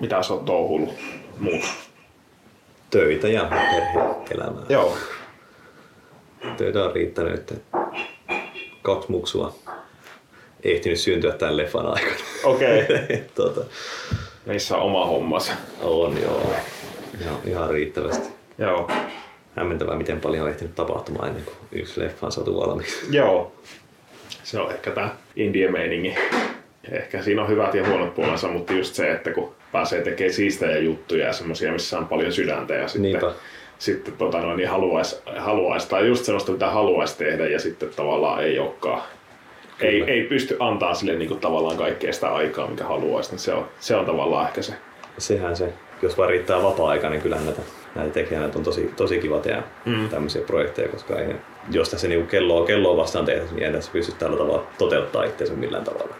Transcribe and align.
Mitä 0.00 0.22
sä 0.22 0.34
oot 0.34 0.44
touhullut 0.44 0.94
muuta? 1.38 1.66
Töitä 2.90 3.28
ja 3.28 3.44
perhe-elämää. 3.44 4.64
Joo. 4.68 4.96
Töitä 6.56 6.84
on 6.84 6.92
riittänyt, 6.94 7.34
että 7.34 7.54
kaksi 8.82 9.10
muksua 9.10 9.54
ehtinyt 10.64 10.98
syntyä 10.98 11.32
tämän 11.32 11.56
leffan 11.56 11.86
aikana. 11.86 12.14
Okei. 12.44 12.82
Okay. 12.82 13.18
tota, 13.34 13.60
Niissä 14.46 14.76
on 14.76 14.82
oma 14.82 15.06
hommansa. 15.06 15.52
on 15.80 16.22
joo. 16.22 16.52
Ihan, 17.20 17.36
ihan 17.44 17.70
riittävästi. 17.70 18.28
Joo. 18.58 18.90
Hämmentävää, 19.56 19.96
miten 19.96 20.20
paljon 20.20 20.44
on 20.44 20.50
ehtinyt 20.50 20.74
tapahtumaan 20.74 21.28
ennen 21.28 21.44
kuin 21.44 21.56
yksi 21.72 22.00
leffa 22.00 22.26
on 22.26 22.32
saatu 22.32 22.60
valmiiksi. 22.60 23.06
Joo. 23.10 23.52
Se 24.42 24.60
on 24.60 24.70
ehkä 24.70 24.90
tää 24.90 25.16
indie-meiningi. 25.36 26.14
Ehkä 26.90 27.22
siinä 27.22 27.42
on 27.42 27.48
hyvät 27.48 27.74
ja 27.74 27.88
huonot 27.88 28.14
puolensa, 28.14 28.48
mutta 28.48 28.72
just 28.72 28.94
se, 28.94 29.12
että 29.12 29.32
kun 29.32 29.54
pääsee 29.72 30.02
tekemään 30.02 30.34
siistejä 30.34 30.78
juttuja 30.78 31.26
ja 31.26 31.32
semmosia, 31.32 31.72
missä 31.72 31.98
on 31.98 32.08
paljon 32.08 32.32
sydäntä 32.32 32.74
ja 32.74 32.88
sitten, 32.88 33.02
Niinpä. 33.02 33.32
sitten 33.78 34.14
tota 34.14 34.40
noin, 34.40 34.56
niin 34.56 34.68
haluaisi, 34.68 35.16
haluais, 35.36 35.86
tai 35.86 36.06
just 36.06 36.24
sellaista, 36.24 36.52
mitä 36.52 36.70
haluaisi 36.70 37.18
tehdä 37.18 37.46
ja 37.48 37.60
sitten 37.60 37.90
tavallaan 37.96 38.44
ei 38.44 38.58
olekaan. 38.58 39.02
Ei, 39.80 40.02
ei 40.02 40.22
pysty 40.22 40.56
antaa 40.60 40.94
sille 40.94 41.14
niin 41.14 41.28
kuin, 41.28 41.40
tavallaan 41.40 41.76
kaikkea 41.76 42.12
sitä 42.12 42.28
aikaa, 42.28 42.66
mikä 42.66 42.84
haluaisi, 42.84 43.30
niin 43.30 43.38
se 43.38 43.54
on, 43.54 43.68
se 43.80 43.96
on 43.96 44.06
tavallaan 44.06 44.48
ehkä 44.48 44.62
se. 44.62 44.74
Sehän 45.18 45.56
se, 45.56 45.72
jos 46.02 46.18
vaan 46.18 46.30
riittää 46.30 46.62
vapaa-aika, 46.62 47.10
niin 47.10 47.22
kyllähän 47.22 47.46
näitä, 47.46 47.62
näitä 47.94 48.12
tekijä 48.12 48.40
näitä 48.40 48.58
on 48.58 48.64
tosi, 48.64 48.90
tosi 48.96 49.18
kiva 49.18 49.38
tehdä 49.38 49.62
mm. 49.84 50.08
tämmöisiä 50.08 50.42
projekteja, 50.42 50.88
koska 50.88 51.20
ei, 51.20 51.34
jos 51.70 51.90
tässä 51.90 52.08
niinku 52.08 52.26
kelloa, 52.26 52.66
kelloa 52.66 52.96
vastaan 52.96 53.24
tehdä, 53.24 53.42
niin 53.52 53.62
ei 53.62 53.72
tässä 53.72 53.92
pysty 53.92 54.12
tällä 54.12 54.36
tavalla 54.36 54.66
toteuttaa 54.78 55.24
itseänsä 55.24 55.54
millään 55.54 55.84
tavalla. 55.84 56.14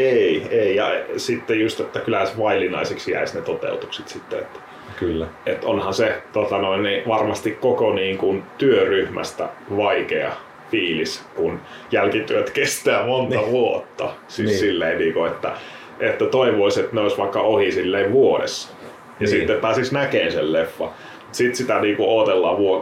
Ei, 0.00 0.42
ei. 0.50 0.76
Ja 0.76 0.90
sitten 1.16 1.60
just, 1.60 1.80
että 1.80 2.00
kyllä 2.00 2.26
se 2.26 2.38
vaillinaiseksi 2.38 3.12
jäisi 3.12 3.36
ne 3.38 3.42
toteutukset 3.44 4.08
sitten. 4.08 4.38
Että, 4.38 4.58
Kyllä. 4.98 5.26
että 5.46 5.66
onhan 5.66 5.94
se 5.94 6.22
tota 6.32 6.58
noin, 6.58 6.82
niin 6.82 7.02
varmasti 7.08 7.50
koko 7.50 7.92
niin 7.92 8.18
kuin, 8.18 8.42
työryhmästä 8.58 9.48
vaikea 9.76 10.32
fiilis, 10.70 11.24
kun 11.36 11.60
jälkityöt 11.92 12.50
kestää 12.50 13.06
monta 13.06 13.34
Niin. 13.36 13.50
vuotta. 13.50 14.08
Siis 14.28 14.48
Niin. 14.48 14.58
silleen, 14.58 14.98
niin 14.98 15.12
kuin, 15.14 15.30
että, 15.30 15.52
että 16.00 16.26
toivoisi, 16.26 16.80
että 16.80 16.94
ne 16.94 17.00
olisi 17.00 17.18
vaikka 17.18 17.40
ohi 17.40 17.72
silleen 17.72 18.12
vuodessa. 18.12 18.68
Ja 18.70 18.86
Niin. 19.20 19.28
sitten 19.28 19.56
pääsis 19.56 19.92
näkemään 19.92 20.32
sen 20.32 20.52
leffa. 20.52 20.88
Sitten 21.32 21.56
sitä 21.56 21.80
niin 21.80 21.96
kuin 21.96 22.08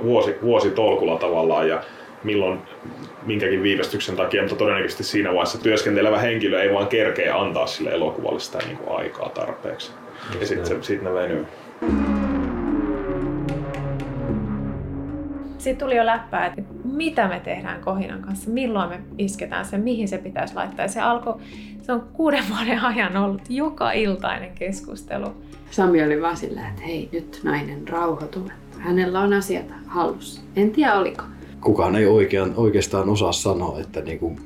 vuosi, 0.04 0.34
vuosi 0.42 0.70
tolkulla 0.70 1.16
tavallaan 1.18 1.68
ja 1.68 1.80
milloin 2.24 2.58
minkäkin 3.26 3.62
viivästyksen 3.62 4.16
takia, 4.16 4.42
mutta 4.42 4.56
todennäköisesti 4.56 5.04
siinä 5.04 5.30
vaiheessa 5.30 5.62
työskentelevä 5.62 6.18
henkilö 6.18 6.62
ei 6.62 6.74
vaan 6.74 6.86
kerkeä 6.86 7.36
antaa 7.36 7.66
sille 7.66 7.90
elokuvalle 7.90 8.40
sitä 8.40 8.58
niin 8.58 8.76
kuin 8.76 8.98
aikaa 8.98 9.28
tarpeeksi. 9.28 9.92
Ja 10.40 10.46
sitten 10.46 10.66
se, 10.66 10.82
sit 10.82 11.02
ne 11.02 11.14
venyy. 11.14 11.46
Sitten 15.58 15.86
tuli 15.86 15.96
jo 15.96 16.06
läppää, 16.06 16.46
että 16.46 16.62
mitä 16.84 17.28
me 17.28 17.40
tehdään 17.40 17.80
kohinan 17.80 18.22
kanssa, 18.22 18.50
milloin 18.50 18.88
me 18.88 19.00
isketään 19.18 19.64
se, 19.64 19.78
mihin 19.78 20.08
se 20.08 20.18
pitäisi 20.18 20.54
laittaa. 20.54 20.84
Ja 20.84 20.88
se 20.88 21.00
alkoi, 21.00 21.34
se 21.82 21.92
on 21.92 22.08
kuuden 22.12 22.44
vuoden 22.48 22.84
ajan 22.84 23.16
ollut 23.16 23.42
joka 23.48 23.92
iltainen 23.92 24.50
keskustelu. 24.54 25.26
Sami 25.70 26.04
oli 26.04 26.22
vaan 26.22 26.36
sillä, 26.36 26.68
että 26.68 26.82
hei 26.82 27.08
nyt 27.12 27.40
nainen 27.42 27.88
rauhoitu. 27.88 28.50
Hänellä 28.78 29.20
on 29.20 29.32
asiat 29.32 29.64
hallussa. 29.86 30.40
En 30.56 30.70
tiedä 30.70 30.94
oliko. 30.94 31.22
Kukaan 31.60 31.96
ei 31.96 32.06
oikean, 32.06 32.54
oikeastaan 32.56 33.08
osaa 33.08 33.32
sanoa, 33.32 33.80
että 33.80 34.00
niin 34.00 34.18
kuin, 34.18 34.40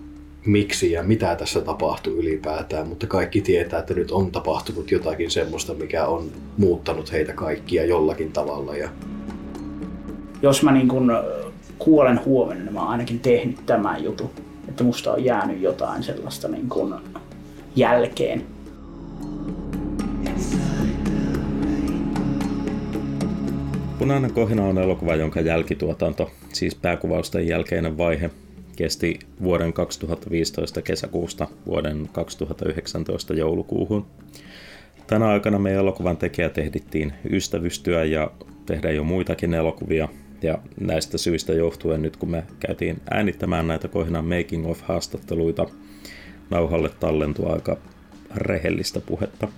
miksi 0.46 0.92
ja 0.92 1.02
mitä 1.02 1.36
tässä 1.36 1.60
tapahtuu 1.60 2.12
ylipäätään, 2.12 2.88
mutta 2.88 3.06
kaikki 3.06 3.40
tietää, 3.40 3.78
että 3.78 3.94
nyt 3.94 4.10
on 4.10 4.30
tapahtunut 4.30 4.90
jotakin 4.90 5.30
semmoista, 5.30 5.74
mikä 5.74 6.06
on 6.06 6.24
muuttanut 6.58 7.12
heitä 7.12 7.32
kaikkia 7.32 7.84
jollakin 7.84 8.32
tavalla. 8.32 8.76
Ja 8.76 8.88
jos 10.42 10.62
mä 10.62 10.72
niin 10.72 10.88
kun 10.88 11.12
kuolen 11.78 12.20
huomenna, 12.24 12.64
niin 12.64 12.74
mä 12.74 12.80
oon 12.80 12.88
ainakin 12.88 13.20
tehnyt 13.20 13.66
tämän 13.66 14.04
jutun. 14.04 14.30
Että 14.68 14.84
musta 14.84 15.12
on 15.12 15.24
jäänyt 15.24 15.60
jotain 15.60 16.02
sellaista 16.02 16.48
niin 16.48 16.68
kun 16.68 17.00
jälkeen. 17.76 18.46
Punainen 24.02 24.32
kohina 24.32 24.64
on 24.64 24.78
elokuva, 24.78 25.14
jonka 25.14 25.40
jälkituotanto, 25.40 26.30
siis 26.52 26.74
pääkuvausten 26.74 27.48
jälkeinen 27.48 27.98
vaihe, 27.98 28.30
kesti 28.76 29.18
vuoden 29.42 29.72
2015 29.72 30.82
kesäkuusta 30.82 31.48
vuoden 31.66 32.08
2019 32.12 33.34
joulukuuhun. 33.34 34.06
Tänä 35.06 35.28
aikana 35.28 35.58
meidän 35.58 35.80
elokuvan 35.80 36.16
tekijät 36.16 36.58
ehdittiin 36.58 37.12
ystävystyä 37.30 38.04
ja 38.04 38.30
tehdä 38.66 38.90
jo 38.90 39.04
muitakin 39.04 39.54
elokuvia. 39.54 40.08
Ja 40.42 40.58
näistä 40.80 41.18
syistä 41.18 41.52
johtuen 41.52 42.02
nyt 42.02 42.16
kun 42.16 42.30
me 42.30 42.44
käytiin 42.60 43.00
äänittämään 43.10 43.68
näitä 43.68 43.88
kohinan 43.88 44.24
making 44.24 44.66
of 44.66 44.80
haastatteluita, 44.80 45.66
nauhalle 46.50 46.90
tallentui 47.00 47.52
aika 47.52 47.76
rehellistä 48.34 49.00
puhetta 49.00 49.48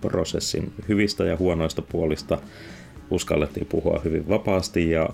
prosessin 0.00 0.72
hyvistä 0.88 1.24
ja 1.24 1.36
huonoista 1.36 1.82
puolista. 1.82 2.38
Uskallettiin 3.10 3.66
puhua 3.66 4.00
hyvin 4.04 4.28
vapaasti 4.28 4.90
ja 4.90 5.08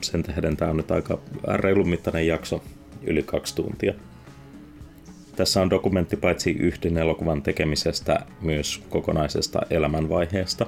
sen 0.00 0.22
tähden 0.22 0.56
tämä 0.56 0.70
on 0.70 0.76
nyt 0.76 0.90
aika 0.90 1.18
reilun 1.54 1.88
mittainen 1.88 2.26
jakso, 2.26 2.62
yli 3.02 3.22
kaksi 3.22 3.56
tuntia. 3.56 3.94
Tässä 5.36 5.62
on 5.62 5.70
dokumentti 5.70 6.16
paitsi 6.16 6.50
yhden 6.50 6.98
elokuvan 6.98 7.42
tekemisestä, 7.42 8.20
myös 8.40 8.82
kokonaisesta 8.88 9.60
elämänvaiheesta. 9.70 10.66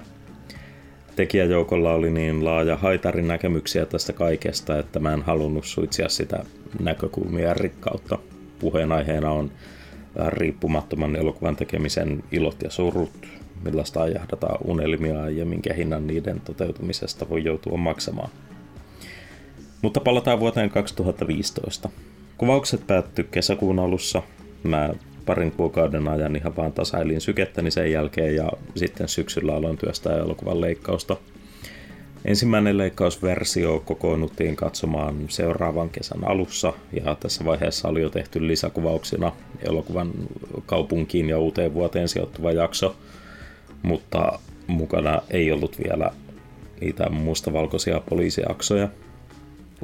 Tekijäjoukolla 1.16 1.94
oli 1.94 2.10
niin 2.10 2.44
laaja 2.44 2.76
haitarin 2.76 3.28
näkemyksiä 3.28 3.86
tästä 3.86 4.12
kaikesta, 4.12 4.78
että 4.78 5.00
mä 5.00 5.12
en 5.12 5.22
halunnut 5.22 5.64
suitsia 5.64 6.08
sitä 6.08 6.44
näkökulmia 6.80 7.54
rikkautta. 7.54 8.18
Puheenaiheena 8.58 9.30
on 9.30 9.50
riippumattoman 10.28 11.16
elokuvan 11.16 11.56
tekemisen 11.56 12.24
ilot 12.32 12.62
ja 12.62 12.70
surut, 12.70 13.10
millaista 13.64 14.02
ajahdataan 14.02 14.58
unelmia 14.64 15.30
ja 15.30 15.44
minkä 15.44 15.74
hinnan 15.74 16.06
niiden 16.06 16.40
toteutumisesta 16.40 17.28
voi 17.28 17.44
joutua 17.44 17.76
maksamaan. 17.76 18.30
Mutta 19.82 20.00
palataan 20.00 20.40
vuoteen 20.40 20.70
2015. 20.70 21.88
Kuvaukset 22.38 22.86
päättyi 22.86 23.28
kesäkuun 23.30 23.78
alussa. 23.78 24.22
Mä 24.62 24.90
parin 25.26 25.52
kuukauden 25.52 26.08
ajan 26.08 26.36
ihan 26.36 26.56
vaan 26.56 26.72
tasailin 26.72 27.20
sykettäni 27.20 27.70
sen 27.70 27.92
jälkeen 27.92 28.36
ja 28.36 28.52
sitten 28.76 29.08
syksyllä 29.08 29.54
aloin 29.54 29.78
työstää 29.78 30.18
elokuvan 30.18 30.60
leikkausta. 30.60 31.16
Ensimmäinen 32.24 32.78
leikkausversio 32.78 33.80
kokoonnuttiin 33.80 34.56
katsomaan 34.56 35.24
seuraavan 35.28 35.90
kesän 35.90 36.28
alussa 36.28 36.72
ja 37.04 37.16
tässä 37.20 37.44
vaiheessa 37.44 37.88
oli 37.88 38.00
jo 38.00 38.10
tehty 38.10 38.46
lisäkuvauksina 38.46 39.32
elokuvan 39.62 40.10
kaupunkiin 40.66 41.28
ja 41.28 41.38
uuteen 41.38 41.74
vuoteen 41.74 42.08
sijoittuva 42.08 42.52
jakso, 42.52 42.96
mutta 43.82 44.38
mukana 44.66 45.22
ei 45.30 45.52
ollut 45.52 45.78
vielä 45.84 46.10
niitä 46.80 47.08
mustavalkoisia 47.10 48.00
poliisijaksoja. 48.08 48.88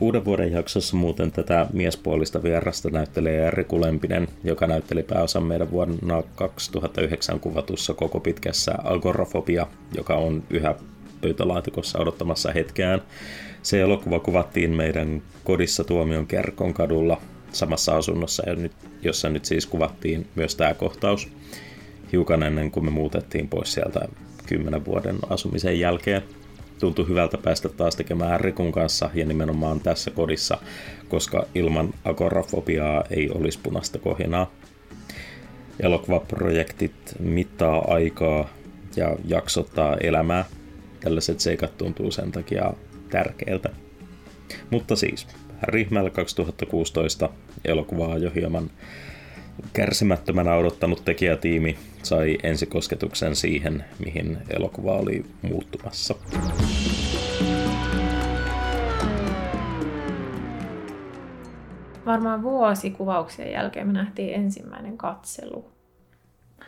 Uuden 0.01 0.25
vuoden 0.25 0.53
jaksossa 0.53 0.97
muuten 0.97 1.33
tätä 1.33 1.67
miespuolista 1.73 2.43
vierasta 2.43 2.91
näyttelee 2.91 3.51
Riku 3.51 3.81
Lempinen, 3.81 4.29
joka 4.45 4.67
näytteli 4.67 5.03
pääosan 5.03 5.43
meidän 5.43 5.71
vuonna 5.71 6.23
2009 6.35 7.41
kuvatussa 7.41 7.95
koko 7.95 8.21
pitkässä 8.21 8.75
Agorafobia, 8.85 9.67
joka 9.97 10.15
on 10.15 10.43
yhä 10.51 10.75
pöytälaatikossa 11.21 11.99
odottamassa 11.99 12.53
hetkeään. 12.53 13.03
Se 13.63 13.81
elokuva 13.81 14.21
kuvattiin 14.21 14.71
meidän 14.71 15.23
kodissa 15.45 15.85
Tuomion 15.85 16.27
Kerkon 16.27 16.75
kadulla 16.75 17.21
samassa 17.53 17.97
asunnossa, 17.97 18.43
jossa 19.03 19.29
nyt 19.29 19.45
siis 19.45 19.67
kuvattiin 19.67 20.27
myös 20.35 20.57
tämä 20.57 20.75
kohtaus 20.75 21.29
hiukan 22.13 22.43
ennen 22.43 22.71
kuin 22.71 22.85
me 22.85 22.91
muutettiin 22.91 23.49
pois 23.49 23.73
sieltä 23.73 24.09
10 24.47 24.85
vuoden 24.85 25.17
asumisen 25.31 25.81
jälkeen. 25.81 26.23
Tuntui 26.81 27.09
hyvältä 27.09 27.39
päästä 27.39 27.69
taas 27.69 27.97
tekemään 27.97 28.41
Rikun 28.41 28.73
kanssa 28.73 29.11
ja 29.15 29.27
nimenomaan 29.27 29.81
tässä 29.81 30.11
kodissa, 30.11 30.59
koska 31.09 31.47
ilman 31.55 31.95
agorafobiaa 32.05 33.05
ei 33.11 33.31
olisi 33.31 33.59
punaista 33.63 33.99
kohinaa. 33.99 34.51
Elokuvaprojektit 35.81 37.17
mittaa 37.19 37.85
aikaa 37.95 38.49
ja 38.97 39.17
jaksottaa 39.25 39.97
elämää. 39.97 40.45
Tällaiset 41.01 41.41
seikat 41.41 41.79
tuntuu 41.79 42.11
sen 42.11 42.33
takia 42.33 42.73
tärkeältä. 43.11 43.69
Mutta 44.71 44.97
siis, 44.97 45.27
Rihmäellä 45.63 46.11
2016 46.11 47.29
elokuvaa 47.65 48.19
jo 48.19 48.31
hieman 48.35 48.71
kärsimättömänä 49.73 50.55
odottanut 50.55 51.05
tekijätiimi 51.05 51.79
sai 52.03 52.39
ensikosketuksen 52.43 53.37
siihen, 53.37 53.85
mihin 53.99 54.39
elokuva 54.51 54.93
oli 54.93 55.25
muuttumassa. 55.43 56.15
Varmaan 62.07 62.43
vuosi 62.43 62.91
kuvauksien 62.91 63.53
jälkeen 63.53 63.87
me 63.87 63.93
nähtiin 63.93 64.35
ensimmäinen 64.35 64.99
katselu 64.99 65.71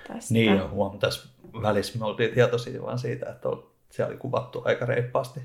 tästä. 0.08 0.34
Niin, 0.34 0.70
huom, 0.70 0.98
tässä 0.98 1.28
välissä 1.62 1.98
me 1.98 2.04
oltiin 2.04 2.34
tietoisia 2.34 2.82
vaan 2.82 2.98
siitä, 2.98 3.30
että 3.30 3.48
siellä 3.90 4.10
oli 4.10 4.18
kuvattu 4.18 4.62
aika 4.64 4.86
reippaasti 4.86 5.40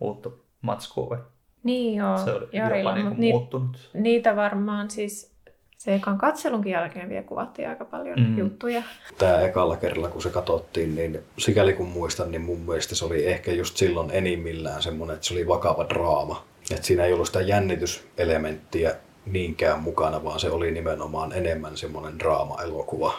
uutta 0.00 0.30
matskua. 0.62 1.18
Niin 1.62 1.94
joo, 1.94 2.18
Se 2.18 2.32
oli 2.32 2.48
Jarilla, 2.52 2.90
jopa 2.90 2.94
niin 2.94 3.06
mutta 3.06 3.16
kuin 3.16 3.62
muuttunut. 3.64 3.90
niitä 3.94 4.36
varmaan 4.36 4.90
siis 4.90 5.37
se 5.78 5.94
ekan 5.94 6.18
katselunkin 6.18 6.72
jälkeen 6.72 7.08
vielä 7.08 7.22
kuvattiin 7.22 7.68
aika 7.68 7.84
paljon 7.84 8.20
Mm. 8.20 8.38
juttuja. 8.38 8.82
Tämä 9.18 9.40
ekalla 9.40 9.76
kerralla, 9.76 10.08
kun 10.08 10.22
se 10.22 10.30
katsottiin, 10.30 10.94
niin 10.94 11.18
sikäli 11.38 11.72
kun 11.72 11.88
muistan, 11.88 12.30
niin 12.30 12.40
mun 12.40 12.60
mielestä 12.60 12.94
se 12.94 13.04
oli 13.04 13.26
ehkä 13.26 13.52
just 13.52 13.76
silloin 13.76 14.10
enimmillään 14.12 14.82
semmoinen, 14.82 15.14
että 15.14 15.26
se 15.26 15.34
oli 15.34 15.48
vakava 15.48 15.86
draama. 15.88 16.44
Että 16.70 16.86
siinä 16.86 17.04
ei 17.04 17.12
ollut 17.12 17.26
sitä 17.26 17.40
jännityselementtiä 17.40 18.94
niinkään 19.26 19.82
mukana, 19.82 20.24
vaan 20.24 20.40
se 20.40 20.50
oli 20.50 20.70
nimenomaan 20.70 21.32
enemmän 21.32 21.76
semmoinen 21.76 22.18
draama-elokuva. 22.18 23.12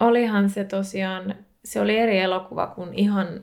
Olihan 0.00 0.50
se 0.50 0.64
tosiaan, 0.64 1.34
se 1.64 1.80
oli 1.80 1.98
eri 1.98 2.18
elokuva 2.18 2.66
kuin 2.66 2.94
ihan, 2.94 3.40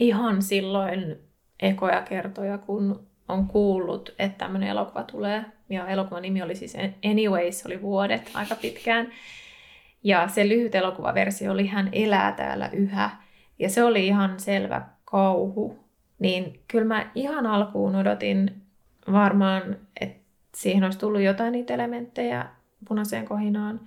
ihan 0.00 0.42
silloin 0.42 1.16
ekoja 1.62 2.02
kertoja, 2.02 2.58
kun 2.58 3.06
on 3.28 3.46
kuullut, 3.46 4.14
että 4.18 4.38
tämmöinen 4.38 4.68
elokuva 4.68 5.02
tulee. 5.02 5.44
Ja 5.68 5.88
elokuvan 5.88 6.22
nimi 6.22 6.42
oli 6.42 6.54
siis 6.54 6.76
Anyways, 7.10 7.66
oli 7.66 7.82
vuodet 7.82 8.30
aika 8.34 8.54
pitkään. 8.54 9.12
Ja 10.04 10.28
se 10.28 10.48
lyhyt 10.48 10.74
elokuvaversio 10.74 11.52
oli 11.52 11.66
Hän 11.66 11.88
elää 11.92 12.32
täällä 12.32 12.70
yhä. 12.72 13.10
Ja 13.58 13.68
se 13.68 13.84
oli 13.84 14.06
ihan 14.06 14.40
selvä 14.40 14.82
kauhu. 15.04 15.84
Niin 16.18 16.60
kyllä 16.68 16.84
mä 16.84 17.10
ihan 17.14 17.46
alkuun 17.46 17.96
odotin 17.96 18.62
varmaan, 19.12 19.76
että 20.00 20.24
siihen 20.54 20.84
olisi 20.84 20.98
tullut 20.98 21.20
jotain 21.20 21.52
niitä 21.52 21.74
elementtejä 21.74 22.46
punaiseen 22.88 23.24
kohinaan. 23.24 23.80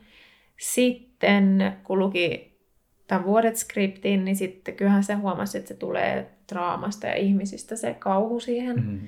Sitten 0.58 1.74
kun 1.84 2.00
luki 2.00 2.58
tämän 3.08 3.26
vuodet 3.26 3.56
skriptin, 3.56 4.26
niin 4.26 4.36
sitten 4.36 4.76
kyllähän 4.76 5.04
se 5.04 5.14
huomasi, 5.14 5.58
että 5.58 5.68
se 5.68 5.74
tulee 5.74 6.32
draamasta 6.52 7.08
ja 7.08 7.16
ihmisistä 7.16 7.76
se 7.76 7.94
kauhu 7.94 8.40
siihen. 8.40 8.76
Mm. 8.86 9.00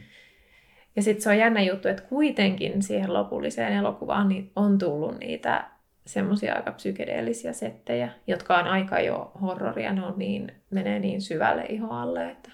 Ja 0.99 1.03
sitten 1.03 1.21
se 1.21 1.29
on 1.29 1.37
jännä 1.37 1.61
juttu, 1.61 1.87
että 1.87 2.03
kuitenkin 2.03 2.81
siihen 2.81 3.13
lopulliseen 3.13 3.73
elokuvaan 3.73 4.29
niin 4.29 4.51
on 4.55 4.77
tullut 4.77 5.19
niitä 5.19 5.69
semmoisia 6.05 6.55
aika 6.55 6.71
psykedeellisiä 6.71 7.53
settejä, 7.53 8.09
jotka 8.27 8.57
on 8.57 8.67
aika 8.67 8.99
jo 8.99 9.31
horroria, 9.41 9.93
ne 9.93 10.05
on 10.05 10.13
niin, 10.17 10.51
menee 10.69 10.99
niin 10.99 11.21
syvälle 11.21 11.65
iho 11.69 11.93
alle, 11.93 12.31
että, 12.31 12.51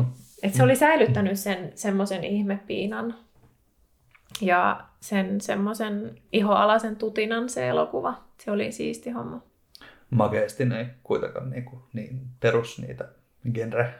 Mut- 0.00 0.38
että 0.42 0.56
se 0.56 0.62
oli 0.62 0.76
säilyttänyt 0.76 1.38
sen 1.38 1.72
semmoisen 1.74 2.24
ihmepiinan 2.24 3.14
ja 4.40 4.84
sen 5.00 5.40
semmoisen 5.40 6.14
ihoalaisen 6.32 6.96
tutinan 6.96 7.48
se 7.48 7.68
elokuva. 7.68 8.24
Se 8.38 8.50
oli 8.50 8.72
siisti 8.72 9.10
homma. 9.10 9.42
Makeasti 10.10 10.64
ne 10.64 10.78
ei 10.78 10.86
kuitenkaan 11.02 11.50
niin, 11.50 11.64
kuin, 11.64 11.82
niin 11.92 12.20
perus 12.40 12.78
niitä 12.78 13.08
genre. 13.54 13.94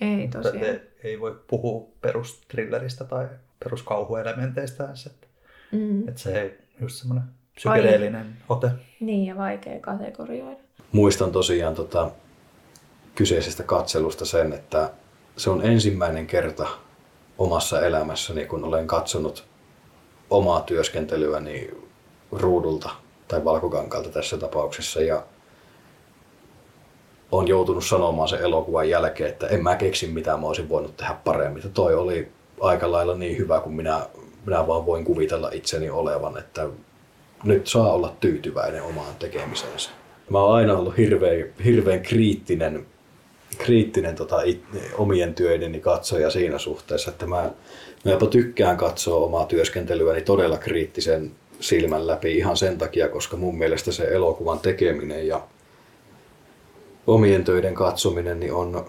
Ei 0.00 0.28
tosiaan. 0.28 0.64
Ei, 0.66 0.80
ei 1.04 1.20
voi 1.20 1.40
puhua 1.46 1.88
perustrilleristä 2.00 3.04
tai 3.04 3.28
peruskauhuelementeistä. 3.64 4.88
Että, 5.06 5.26
Mm. 5.72 6.08
että 6.08 6.20
se 6.20 6.40
ei 6.42 6.58
just 6.80 6.96
semmoinen 6.96 7.24
psykedeellinen 7.54 8.36
ote. 8.48 8.70
Niin 9.00 9.26
ja 9.26 9.36
vaikea 9.36 9.80
kategorioida. 9.80 10.60
Muistan 10.92 11.32
tosiaan 11.32 11.74
tota 11.74 12.10
kyseisestä 13.14 13.62
katselusta 13.62 14.24
sen, 14.24 14.52
että 14.52 14.90
se 15.36 15.50
on 15.50 15.66
ensimmäinen 15.66 16.26
kerta 16.26 16.66
omassa 17.38 17.80
elämässäni, 17.86 18.46
kun 18.46 18.64
olen 18.64 18.86
katsonut 18.86 19.44
omaa 20.30 20.60
työskentelyäni 20.60 21.70
ruudulta 22.32 22.90
tai 23.28 23.44
valkokankalta 23.44 24.08
tässä 24.08 24.36
tapauksessa 24.38 25.00
ja 25.02 25.22
on 27.38 27.48
joutunut 27.48 27.84
sanomaan 27.84 28.28
sen 28.28 28.40
elokuvan 28.40 28.88
jälkeen, 28.88 29.30
että 29.30 29.46
en 29.46 29.62
mä 29.62 29.76
keksi 29.76 30.06
mitä 30.06 30.36
mä 30.36 30.46
olisin 30.46 30.68
voinut 30.68 30.96
tehdä 30.96 31.16
paremmin. 31.24 31.58
Että 31.58 31.74
toi 31.74 31.94
oli 31.94 32.28
aika 32.60 32.92
lailla 32.92 33.14
niin 33.14 33.38
hyvä 33.38 33.60
kuin 33.60 33.74
minä, 33.74 34.06
minä 34.46 34.66
vaan 34.66 34.86
voin 34.86 35.04
kuvitella 35.04 35.50
itseni 35.52 35.90
olevan, 35.90 36.38
että 36.38 36.68
nyt 37.44 37.66
saa 37.66 37.92
olla 37.92 38.12
tyytyväinen 38.20 38.82
omaan 38.82 39.14
tekemiseensä. 39.18 39.90
Mä 40.30 40.40
oon 40.40 40.54
aina 40.54 40.78
ollut 40.78 40.96
hirveän, 40.96 41.44
hirveän 41.64 42.02
kriittinen, 42.02 42.86
kriittinen 43.58 44.14
tota 44.14 44.42
it, 44.42 44.62
omien 44.98 45.34
työideni 45.34 45.80
katsoja 45.80 46.30
siinä 46.30 46.58
suhteessa, 46.58 47.10
että 47.10 47.26
mä, 47.26 47.50
mä 48.04 48.10
jopa 48.10 48.26
tykkään 48.26 48.76
katsoa 48.76 49.24
omaa 49.24 49.46
työskentelyäni 49.46 50.20
todella 50.20 50.58
kriittisen 50.58 51.30
silmän 51.60 52.06
läpi 52.06 52.36
ihan 52.36 52.56
sen 52.56 52.78
takia, 52.78 53.08
koska 53.08 53.36
mun 53.36 53.58
mielestä 53.58 53.92
se 53.92 54.04
elokuvan 54.04 54.58
tekeminen 54.58 55.26
ja 55.26 55.40
omien 57.06 57.44
töiden 57.44 57.74
katsominen 57.74 58.40
niin 58.40 58.52
on 58.52 58.86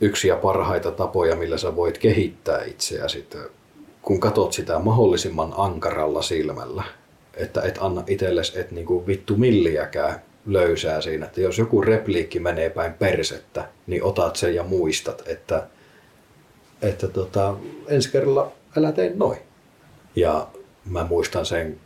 yksi 0.00 0.28
ja 0.28 0.36
parhaita 0.36 0.90
tapoja, 0.90 1.36
millä 1.36 1.58
sä 1.58 1.76
voit 1.76 1.98
kehittää 1.98 2.64
itseäsi. 2.64 3.28
Kun 4.02 4.20
katot 4.20 4.52
sitä 4.52 4.78
mahdollisimman 4.78 5.54
ankaralla 5.56 6.22
silmällä, 6.22 6.84
että 7.34 7.62
et 7.62 7.78
anna 7.80 8.02
itsellesi 8.06 8.60
et 8.60 8.70
niinku 8.70 9.06
vittu 9.06 9.36
milliäkään 9.36 10.22
löysää 10.46 11.00
siinä, 11.00 11.26
että 11.26 11.40
jos 11.40 11.58
joku 11.58 11.80
repliikki 11.80 12.40
menee 12.40 12.70
päin 12.70 12.94
persettä, 12.94 13.68
niin 13.86 14.04
otat 14.04 14.36
sen 14.36 14.54
ja 14.54 14.62
muistat, 14.62 15.22
että, 15.26 15.66
että 16.82 17.08
tota, 17.08 17.54
ensi 17.88 18.10
kerralla 18.10 18.52
älä 18.76 18.92
tee 18.92 19.12
noin. 19.16 19.38
Ja 20.16 20.48
mä 20.90 21.04
muistan 21.04 21.46
sen, 21.46 21.80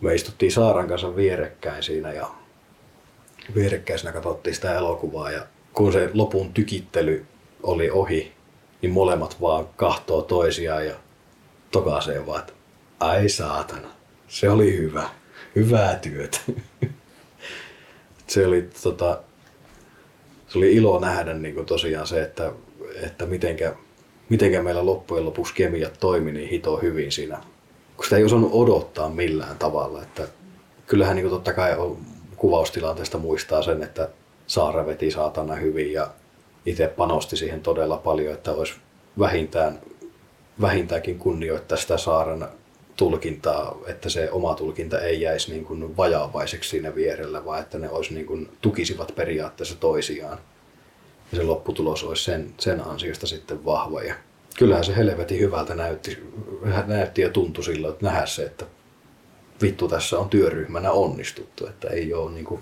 me 0.00 0.14
istuttiin 0.14 0.52
Saaran 0.52 0.88
kanssa 0.88 1.16
vierekkäin 1.16 1.82
siinä 1.82 2.12
ja 2.12 2.28
vierekkäisenä 3.54 4.12
katsottiin 4.12 4.54
sitä 4.54 4.74
elokuvaa 4.74 5.30
ja 5.30 5.46
kun 5.72 5.92
se 5.92 6.10
lopun 6.14 6.52
tykittely 6.52 7.26
oli 7.62 7.90
ohi, 7.90 8.32
niin 8.82 8.92
molemmat 8.92 9.40
vaan 9.40 9.68
kahtoo 9.76 10.22
toisiaan 10.22 10.86
ja 10.86 10.94
tokaisee 11.70 12.26
vaan, 12.26 12.40
että 12.40 12.52
ai 13.00 13.28
saatana, 13.28 13.88
se 14.28 14.50
oli 14.50 14.76
hyvä, 14.76 15.08
hyvää 15.56 15.96
työtä. 15.96 16.38
se 18.26 18.46
oli 18.46 18.68
tota, 18.82 19.22
se 20.48 20.58
oli 20.58 20.74
ilo 20.74 21.00
nähdä 21.00 21.34
niin 21.34 21.54
kuin 21.54 21.66
tosiaan 21.66 22.06
se, 22.06 22.22
että, 22.22 22.52
että 23.02 23.26
mitenkä, 23.26 23.74
mitenkä 24.28 24.62
meillä 24.62 24.86
loppujen 24.86 25.24
lopuksi 25.24 25.54
kemiat 25.54 26.00
toimi 26.00 26.32
niin 26.32 26.48
hito 26.48 26.76
hyvin 26.76 27.12
siinä. 27.12 27.40
Kun 27.96 28.04
sitä 28.04 28.16
ei 28.16 28.24
osannut 28.24 28.50
odottaa 28.52 29.08
millään 29.08 29.58
tavalla. 29.58 30.02
Että 30.02 30.28
kyllähän 30.86 31.16
niin 31.16 31.24
kuin 31.24 31.34
totta 31.34 31.52
kai 31.52 31.76
on, 31.76 31.98
kuvaustilanteesta 32.42 33.18
muistaa 33.18 33.62
sen, 33.62 33.82
että 33.82 34.08
Saara 34.46 34.86
veti 34.86 35.10
saatana 35.10 35.54
hyvin 35.54 35.92
ja 35.92 36.10
itse 36.66 36.86
panosti 36.86 37.36
siihen 37.36 37.60
todella 37.60 37.96
paljon, 37.96 38.34
että 38.34 38.52
olisi 38.52 38.74
vähintään, 39.18 39.80
vähintäänkin 40.60 41.18
kunnioittaa 41.18 41.78
sitä 41.78 41.96
Saaran 41.96 42.48
tulkintaa, 42.96 43.78
että 43.86 44.08
se 44.08 44.30
oma 44.30 44.54
tulkinta 44.54 45.00
ei 45.00 45.20
jäisi 45.20 45.50
niin 45.50 45.64
kuin 45.64 45.96
vajaavaiseksi 45.96 46.70
siinä 46.70 46.94
vierellä, 46.94 47.44
vaan 47.44 47.60
että 47.60 47.78
ne 47.78 47.90
olisi 47.90 48.14
niin 48.14 48.26
kuin, 48.26 48.48
tukisivat 48.60 49.12
periaatteessa 49.14 49.76
toisiaan. 49.80 50.38
Ja 51.32 51.38
se 51.38 51.42
lopputulos 51.42 52.04
olisi 52.04 52.24
sen, 52.24 52.54
sen 52.58 52.80
ansiosta 52.86 53.26
sitten 53.26 53.64
vahva. 53.64 54.02
Ja 54.02 54.14
kyllähän 54.58 54.84
se 54.84 54.96
helvetin 54.96 55.40
hyvältä 55.40 55.74
näytti, 55.74 56.18
näytti 56.86 57.22
ja 57.22 57.30
tuntui 57.30 57.64
silloin, 57.64 57.92
että 57.92 58.06
nähdä 58.06 58.26
se, 58.26 58.44
että 58.44 58.64
vittu 59.62 59.88
tässä 59.88 60.18
on 60.18 60.28
työryhmänä 60.28 60.90
onnistuttu, 60.90 61.66
että 61.66 61.88
ei 61.88 62.14
ole 62.14 62.30
niin 62.32 62.44
kuin, 62.44 62.60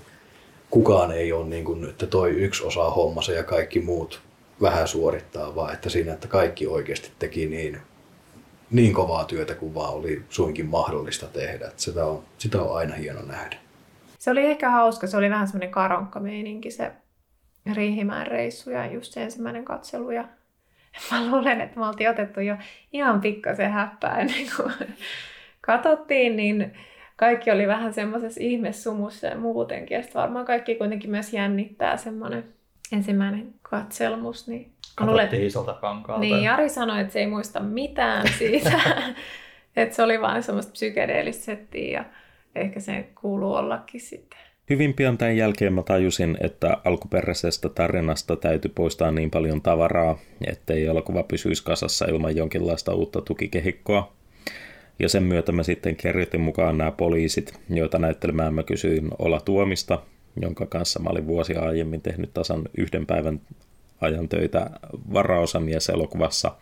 kukaan 0.71 1.13
ei 1.13 1.33
ole 1.33 1.47
niin 1.47 1.65
kuin, 1.65 1.89
että 1.89 2.07
toi 2.07 2.31
yksi 2.31 2.65
osa 2.65 2.91
hommassa 2.91 3.33
ja 3.33 3.45
kaikki 3.45 3.81
muut 3.81 4.21
vähän 4.63 4.89
suorittaa, 4.89 5.55
vaan 5.55 5.75
että 5.75 5.91
siinä, 5.91 6.13
että 6.13 6.29
kaikki 6.29 6.67
oikeasti 6.67 7.11
teki 7.19 7.47
niin, 7.47 7.81
niin 8.71 8.95
kovaa 8.95 9.25
työtä 9.25 9.55
kuin 9.55 9.75
vaan 9.75 9.95
oli 9.95 10.23
suinkin 10.29 10.67
mahdollista 10.67 11.27
tehdä. 11.27 11.67
Että 11.67 11.83
sitä, 11.83 12.05
on, 12.05 12.23
sitä 12.39 12.63
on 12.63 12.77
aina 12.77 12.95
hieno 12.95 13.23
nähdä. 13.23 13.57
Se 14.19 14.31
oli 14.31 14.47
ehkä 14.47 14.71
hauska, 14.71 15.07
se 15.07 15.17
oli 15.17 15.31
vähän 15.31 15.47
semmoinen 15.47 15.71
karonkkameininki 15.71 16.71
se 16.71 16.93
Riihimäen 17.75 18.27
reissu 18.27 18.71
ja 18.71 18.93
just 18.93 19.13
se 19.13 19.23
ensimmäinen 19.23 19.65
katselu. 19.65 20.11
Ja 20.11 20.25
mä 21.11 21.31
luulen, 21.31 21.61
että 21.61 21.81
me 21.81 21.87
oltiin 21.87 22.11
otettu 22.11 22.41
jo 22.41 22.57
ihan 22.93 23.21
pikkasen 23.21 23.71
häppää 23.71 24.19
ennen 24.19 24.47
kuin 24.57 24.73
katsottiin, 25.61 26.37
niin 26.37 26.73
kaikki 27.17 27.51
oli 27.51 27.67
vähän 27.67 27.93
semmoisessa 27.95 28.41
ihmessumussa 28.43 29.27
ja 29.27 29.37
muutenkin. 29.39 29.95
Ja 29.95 30.03
sitten 30.03 30.21
varmaan 30.23 30.47
kaikki 30.47 30.75
kuitenkin 30.75 31.11
myös 31.11 31.33
jännittää 31.33 31.97
semmoinen 31.97 32.45
ensimmäinen 32.93 33.55
katselmus. 33.63 34.49
Niin 34.49 34.73
mä 35.01 35.07
luulen, 35.07 35.25
Katsottiin 35.25 35.47
isolta 35.47 35.73
kankaalta. 35.75 36.21
niin, 36.21 36.43
Jari 36.43 36.69
sanoi, 36.69 37.01
että 37.01 37.13
se 37.13 37.19
ei 37.21 37.27
muista 37.27 37.61
mitään 37.61 38.29
siitä. 38.39 38.81
että 39.77 39.95
se 39.97 40.03
oli 40.03 40.21
vain 40.21 40.43
semmoista 40.43 40.73
psykedeellistä 40.73 41.45
settiä 41.45 41.91
ja 41.91 42.05
ehkä 42.55 42.81
se 42.81 43.09
kuuluu 43.21 43.55
ollakin 43.55 44.01
sitten. 44.01 44.39
Hyvin 44.71 44.95
pian 44.95 45.19
tämän 45.19 45.37
jälkeen 45.37 45.73
mä 45.73 45.83
tajusin, 45.83 46.37
että 46.41 46.77
alkuperäisestä 46.85 47.69
tarinasta 47.69 48.37
täytyy 48.37 48.71
poistaa 48.75 49.11
niin 49.11 49.31
paljon 49.31 49.63
tavaraa, 49.63 50.19
ettei 50.47 50.87
elokuva 50.87 51.23
pysyisi 51.23 51.65
kasassa 51.65 52.05
ilman 52.05 52.37
jonkinlaista 52.37 52.95
uutta 52.95 53.21
tukikehikkoa. 53.21 54.13
Ja 55.01 55.09
sen 55.09 55.23
myötä 55.23 55.53
mä 55.53 55.63
sitten 55.63 55.97
kerrotin 55.97 56.41
mukaan 56.41 56.79
nämä 56.79 56.91
poliisit, 56.91 57.61
joita 57.71 57.99
näyttelemään 57.99 58.55
mä 58.55 58.63
kysyin 58.63 59.11
Ola 59.19 59.41
Tuomista, 59.41 60.03
jonka 60.43 60.67
kanssa 60.67 61.01
mä 61.01 61.11
olin 61.11 61.27
vuosia 61.27 61.61
aiemmin 61.61 62.01
tehnyt 62.01 62.35
tasan 62.35 62.63
yhden 62.77 63.07
päivän 63.07 63.41
ajan 64.01 64.29
töitä 64.29 64.71
varaosamieselokuvassa, 65.13 66.57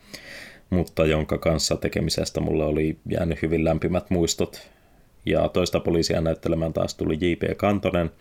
mutta 0.69 1.05
jonka 1.05 1.37
kanssa 1.37 1.75
tekemisestä 1.75 2.39
mulla 2.39 2.65
oli 2.65 2.97
jäänyt 3.09 3.41
hyvin 3.41 3.65
lämpimät 3.65 4.09
muistot. 4.09 4.69
Ja 5.25 5.49
toista 5.49 5.79
poliisia 5.79 6.21
näyttelemään 6.21 6.73
taas 6.73 6.95
tuli 6.95 7.17
J.P. 7.21 7.57
Kantonen, 7.57 8.11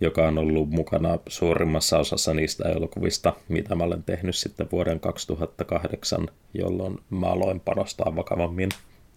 joka 0.00 0.28
on 0.28 0.38
ollut 0.38 0.70
mukana 0.70 1.18
suurimmassa 1.28 1.98
osassa 1.98 2.34
niistä 2.34 2.68
elokuvista, 2.68 3.32
mitä 3.48 3.74
mä 3.74 3.84
olen 3.84 4.02
tehnyt 4.02 4.34
sitten 4.34 4.68
vuoden 4.72 5.00
2008, 5.00 6.28
jolloin 6.54 6.98
mä 7.10 7.26
aloin 7.26 7.60
panostaa 7.60 8.16
vakavammin 8.16 8.68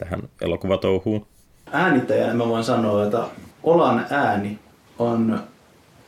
tähän 0.01 0.22
elokuvatouhuun. 0.41 1.25
Äänittäjänä 1.72 2.34
mä 2.34 2.48
voin 2.48 2.63
sanoa, 2.63 3.03
että 3.03 3.24
Olan 3.63 4.05
ääni 4.10 4.60
on, 5.00 5.39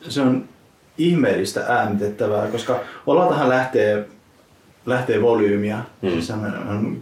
se 0.02 0.22
on 0.22 0.44
ihmeellistä 0.98 1.66
äänitettävää, 1.68 2.48
koska 2.48 2.80
Olaltahan 3.08 3.50
lähtee, 3.50 4.08
lähtee 4.86 5.22
volyymiä, 5.22 5.78
mm. 6.02 6.10
siis 6.10 6.32
on 6.32 7.02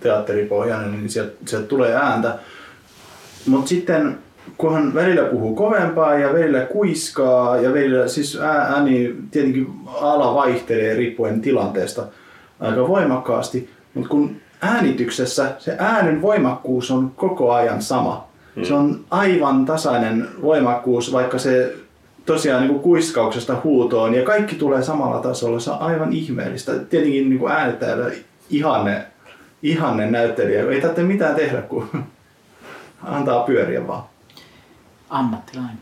teatteripohjainen, 0.00 0.92
niin 0.92 1.08
sieltä, 1.08 1.32
sieltä 1.46 1.66
tulee 1.66 1.94
ääntä. 1.94 2.38
Mutta 3.46 3.68
sitten 3.68 4.18
kunhan 4.58 4.94
välillä 4.94 5.22
puhuu 5.22 5.54
kovempaa 5.54 6.14
ja 6.14 6.32
välillä 6.32 6.60
kuiskaa 6.60 7.56
ja 7.56 7.72
välillä 7.72 8.08
siis 8.08 8.40
ääni 8.40 9.14
tietenkin 9.30 9.66
ala 9.86 10.34
vaihtelee 10.34 10.94
riippuen 10.94 11.40
tilanteesta 11.40 12.06
aika 12.60 12.88
voimakkaasti, 12.88 13.70
mutta 13.94 14.08
kun 14.08 14.39
äänityksessä 14.60 15.54
se 15.58 15.76
äänen 15.78 16.22
voimakkuus 16.22 16.90
on 16.90 17.12
koko 17.16 17.52
ajan 17.52 17.82
sama. 17.82 18.28
Hmm. 18.56 18.64
Se 18.64 18.74
on 18.74 19.00
aivan 19.10 19.64
tasainen 19.64 20.28
voimakkuus, 20.42 21.12
vaikka 21.12 21.38
se 21.38 21.76
tosiaan 22.26 22.60
niin 22.60 22.72
kuin 22.72 22.82
kuiskauksesta 22.82 23.56
huutoon 23.64 24.14
ja 24.14 24.22
kaikki 24.22 24.56
tulee 24.56 24.82
samalla 24.82 25.18
tasolla. 25.18 25.60
Se 25.60 25.70
on 25.70 25.80
aivan 25.80 26.12
ihmeellistä. 26.12 26.72
Tietenkin 26.78 27.30
niin 27.30 27.38
kuin 27.38 27.52
äänettäjällä 27.52 28.10
ihanne, 28.50 29.02
ihanne 29.62 30.10
näyttelijä. 30.10 30.70
Ei 30.70 30.80
tarvitse 30.80 31.02
mitään 31.02 31.36
tehdä, 31.36 31.62
kun 31.62 31.88
antaa 33.02 33.42
pyöriä 33.42 33.86
vaan 33.86 34.02
ammattilainen? 35.10 35.78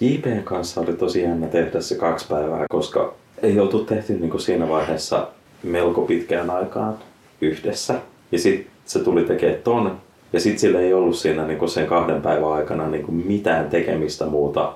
JPn 0.00 0.42
kanssa 0.44 0.80
oli 0.80 0.92
tosi 0.92 1.22
jännä 1.22 1.46
tehdä 1.46 1.80
se 1.80 1.94
kaksi 1.94 2.26
päivää, 2.28 2.66
koska 2.70 3.14
ei 3.42 3.60
oltu 3.60 3.84
tehty 3.84 4.12
niin 4.12 4.30
kuin 4.30 4.40
siinä 4.40 4.68
vaiheessa 4.68 5.28
melko 5.62 6.02
pitkään 6.02 6.50
aikaan 6.50 6.98
yhdessä. 7.40 7.94
Ja 8.32 8.38
sitten 8.38 8.72
se 8.84 8.98
tuli 8.98 9.24
tekemään 9.24 9.62
ton. 9.64 9.98
Ja 10.32 10.40
sitten 10.40 10.58
sillä 10.58 10.80
ei 10.80 10.94
ollut 10.94 11.16
siinä 11.16 11.46
niin 11.46 11.58
kuin 11.58 11.68
sen 11.68 11.86
kahden 11.86 12.22
päivän 12.22 12.52
aikana 12.52 12.88
niin 12.88 13.02
kuin 13.02 13.26
mitään 13.26 13.70
tekemistä 13.70 14.26
muuta, 14.26 14.72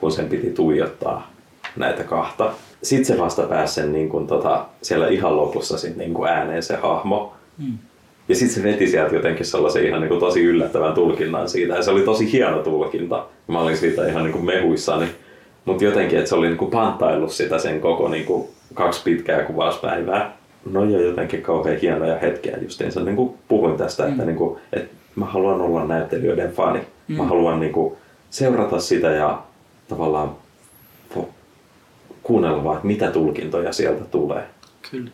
kun 0.00 0.12
sen 0.12 0.28
piti 0.28 0.50
tuijottaa 0.50 1.30
näitä 1.76 2.04
kahta. 2.04 2.52
Sitten 2.82 3.04
se 3.04 3.22
vasta 3.22 3.42
pääsi 3.42 3.74
sen 3.74 3.92
niin 3.92 4.08
kuin, 4.08 4.26
tota, 4.26 4.64
siellä 4.82 5.08
ihan 5.08 5.36
lopussa 5.36 5.78
sit, 5.78 5.96
niin 5.96 6.14
kuin 6.14 6.30
ääneen 6.30 6.62
se 6.62 6.76
hahmo. 6.76 7.32
Mm. 7.58 7.78
Ja 8.28 8.34
sitten 8.34 8.54
se 8.54 8.62
veti 8.62 8.86
sieltä 8.86 9.14
jotenkin 9.14 9.46
sellaisen 9.46 9.86
ihan 9.86 10.00
niin 10.00 10.08
kuin 10.08 10.20
tosi 10.20 10.44
yllättävän 10.44 10.94
tulkinnan 10.94 11.48
siitä. 11.48 11.74
Ja 11.74 11.82
se 11.82 11.90
oli 11.90 12.02
tosi 12.02 12.32
hieno 12.32 12.62
tulkinta. 12.62 13.26
Mä 13.46 13.60
olin 13.60 13.76
siitä 13.76 14.08
ihan 14.08 14.22
niin 14.22 14.32
kuin 14.32 14.44
mehuissani. 14.44 15.06
Mutta 15.64 15.84
jotenkin, 15.84 16.18
että 16.18 16.28
se 16.28 16.34
oli 16.34 16.46
niin 16.46 16.56
kuin 16.56 16.70
panttaillut 16.70 17.32
sitä 17.32 17.58
sen 17.58 17.80
koko 17.80 18.08
niin 18.08 18.24
kuin 18.24 18.48
kaksi 18.74 19.02
pitkää 19.04 19.42
kuvauspäivää. 19.42 20.36
No 20.70 20.84
ja 20.84 21.00
jotenkin 21.00 21.42
kauhean 21.42 21.78
hienoja 21.80 22.18
hetkiä 22.18 22.56
justiinsa. 22.62 23.00
Niin 23.00 23.16
kuin 23.16 23.34
puhuin 23.48 23.76
tästä, 23.76 24.04
mm. 24.04 24.10
että, 24.10 24.24
niin 24.24 24.36
kuin, 24.36 24.60
että 24.72 24.94
mä 25.16 25.24
haluan 25.24 25.60
olla 25.60 25.86
näyttelijöiden 25.86 26.52
fani. 26.52 26.80
Mm. 27.08 27.16
Mä 27.16 27.26
haluan 27.26 27.60
niin 27.60 27.72
kuin 27.72 27.94
seurata 28.30 28.80
sitä 28.80 29.10
ja 29.10 29.42
tavallaan 29.88 30.36
kuunnella 32.22 32.64
vaan, 32.64 32.76
että 32.76 32.86
mitä 32.86 33.10
tulkintoja 33.10 33.72
sieltä 33.72 34.04
tulee. 34.04 34.44
Kyllä 34.90 35.10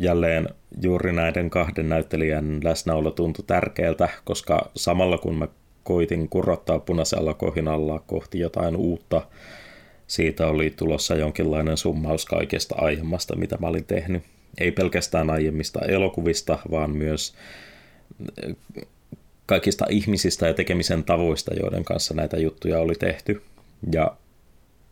jälleen 0.00 0.48
juuri 0.82 1.12
näiden 1.12 1.50
kahden 1.50 1.88
näyttelijän 1.88 2.60
läsnäolo 2.64 3.10
tuntui 3.10 3.44
tärkeältä, 3.46 4.08
koska 4.24 4.70
samalla 4.76 5.18
kun 5.18 5.34
mä 5.34 5.48
koitin 5.82 6.28
kurottaa 6.28 6.78
punaisella 6.78 7.34
kohinalla 7.34 8.02
kohti 8.06 8.38
jotain 8.38 8.76
uutta, 8.76 9.22
siitä 10.06 10.46
oli 10.46 10.70
tulossa 10.70 11.14
jonkinlainen 11.14 11.76
summaus 11.76 12.26
kaikesta 12.26 12.74
aiemmasta, 12.78 13.36
mitä 13.36 13.56
mä 13.60 13.66
olin 13.66 13.84
tehnyt. 13.84 14.22
Ei 14.58 14.72
pelkästään 14.72 15.30
aiemmista 15.30 15.80
elokuvista, 15.80 16.58
vaan 16.70 16.90
myös 16.90 17.34
eh, 18.42 18.56
kaikista 19.46 19.86
ihmisistä 19.90 20.46
ja 20.46 20.54
tekemisen 20.54 21.04
tavoista, 21.04 21.54
joiden 21.54 21.84
kanssa 21.84 22.14
näitä 22.14 22.36
juttuja 22.36 22.80
oli 22.80 22.94
tehty. 22.94 23.42
Ja 23.92 24.16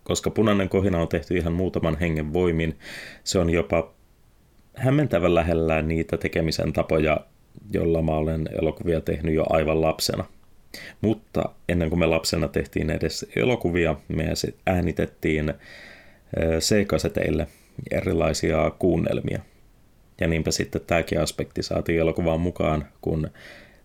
koska 0.04 0.30
punainen 0.30 0.68
kohina 0.68 1.00
on 1.00 1.08
tehty 1.08 1.36
ihan 1.36 1.52
muutaman 1.52 1.98
hengen 1.98 2.32
voimin, 2.32 2.78
se 3.24 3.38
on 3.38 3.50
jopa 3.50 3.92
hämmentävän 4.74 5.34
lähellä 5.34 5.82
niitä 5.82 6.16
tekemisen 6.16 6.72
tapoja, 6.72 7.20
jolla 7.72 8.02
mä 8.02 8.12
olen 8.12 8.48
elokuvia 8.60 9.00
tehnyt 9.00 9.34
jo 9.34 9.44
aivan 9.50 9.80
lapsena. 9.80 10.24
Mutta 11.00 11.44
ennen 11.68 11.88
kuin 11.88 11.98
me 11.98 12.06
lapsena 12.06 12.48
tehtiin 12.48 12.90
edes 12.90 13.26
elokuvia, 13.36 13.96
me 14.08 14.24
äänitettiin 14.66 15.54
C-kaseteille 16.58 17.46
erilaisia 17.90 18.70
kuunnelmia. 18.78 19.42
Ja 20.22 20.28
niinpä 20.28 20.50
sitten 20.50 20.80
tämäkin 20.86 21.20
aspekti 21.20 21.62
saatiin 21.62 22.00
elokuvaan 22.00 22.40
mukaan, 22.40 22.88
kun 23.00 23.30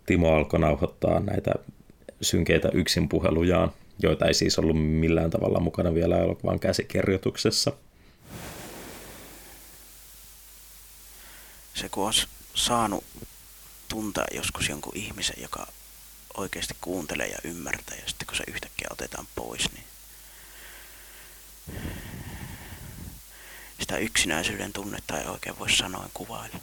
Timo 0.06 0.34
alkoi 0.34 0.60
nauhoittaa 0.60 1.20
näitä 1.20 1.52
synkeitä 2.22 2.70
yksinpuhelujaan, 2.74 3.72
joita 4.00 4.26
ei 4.26 4.34
siis 4.34 4.60
ollut 4.60 4.82
millään 4.82 5.30
tavalla 5.30 5.60
mukana 5.60 5.94
vielä 5.94 6.18
elokuvan 6.18 6.60
käsikirjoituksessa– 6.60 7.72
se 11.82 11.90
kun 11.90 12.06
olisi 12.06 12.28
saanut 12.54 13.04
tuntea 13.90 14.26
joskus 14.32 14.70
jonkun 14.70 14.96
ihmisen, 14.96 15.42
joka 15.42 15.68
oikeasti 16.38 16.76
kuuntelee 16.82 17.28
ja 17.28 17.38
ymmärtää, 17.44 17.96
ja 17.96 18.08
sitten 18.08 18.28
kun 18.28 18.38
se 18.38 18.44
yhtäkkiä 18.48 18.88
otetaan 18.92 19.28
pois, 19.36 19.70
niin 19.74 19.84
sitä 23.80 23.98
yksinäisyyden 23.98 24.74
tunnetta 24.74 25.20
ei 25.20 25.28
oikein 25.28 25.60
voi 25.60 25.70
sanoen 25.70 26.10
kuvailla. 26.14 26.58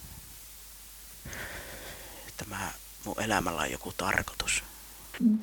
Että 2.29 2.45
mä, 2.51 2.69
mun 3.05 3.23
elämällä 3.23 3.63
on 3.63 3.73
joku 3.73 3.93
tarkoitus. 3.97 4.63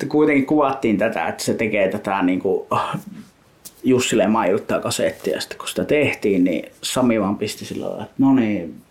Kuitenkin 0.08 0.46
kuvattiin 0.46 0.98
tätä, 0.98 1.26
että 1.26 1.44
se 1.44 1.54
tekee 1.54 1.88
tätä 1.88 2.22
niin 2.22 2.40
kuin 2.40 2.68
Jussille 3.84 4.26
mailuttaa 4.26 4.80
kasettia, 4.80 5.40
sitten 5.40 5.58
kun 5.58 5.68
sitä 5.68 5.84
tehtiin, 5.84 6.44
niin 6.44 6.72
Sami 6.82 7.20
vaan 7.20 7.38
pisti 7.38 7.64
sillä 7.64 7.86
lailla, 7.88 8.04
että 8.04 8.14
no 8.18 8.34
niin, 8.34 8.82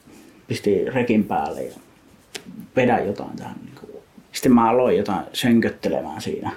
pisti 0.48 0.86
rekin 0.86 1.24
päälle 1.24 1.64
ja 1.64 1.74
vedä 2.76 3.00
jotain 3.00 3.38
tähän. 3.38 3.56
Niin. 3.66 3.72
Sitten 4.32 4.54
mä 4.54 4.70
aloin 4.70 4.98
jotain 4.98 5.26
sönköttelemään 5.34 6.22
siinä. 6.22 6.52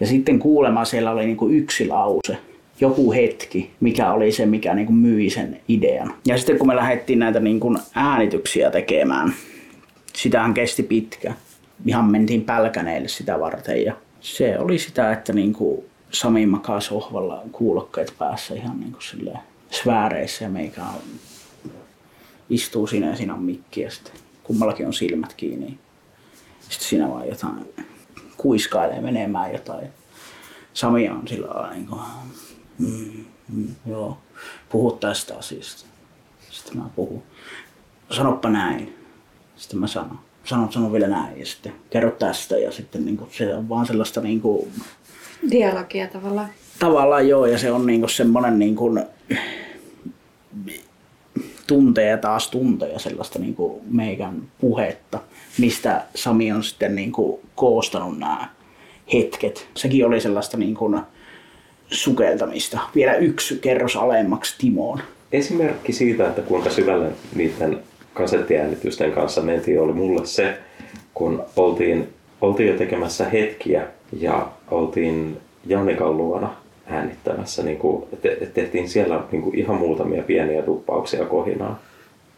Ja 0.00 0.06
sitten 0.06 0.38
kuulemaan 0.38 0.86
siellä 0.86 1.10
oli 1.10 1.26
niin 1.26 1.36
kuin 1.36 1.54
yksi 1.54 1.88
lause, 1.88 2.38
joku 2.80 3.12
hetki, 3.12 3.70
mikä 3.80 4.12
oli 4.12 4.32
se, 4.32 4.46
mikä 4.46 4.74
niin 4.74 4.86
kuin 4.86 4.96
myi 4.96 5.30
sen 5.30 5.60
idean. 5.68 6.14
Ja 6.26 6.36
sitten 6.36 6.58
kun 6.58 6.66
me 6.66 6.76
lähdettiin 6.76 7.18
näitä 7.18 7.40
niin 7.40 7.60
kuin 7.60 7.78
äänityksiä 7.94 8.70
tekemään, 8.70 9.34
sitähän 10.14 10.54
kesti 10.54 10.82
pitkä. 10.82 11.34
Ihan 11.86 12.04
mentiin 12.04 12.44
pälkäneille 12.44 13.08
sitä 13.08 13.40
varten 13.40 13.84
ja 13.84 13.94
se 14.20 14.58
oli 14.58 14.78
sitä, 14.78 15.12
että 15.12 15.32
niin 15.32 15.52
kuin 15.52 15.84
Sami 16.10 16.46
makaa 16.46 16.80
sohvalla 16.80 17.42
kuulokkeet 17.52 18.14
päässä 18.18 18.54
ihan 18.54 18.80
niin 18.80 18.92
kuin 18.92 19.32
sfääreissä 19.70 20.44
ja 20.44 20.50
meikä 20.50 20.82
on 20.82 21.00
istuu 22.50 22.86
siinä 22.86 23.06
ja 23.06 23.16
siinä 23.16 23.34
on 23.34 23.42
mikki 23.42 23.80
ja 23.80 23.90
sitten 23.90 24.14
kummallakin 24.42 24.86
on 24.86 24.92
silmät 24.92 25.34
kiinni. 25.34 25.78
Sitten 26.60 26.88
siinä 26.88 27.08
vaan 27.08 27.28
jotain 27.28 27.74
kuiskailee 28.36 29.00
menemään 29.00 29.52
jotain. 29.52 29.88
Sami 30.74 31.08
on 31.08 31.28
sillä 31.28 31.46
lailla 31.46 31.70
niin 31.70 31.86
kuin, 31.86 32.00
mm, 32.82 33.24
mm, 33.48 33.74
joo, 33.86 34.18
puhu 34.68 34.92
tästä 34.92 35.36
asiasta. 35.38 35.86
Sitten 36.50 36.78
mä 36.78 36.84
puhun. 36.96 37.22
Sanoppa 38.10 38.50
näin. 38.50 38.94
Sitten 39.56 39.80
mä 39.80 39.86
sanon. 39.86 40.18
Sano, 40.44 40.72
sano 40.72 40.92
vielä 40.92 41.08
näin 41.08 41.40
ja 41.40 41.46
sitten 41.46 41.72
kerro 41.90 42.10
tästä 42.10 42.58
ja 42.58 42.72
sitten 42.72 43.04
niin 43.04 43.16
kuin, 43.16 43.30
se 43.32 43.54
on 43.54 43.68
vaan 43.68 43.86
sellaista 43.86 44.20
niin 44.20 44.40
kuin, 44.40 44.72
Dialogia 45.50 46.06
tavallaan. 46.06 46.48
Tavallaan 46.78 47.28
joo 47.28 47.46
ja 47.46 47.58
se 47.58 47.72
on 47.72 47.86
niin 47.86 48.00
kuin 48.00 48.10
semmoinen 48.10 48.58
niin 48.58 48.76
kuin, 48.76 49.02
tunteja 51.66 52.18
taas 52.18 52.50
tunteja 52.50 52.98
sellaista 52.98 53.38
niin 53.38 53.54
kuin 53.54 53.82
meikän 53.90 54.42
puhetta, 54.60 55.20
mistä 55.58 56.04
Sami 56.14 56.52
on 56.52 56.64
sitten 56.64 56.94
niin 56.94 57.12
kuin 57.12 57.40
koostanut 57.54 58.18
nämä 58.18 58.48
hetket. 59.12 59.68
Sekin 59.76 60.06
oli 60.06 60.20
sellaista 60.20 60.56
niin 60.56 60.74
kuin 60.74 61.00
sukeltamista. 61.92 62.80
Vielä 62.94 63.14
yksi 63.14 63.58
kerros 63.58 63.96
alemmaksi 63.96 64.54
Timoon. 64.58 65.00
Esimerkki 65.32 65.92
siitä, 65.92 66.28
että 66.28 66.42
kuinka 66.42 66.70
syvälle 66.70 67.08
niiden 67.34 67.78
kasettiäänitysten 68.14 69.12
kanssa 69.12 69.40
mentiin, 69.40 69.80
oli 69.80 69.92
mulle 69.92 70.26
se, 70.26 70.58
kun 71.14 71.44
oltiin, 71.56 72.08
oltiin 72.40 72.68
jo 72.68 72.78
tekemässä 72.78 73.24
hetkiä 73.24 73.86
ja 74.12 74.48
oltiin 74.70 75.36
Jannikan 75.66 76.16
luona 76.16 76.54
äänittämässä. 76.86 77.62
Niin 77.62 77.78
kuin, 77.78 78.04
te, 78.22 78.50
tehtiin 78.54 78.88
siellä 78.88 79.20
niin 79.32 79.42
kuin 79.42 79.58
ihan 79.58 79.76
muutamia 79.76 80.22
pieniä 80.22 80.66
duppauksia 80.66 81.24
kohinaa. 81.24 81.82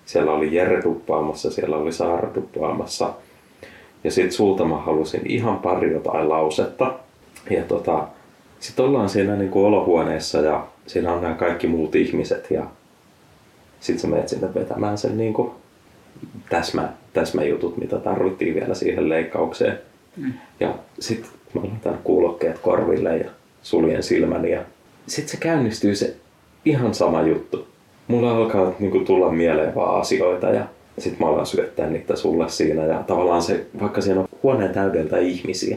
Siellä 0.06 0.32
oli 0.32 0.54
Jere 0.54 0.82
duppaamassa, 0.84 1.50
siellä 1.50 1.76
oli 1.76 1.92
Saara 1.92 2.34
duppaamassa. 2.34 3.12
Ja 4.04 4.10
sitten 4.10 4.32
sulta 4.32 4.64
mä 4.64 4.76
halusin 4.76 5.22
ihan 5.26 5.58
pari 5.58 5.92
jotain 5.92 6.28
lausetta. 6.28 6.94
Ja 7.50 7.62
tota, 7.62 8.08
sitten 8.64 8.84
ollaan 8.84 9.08
siinä 9.08 9.36
niin 9.36 9.50
kuin 9.50 9.66
olohuoneessa 9.66 10.38
ja 10.38 10.66
siinä 10.86 11.12
on 11.12 11.22
nämä 11.22 11.34
kaikki 11.34 11.66
muut 11.66 11.94
ihmiset 11.94 12.50
ja 12.50 12.66
sitten 13.80 14.00
sä 14.00 14.08
menet 14.08 14.28
sinne 14.28 14.54
vetämään 14.54 14.98
sen 14.98 15.16
niin 15.16 15.34
kuin 15.34 15.50
täsmä, 16.50 16.92
täsmäjutut, 17.12 17.76
mitä 17.76 17.98
tarvittiin 17.98 18.54
vielä 18.54 18.74
siihen 18.74 19.08
leikkaukseen. 19.08 19.78
Mm. 20.16 20.32
Ja 20.60 20.74
sitten 20.98 21.30
mä 21.54 21.60
laitan 21.60 21.98
kuulokkeet 22.04 22.58
korville 22.58 23.16
ja 23.16 23.30
suljen 23.62 24.02
silmäni 24.02 24.50
ja 24.50 24.62
sitten 25.06 25.28
se 25.28 25.36
käynnistyy 25.36 25.94
se 25.94 26.16
ihan 26.64 26.94
sama 26.94 27.22
juttu. 27.22 27.68
Mulla 28.08 28.36
alkaa 28.36 28.72
niinku 28.78 28.98
tulla 28.98 29.32
mieleen 29.32 29.74
vaan 29.74 30.00
asioita 30.00 30.46
ja 30.46 30.64
sitten 30.98 31.26
mä 31.26 31.32
alan 31.32 31.46
syöttää 31.46 31.90
niitä 31.90 32.16
sulle 32.16 32.48
siinä 32.48 32.82
ja 32.82 33.02
tavallaan 33.06 33.42
se, 33.42 33.66
vaikka 33.80 34.00
siinä 34.00 34.20
on 34.20 34.28
huoneen 34.42 34.74
täydeltä 34.74 35.18
ihmisiä, 35.18 35.76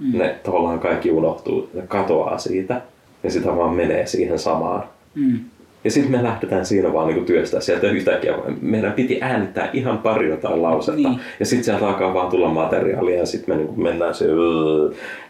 mm. 0.00 0.18
ne 0.18 0.36
tavallaan 0.42 0.80
kaikki 0.80 1.10
unohtuu 1.10 1.70
ja 1.74 1.82
katoaa 1.82 2.38
siitä 2.38 2.80
ja 3.22 3.30
sitä 3.30 3.56
vaan 3.56 3.74
menee 3.74 4.06
siihen 4.06 4.38
samaan. 4.38 4.84
Mm. 5.14 5.38
Ja 5.84 5.90
sitten 5.90 6.12
me 6.12 6.22
lähdetään 6.22 6.66
siinä 6.66 6.92
vaan 6.92 7.06
niinku 7.06 7.24
työstää 7.24 7.60
sieltä 7.60 7.90
yhtäkkiä. 7.90 8.34
Meidän 8.60 8.92
piti 8.92 9.18
äänittää 9.22 9.70
ihan 9.72 9.98
pari 9.98 10.28
jotain 10.28 10.62
lausetta. 10.62 11.08
Niin. 11.08 11.20
Ja 11.40 11.46
sitten 11.46 11.64
sieltä 11.64 11.88
alkaa 11.88 12.14
vaan 12.14 12.30
tulla 12.30 12.48
materiaalia 12.48 13.18
ja 13.18 13.26
sitten 13.26 13.54
me 13.54 13.58
niinku 13.58 13.80
mennään 13.80 14.14
se 14.14 14.26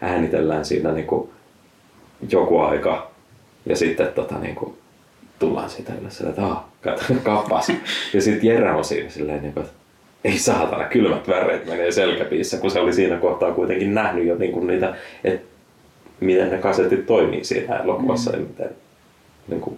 äänitellään 0.01 0.65
siinä 0.65 0.91
niinku 0.91 1.29
joku 2.31 2.59
aika. 2.59 3.11
Ja 3.65 3.75
sitten 3.75 4.07
tota, 4.07 4.39
niinku, 4.39 4.77
tullaan 5.39 5.69
siitä 5.69 5.93
yleensä, 5.93 6.29
että 6.29 6.45
ah, 6.45 6.63
kappas. 7.23 7.69
ja 8.13 8.21
sitten 8.21 8.49
Jere 8.49 8.71
on 8.71 8.83
siinä 8.83 9.09
silleen, 9.09 9.41
niinku, 9.41 9.59
että 9.59 9.73
ei 10.23 10.39
saatana, 10.39 10.83
kylmät 10.83 11.27
väreet 11.27 11.65
menee 11.65 11.91
selkäpiissä, 11.91 12.57
kun 12.57 12.71
se 12.71 12.79
oli 12.79 12.93
siinä 12.93 13.17
kohtaa 13.17 13.51
kuitenkin 13.51 13.93
nähnyt 13.93 14.25
jo 14.25 14.35
niinku 14.35 14.59
niitä, 14.59 14.95
että 15.23 15.49
miten 16.19 16.51
ne 16.51 16.57
kasetit 16.57 17.05
toimii 17.05 17.43
siinä 17.43 17.77
elokuvassa 17.77 18.31
mm. 18.31 18.39
ja 18.39 18.45
miten 18.45 18.69
niinku, 19.47 19.77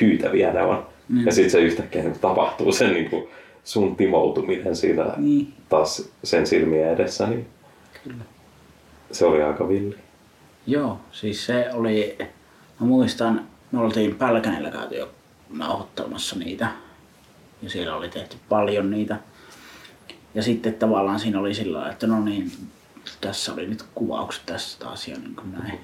hyytäviä 0.00 0.52
ne 0.52 0.62
on. 0.62 0.86
Mm. 1.08 1.26
Ja 1.26 1.32
sitten 1.32 1.50
se 1.50 1.60
yhtäkkiä 1.60 2.02
niin 2.02 2.18
tapahtuu 2.20 2.72
sen 2.72 2.92
niin 2.92 3.10
kuin 3.10 3.28
sun 3.64 3.96
timoutuminen 3.96 4.76
siinä 4.76 5.04
niin. 5.16 5.52
taas 5.68 6.10
sen 6.24 6.46
silmien 6.46 6.90
edessä. 6.90 7.26
Niin 7.26 7.46
Kyllä. 8.04 8.24
Se 9.12 9.24
oli 9.24 9.42
aika 9.42 9.68
villi. 9.68 9.96
Joo, 10.66 11.00
siis 11.12 11.46
se 11.46 11.68
oli, 11.72 12.18
mä 12.80 12.86
muistan, 12.86 13.46
me 13.72 13.80
oltiin 13.80 14.14
Pälkänellä 14.14 14.70
käyty 14.70 14.94
jo 14.94 15.10
nauhoittamassa 15.50 16.38
niitä. 16.38 16.68
Ja 17.62 17.70
siellä 17.70 17.96
oli 17.96 18.08
tehty 18.08 18.36
paljon 18.48 18.90
niitä. 18.90 19.16
Ja 20.34 20.42
sitten 20.42 20.74
tavallaan 20.74 21.20
siinä 21.20 21.40
oli 21.40 21.54
sillä 21.54 21.90
että 21.90 22.06
no 22.06 22.20
niin, 22.20 22.52
tässä 23.20 23.52
oli 23.52 23.66
nyt 23.66 23.84
kuvaukset 23.94 24.42
tässä 24.46 24.78
taas 24.78 25.08
ja 25.08 25.16
niin 25.18 25.36
kuin 25.36 25.52
näin. 25.52 25.80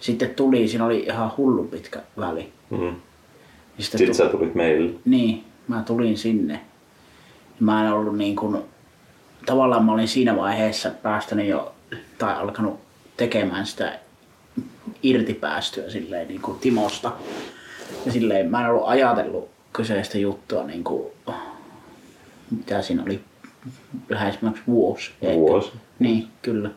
Sitten 0.00 0.30
tuli, 0.30 0.68
siinä 0.68 0.84
oli 0.84 0.98
ihan 0.98 1.32
hullu 1.36 1.64
pitkä 1.64 2.02
väli. 2.18 2.52
Mm. 2.70 2.94
Sitten, 3.78 3.98
Sitten 3.98 4.14
sä 4.14 4.28
tulit 4.28 4.54
meille. 4.54 4.94
Niin, 5.04 5.44
mä 5.68 5.82
tulin 5.82 6.18
sinne. 6.18 6.60
Mä 7.60 7.86
en 7.86 7.92
ollut 7.92 8.18
niin 8.18 8.36
kuin, 8.36 8.62
tavallaan 9.46 9.84
mä 9.84 9.92
olin 9.92 10.08
siinä 10.08 10.36
vaiheessa 10.36 10.90
päästänyt 10.90 11.46
jo, 11.46 11.74
tai 12.18 12.34
alkanut 12.34 12.80
tekemään 13.16 13.66
sitä 13.66 13.98
irtipäästöä 15.02 15.90
silleen 15.90 16.28
niin 16.28 16.42
kuin 16.42 16.58
Timosta. 16.58 17.12
Ja 18.06 18.12
silleen 18.12 18.50
mä 18.50 18.60
en 18.60 18.70
ollut 18.70 18.88
ajatellut 18.88 19.50
kyseistä 19.72 20.18
juttua 20.18 20.64
niin 20.64 20.84
kuin, 20.84 21.12
mitä 22.50 22.82
siinä 22.82 23.02
oli, 23.02 23.20
lähes 24.08 24.38
vuosi. 24.66 25.10
Vuosi. 25.22 25.72
Niin, 25.98 26.28
kyllä. 26.42 26.70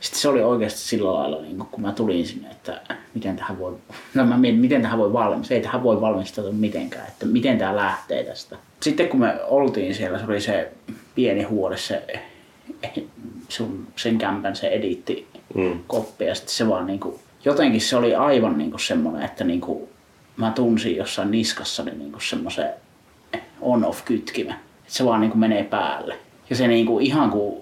Sitten 0.00 0.20
se 0.20 0.28
oli 0.28 0.42
oikeasti 0.42 0.80
sillä 0.80 1.14
lailla, 1.14 1.42
niin 1.42 1.58
kun 1.58 1.82
mä 1.82 1.92
tulin 1.92 2.26
sinne, 2.26 2.50
että 2.50 2.80
miten 3.14 3.36
tähän 3.36 3.58
voi, 3.58 3.76
no 4.14 4.24
mä 4.24 4.36
mietin, 4.36 4.60
miten 4.60 4.82
tähän 4.82 4.98
voi 4.98 5.12
valmistaa, 5.12 5.54
ei 5.54 5.62
tähän 5.62 5.82
voi 5.82 6.00
valmistautua 6.00 6.52
mitenkään, 6.52 7.06
että 7.06 7.26
miten 7.26 7.58
tämä 7.58 7.76
lähtee 7.76 8.24
tästä. 8.24 8.56
Sitten 8.80 9.08
kun 9.08 9.20
me 9.20 9.34
oltiin 9.44 9.94
siellä, 9.94 10.18
se 10.18 10.24
oli 10.24 10.40
se 10.40 10.72
pieni 11.14 11.42
huone, 11.42 11.76
se, 11.76 12.02
sun, 13.48 13.86
sen 13.96 14.18
kämpän 14.18 14.56
se 14.56 14.68
editti 14.68 15.26
mm. 15.54 15.78
koppi 15.86 16.24
ja 16.24 16.34
sitten 16.34 16.54
se 16.54 16.68
vaan 16.68 16.86
niin 16.86 17.00
kuin, 17.00 17.18
jotenkin 17.44 17.80
se 17.80 17.96
oli 17.96 18.14
aivan 18.14 18.58
niin 18.58 18.70
kuin 18.70 18.80
semmoinen, 18.80 19.22
että 19.22 19.44
niin 19.44 19.60
kuin, 19.60 19.88
mä 20.36 20.50
tunsin 20.50 20.96
jossain 20.96 21.30
niskassa 21.30 21.84
niin 21.84 22.12
kuin 22.12 22.22
semmoisen 22.22 22.70
on-off 23.60 24.04
kytkimen. 24.04 24.56
Että 24.90 24.98
se 24.98 25.04
vaan 25.04 25.20
niin 25.20 25.30
kuin 25.30 25.40
menee 25.40 25.64
päälle. 25.64 26.16
Ja 26.50 26.56
se 26.56 26.68
niin 26.68 26.86
kuin, 26.86 27.06
ihan 27.06 27.30
kuin 27.30 27.60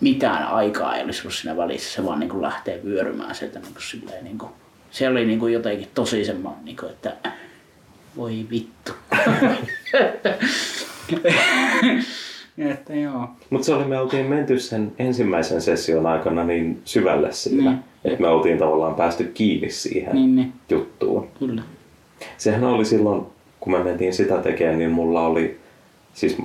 mitään 0.00 0.46
aikaa 0.46 0.96
ei 0.96 1.04
olisi 1.04 1.22
ollut 1.22 1.34
siinä 1.34 1.56
välissä, 1.56 1.94
se 1.94 2.04
vaan 2.04 2.20
niin 2.20 2.30
kuin 2.30 2.42
lähtee 2.42 2.80
vyörymään 2.84 3.34
sieltä 3.34 3.58
niin 3.58 3.72
kuin 3.72 3.82
silleen, 3.82 4.24
niin 4.24 4.38
kuin, 4.38 4.50
se 4.90 5.08
oli 5.08 5.26
niin 5.26 5.38
kuin 5.38 5.52
jotenkin 5.52 5.88
tosi 5.94 6.24
semmoinen, 6.24 6.64
niin 6.64 6.76
kuin, 6.76 6.90
että 6.90 7.16
voi 8.16 8.46
vittu. 8.50 8.92
että 12.72 12.94
joo. 12.94 13.28
Mutta 13.50 13.64
se 13.64 13.74
oli, 13.74 13.84
me 13.84 14.00
oltiin 14.00 14.26
menty 14.26 14.58
sen 14.58 14.92
ensimmäisen 14.98 15.62
session 15.62 16.06
aikana 16.06 16.44
niin 16.44 16.82
syvälle 16.84 17.32
siinä, 17.32 17.70
mm. 17.70 17.78
että 18.04 18.20
me 18.20 18.28
oltiin 18.28 18.58
tavallaan 18.58 18.94
päästy 18.94 19.24
kiinni 19.24 19.70
siihen 19.70 20.14
niin, 20.14 20.36
niin. 20.36 20.52
juttuun. 20.70 21.28
Kyllä. 21.38 21.62
Sehän 22.36 22.64
oli 22.64 22.84
silloin, 22.84 23.26
kun 23.60 23.72
me 23.72 23.84
mentiin 23.84 24.14
sitä 24.14 24.38
tekemään, 24.38 24.78
niin 24.78 24.90
mulla 24.90 25.26
oli 25.26 25.61
siis 26.14 26.36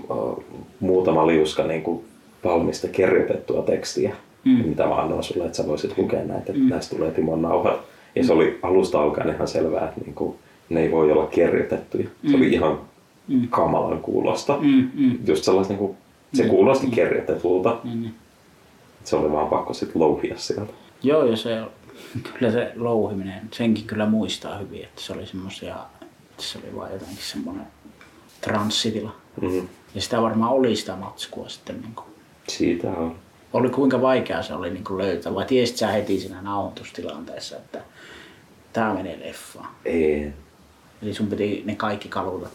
muutama 0.80 1.28
liuska 1.28 1.64
niin 1.64 1.82
kuin 1.82 2.06
valmista 2.44 2.88
kirjoitettua 2.88 3.62
tekstiä, 3.62 4.16
mm. 4.44 4.52
mitä 4.52 4.88
mä 4.88 4.96
annoin 4.96 5.24
sulle, 5.24 5.46
että 5.46 5.58
sä 5.58 5.68
voisit 5.68 5.98
lukea 5.98 6.24
näitä, 6.24 6.36
että 6.36 6.54
mm. 6.54 6.70
näistä 6.70 6.96
tulee 6.96 7.12
Timon 7.12 7.42
nauhat. 7.42 7.80
Ja 8.16 8.24
se 8.24 8.34
oli 8.34 8.60
alusta 8.62 9.02
alkaen 9.02 9.30
ihan 9.30 9.48
selvää, 9.48 9.86
että 9.86 10.02
niinku, 10.02 10.36
ne 10.70 10.82
ei 10.82 10.92
voi 10.92 11.12
olla 11.12 11.26
kirjoitettuja. 11.26 12.08
Se 12.22 12.30
mm. 12.30 12.36
oli 12.36 12.54
ihan 12.54 12.80
mm. 13.28 13.48
kamalan 13.48 14.00
kuulosta. 14.00 14.58
Mm. 14.62 14.90
Mm. 14.94 15.18
Just 15.28 15.44
sellais, 15.44 15.70
niinku, 15.70 15.96
se 16.34 16.44
mm. 16.44 16.50
kuulosti 16.50 16.86
mm. 16.86 16.92
kirjoitetulta. 16.92 17.78
Mm. 17.84 18.10
Se 19.04 19.16
oli 19.16 19.32
vaan 19.32 19.48
pakko 19.48 19.74
sitten 19.74 20.02
louhia 20.02 20.38
sieltä. 20.38 20.74
Joo, 21.04 21.26
ja 21.26 21.38
se, 21.38 21.62
kyllä 22.34 22.52
se 22.52 22.72
louhiminen, 22.76 23.42
senkin 23.52 23.86
kyllä 23.86 24.06
muistaa 24.06 24.58
hyvin, 24.58 24.84
että 24.84 25.02
se 25.02 25.14
oli 25.14 25.26
semmoisia, 25.26 25.76
se 26.38 26.60
oli 26.64 26.76
vaan 26.76 26.92
jotenkin 26.94 27.18
semmoinen 27.20 27.68
transsitila. 28.42 29.16
Mm-hmm. 29.42 29.68
Ja 29.96 30.02
sitä 30.02 30.22
varmaan 30.22 30.52
oli 30.52 30.76
sitä 30.76 30.96
matskua 30.96 31.50
sitten 31.50 31.82
niin 31.82 31.96
kuin 31.96 32.08
siitä 32.48 32.90
on. 32.90 33.16
Oli 33.54 33.70
kuinka 33.70 34.02
vaikeaa 34.02 34.44
se 34.44 34.54
oli 34.54 34.70
niin 34.70 34.84
kuin 34.84 34.98
löytää, 34.98 35.36
vai 35.36 35.46
tiesit 35.46 35.78
sä 35.78 35.88
heti 35.88 36.20
siinä 36.20 36.42
nauhoitustilanteessa, 36.42 37.58
että 37.58 37.82
tämä 38.74 38.94
menee 38.94 39.20
leffaan? 39.20 39.70
Ei. 39.86 40.32
Eli 41.02 41.14
sun 41.14 41.28
piti 41.28 41.64
ne 41.66 41.76
kaikki 41.76 42.10
kaluta? 42.10 42.50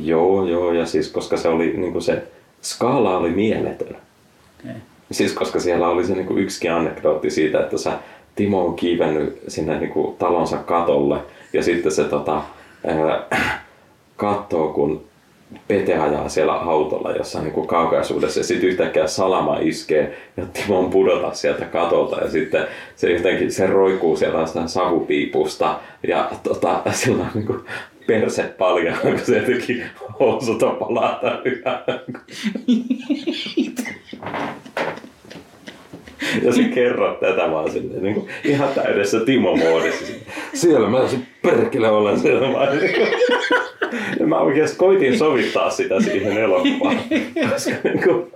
Joo, 0.00 0.46
joo, 0.46 0.72
ja 0.72 0.86
siis 0.86 1.08
koska 1.08 1.36
se 1.36 1.48
oli 1.48 1.76
niin 1.76 1.92
kuin 1.92 2.02
se 2.02 2.22
skaala 2.62 3.18
oli 3.18 3.30
mieletön. 3.30 3.96
Okay. 4.60 4.76
Siis 5.10 5.32
koska 5.32 5.60
siellä 5.60 5.88
oli 5.88 6.06
se 6.06 6.14
niin 6.14 6.26
kuin 6.26 6.42
yksikin 6.42 6.72
anekdootti 6.72 7.30
siitä, 7.30 7.60
että 7.60 7.78
sä 7.78 7.98
Timo 8.34 8.66
on 8.66 8.76
kiivennyt 8.76 9.40
sinne 9.48 9.78
niin 9.78 9.90
kuin 9.90 10.16
talonsa 10.16 10.56
katolle 10.56 11.18
ja 11.52 11.62
sitten 11.62 11.92
se 11.92 12.04
tota, 12.04 12.42
ää, 12.86 13.26
katsoo, 14.16 14.68
kun 14.68 15.04
Pete 15.68 15.98
ajaa 15.98 16.28
siellä 16.28 16.52
autolla 16.52 17.12
jossain 17.12 17.44
niin 17.44 17.66
kaukaisuudessa 17.66 18.40
ja 18.40 18.44
sitten 18.44 18.68
yhtäkkiä 18.68 19.06
salama 19.06 19.58
iskee 19.60 20.18
ja 20.36 20.46
Timon 20.46 20.90
pudota 20.90 21.34
sieltä 21.34 21.64
katolta 21.64 22.20
ja 22.20 22.30
sitten 22.30 22.66
se 22.96 23.12
jotenkin 23.12 23.52
se 23.52 23.66
roikkuu 23.66 24.16
sieltä 24.16 24.38
jostain 24.38 24.68
savupiipusta 24.68 25.80
ja 26.08 26.30
tota, 26.42 26.82
sillä 26.92 27.22
on 27.22 27.30
niin 27.34 27.46
kuin 27.46 27.60
perse 28.06 28.42
paljon, 28.42 28.96
kun 29.02 29.18
se 29.18 29.38
jotenkin 29.38 29.84
housut 30.20 30.62
on 30.62 30.76
palata 30.76 31.32
ja 36.42 36.52
sä 36.52 36.62
kerrot 36.74 37.20
tätä 37.20 37.50
vaan 37.50 37.70
silleen, 37.70 38.02
niin 38.02 38.14
kuin 38.14 38.28
ihan 38.44 38.68
täydessä 38.74 39.20
Timo-moodissa. 39.20 40.12
Siellä 40.54 40.88
mä 40.88 41.08
se 41.08 41.16
perkele 41.42 41.90
olen 41.90 42.20
siellä 42.20 42.52
vaan. 42.52 42.68
Ja 44.20 44.26
mä 44.26 44.38
oikeasti 44.38 44.76
koitin 44.76 45.18
sovittaa 45.18 45.70
sitä 45.70 46.00
siihen 46.00 46.36
elokuvaan. 46.36 46.96
Koska 47.50 47.70
niin 47.84 48.02
kuin, 48.04 48.32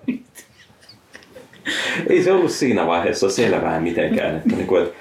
ei 2.09 2.23
se 2.23 2.33
ollut 2.33 2.51
siinä 2.51 2.87
vaiheessa 2.87 3.31
selvää 3.31 3.81
mitenkään, 3.81 4.37
että, 4.37 4.57
niin 4.57 4.67
kuin, 4.67 4.83
että, 4.83 4.97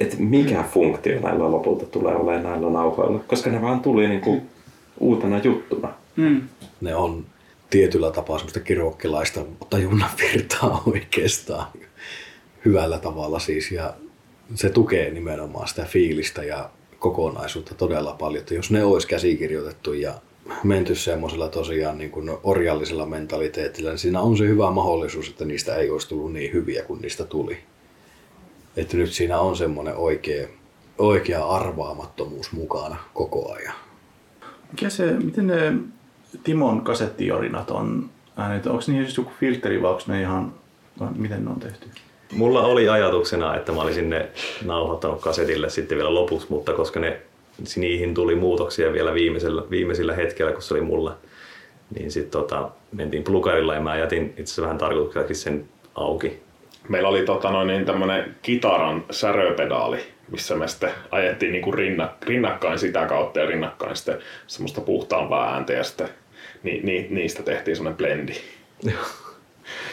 että 0.00 0.16
mikä 0.18 0.64
funktio 0.74 1.20
näillä 1.20 1.50
lopulta 1.50 1.86
tulee 1.86 2.14
olemaan 2.14 2.42
näillä 2.42 2.70
nauhoilla. 2.70 3.18
Koska 3.26 3.50
ne 3.50 3.62
vaan 3.62 3.80
tuli 3.80 4.08
niin 4.08 4.20
kuin, 4.20 4.42
uutena 5.00 5.40
juttuna. 5.44 5.88
Mm. 6.16 6.40
Ne 6.80 6.94
on 6.94 7.24
tietyllä 7.70 8.10
tapaa 8.10 8.38
semmoista 8.38 8.60
kirokkilaista 8.60 9.40
tajunnan 9.70 10.10
virtaa 10.20 10.82
oikeastaan 10.86 11.66
hyvällä 12.68 12.98
tavalla 12.98 13.38
siis. 13.38 13.72
Ja 13.72 13.94
se 14.54 14.70
tukee 14.70 15.10
nimenomaan 15.10 15.68
sitä 15.68 15.84
fiilistä 15.84 16.44
ja 16.44 16.70
kokonaisuutta 16.98 17.74
todella 17.74 18.12
paljon. 18.12 18.40
Että 18.40 18.54
jos 18.54 18.70
ne 18.70 18.84
olisi 18.84 19.08
käsikirjoitettu 19.08 19.92
ja 19.92 20.14
menty 20.64 20.94
semmoisella 20.94 21.48
tosiaan 21.48 21.98
niin 21.98 22.10
kuin 22.10 22.30
orjallisella 22.42 23.06
mentaliteetillä, 23.06 23.90
niin 23.90 23.98
siinä 23.98 24.20
on 24.20 24.36
se 24.36 24.48
hyvä 24.48 24.70
mahdollisuus, 24.70 25.28
että 25.28 25.44
niistä 25.44 25.74
ei 25.74 25.90
olisi 25.90 26.08
tullut 26.08 26.32
niin 26.32 26.52
hyviä 26.52 26.82
kuin 26.82 27.02
niistä 27.02 27.24
tuli. 27.24 27.58
Että 28.76 28.96
nyt 28.96 29.12
siinä 29.12 29.40
on 29.40 29.56
semmoinen 29.56 29.96
oikea, 29.96 30.48
oikea 30.98 31.46
arvaamattomuus 31.46 32.52
mukana 32.52 32.96
koko 33.14 33.52
ajan. 33.52 33.74
Mikä 34.70 34.90
se, 34.90 35.12
miten 35.12 35.46
ne 35.46 35.74
Timon 36.44 36.80
kasettiorinat 36.80 37.70
on 37.70 38.10
äänet? 38.36 38.66
Onko 38.66 38.82
niihin 38.86 39.04
siis 39.04 39.16
joku 39.16 39.32
filteri 39.40 39.82
vai 39.82 39.90
onko 39.90 40.02
ne 40.06 40.20
ihan, 40.20 40.54
miten 41.16 41.44
ne 41.44 41.50
on 41.50 41.60
tehty? 41.60 41.88
Mulla 42.32 42.62
oli 42.62 42.88
ajatuksena, 42.88 43.56
että 43.56 43.72
mä 43.72 43.80
olisin 43.80 44.10
ne 44.10 44.28
nauhoittanut 44.64 45.20
kasetille 45.20 45.70
sitten 45.70 45.98
vielä 45.98 46.14
lopuksi, 46.14 46.46
mutta 46.50 46.72
koska 46.72 47.00
ne, 47.00 47.20
niihin 47.76 48.14
tuli 48.14 48.34
muutoksia 48.34 48.92
vielä 48.92 49.14
viimeisellä, 49.14 49.62
viimeisillä 49.70 50.14
hetkellä, 50.14 50.52
kun 50.52 50.62
se 50.62 50.74
oli 50.74 50.80
mulla, 50.80 51.16
niin 51.98 52.10
sitten 52.10 52.30
tota, 52.30 52.70
mentiin 52.92 53.24
plukarilla 53.24 53.74
ja 53.74 53.80
mä 53.80 53.96
jätin 53.96 54.24
itse 54.24 54.42
asiassa 54.42 54.62
vähän 54.62 54.78
tarkoituksellakin 54.78 55.36
sen 55.36 55.68
auki. 55.94 56.42
Meillä 56.88 57.08
oli 57.08 57.22
tota 57.22 57.50
noin, 57.50 57.66
niin 57.66 57.84
tämmönen 57.84 58.36
kitaran 58.42 59.04
säröpedaali, 59.10 59.98
missä 60.30 60.54
me 60.54 60.68
sitten 60.68 60.90
ajettiin 61.10 61.52
niin 61.52 61.62
kuin 61.62 61.74
rinnak, 61.74 62.12
rinnakkain 62.22 62.78
sitä 62.78 63.06
kautta 63.06 63.40
ja 63.40 63.46
rinnakkain 63.46 63.96
sitten 63.96 64.18
semmoista 64.46 64.80
puhtaampaa 64.80 65.54
ääntä 65.54 65.72
ja 65.72 65.84
sitten 65.84 66.08
ni, 66.62 66.80
ni, 66.82 67.06
niistä 67.10 67.42
tehtiin 67.42 67.76
semmoinen 67.76 67.96
blendi. 67.96 68.34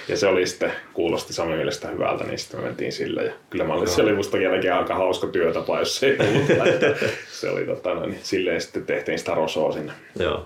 Ja 0.07 0.17
se 0.17 0.27
oli 0.27 0.47
sitten, 0.47 0.71
kuulosti 0.93 1.33
Sami 1.33 1.55
mielestä 1.55 1.87
hyvältä, 1.87 2.23
niin 2.23 2.39
sitten 2.39 2.59
me 2.59 2.65
mentiin 2.65 2.91
sillä. 2.91 3.21
Ja 3.21 3.31
kyllä 3.49 3.63
mä 3.63 3.73
olin, 3.73 3.87
se 3.87 4.01
oli 4.01 4.13
musta 4.13 4.37
jälkeen 4.37 4.73
aika 4.73 4.95
hauska 4.95 5.27
työtapa, 5.27 5.79
jos 5.79 5.99
se 5.99 6.07
ei 6.07 6.17
ollut. 6.19 6.67
että 6.73 6.95
se 7.39 7.49
oli 7.49 7.65
tota, 7.65 7.93
no, 7.93 8.05
niin 8.05 8.19
silleen 8.23 8.61
sitten 8.61 8.85
tehtiin 8.85 9.19
sitä 9.19 9.33
rosoa 9.33 9.71
sinne. 9.71 9.93
Joo. 10.19 10.45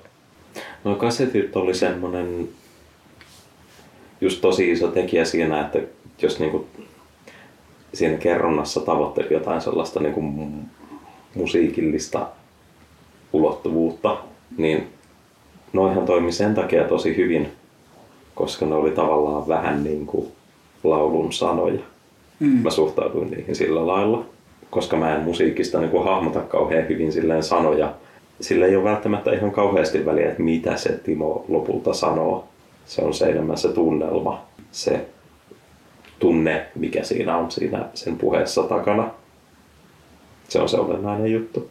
No 0.84 0.96
kasetit 0.96 1.56
oli 1.56 1.74
semmonen 1.74 2.50
just 4.22 4.42
tosi 4.42 4.72
iso 4.72 4.88
tekijä 4.88 5.26
siinä, 5.26 5.62
että 5.62 5.80
jos 6.22 6.40
niinku 6.40 6.68
siinä 7.94 8.18
kerronnassa 8.18 8.82
tavoitteli 8.82 9.28
jotain 9.32 9.62
sellaista 9.62 10.00
niinku 10.00 10.22
mu- 10.22 10.86
musiikillista 11.36 12.28
ulottuvuutta, 13.34 14.18
niin 14.58 14.88
noihan 15.74 16.06
toimi 16.06 16.32
sen 16.32 16.56
takia 16.56 16.84
tosi 16.84 17.18
hyvin, 17.18 17.52
koska 18.40 18.66
ne 18.66 18.76
oli 18.76 18.92
tavallaan 18.92 19.48
vähän 19.48 19.84
niin 19.84 20.06
kuin 20.06 20.28
laulun 20.84 21.34
sanoja. 21.34 21.80
Mm. 22.40 22.48
Mä 22.48 22.70
suhtauduin 22.70 23.32
niihin 23.32 23.56
sillä 23.56 23.88
lailla, 23.88 24.26
koska 24.70 24.98
mä 24.98 25.16
en 25.16 25.22
musiikista 25.22 25.80
niin 25.80 25.92
kuin 25.92 26.04
hahmota 26.04 26.40
kauhean 26.40 26.90
hyvin 26.90 27.12
silleen 27.12 27.44
sanoja. 27.44 27.94
Sillä 28.42 28.66
ei 28.66 28.76
ole 28.76 28.84
välttämättä 28.84 29.32
ihan 29.32 29.52
kauheasti 29.52 30.06
väliä, 30.06 30.30
että 30.30 30.44
mitä 30.44 30.78
se 30.78 30.90
Timo 30.90 31.46
lopulta 31.48 31.94
sanoo. 31.94 32.48
Se 32.86 33.02
on 33.02 33.14
se 33.14 33.26
enemmän 33.26 33.58
se 33.58 33.68
tunnelma, 33.68 34.42
se 34.72 35.06
tunne, 36.20 36.66
mikä 36.76 37.04
siinä 37.04 37.38
on 37.38 37.52
siinä 37.52 37.86
sen 37.94 38.18
puheessa 38.18 38.64
takana. 38.64 39.10
Se 40.50 40.60
on 40.60 40.70
se 40.70 40.78
olennainen 40.78 41.32
juttu. 41.32 41.70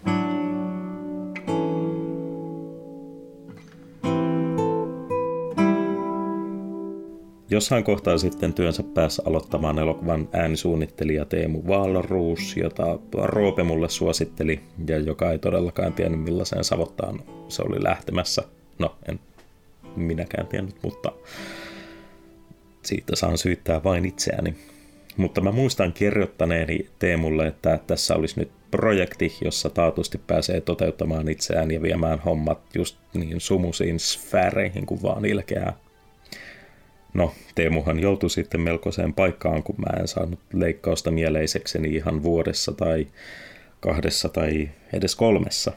Jossain 7.50 7.84
kohtaa 7.84 8.18
sitten 8.18 8.54
työnsä 8.54 8.82
päässä 8.82 9.22
aloittamaan 9.26 9.78
elokuvan 9.78 10.28
äänisuunnittelija 10.32 11.24
Teemu 11.24 11.62
Vaalruus, 11.68 12.56
jota 12.56 12.98
Roope 13.14 13.62
mulle 13.62 13.88
suositteli 13.88 14.60
ja 14.86 14.98
joka 14.98 15.32
ei 15.32 15.38
todellakaan 15.38 15.92
tiennyt 15.92 16.20
millaiseen 16.20 16.64
savottaan 16.64 17.20
se 17.48 17.62
oli 17.62 17.84
lähtemässä. 17.84 18.42
No, 18.78 18.96
en 19.08 19.20
minäkään 19.96 20.46
tiennyt, 20.46 20.76
mutta 20.82 21.12
siitä 22.82 23.16
saan 23.16 23.38
syyttää 23.38 23.84
vain 23.84 24.04
itseäni. 24.04 24.54
Mutta 25.16 25.40
mä 25.40 25.52
muistan 25.52 25.92
kirjoittaneeni 25.92 26.86
Teemulle, 26.98 27.46
että 27.46 27.78
tässä 27.86 28.14
olisi 28.14 28.40
nyt 28.40 28.50
projekti, 28.70 29.36
jossa 29.44 29.70
taatusti 29.70 30.18
pääsee 30.26 30.60
toteuttamaan 30.60 31.28
itseään 31.28 31.70
ja 31.70 31.82
viemään 31.82 32.18
hommat 32.18 32.60
just 32.74 32.98
niin 33.14 33.40
sumusiin 33.40 34.00
sfääreihin 34.00 34.86
kuin 34.86 35.02
vaan 35.02 35.24
ilkeää. 35.24 35.87
No, 37.18 37.32
Teemuhan 37.54 37.98
joutui 37.98 38.30
sitten 38.30 38.60
melkoiseen 38.60 39.14
paikkaan, 39.14 39.62
kun 39.62 39.74
mä 39.78 40.00
en 40.00 40.08
saanut 40.08 40.40
leikkausta 40.52 41.10
mieleisekseni 41.10 41.88
ihan 41.94 42.22
vuodessa 42.22 42.72
tai 42.72 43.06
kahdessa 43.80 44.28
tai 44.28 44.68
edes 44.92 45.16
kolmessa. 45.16 45.72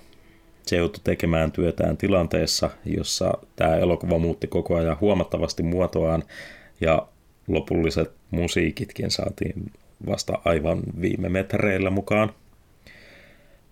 Se 0.66 0.76
joutui 0.76 1.02
tekemään 1.04 1.52
työtään 1.52 1.98
tilanteessa, 1.98 2.70
jossa 2.86 3.34
tämä 3.56 3.76
elokuva 3.76 4.20
muutti 4.20 4.48
koko 4.48 4.76
ajan 4.76 4.98
huomattavasti 5.02 5.64
muotoaan 5.64 6.24
ja 6.82 7.08
lopulliset 7.48 8.12
musiikitkin 8.32 9.12
saatiin 9.12 9.72
vasta 10.06 10.40
aivan 10.46 10.82
viime 11.02 11.30
metreillä 11.30 11.90
mukaan. 11.90 12.34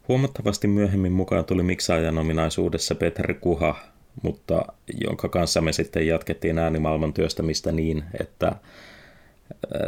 Huomattavasti 0.08 0.67
myöhemmin 0.67 1.12
mukaan 1.12 1.45
tuli 1.45 1.63
miksaajan 1.63 2.17
ominaisuudessa 2.17 2.95
Petri 2.95 3.34
Kuha, 3.34 3.75
mutta 4.21 4.65
jonka 5.05 5.29
kanssa 5.29 5.62
me 5.62 5.73
sitten 5.73 6.08
jatkettiin 6.08 6.60
äänimaailman 6.60 7.13
työstämistä 7.13 7.71
niin, 7.71 8.03
että 8.19 8.55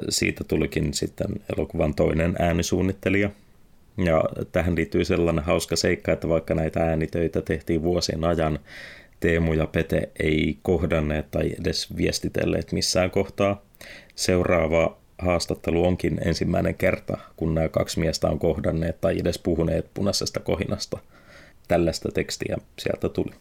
siitä 0.10 0.44
tulikin 0.44 0.94
sitten 0.94 1.28
elokuvan 1.58 1.94
toinen 1.94 2.36
äänisuunnittelija. 2.40 3.30
Ja 3.98 4.24
tähän 4.52 4.76
liittyy 4.76 5.06
sellainen 5.06 5.44
hauska 5.44 5.76
seikka, 5.76 6.12
että 6.12 6.30
vaikka 6.30 6.56
näitä 6.56 6.80
äänitöitä 6.80 7.42
tehtiin 7.42 7.84
vuosien 7.84 8.24
ajan, 8.24 8.60
Teemu 9.20 9.54
ja 9.54 9.68
Pete 9.68 10.10
ei 10.20 10.58
kohdanneet 10.62 11.32
tai 11.32 11.52
edes 11.62 11.98
viestitelleet 11.98 12.72
missään 12.72 13.12
kohtaa. 13.12 13.62
Seuraava 14.16 14.98
haastattelu 15.18 15.86
onkin 15.86 16.22
ensimmäinen 16.26 16.76
kerta, 16.76 17.18
kun 17.36 17.56
nämä 17.56 17.70
kaksi 17.70 18.00
miestä 18.00 18.28
on 18.28 18.40
kohdanneet 18.40 19.02
tai 19.02 19.20
edes 19.20 19.40
puhuneet 19.40 19.86
punaisesta 19.94 20.40
kohinasta. 20.40 20.98
Tällaista 21.68 22.10
tekstiä 22.12 22.58
sieltä 22.80 23.10
tuli. 23.10 23.32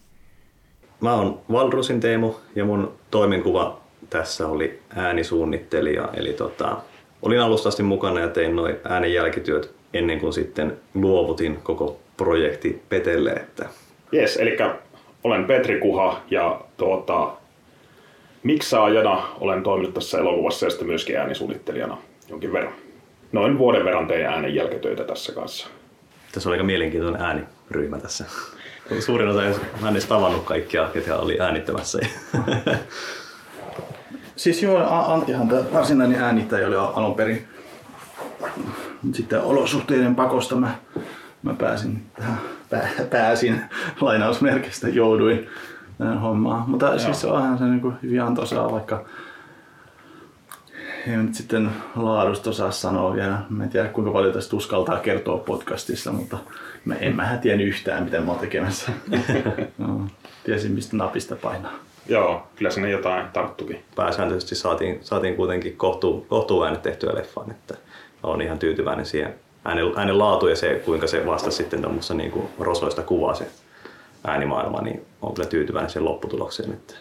Mä 1.01 1.13
oon 1.13 1.39
Valrusin 1.51 1.99
Teemu 1.99 2.33
ja 2.55 2.65
mun 2.65 2.93
toimenkuva 3.11 3.81
tässä 4.09 4.47
oli 4.47 4.79
äänisuunnittelija. 4.95 6.09
Eli 6.13 6.33
tota, 6.33 6.77
olin 7.21 7.41
alusta 7.41 7.69
asti 7.69 7.83
mukana 7.83 8.19
ja 8.19 8.27
tein 8.27 8.55
noin 8.55 8.75
äänen 8.83 9.13
jälkityöt 9.13 9.71
ennen 9.93 10.19
kuin 10.19 10.33
sitten 10.33 10.77
luovutin 10.93 11.59
koko 11.63 11.99
projekti 12.17 12.81
Petelle. 12.89 13.31
Että... 13.31 13.69
Jes, 14.11 14.37
eli 14.37 14.57
olen 15.23 15.45
Petri 15.45 15.79
Kuha 15.79 16.21
ja 16.29 16.61
tuota, 16.77 17.31
miksaajana 18.43 19.27
olen 19.39 19.63
toiminut 19.63 19.93
tässä 19.93 20.19
elokuvassa 20.19 20.65
ja 20.65 20.69
sitten 20.69 20.87
myöskin 20.87 21.17
äänisuunnittelijana 21.17 21.97
jonkin 22.29 22.53
verran. 22.53 22.73
Noin 23.31 23.57
vuoden 23.57 23.85
verran 23.85 24.07
tein 24.07 24.25
äänen 24.25 24.55
jälkitöitä 24.55 25.03
tässä 25.03 25.33
kanssa. 25.33 25.67
Tässä 26.31 26.49
on 26.49 26.51
aika 26.51 26.63
mielenkiintoinen 26.63 27.21
ääniryhmä 27.21 27.99
tässä. 27.99 28.25
Suurin 28.99 29.29
osa, 29.29 29.43
en 29.45 29.55
edes 29.91 30.05
tavannut 30.05 30.43
kaikkia, 30.43 30.89
ketä 30.93 31.17
oli 31.17 31.39
äänittämässä. 31.39 31.99
Siis 34.35 34.63
joo, 34.63 34.87
Anttihan 34.89 35.47
tämä 35.47 35.61
varsinainen 35.73 36.21
äänittäjä 36.21 36.67
oli 36.67 36.75
alun 36.75 37.15
perin. 37.15 37.47
Sitten 39.13 39.41
olosuhteiden 39.41 40.15
pakosta 40.15 40.55
mä, 40.55 40.75
mä 41.43 41.53
pääsin 41.53 42.05
tähän, 42.15 42.37
pää, 42.69 42.89
pääsin 43.09 43.61
lainausmerkistä, 44.01 44.89
jouduin 44.89 45.47
tähän 45.97 46.19
hommaan. 46.19 46.69
Mutta 46.69 46.85
joo. 46.85 46.99
siis 46.99 47.25
onhan 47.25 47.57
se 47.57 47.63
niin 47.63 47.93
hyvin 48.01 48.21
antoisaa, 48.21 48.71
vaikka 48.71 49.05
ei 51.07 51.17
nyt 51.17 51.35
sitten 51.35 51.69
laadusta 51.95 52.49
osaa 52.49 52.71
sanoa 52.71 53.13
vielä. 53.13 53.37
Mä 53.49 53.63
en 53.63 53.69
tiedä 53.69 53.89
kuinka 53.89 54.11
paljon 54.11 54.33
tästä 54.33 54.55
uskaltaa 54.55 54.99
kertoa 54.99 55.37
podcastissa, 55.37 56.11
mutta 56.11 56.37
mä 56.85 56.95
en 56.95 57.15
mä 57.15 57.39
tiennyt 57.41 57.67
yhtään 57.67 58.03
mitä 58.03 58.21
mä 58.21 58.31
oon 58.31 58.39
tekemässä. 58.39 58.91
no, 59.77 60.07
tiesin 60.43 60.71
mistä 60.71 60.97
napista 60.97 61.35
painaa. 61.35 61.73
Joo, 62.07 62.47
kyllä 62.55 62.71
sinne 62.71 62.89
jotain 62.89 63.25
tarttukin. 63.33 63.83
Pääsääntöisesti 63.95 64.55
saatiin, 64.55 64.99
saatiin 65.01 65.35
kuitenkin 65.35 65.77
kohtu, 65.77 66.25
kohtuuäänet 66.29 66.81
tehtyä 66.81 67.15
leffaan, 67.15 67.51
että 67.51 67.75
olen 68.23 68.41
ihan 68.41 68.59
tyytyväinen 68.59 69.05
siihen 69.05 69.35
äänen, 69.65 69.85
äänen 69.95 70.19
laatu 70.19 70.47
ja 70.47 70.55
se, 70.55 70.81
kuinka 70.85 71.07
se 71.07 71.25
vastasi 71.25 71.57
sitten 71.57 71.81
tuommoista 71.81 72.13
niin 72.13 72.31
kuin 72.31 72.47
rosoista 72.59 73.03
kuvaa 73.03 73.33
se 73.33 73.47
äänimaailma, 74.27 74.81
niin 74.81 75.05
olen 75.21 75.35
kyllä 75.35 75.49
tyytyväinen 75.49 75.89
siihen 75.89 76.05
lopputulokseen. 76.05 76.73
Että... 76.73 76.93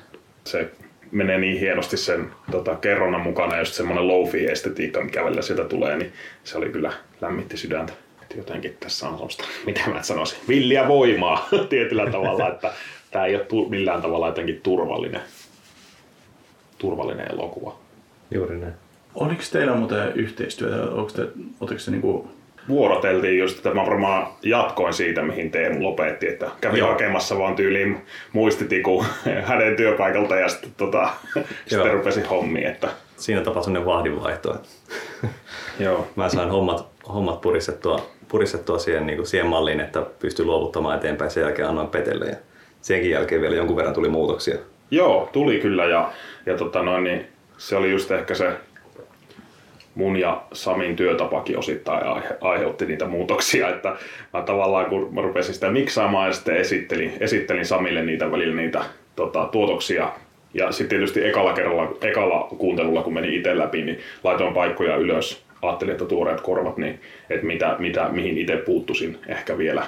Se 0.44 0.70
menee 1.10 1.38
niin 1.38 1.60
hienosti 1.60 1.96
sen 1.96 2.30
tota, 2.50 2.76
kerronnan 2.76 3.20
mukana, 3.20 3.58
just 3.58 3.74
semmoinen 3.74 4.08
low 4.08 4.28
estetiikka, 4.50 5.04
mikä 5.04 5.24
välillä 5.24 5.42
sieltä 5.42 5.64
tulee, 5.64 5.96
niin 5.96 6.12
se 6.44 6.58
oli 6.58 6.68
kyllä 6.68 6.92
lämmitti 7.20 7.56
sydäntä. 7.56 7.92
Et 8.30 8.36
jotenkin 8.36 8.76
tässä 8.80 9.08
on 9.08 9.12
semmoista, 9.12 9.44
mitä 9.66 9.80
mä 9.90 10.02
sanoisin, 10.02 10.38
villiä 10.48 10.88
voimaa 10.88 11.48
tietyllä 11.68 12.10
tavalla, 12.10 12.48
että 12.48 12.72
tämä 13.10 13.26
ei 13.26 13.36
ole 13.36 13.68
millään 13.68 14.02
tavalla 14.02 14.26
jotenkin 14.26 14.60
turvallinen, 14.62 15.20
turvallinen 16.78 17.32
elokuva. 17.32 17.76
Juuri 18.30 18.58
näin. 18.58 18.74
Oliko 19.14 19.42
teillä 19.52 19.74
muuten 19.74 20.12
yhteistyötä? 20.12 20.90
Onko 20.90 21.12
te, 21.12 21.22
te 21.84 21.90
niinku 21.90 22.30
vuoroteltiin 22.68 23.38
just, 23.38 23.56
että 23.56 23.74
mä 23.74 23.86
varmaan 23.86 24.26
jatkoin 24.42 24.94
siitä, 24.94 25.22
mihin 25.22 25.50
Teemu 25.50 25.82
lopetti, 25.82 26.28
että 26.28 26.50
kävin 26.60 26.78
Joo. 26.78 26.88
hakemassa 26.88 27.38
vaan 27.38 27.56
tyyliin 27.56 27.98
muistitiku 28.32 29.04
hänen 29.48 29.76
työpaikalta 29.76 30.36
ja 30.36 30.48
sitten, 30.48 30.70
tota, 30.76 31.10
sitten 31.66 31.92
rupesin 31.92 32.26
hommiin, 32.26 32.66
että 32.66 32.88
Siinä 33.16 33.40
tapahtui 33.40 33.64
sellainen 33.64 33.86
vahdinvaihto. 33.86 34.54
että 34.54 34.68
joo. 35.78 36.06
Mä 36.16 36.28
sain 36.28 36.50
hommat, 36.50 36.86
hommat 37.08 37.40
puristettua, 37.40 38.06
puristettua 38.28 38.78
siihen, 38.78 39.06
niin 39.06 39.16
kuin 39.16 39.26
siihen 39.26 39.46
malliin, 39.46 39.80
että 39.80 40.06
pystyi 40.18 40.44
luovuttamaan 40.44 40.96
eteenpäin. 40.96 41.30
Sen 41.30 41.40
jälkeen 41.42 41.68
annoin 41.68 41.88
Petelle 41.88 42.26
ja 42.26 42.36
senkin 42.80 43.10
jälkeen 43.10 43.40
vielä 43.40 43.56
jonkun 43.56 43.76
verran 43.76 43.94
tuli 43.94 44.08
muutoksia. 44.08 44.56
Joo, 44.90 45.28
tuli 45.32 45.58
kyllä 45.58 45.84
ja, 45.84 46.12
ja 46.46 46.56
tota 46.56 46.82
noin, 46.82 47.04
niin 47.04 47.26
se 47.58 47.76
oli 47.76 47.90
just 47.90 48.10
ehkä 48.10 48.34
se 48.34 48.52
mun 49.94 50.16
ja 50.16 50.42
Samin 50.52 50.96
työtapakin 50.96 51.58
osittain 51.58 52.06
aihe, 52.06 52.36
aiheutti 52.40 52.86
niitä 52.86 53.06
muutoksia, 53.06 53.68
että 53.68 53.96
mä 54.32 54.42
tavallaan 54.42 54.86
kun 54.86 55.14
mä 55.14 55.20
rupesin 55.20 55.54
sitä 55.54 55.70
miksaamaan 55.70 56.26
ja 56.26 56.32
sitten 56.32 56.56
esittelin, 56.56 57.12
esittelin 57.20 57.66
Samille 57.66 58.02
niitä 58.02 58.32
välillä 58.32 58.54
niitä 58.54 58.84
tota, 59.16 59.48
tuotoksia 59.52 60.12
ja 60.54 60.72
sitten 60.72 60.88
tietysti 60.88 61.26
ekalla 61.26 61.52
kerralla, 61.52 61.92
ekalla 62.02 62.48
kuuntelulla 62.58 63.02
kun 63.02 63.14
meni 63.14 63.36
itse 63.36 63.58
läpi, 63.58 63.82
niin 63.82 63.98
laitoin 64.24 64.54
paikkoja 64.54 64.96
ylös. 64.96 65.42
Ajattelin, 65.62 65.92
että 65.92 66.04
tuoreet 66.04 66.40
korvat, 66.40 66.76
niin 66.76 67.00
että 67.30 67.46
mitä, 67.46 67.76
mitä, 67.78 68.08
mihin 68.12 68.38
itse 68.38 68.56
puuttuisin 68.56 69.18
ehkä 69.28 69.58
vielä 69.58 69.86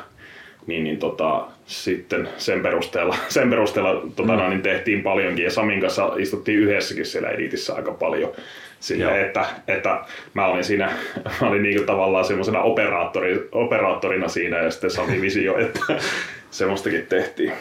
niin, 0.66 0.84
niin 0.84 0.98
tota, 0.98 1.46
sitten 1.66 2.28
sen 2.36 2.62
perusteella, 2.62 3.16
sen 3.28 3.50
perusteella 3.50 4.02
tota, 4.16 4.32
mm. 4.32 4.50
niin 4.50 4.62
tehtiin 4.62 5.02
paljonkin 5.02 5.44
ja 5.44 5.50
Samin 5.50 5.80
kanssa 5.80 6.12
istuttiin 6.16 6.58
yhdessäkin 6.58 7.06
siellä 7.06 7.28
editissä 7.28 7.74
aika 7.74 7.92
paljon. 7.92 8.32
Sille, 8.80 9.20
että, 9.20 9.46
että 9.68 10.04
mä 10.34 10.46
olin 10.46 10.64
siinä, 10.64 10.92
mä 11.40 11.48
olin 11.48 11.62
niin 11.62 11.86
tavallaan 11.86 12.24
semmoisena 12.24 12.62
operaattori, 12.62 13.48
operaattorina 13.52 14.28
siinä 14.28 14.58
ja 14.58 14.70
sitten 14.70 14.90
Sami 14.90 15.20
visio, 15.20 15.58
että 15.58 15.80
semmoistakin 16.50 17.06
tehtiin. 17.06 17.52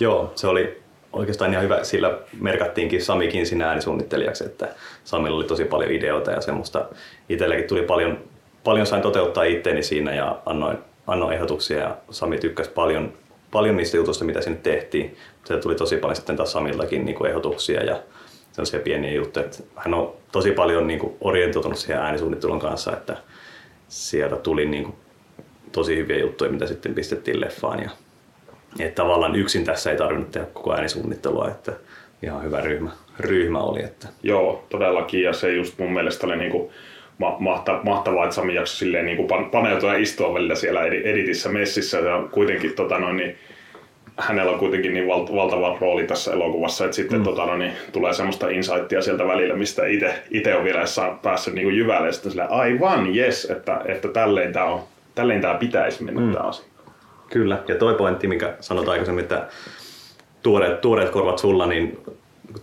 Joo, 0.00 0.32
se 0.34 0.46
oli 0.46 0.83
oikeastaan 1.14 1.50
ihan 1.50 1.64
hyvä. 1.64 1.84
Sillä 1.84 2.18
merkattiinkin 2.40 3.02
Samikin 3.02 3.46
sinä 3.46 3.68
äänisuunnittelijaksi, 3.68 4.44
että 4.44 4.68
Samilla 5.04 5.36
oli 5.36 5.44
tosi 5.44 5.64
paljon 5.64 5.90
ideoita 5.90 6.30
ja 6.30 6.40
semmoista. 6.40 6.88
Itselläkin 7.28 7.68
tuli 7.68 7.82
paljon, 7.82 8.18
paljon 8.64 8.86
sain 8.86 9.02
toteuttaa 9.02 9.44
itteeni 9.44 9.82
siinä 9.82 10.14
ja 10.14 10.38
annoin, 10.46 10.78
annoin 11.06 11.34
ehdotuksia 11.34 11.78
ja 11.78 11.96
Sami 12.10 12.38
tykkäsi 12.38 12.70
paljon, 12.70 13.12
paljon 13.50 13.76
niistä 13.76 13.96
jutuista, 13.96 14.24
mitä 14.24 14.40
sinne 14.40 14.58
tehtiin. 14.62 15.16
Se 15.44 15.56
tuli 15.56 15.74
tosi 15.74 15.96
paljon 15.96 16.16
sitten 16.16 16.36
taas 16.36 16.52
Samillakin 16.52 17.04
niin 17.04 17.16
kuin 17.16 17.30
ehdotuksia 17.30 17.84
ja 17.84 18.02
sellaisia 18.52 18.80
pieniä 18.80 19.12
juttuja. 19.12 19.46
Että 19.46 19.58
hän 19.76 19.94
on 19.94 20.12
tosi 20.32 20.50
paljon 20.52 20.86
niin 20.86 20.98
kuin 20.98 21.16
orientoitunut 21.20 21.78
siihen 21.78 22.02
äänisuunnittelun 22.02 22.60
kanssa, 22.60 22.92
että 22.92 23.16
sieltä 23.88 24.36
tuli 24.36 24.66
niin 24.66 24.84
kuin 24.84 24.96
tosi 25.72 25.96
hyviä 25.96 26.18
juttuja, 26.18 26.50
mitä 26.50 26.66
sitten 26.66 26.94
pistettiin 26.94 27.40
leffaan. 27.40 27.82
Ja, 27.82 27.90
että 28.80 29.02
tavallaan 29.02 29.36
yksin 29.36 29.64
tässä 29.64 29.90
ei 29.90 29.96
tarvinnut 29.96 30.30
tehdä 30.30 30.46
koko 30.52 30.74
äänisuunnittelua, 30.74 31.48
että 31.48 31.72
ihan 32.22 32.42
hyvä 32.42 32.60
ryhmä, 32.60 32.90
ryhmä 33.20 33.58
oli. 33.58 33.84
Että. 33.84 34.08
Joo, 34.22 34.64
todellakin 34.68 35.22
ja 35.22 35.32
se 35.32 35.52
just 35.52 35.78
mun 35.78 35.92
mielestä 35.92 36.26
oli 36.26 36.36
niinku 36.36 36.72
ma- 37.18 37.36
mahta- 37.38 37.80
mahtavaa, 37.84 38.24
että 38.24 38.34
Sami 38.36 38.54
jaksoi 38.54 38.78
silleen 38.78 39.06
niinku 39.06 39.26
pan- 39.34 39.50
paneutua 39.50 39.92
ja 39.92 39.98
istua 39.98 40.34
välillä 40.34 40.54
siellä 40.54 40.82
edi- 40.82 41.08
editissä 41.08 41.48
messissä 41.48 41.98
ja 41.98 42.28
kuitenkin 42.30 42.72
tota 42.74 42.98
noin, 42.98 43.16
niin 43.16 43.36
hänellä 44.16 44.52
on 44.52 44.58
kuitenkin 44.58 44.94
niin 44.94 45.08
val- 45.08 45.34
valtava 45.34 45.78
rooli 45.80 46.04
tässä 46.04 46.32
elokuvassa, 46.32 46.84
että 46.84 46.96
sitten 46.96 47.18
mm. 47.18 47.24
tota, 47.24 47.46
no, 47.46 47.56
niin, 47.56 47.72
tulee 47.92 48.12
semmoista 48.12 48.48
insightia 48.48 49.02
sieltä 49.02 49.26
välillä, 49.26 49.54
mistä 49.54 49.82
itse 50.30 50.56
on 50.56 50.64
vielä 50.64 50.84
päässyt 51.22 51.54
niin 51.54 51.76
jyvälle 51.76 52.06
ja 52.06 52.12
sitten 52.12 52.30
silleen, 52.30 52.50
aivan, 52.50 53.16
yes, 53.16 53.44
että, 53.44 53.80
että 53.84 54.08
tälleen 54.08 54.52
tämä 54.52 54.66
on, 54.66 54.82
tälleen 55.14 55.40
tämä 55.40 55.54
pitäisi 55.54 56.04
mennä 56.04 56.20
mm. 56.20 56.32
tämä 56.32 56.44
asia. 56.44 56.73
Kyllä, 57.34 57.62
ja 57.68 57.74
toi 57.74 57.94
pointti, 57.94 58.26
mikä 58.26 58.54
sanoit 58.60 58.88
aikaisemmin, 58.88 59.22
että 59.22 59.48
tuoreet, 60.42 60.80
tuoreet 60.80 61.10
korvat 61.10 61.38
sulla, 61.38 61.66
niin 61.66 61.98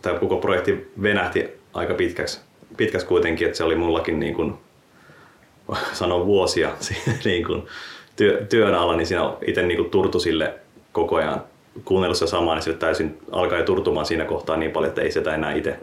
tämä 0.01 0.19
koko 0.19 0.37
projekti 0.37 0.91
venähti 1.01 1.49
aika 1.73 1.93
pitkäksi, 1.93 2.39
pitkäksi 2.77 3.07
kuitenkin, 3.07 3.47
että 3.47 3.57
se 3.57 3.63
oli 3.63 3.75
mullakin 3.75 4.19
niin 4.19 4.35
kuin, 4.35 4.53
sanon 5.93 6.25
vuosia 6.25 6.69
niin 7.25 7.45
kuin 7.45 7.63
työ, 8.15 8.45
työn 8.49 8.75
alla, 8.75 8.95
niin 8.95 9.07
siinä 9.07 9.33
itse 9.47 9.61
niin 9.61 9.77
kuin 9.77 9.89
turtu 9.89 10.19
sille 10.19 10.53
koko 10.91 11.15
ajan 11.15 11.43
kuunnellut 11.85 12.17
samaa, 12.17 12.55
niin 12.55 12.63
sille 12.63 12.77
täysin 12.77 13.17
alkaa 13.31 13.57
jo 13.57 13.65
turtumaan 13.65 14.05
siinä 14.05 14.25
kohtaa 14.25 14.57
niin 14.57 14.71
paljon, 14.71 14.89
että 14.89 15.01
ei 15.01 15.11
sitä 15.11 15.35
enää 15.35 15.53
itse 15.53 15.79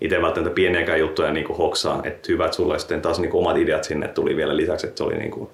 itse 0.00 0.22
välttämättä 0.22 0.54
pieniäkään 0.54 1.00
juttuja 1.00 1.32
niin 1.32 1.46
kuin 1.46 1.56
hoksaa. 1.56 2.00
Että 2.04 2.32
hyvä, 2.32 2.44
että 2.44 2.56
sulla 2.56 2.78
sitten 2.78 3.02
taas 3.02 3.18
niin 3.18 3.30
kuin 3.30 3.40
omat 3.40 3.56
ideat 3.56 3.84
sinne 3.84 4.08
tuli 4.08 4.36
vielä 4.36 4.56
lisäksi, 4.56 4.86
että 4.86 4.98
se 4.98 5.04
oli 5.04 5.18
niin 5.18 5.30
kuin 5.30 5.50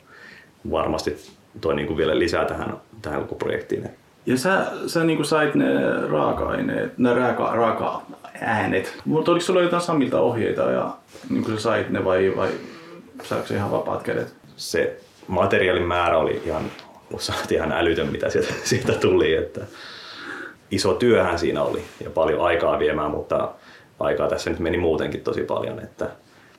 varmasti 0.70 1.35
toi 1.60 1.76
niin 1.76 1.86
kuin 1.86 1.96
vielä 1.96 2.18
lisää 2.18 2.44
tähän, 2.44 2.76
tähän 3.02 3.20
koko 3.20 3.34
projektiin. 3.34 3.88
Ja 4.26 4.38
sä, 4.38 4.66
sä 4.86 5.04
niin 5.04 5.16
kuin 5.16 5.26
sait 5.26 5.54
ne 5.54 5.66
raaka-aineet, 6.10 6.98
ne 6.98 7.14
raaka, 7.14 7.52
raaka-äänet. 7.54 8.98
Mutta 9.04 9.30
oliko 9.30 9.44
sulla 9.44 9.62
jotain 9.62 9.82
Samilta 9.82 10.20
ohjeita 10.20 10.62
ja 10.62 10.96
niin 11.30 11.44
kuin 11.44 11.56
sä 11.56 11.62
sait 11.62 11.90
ne 11.90 12.04
vai, 12.04 12.32
vai 12.36 12.48
saiko 13.22 13.54
ihan 13.54 13.70
vapaat 13.70 14.02
kädet? 14.02 14.34
Se 14.56 15.00
materiaalin 15.26 15.86
määrä 15.86 16.18
oli 16.18 16.42
ihan, 16.44 16.62
ihan 17.50 17.72
älytön, 17.72 18.12
mitä 18.12 18.30
sieltä, 18.30 18.54
sieltä 18.64 18.92
tuli. 18.92 19.34
Että 19.34 19.60
iso 20.70 20.94
työhän 20.94 21.38
siinä 21.38 21.62
oli 21.62 21.82
ja 22.04 22.10
paljon 22.10 22.40
aikaa 22.40 22.78
viemään, 22.78 23.10
mutta 23.10 23.52
aikaa 24.00 24.28
tässä 24.28 24.50
nyt 24.50 24.58
meni 24.58 24.78
muutenkin 24.78 25.20
tosi 25.20 25.42
paljon. 25.42 25.80
Että 25.80 26.08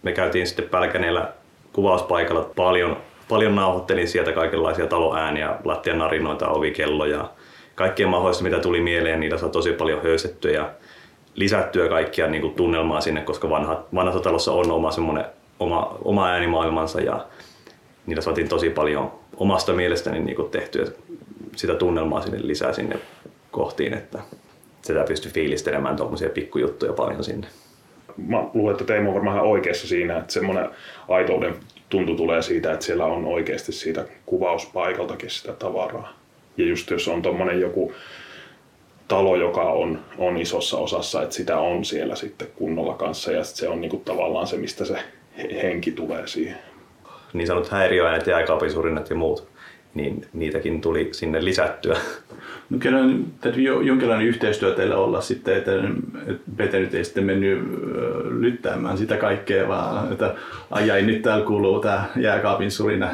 me 0.03 0.11
käytiin 0.11 0.47
sitten 0.47 0.69
Pälkäneellä 0.69 1.31
kuvauspaikalla 1.73 2.49
paljon, 2.55 2.97
paljon 3.29 3.55
nauhoittelin 3.55 4.07
sieltä 4.07 4.31
kaikenlaisia 4.31 4.87
taloääniä, 4.87 5.55
lattian 5.63 5.97
narinoita, 5.97 6.47
ovikelloja, 6.47 7.29
kaikkea 7.75 8.07
mahdollista, 8.07 8.43
mitä 8.43 8.59
tuli 8.59 8.81
mieleen, 8.81 9.19
niitä 9.19 9.37
saa 9.37 9.49
tosi 9.49 9.73
paljon 9.73 10.03
höystettyä 10.03 10.51
ja 10.51 10.71
lisättyä 11.35 11.89
kaikkia 11.89 12.27
niin 12.27 12.41
kuin 12.41 12.53
tunnelmaa 12.53 13.01
sinne, 13.01 13.21
koska 13.21 13.49
vanha, 13.49 13.83
vanhassa 13.95 14.19
talossa 14.21 14.51
on 14.51 14.71
oma, 14.71 14.91
semmoinen, 14.91 15.25
oma, 15.59 15.97
oma 16.03 16.27
äänimaailmansa 16.27 17.01
ja 17.01 17.25
niillä 18.05 18.21
saatiin 18.21 18.49
tosi 18.49 18.69
paljon 18.69 19.11
omasta 19.37 19.73
mielestäni 19.73 20.19
niin 20.19 20.35
kuin 20.35 20.49
tehtyä 20.51 20.85
sitä 21.55 21.75
tunnelmaa 21.75 22.21
sinne 22.21 22.39
lisää 22.41 22.73
sinne 22.73 22.99
kohtiin, 23.51 23.93
että 23.93 24.19
sitä 24.81 25.03
pystyy 25.03 25.31
fiilistelemään 25.31 25.95
tuommoisia 25.95 26.29
pikkujuttuja 26.29 26.93
paljon 26.93 27.23
sinne. 27.23 27.47
Mä 28.17 28.43
luulen, 28.53 28.71
että 28.71 28.85
Teemu 28.85 29.09
on 29.09 29.15
varmaan 29.15 29.35
ihan 29.37 29.49
oikeassa 29.49 29.87
siinä, 29.87 30.17
että 30.17 30.33
semmoinen 30.33 30.69
aitouden 31.07 31.55
tuntu 31.89 32.15
tulee 32.15 32.41
siitä, 32.41 32.73
että 32.73 32.85
siellä 32.85 33.05
on 33.05 33.25
oikeasti 33.25 33.71
siitä 33.71 34.05
kuvauspaikaltakin 34.25 35.29
sitä 35.29 35.53
tavaraa. 35.53 36.13
Ja 36.57 36.65
just 36.65 36.89
jos 36.89 37.07
on 37.07 37.21
tuommoinen 37.21 37.61
joku 37.61 37.93
talo, 39.07 39.35
joka 39.35 39.61
on, 39.61 39.99
on 40.17 40.37
isossa 40.37 40.77
osassa, 40.77 41.23
että 41.23 41.35
sitä 41.35 41.57
on 41.57 41.85
siellä 41.85 42.15
sitten 42.15 42.47
kunnolla 42.55 42.93
kanssa 42.93 43.31
ja 43.31 43.43
se 43.43 43.69
on 43.69 43.81
niinku 43.81 43.97
tavallaan 43.97 44.47
se, 44.47 44.57
mistä 44.57 44.85
se 44.85 44.97
henki 45.63 45.91
tulee 45.91 46.27
siihen. 46.27 46.57
Niin 47.33 47.47
sanotut 47.47 47.71
häiriöäänet, 47.71 48.27
jääkaapisurinat 48.27 49.09
ja 49.09 49.15
muut, 49.15 49.47
niin 49.97 50.25
niitäkin 50.33 50.81
tuli 50.81 51.09
sinne 51.11 51.45
lisättyä. 51.45 51.97
No 52.69 52.77
kyllä 52.79 52.99
täytyy 53.41 53.63
jo, 53.63 53.81
jonkinlainen 53.81 54.27
yhteistyö 54.27 54.75
teillä 54.75 54.97
olla 54.97 55.21
sitten, 55.21 55.57
että, 55.57 55.71
Pete 56.57 56.79
nyt 56.79 56.93
ei 56.93 57.03
sitten 57.03 57.23
mennyt 57.23 57.59
lyttäämään 58.39 58.97
sitä 58.97 59.17
kaikkea, 59.17 59.67
vaan 59.67 60.11
että 60.11 60.35
ai 60.71 61.01
nyt 61.01 61.21
täällä 61.21 61.45
kuuluu 61.45 61.79
tämä 61.79 62.05
jääkaapin 62.15 62.71
surina. 62.71 63.09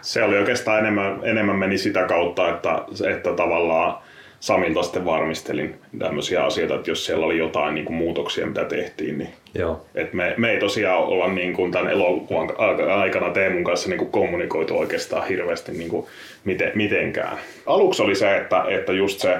Se 0.00 0.22
oli 0.22 0.38
oikeastaan 0.38 0.78
enemmän, 0.78 1.20
enemmän 1.22 1.56
meni 1.56 1.78
sitä 1.78 2.04
kautta, 2.06 2.48
että, 2.48 2.84
että 3.10 3.32
tavallaan 3.32 3.98
Samilta 4.40 4.82
sitten 4.82 5.04
varmistelin 5.04 5.74
tämmöisiä 5.98 6.44
asioita, 6.44 6.74
että 6.74 6.90
jos 6.90 7.06
siellä 7.06 7.26
oli 7.26 7.38
jotain 7.38 7.74
niin 7.74 7.84
kuin 7.84 7.96
muutoksia, 7.96 8.46
mitä 8.46 8.64
tehtiin, 8.64 9.18
niin 9.18 9.30
Joo. 9.58 9.80
Et 9.94 10.12
me, 10.12 10.34
me 10.36 10.50
ei 10.50 10.60
tosiaan 10.60 11.02
olla 11.02 11.28
niin 11.28 11.52
kuin 11.52 11.72
tämän 11.72 11.92
elokuvan 11.92 12.50
aikana 12.98 13.30
Teemun 13.30 13.64
kanssa 13.64 13.88
niin 13.88 13.98
kuin 13.98 14.10
kommunikoitu 14.10 14.78
oikeastaan 14.78 15.28
hirveästi 15.28 15.72
niin 15.72 15.90
kuin 15.90 16.06
miten, 16.44 16.72
mitenkään. 16.74 17.38
Aluksi 17.66 18.02
oli 18.02 18.14
se, 18.14 18.36
että, 18.36 18.64
että 18.68 18.92
just 18.92 19.20
se 19.20 19.38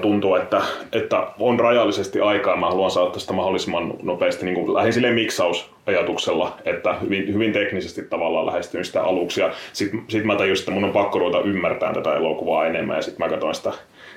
tuntuu, 0.00 0.34
että, 0.34 0.62
että 0.92 1.26
on 1.38 1.60
rajallisesti 1.60 2.20
aikaa. 2.20 2.56
Mä 2.56 2.66
haluan 2.66 2.90
saada 2.90 3.10
tästä 3.10 3.32
mahdollisimman 3.32 3.94
nopeasti 4.02 4.44
niin 4.44 4.54
kuin 4.54 4.74
lähes 4.74 4.94
silleen 4.94 5.14
miksausajatuksella, 5.14 6.56
että 6.64 6.94
hyvin, 6.94 7.34
hyvin 7.34 7.52
teknisesti 7.52 8.02
tavallaan 8.02 8.46
lähestyin 8.46 8.84
sitä 8.84 9.02
aluksi. 9.02 9.40
Sitten 9.72 10.02
sit 10.08 10.24
mä 10.24 10.36
tajusin, 10.36 10.62
että 10.62 10.70
mun 10.70 10.84
on 10.84 10.92
pakko 10.92 11.18
ruveta 11.18 11.40
ymmärtämään 11.40 11.94
tätä 11.94 12.16
elokuvaa 12.16 12.66
enemmän 12.66 12.96
ja 12.96 13.02
sitten 13.02 13.26
mä 13.26 13.30
katsoin 13.30 13.54
sitä 13.54 13.72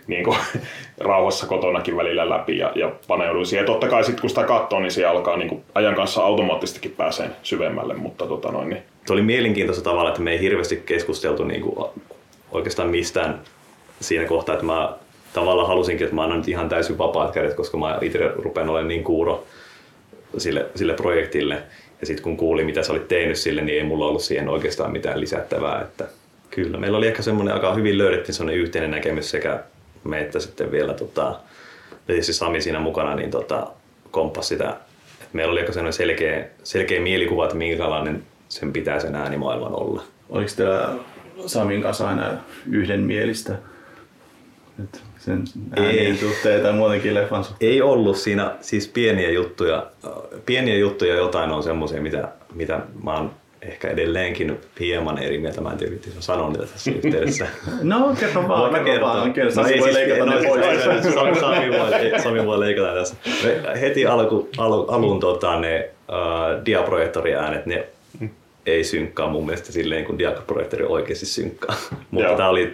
niin 0.07 0.23
kuin, 0.23 0.37
rauhassa 0.97 1.47
kotonakin 1.47 1.97
välillä 1.97 2.29
läpi 2.29 2.57
ja, 2.57 2.71
ja 2.75 2.91
paneuduin 3.07 3.45
siihen. 3.45 3.65
Totta 3.65 3.87
kai 3.87 4.03
sitten 4.03 4.21
kun 4.21 4.29
sitä 4.29 4.43
katsoo, 4.43 4.79
niin 4.79 4.91
se 4.91 5.05
alkaa 5.05 5.37
niin 5.37 5.49
kuin, 5.49 5.63
ajan 5.75 5.95
kanssa 5.95 6.23
automaattisestikin 6.23 6.91
pääseen 6.91 7.35
syvemmälle, 7.43 7.93
mutta 7.93 8.27
tota 8.27 8.51
noin, 8.51 8.69
niin. 8.69 8.83
Se 9.05 9.13
oli 9.13 9.21
mielenkiintoista 9.21 9.83
tavalla, 9.83 10.09
että 10.09 10.21
me 10.21 10.31
ei 10.31 10.39
hirveästi 10.39 10.83
keskusteltu 10.85 11.43
niin 11.43 11.61
kuin, 11.61 11.89
oikeastaan 12.51 12.89
mistään 12.89 13.41
siinä 13.99 14.25
kohtaa, 14.25 14.53
että 14.53 14.65
mä 14.65 14.93
tavallaan 15.33 15.67
halusinkin, 15.67 16.05
että 16.05 16.15
mä 16.15 16.23
annan 16.23 16.37
nyt 16.37 16.47
ihan 16.47 16.69
täysin 16.69 16.97
vapaat 16.97 17.31
kädet, 17.31 17.53
koska 17.53 17.77
mä 17.77 17.97
itse 18.01 18.31
rupean 18.35 18.69
olemaan 18.69 18.87
niin 18.87 19.03
kuuro 19.03 19.43
sille, 20.37 20.65
sille 20.75 20.93
projektille. 20.93 21.63
Ja 22.01 22.07
sitten 22.07 22.23
kun 22.23 22.37
kuuli, 22.37 22.63
mitä 22.63 22.83
sä 22.83 22.93
olit 22.93 23.07
tehnyt 23.07 23.37
sille, 23.37 23.61
niin 23.61 23.77
ei 23.77 23.83
mulla 23.83 24.05
ollut 24.05 24.21
siihen 24.21 24.49
oikeastaan 24.49 24.91
mitään 24.91 25.21
lisättävää. 25.21 25.81
Että 25.81 26.05
kyllä, 26.49 26.77
meillä 26.77 26.97
oli 26.97 27.07
ehkä 27.07 27.21
semmoinen 27.21 27.53
aika 27.53 27.73
hyvin 27.73 27.97
löydettiin 27.97 28.35
semmoinen 28.35 28.61
yhteinen 28.61 28.91
näkemys 28.91 29.29
sekä 29.29 29.59
me 30.03 30.19
että 30.19 30.39
sitten 30.39 30.71
vielä 30.71 30.93
tota, 30.93 31.39
tietysti 32.07 32.33
Sami 32.33 32.61
siinä 32.61 32.79
mukana, 32.79 33.15
niin 33.15 33.31
tota, 33.31 33.67
komppasi 34.11 34.47
sitä. 34.47 34.77
Et 35.21 35.33
meillä 35.33 35.51
oli 35.51 35.59
aika 35.59 35.73
semmoinen 35.73 35.93
selkeä, 35.93 36.47
selkeä 36.63 37.01
mielikuva, 37.01 37.45
että 37.45 37.57
minkälainen 37.57 38.23
sen 38.49 38.73
pitää 38.73 38.99
sen 38.99 39.15
äänimaailman 39.15 39.75
olla. 39.75 40.03
Oliko 40.29 40.51
teillä 40.55 40.89
Samin 41.45 41.81
kanssa 41.81 42.09
aina 42.09 42.33
yhdenmielistä? 42.71 43.55
Nyt 44.77 45.01
sen 45.19 45.43
äänien 45.75 46.17
suhteen 46.17 46.61
tai 46.61 46.73
muutenkin 46.73 47.13
leffan 47.13 47.43
suhteen? 47.43 47.71
Ei 47.71 47.81
ollut 47.81 48.17
siinä 48.17 48.51
siis 48.61 48.87
pieniä 48.87 49.31
juttuja. 49.31 49.87
Pieniä 50.45 50.77
juttuja 50.77 51.15
jotain 51.15 51.51
on 51.51 51.63
semmoisia, 51.63 52.01
mitä, 52.01 52.27
mitä 52.53 52.79
mä 53.03 53.13
oon 53.13 53.31
ehkä 53.67 53.87
edelleenkin 53.89 54.57
hieman 54.79 55.17
eri 55.17 55.37
mieltä. 55.37 55.61
Mä 55.61 55.71
en 55.71 55.77
tiedä, 55.77 55.93
miten 55.93 56.13
sanon 56.19 56.53
niitä 56.53 56.65
tässä 56.67 56.91
yhteydessä. 56.91 57.47
No, 57.81 58.15
kerro 58.19 58.47
vaan, 58.47 58.61
Voin 58.61 58.71
mä 58.71 58.79
kerro 58.79 59.05
vaan. 59.07 59.33
Kyllä, 59.33 59.45
No 59.49 59.51
Sami 59.55 59.79
voi 59.79 59.93
siis- 59.93 59.93
leikata 59.95 60.25
ne 60.29 60.47
pois. 60.47 60.83
Sami, 61.13 61.39
Sami, 61.39 61.71
voi, 61.71 62.19
Sami 62.23 62.45
voi 62.45 62.59
leikata 62.59 62.93
tässä. 62.93 63.15
Me 63.43 63.81
heti 63.81 64.05
alku, 64.05 64.49
alu, 64.57 64.85
alun 64.87 65.19
tota, 65.19 65.59
ne 65.59 65.89
uh, 66.09 66.65
diaprojektoriäänet, 66.65 67.65
ne 67.65 67.87
ei 68.65 68.83
synkkaa 68.83 69.29
mun 69.29 69.45
mielestä 69.45 69.71
silleen, 69.71 70.05
kun 70.05 70.17
diaprojektori 70.17 70.85
oikeasti 70.85 71.25
synkkaa. 71.25 71.75
Mutta 72.11 72.27
Joo. 72.27 72.37
tämä 72.37 72.49
oli 72.49 72.73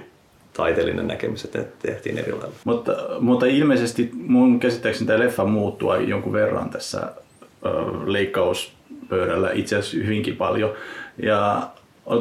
taiteellinen 0.54 1.08
näkemys, 1.08 1.46
että 1.46 1.60
tehtiin 1.82 2.18
eri 2.18 2.32
lailla. 2.32 2.50
Mutta, 2.64 2.92
mutta 3.20 3.46
ilmeisesti 3.46 4.10
mun 4.14 4.60
käsittääkseni 4.60 5.08
tämä 5.08 5.20
leffa 5.20 5.46
muuttuu 5.46 5.94
jonkun 5.94 6.34
verran 6.34 6.70
tässä 6.70 7.00
ö, 7.66 7.70
leikkauspöydällä 9.10 9.52
itse 9.54 9.76
asiassa 9.76 9.98
hyvinkin 9.98 10.36
paljon. 10.36 10.74
Ja 11.24 11.70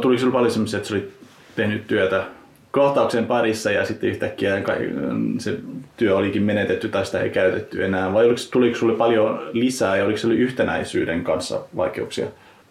tuliko 0.01 0.18
sinulla 0.18 0.38
paljon 0.38 0.53
semmoisia, 0.53 0.77
että 0.77 0.88
sä 0.88 0.94
olit 0.94 1.12
tehnyt 1.57 1.87
työtä 1.87 2.24
kohtauksen 2.70 3.27
parissa 3.27 3.70
ja 3.70 3.85
sitten 3.85 4.11
yhtäkkiä 4.11 4.62
se 5.38 5.59
työ 5.96 6.16
olikin 6.16 6.42
menetetty 6.42 6.88
tai 6.88 7.07
sitä 7.07 7.20
ei 7.20 7.31
käytetty 7.31 7.85
enää? 7.85 8.12
Vai 8.12 8.27
oliko, 8.27 8.40
tuliko 8.51 8.79
sinulle 8.79 8.98
paljon 8.98 9.51
lisää 9.53 9.96
ja 9.96 10.05
oliko 10.05 10.18
sinulle 10.18 10.40
yhtenäisyyden 10.40 11.24
kanssa 11.24 11.61
vaikeuksia? 11.77 12.27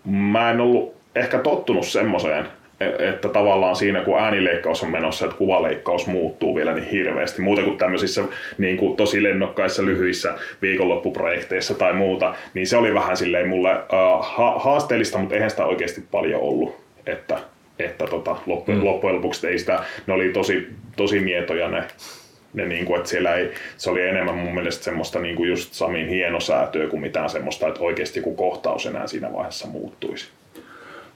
Mä 0.05 0.51
en 0.51 0.61
ollut 0.61 0.93
ehkä 1.15 1.39
tottunut 1.39 1.85
semmoiseen, 1.85 2.45
että 2.79 3.29
tavallaan 3.29 3.75
siinä 3.75 4.01
kun 4.01 4.19
äänileikkaus 4.19 4.83
on 4.83 4.91
menossa, 4.91 5.25
että 5.25 5.37
kuvaleikkaus 5.37 6.07
muuttuu 6.07 6.55
vielä 6.55 6.73
niin 6.73 6.89
hirveästi. 6.89 7.41
Muuta 7.41 7.61
kuin 7.63 7.77
tämmöisissä 7.77 8.23
niin 8.57 8.77
kuin 8.77 8.97
tosi 8.97 9.23
lennokkaissa, 9.23 9.85
lyhyissä 9.85 10.33
viikonloppuprojekteissa 10.61 11.73
tai 11.73 11.93
muuta, 11.93 12.35
niin 12.53 12.67
se 12.67 12.77
oli 12.77 12.93
vähän 12.93 13.17
silleen 13.17 13.47
mulle 13.47 13.71
uh, 13.71 14.25
ha- 14.25 14.59
haasteellista, 14.59 15.17
mutta 15.17 15.35
eihän 15.35 15.49
sitä 15.49 15.65
oikeasti 15.65 16.03
paljon 16.11 16.41
ollut. 16.41 16.75
Että, 17.05 17.39
että 17.79 18.07
tota, 18.07 18.35
loppujen, 18.45 18.79
mm. 18.79 18.85
loppujen 18.85 19.15
lopuksi 19.15 19.47
ei 19.47 19.59
sitä, 19.59 19.83
ne 20.07 20.13
oli 20.13 20.29
tosi, 20.29 20.67
tosi 20.95 21.19
mietoja 21.19 21.69
ne, 21.69 21.83
ne 22.53 22.65
niin 22.65 22.85
kuin, 22.85 22.97
että 22.97 23.09
siellä 23.09 23.35
ei, 23.35 23.51
se 23.77 23.89
oli 23.89 24.01
enemmän 24.01 24.35
mun 24.35 24.53
mielestä 24.53 24.83
semmoista 24.83 25.19
niin 25.19 25.35
kuin 25.35 25.49
just 25.49 25.73
Samin 25.73 26.07
hienosäätöä 26.07 26.87
kuin 26.87 27.01
mitään 27.01 27.29
semmoista, 27.29 27.67
että 27.67 27.79
oikeasti 27.79 28.19
joku 28.19 28.35
kohtaus 28.35 28.85
enää 28.85 29.07
siinä 29.07 29.33
vaiheessa 29.33 29.67
muuttuisi. 29.67 30.29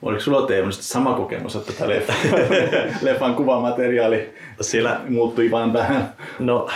Oliko 0.01 0.21
sulla 0.21 0.47
Teemu 0.47 0.71
sama 0.71 1.13
kokemus, 1.13 1.55
että 1.55 1.73
tämä 1.73 1.89
leffa, 1.89 2.13
leffan 3.07 3.35
kuvamateriaali 3.35 4.29
Siellä, 4.61 4.99
muuttui 5.09 5.51
vain 5.51 5.73
vähän? 5.73 6.13
no, 6.39 6.69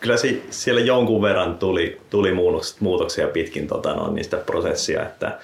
kyllä 0.00 0.16
si, 0.16 0.42
siellä 0.50 0.80
jonkun 0.80 1.22
verran 1.22 1.58
tuli, 1.58 2.00
tuli 2.10 2.32
muutoksia 2.80 3.28
pitkin 3.28 3.66
tota, 3.66 3.94
no, 3.94 4.10
niistä 4.10 4.36
prosessia, 4.36 5.02
että 5.02 5.38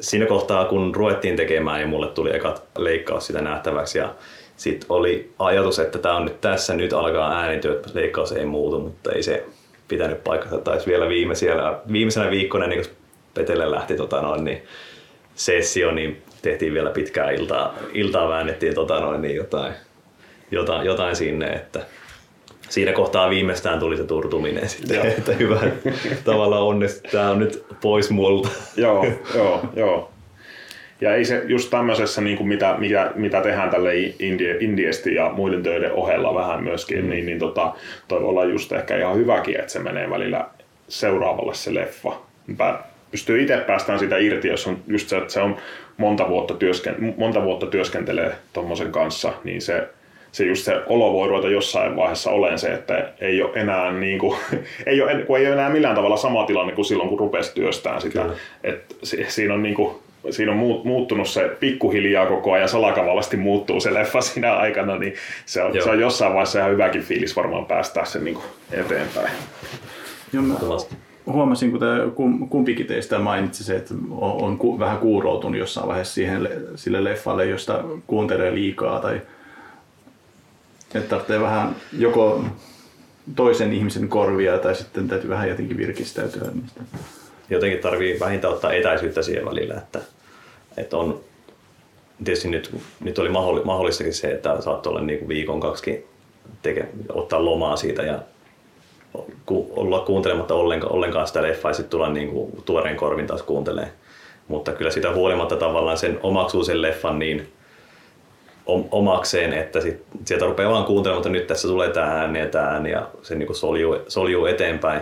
siinä 0.00 0.26
kohtaa 0.26 0.64
kun 0.64 0.94
ruvettiin 0.94 1.36
tekemään 1.36 1.80
ja 1.80 1.86
mulle 1.86 2.08
tuli 2.08 2.36
ekat 2.36 2.62
leikkaus 2.78 3.26
sitä 3.26 3.40
nähtäväksi 3.42 3.98
ja 3.98 4.14
sitten 4.56 4.86
oli 4.88 5.32
ajatus, 5.38 5.78
että 5.78 5.98
tämä 5.98 6.16
on 6.16 6.24
nyt 6.24 6.40
tässä, 6.40 6.74
nyt 6.74 6.92
alkaa 6.92 7.38
äänityö, 7.38 7.72
että 7.76 7.90
leikkaus 7.94 8.32
ei 8.32 8.46
muutu, 8.46 8.80
mutta 8.80 9.12
ei 9.12 9.22
se 9.22 9.44
pitänyt 9.88 10.24
paikkansa. 10.24 10.58
Taisi 10.58 10.86
vielä 10.86 11.08
viime 11.08 11.34
siellä, 11.34 11.78
viimeisenä 11.92 12.30
viikkona, 12.30 12.66
niin 12.66 12.82
kun 12.82 12.92
Petelle 13.34 13.70
lähti 13.70 13.96
tota 13.96 14.22
noin, 14.22 14.44
niin 14.44 14.62
sessio, 15.34 15.92
niin 15.92 16.22
tehtiin 16.42 16.74
vielä 16.74 16.90
pitkää 16.90 17.30
iltaa, 17.30 17.74
iltaa 17.94 18.28
väännettiin 18.28 18.74
tota 18.74 19.00
noin, 19.00 19.22
niin 19.22 19.36
jotain, 19.36 19.72
jotain, 20.50 20.86
jotain 20.86 21.16
sinne, 21.16 21.46
että 21.46 21.80
siinä 22.68 22.92
kohtaa 22.92 23.30
viimeistään 23.30 23.80
tuli 23.80 23.96
se 23.96 24.04
turtuminen 24.04 24.68
sitten, 24.68 24.96
Joo. 24.96 25.06
että 25.06 25.32
hyvä, 25.32 25.60
tavallaan 26.24 26.62
onnesti, 26.62 27.08
tämä 27.08 27.30
on 27.30 27.38
nyt 27.38 27.64
pois 27.80 28.10
multa. 28.10 28.48
joo, 28.76 29.06
joo, 29.34 29.62
joo. 29.76 30.10
Ja 31.00 31.14
ei 31.14 31.24
se 31.24 31.42
just 31.46 31.70
tämmöisessä, 31.70 32.20
niin 32.20 32.36
kuin 32.36 32.48
mitä, 32.48 32.74
mitä, 32.78 33.12
mitä 33.14 33.40
tehdään 33.40 33.70
tälle 33.70 33.92
indie, 34.18 34.56
indiesti 34.60 35.14
ja 35.14 35.30
muiden 35.30 35.62
töiden 35.62 35.92
ohella 35.92 36.34
vähän 36.34 36.64
myöskin, 36.64 37.04
mm. 37.04 37.10
niin, 37.10 37.26
niin 37.26 37.38
tota, 37.38 37.72
toi 38.08 38.20
voi 38.20 38.28
olla 38.28 38.44
just 38.44 38.72
ehkä 38.72 38.96
ihan 38.96 39.16
hyväkin, 39.16 39.60
että 39.60 39.72
se 39.72 39.78
menee 39.78 40.10
välillä 40.10 40.46
seuraavalle 40.88 41.54
se 41.54 41.74
leffa. 41.74 42.20
Pystyy 43.10 43.42
itse 43.42 43.56
päästään 43.56 43.98
sitä 43.98 44.18
irti, 44.18 44.48
jos 44.48 44.66
on 44.66 44.78
just 44.86 45.08
se, 45.08 45.16
että 45.16 45.32
se 45.32 45.40
on 45.40 45.56
monta 45.96 46.28
vuotta, 46.28 46.54
työsken, 46.54 47.14
monta 47.16 47.44
vuotta 47.44 47.66
työskentelee 47.66 48.32
tuommoisen 48.52 48.92
kanssa, 48.92 49.32
niin 49.44 49.62
se, 49.62 49.88
se 50.32 50.44
just 50.44 50.64
se 50.64 50.80
olo 50.86 51.12
voi 51.12 51.28
ruveta 51.28 51.48
jossain 51.48 51.96
vaiheessa 51.96 52.30
olen 52.30 52.58
se, 52.58 52.68
että 52.74 53.12
ei 53.20 53.42
ole 53.42 53.50
enää 53.54 53.92
niin 53.92 54.18
kuin, 54.18 54.38
ei 54.86 55.02
ole, 55.02 55.14
kun 55.26 55.38
ei 55.38 55.46
ole 55.46 55.52
enää 55.52 55.70
millään 55.70 55.94
tavalla 55.94 56.16
sama 56.16 56.46
tilanne 56.46 56.72
kuin 56.72 56.84
silloin, 56.84 57.08
kun 57.08 57.18
rupesi 57.18 57.54
työstään 57.54 58.00
sitä. 58.00 58.26
Et 58.64 58.96
si, 59.02 59.26
siinä 59.28 59.54
on 59.54 59.62
niin 59.62 59.74
kuin, 59.74 59.94
siinä 60.30 60.52
on 60.52 60.58
muut- 60.58 60.84
muuttunut 60.84 61.28
se 61.28 61.56
pikkuhiljaa 61.60 62.26
koko 62.26 62.52
ajan, 62.52 62.68
salakavallisesti 62.68 63.36
muuttuu 63.36 63.80
se 63.80 63.94
leffa 63.94 64.20
siinä 64.20 64.56
aikana, 64.56 64.98
niin 64.98 65.14
se 65.46 65.62
on, 65.62 65.74
Joo. 65.74 65.84
se 65.84 65.90
on 65.90 66.00
jossain 66.00 66.32
vaiheessa 66.32 66.58
ihan 66.58 66.70
hyväkin 66.70 67.02
fiilis 67.02 67.36
varmaan 67.36 67.66
päästää 67.66 68.04
sen 68.04 68.24
niin 68.24 68.34
kuin 68.34 68.46
eteenpäin. 68.72 69.30
Joo. 70.32 70.88
Huomasin, 71.32 71.72
kun 72.14 72.48
kumpikin 72.48 72.86
teistä 72.86 73.18
mainitsi 73.18 73.64
se, 73.64 73.76
että 73.76 73.94
on, 74.10 74.58
vähän 74.78 74.98
kuuroutunut 74.98 75.58
jossain 75.58 75.88
vaiheessa 75.88 76.14
siihen, 76.14 76.44
le- 76.44 76.60
sille 76.74 77.04
leffalle, 77.04 77.46
josta 77.46 77.84
kuuntelee 78.06 78.54
liikaa 78.54 79.00
tai 79.00 79.20
että 80.94 81.08
tarvitsee 81.08 81.40
vähän 81.40 81.76
joko 81.92 82.44
toisen 83.36 83.72
ihmisen 83.72 84.08
korvia 84.08 84.58
tai 84.58 84.74
sitten 84.74 85.08
täytyy 85.08 85.30
vähän 85.30 85.48
jotenkin 85.48 85.76
virkistäytyä 85.76 86.50
niistä. 86.54 86.80
jotenkin 87.50 87.80
tarvii 87.80 88.20
vähintään 88.20 88.54
ottaa 88.54 88.72
etäisyyttä 88.72 89.22
siihen 89.22 89.44
välillä, 89.46 89.74
että, 89.74 90.00
että 90.76 90.96
on 90.96 91.20
tietysti 92.24 92.48
nyt, 92.48 92.76
nyt 93.00 93.18
oli 93.18 93.28
mahdolli- 93.28 93.64
mahdollistakin 93.64 94.14
se, 94.14 94.30
että 94.30 94.60
saattoi 94.60 94.90
olla 94.90 95.00
niin 95.00 95.18
kuin 95.18 95.28
viikon 95.28 95.60
kaksi 95.60 96.06
teke, 96.62 96.88
ottaa 97.08 97.44
lomaa 97.44 97.76
siitä 97.76 98.02
ja 98.02 98.18
olla 99.70 100.00
kuuntelematta 100.00 100.54
ollenkaan, 100.54 100.92
ollenkaan 100.92 101.26
sitä 101.26 101.42
leffaa 101.42 101.70
ja 101.70 101.74
sitten 101.74 101.90
tulla 101.90 102.08
niin 102.08 102.30
kuin 102.30 102.62
tuoreen 102.64 102.96
korvin 102.96 103.26
taas 103.26 103.42
kuuntelee. 103.42 103.92
Mutta 104.48 104.72
kyllä 104.72 104.90
sitä 104.90 105.14
huolimatta 105.14 105.56
tavallaan 105.56 105.98
sen 105.98 106.20
omaksuu 106.22 106.64
sen 106.64 106.82
leffan 106.82 107.18
niin 107.18 107.52
om- 108.66 108.88
omakseen, 108.90 109.52
että 109.52 109.80
sit, 109.80 110.02
sieltä 110.24 110.46
rupeaa 110.46 110.72
vaan 110.72 110.84
kuuntelemaan, 110.84 111.18
mutta 111.18 111.28
nyt 111.28 111.46
tässä 111.46 111.68
tulee 111.68 111.90
tämä 111.90 112.06
ääni 112.06 112.38
ja 112.38 112.46
tämä 112.46 112.64
ääni 112.64 112.90
ja 112.90 113.08
se 113.22 113.34
niin 113.34 113.46
kuin 113.46 113.56
soljuu, 113.56 113.96
soljuu 114.08 114.46
eteenpäin. 114.46 115.00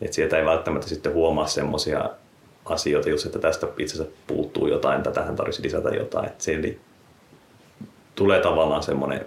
Että 0.00 0.14
sieltä 0.14 0.38
ei 0.38 0.44
välttämättä 0.44 0.88
sitten 0.88 1.12
huomaa 1.12 1.46
semmoisia 1.46 2.10
asioita, 2.64 3.08
jos 3.08 3.26
että 3.26 3.38
tästä 3.38 3.66
itse 3.78 3.94
asiassa 3.94 4.16
puuttuu 4.26 4.66
jotain, 4.66 5.02
tai 5.02 5.12
tähän 5.12 5.36
tarvitsisi 5.36 5.66
lisätä 5.66 5.88
jotain. 5.88 6.26
Että 6.26 6.44
siinä 6.44 6.68
tulee 8.14 8.40
tavallaan 8.40 8.82
semmoinen, 8.82 9.26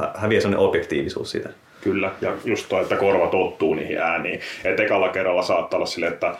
hä- 0.00 0.12
häviää 0.14 0.40
semmoinen 0.40 0.66
objektiivisuus 0.66 1.30
siitä. 1.30 1.50
Kyllä, 1.80 2.10
ja 2.20 2.32
just 2.44 2.68
toi, 2.68 2.82
että 2.82 2.96
korva 2.96 3.26
tottuu 3.26 3.74
niihin 3.74 3.98
ääniin. 3.98 4.40
Et 4.64 4.80
ekalla 4.80 5.08
kerralla 5.08 5.42
saattaa 5.42 5.78
olla 5.78 5.86
silleen, 5.86 6.12
että 6.12 6.34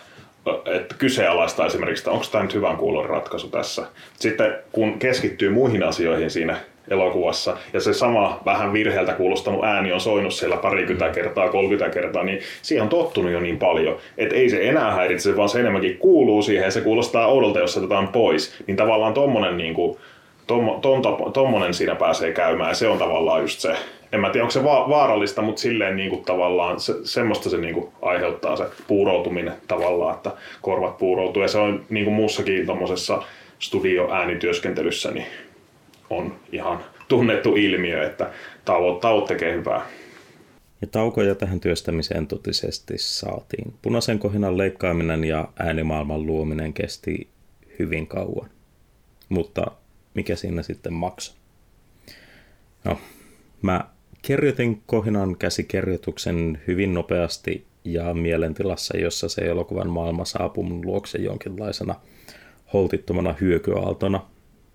että 0.67 0.95
kyseenalaista 0.99 1.67
esimerkiksi, 1.67 2.01
että 2.01 2.11
onko 2.11 2.25
tämä 2.33 2.45
nyt 2.45 2.55
hyvän 2.55 2.77
kuulon 2.77 3.07
ratkaisu 3.07 3.49
tässä. 3.49 3.87
Sitten 4.17 4.55
kun 4.73 4.99
keskittyy 4.99 5.51
muihin 5.51 5.83
asioihin 5.83 6.31
siinä 6.31 6.57
elokuvassa, 6.91 7.57
ja 7.73 7.81
se 7.81 7.93
sama 7.93 8.41
vähän 8.45 8.73
virheeltä 8.73 9.12
kuulostanut 9.12 9.65
ääni 9.65 9.93
on 9.93 10.01
soinut 10.01 10.35
siellä 10.35 10.57
parikymmentä 10.57 11.15
kertaa, 11.15 11.49
30 11.49 11.95
kertaa, 11.95 12.23
niin 12.23 12.41
siihen 12.62 12.83
on 12.83 12.89
tottunut 12.89 13.33
jo 13.33 13.41
niin 13.41 13.59
paljon, 13.59 13.97
että 14.19 14.37
ei 14.37 14.51
se 14.51 14.69
enää 14.69 14.93
häiritse, 14.93 15.37
vaan 15.37 15.49
se 15.49 15.61
enemmänkin 15.61 15.99
kuuluu 15.99 16.43
siihen, 16.43 16.65
ja 16.65 16.71
se 16.71 16.81
kuulostaa 16.81 17.27
oudolta, 17.27 17.59
jos 17.59 17.77
otetaan 17.77 18.09
pois. 18.09 18.62
Niin 18.67 18.77
tavallaan 18.77 19.15
tommonen, 19.15 19.57
niin 19.57 19.75
kuin, 19.75 19.99
tapa- 21.03 21.31
tommonen 21.31 21.75
siinä 21.75 21.95
pääsee 21.95 22.33
käymään, 22.33 22.71
ja 22.71 22.75
se 22.75 22.89
on 22.89 22.99
tavallaan 22.99 23.43
just 23.43 23.61
se, 23.61 23.77
en 24.13 24.21
mä 24.21 24.31
tiedä 24.31 24.45
onko 24.45 24.51
se 24.51 24.65
va- 24.65 24.89
vaarallista, 24.89 25.43
mutta 25.43 25.61
silleen 25.61 25.97
niin 25.97 26.11
kuin 26.11 26.25
tavallaan 26.25 26.81
se, 26.81 26.95
semmoista 27.05 27.51
se 27.51 27.57
niin 27.59 27.75
kuin 27.75 27.89
aiheuttaa 28.03 28.57
se 28.57 28.65
puuroutuminen 28.87 29.55
tavallaan, 29.69 30.15
että 30.15 30.31
korvat 30.63 30.99
puuroutuu. 30.99 31.43
Ja 31.43 31.49
se 31.49 31.59
on 31.59 31.85
niin 31.89 32.05
kuin 32.05 32.15
muussakin 32.15 32.67
tuommoisessa 32.67 33.23
studioäänityöskentelyssä 33.59 35.11
niin 35.11 35.27
on 36.11 36.37
ihan 36.53 36.85
tunnettu 37.09 37.57
ilmiö, 37.57 38.07
että 38.07 38.31
tauot, 38.65 39.01
tauot 39.01 39.25
tekee 39.25 39.53
hyvää. 39.53 39.87
Ja 40.81 40.87
taukoja 40.87 41.35
tähän 41.35 41.61
työstämiseen 41.61 42.27
totisesti 42.27 42.95
saatiin. 42.99 43.75
Punaisen 43.83 44.19
kohinan 44.19 44.59
leikkaaminen 44.59 45.25
ja 45.25 45.49
äänimaailman 45.59 46.27
luominen 46.27 46.73
kesti 46.73 47.29
hyvin 47.79 48.07
kauan. 48.07 48.51
Mutta 49.29 49.67
mikä 50.15 50.37
siinä 50.37 50.63
sitten 50.63 50.93
maksoi? 50.93 51.37
No, 52.85 52.99
mä 53.63 53.85
kirjoitin 54.23 54.83
Kohinan 54.87 55.37
käsikirjoituksen 55.37 56.62
hyvin 56.66 56.95
nopeasti 56.95 57.66
ja 57.85 58.14
mielentilassa, 58.14 58.97
jossa 58.97 59.29
se 59.29 59.41
elokuvan 59.41 59.91
maailma 59.91 60.25
saapui 60.25 60.64
mun 60.64 60.87
luokse 60.87 61.19
jonkinlaisena 61.19 61.95
holtittomana 62.73 63.35
hyökyaaltona. 63.41 64.27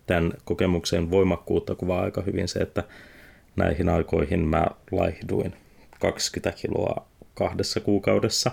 Tämän 0.06 0.34
kokemuksen 0.46 1.12
voimakkuutta 1.12 1.76
kuvaa 1.76 2.02
aika 2.02 2.22
hyvin 2.22 2.48
se, 2.48 2.60
että 2.60 2.84
näihin 3.56 3.89
aikoihin 3.89 4.39
mä 4.39 4.68
laihduin 4.91 5.54
20 6.00 6.62
kiloa 6.62 7.06
kahdessa 7.34 7.80
kuukaudessa. 7.80 8.52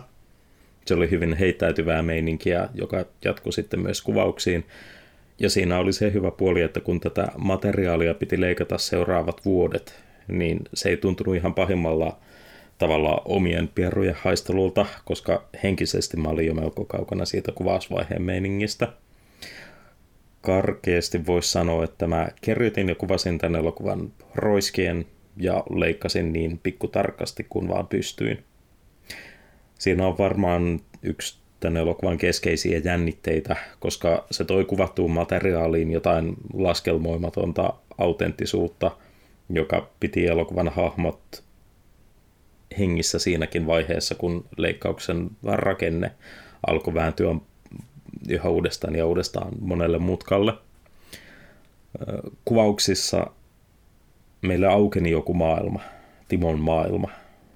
Se 0.86 0.94
oli 0.94 1.10
hyvin 1.10 1.36
heittäytyvää 1.36 2.02
meininkiä, 2.02 2.68
joka 2.74 3.04
jatkui 3.24 3.52
sitten 3.52 3.80
myös 3.80 4.02
kuvauksiin. 4.02 4.64
Ja 5.38 5.50
siinä 5.50 5.78
oli 5.78 5.92
se 5.92 6.12
hyvä 6.12 6.30
puoli, 6.30 6.62
että 6.62 6.80
kun 6.80 7.00
tätä 7.00 7.28
materiaalia 7.38 8.14
piti 8.14 8.40
leikata 8.40 8.78
seuraavat 8.78 9.44
vuodet, 9.44 9.94
niin 10.38 10.60
se 10.74 10.88
ei 10.88 10.96
tuntunut 10.96 11.36
ihan 11.36 11.54
pahimmalla 11.54 12.18
tavalla 12.78 13.22
omien 13.24 13.68
pierujen 13.68 14.16
haistelulta, 14.18 14.86
koska 15.04 15.44
henkisesti 15.62 16.16
mä 16.16 16.28
olin 16.28 16.46
jo 16.46 16.54
melko 16.54 16.84
kaukana 16.84 17.24
siitä 17.24 17.52
kuvausvaiheen 17.52 18.22
meiningistä. 18.22 18.88
Karkeasti 20.40 21.26
voisi 21.26 21.52
sanoa, 21.52 21.84
että 21.84 22.06
mä 22.06 22.28
kerrytin 22.40 22.88
ja 22.88 22.94
kuvasin 22.94 23.38
tämän 23.38 23.60
elokuvan 23.60 24.12
roiskien 24.34 25.06
ja 25.36 25.64
leikkasin 25.74 26.32
niin 26.32 26.60
pikkutarkasti 26.62 27.46
kuin 27.48 27.68
vaan 27.68 27.86
pystyin. 27.86 28.44
Siinä 29.78 30.06
on 30.06 30.18
varmaan 30.18 30.80
yksi 31.02 31.38
tämän 31.60 31.76
elokuvan 31.76 32.18
keskeisiä 32.18 32.80
jännitteitä, 32.84 33.56
koska 33.80 34.26
se 34.30 34.44
toi 34.44 34.64
kuvattuun 34.64 35.10
materiaaliin 35.10 35.90
jotain 35.90 36.34
laskelmoimatonta 36.54 37.72
autenttisuutta, 37.98 38.90
joka 39.50 39.90
piti 40.00 40.26
elokuvan 40.26 40.68
hahmot 40.68 41.42
hengissä 42.78 43.18
siinäkin 43.18 43.66
vaiheessa, 43.66 44.14
kun 44.14 44.44
leikkauksen 44.56 45.30
rakenne 45.44 46.12
alkoi 46.66 46.94
vääntyä 46.94 47.34
yhä 48.28 48.48
uudestaan 48.48 48.94
ja 48.94 49.06
uudestaan 49.06 49.52
monelle 49.60 49.98
mutkalle. 49.98 50.52
Kuvauksissa 52.44 53.26
meille 54.42 54.66
aukeni 54.66 55.10
joku 55.10 55.34
maailma, 55.34 55.80
Timon 56.28 56.60
maailma, 56.60 57.10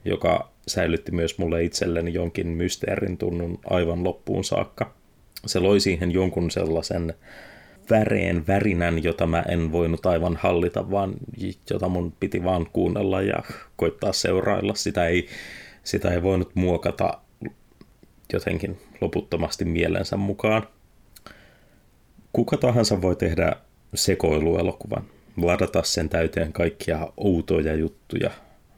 joka 0.05 0.51
säilytti 0.69 1.13
myös 1.13 1.39
mulle 1.39 1.65
itselleni 1.65 2.13
jonkin 2.15 2.47
mysteerin 2.47 3.19
tunnun 3.19 3.59
aivan 3.71 4.05
loppuun 4.05 4.45
saakka. 4.45 4.95
Se 5.47 5.59
loi 5.61 5.81
siihen 5.81 6.11
jonkun 6.11 6.51
sellaisen 6.51 7.15
väreen 7.91 8.47
värinän, 8.47 9.05
jota 9.05 9.27
mä 9.27 9.45
en 9.49 9.73
voinut 9.73 10.07
aivan 10.07 10.39
hallita, 10.43 10.91
vaan 10.91 11.15
jota 11.71 11.89
mun 11.89 12.13
piti 12.21 12.45
vaan 12.45 12.67
kuunnella 12.73 13.23
ja 13.23 13.43
koittaa 13.77 14.13
seurailla. 14.13 14.75
Sitä 14.75 15.07
ei, 15.07 15.29
sitä 15.85 16.11
ei 16.11 16.23
voinut 16.23 16.51
muokata 16.55 17.19
jotenkin 18.33 18.79
loputtomasti 19.01 19.65
mielensä 19.65 20.17
mukaan. 20.17 20.69
Kuka 22.33 22.57
tahansa 22.57 23.03
voi 23.03 23.17
tehdä 23.17 23.57
sekoiluelokuvan, 23.95 25.05
ladata 25.37 25.83
sen 25.83 26.09
täyteen 26.09 26.53
kaikkia 26.53 27.09
outoja 27.17 27.75
juttuja, 27.75 28.31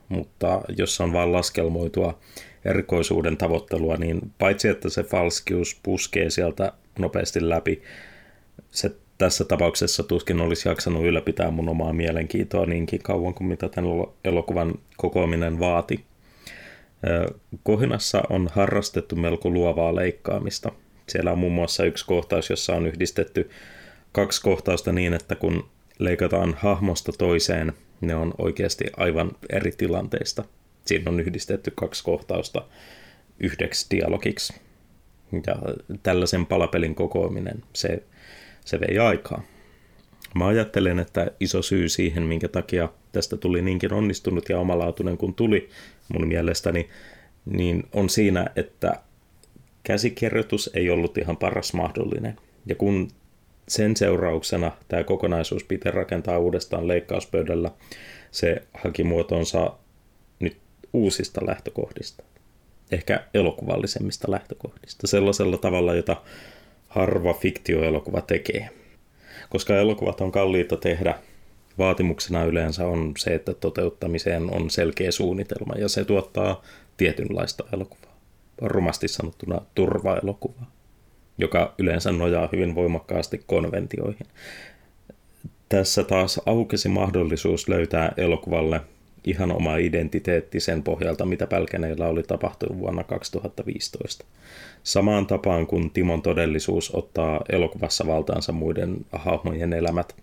mutta 0.08 0.60
jos 0.78 1.00
on 1.00 1.12
vain 1.12 1.32
laskelmoitua 1.32 2.18
erikoisuuden 2.64 3.36
tavoittelua, 3.36 3.96
niin 3.96 4.32
paitsi 4.38 4.68
että 4.68 4.88
se 4.88 5.02
falskius 5.02 5.80
puskee 5.82 6.30
sieltä 6.30 6.72
nopeasti 6.98 7.48
läpi, 7.48 7.82
se 8.70 8.90
tässä 9.18 9.44
tapauksessa 9.44 10.02
tuskin 10.02 10.40
olisi 10.40 10.68
jaksanut 10.68 11.04
ylläpitää 11.04 11.50
mun 11.50 11.68
omaa 11.68 11.92
mielenkiintoa 11.92 12.66
niinkin 12.66 13.02
kauan 13.02 13.34
kuin 13.34 13.48
mitä 13.48 13.68
tämän 13.68 13.90
elokuvan 14.24 14.74
kokoaminen 14.96 15.58
vaati. 15.58 16.04
Kohinassa 17.62 18.22
on 18.30 18.48
harrastettu 18.52 19.16
melko 19.16 19.50
luovaa 19.50 19.94
leikkaamista. 19.96 20.72
Siellä 21.08 21.32
on 21.32 21.38
muun 21.38 21.52
muassa 21.52 21.84
yksi 21.84 22.06
kohtaus, 22.06 22.50
jossa 22.50 22.74
on 22.74 22.86
yhdistetty 22.86 23.50
kaksi 24.12 24.42
kohtausta 24.42 24.92
niin, 24.92 25.14
että 25.14 25.34
kun 25.34 25.68
leikataan 25.98 26.56
hahmosta 26.58 27.12
toiseen, 27.12 27.72
ne 28.00 28.14
on 28.14 28.34
oikeasti 28.38 28.84
aivan 28.96 29.30
eri 29.50 29.72
tilanteista. 29.72 30.44
Siinä 30.84 31.10
on 31.10 31.20
yhdistetty 31.20 31.72
kaksi 31.74 32.04
kohtausta 32.04 32.62
yhdeksi 33.40 33.86
dialogiksi. 33.90 34.54
Ja 35.46 35.56
tällaisen 36.02 36.46
palapelin 36.46 36.94
kokoaminen, 36.94 37.62
se, 37.72 38.02
se 38.66 38.80
vei 38.80 38.98
aikaa. 38.98 39.42
Mä 40.34 40.46
ajattelen, 40.46 40.98
että 40.98 41.30
iso 41.40 41.62
syy 41.62 41.88
siihen, 41.88 42.22
minkä 42.22 42.48
takia 42.48 42.88
tästä 43.12 43.36
tuli 43.36 43.62
niinkin 43.62 43.92
onnistunut 43.92 44.48
ja 44.48 44.58
omalaatuinen 44.58 45.16
kuin 45.18 45.34
tuli 45.34 45.68
mun 46.08 46.28
mielestäni, 46.28 46.88
niin 47.44 47.82
on 47.92 48.10
siinä, 48.10 48.46
että 48.56 49.00
käsikirjoitus 49.82 50.70
ei 50.74 50.90
ollut 50.90 51.18
ihan 51.18 51.36
paras 51.36 51.72
mahdollinen. 51.72 52.36
Ja 52.66 52.74
kun 52.74 53.08
sen 53.68 53.96
seurauksena 53.96 54.72
tämä 54.88 55.04
kokonaisuus 55.04 55.64
piti 55.64 55.90
rakentaa 55.90 56.38
uudestaan 56.38 56.88
leikkauspöydällä. 56.88 57.70
Se 58.30 58.62
haki 58.74 59.04
muotonsa 59.04 59.72
nyt 60.40 60.56
uusista 60.92 61.46
lähtökohdista. 61.46 62.22
Ehkä 62.90 63.24
elokuvallisemmista 63.34 64.30
lähtökohdista. 64.30 65.06
Sellaisella 65.06 65.58
tavalla, 65.58 65.94
jota 65.94 66.16
harva 66.96 67.34
fiktioelokuva 67.34 68.20
tekee. 68.20 68.70
Koska 69.50 69.76
elokuvat 69.76 70.20
on 70.20 70.32
kalliita 70.32 70.76
tehdä, 70.76 71.14
vaatimuksena 71.78 72.44
yleensä 72.44 72.86
on 72.86 73.12
se, 73.18 73.34
että 73.34 73.54
toteuttamiseen 73.54 74.54
on 74.54 74.70
selkeä 74.70 75.10
suunnitelma 75.10 75.74
ja 75.74 75.88
se 75.88 76.04
tuottaa 76.04 76.62
tietynlaista 76.96 77.64
elokuvaa. 77.72 78.16
Rumasti 78.62 79.08
sanottuna 79.08 79.60
turvaelokuvaa 79.74 80.76
joka 81.38 81.74
yleensä 81.78 82.12
nojaa 82.12 82.48
hyvin 82.52 82.74
voimakkaasti 82.74 83.42
konventioihin. 83.46 84.26
Tässä 85.68 86.04
taas 86.04 86.40
aukesi 86.46 86.88
mahdollisuus 86.88 87.68
löytää 87.68 88.12
elokuvalle 88.16 88.80
ihan 89.26 89.52
oma 89.52 89.76
identiteetti 89.76 90.60
sen 90.60 90.82
pohjalta, 90.82 91.26
mitä 91.26 91.46
Pälkäneillä 91.46 92.06
oli 92.06 92.22
tapahtunut 92.22 92.78
vuonna 92.78 93.04
2015. 93.04 94.24
Samaan 94.82 95.26
tapaan 95.26 95.66
kun 95.66 95.90
Timon 95.90 96.22
todellisuus 96.22 96.94
ottaa 96.94 97.40
elokuvassa 97.48 98.06
valtaansa 98.06 98.52
muiden 98.52 98.96
hahmojen 99.12 99.72
elämät, 99.72 100.16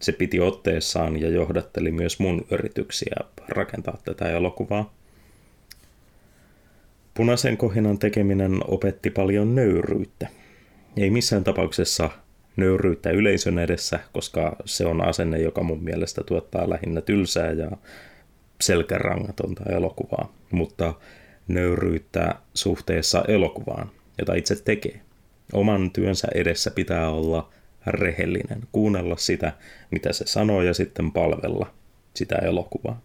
se 0.00 0.12
piti 0.12 0.40
otteessaan 0.40 1.20
ja 1.20 1.28
johdatteli 1.28 1.92
myös 1.92 2.18
mun 2.18 2.46
yrityksiä 2.50 3.16
rakentaa 3.48 3.98
tätä 4.04 4.28
elokuvaa. 4.28 4.94
Punaisen 7.14 7.56
kohinan 7.56 7.98
tekeminen 7.98 8.60
opetti 8.68 9.10
paljon 9.10 9.54
nöyryyttä 9.54 10.28
ei 10.96 11.10
missään 11.10 11.44
tapauksessa 11.44 12.10
nöyryyttä 12.56 13.10
yleisön 13.10 13.58
edessä, 13.58 14.00
koska 14.12 14.56
se 14.64 14.86
on 14.86 15.08
asenne, 15.08 15.38
joka 15.38 15.62
mun 15.62 15.84
mielestä 15.84 16.22
tuottaa 16.24 16.70
lähinnä 16.70 17.00
tylsää 17.00 17.52
ja 17.52 17.70
selkärangatonta 18.62 19.64
elokuvaa, 19.68 20.32
mutta 20.50 20.94
nöyryyttä 21.48 22.34
suhteessa 22.54 23.24
elokuvaan, 23.28 23.90
jota 24.18 24.34
itse 24.34 24.62
tekee. 24.62 25.00
Oman 25.52 25.90
työnsä 25.90 26.28
edessä 26.34 26.70
pitää 26.70 27.10
olla 27.10 27.52
rehellinen, 27.86 28.62
kuunnella 28.72 29.16
sitä, 29.16 29.52
mitä 29.90 30.12
se 30.12 30.26
sanoo 30.26 30.62
ja 30.62 30.74
sitten 30.74 31.12
palvella 31.12 31.74
sitä 32.14 32.36
elokuvaa. 32.36 33.00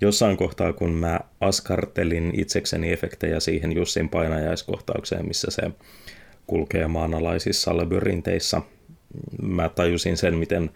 Jossain 0.00 0.36
kohtaa, 0.36 0.72
kun 0.72 0.92
mä 0.92 1.20
askartelin 1.40 2.40
itsekseni 2.40 2.92
efektejä 2.92 3.40
siihen 3.40 3.72
Jussin 3.72 4.08
painajaiskohtaukseen, 4.08 5.28
missä 5.28 5.50
se 5.50 5.62
kulkee 6.46 6.86
maanalaisissa 6.86 7.76
labyrinteissa. 7.76 8.62
Mä 9.42 9.68
tajusin 9.68 10.16
sen, 10.16 10.34
miten 10.34 10.70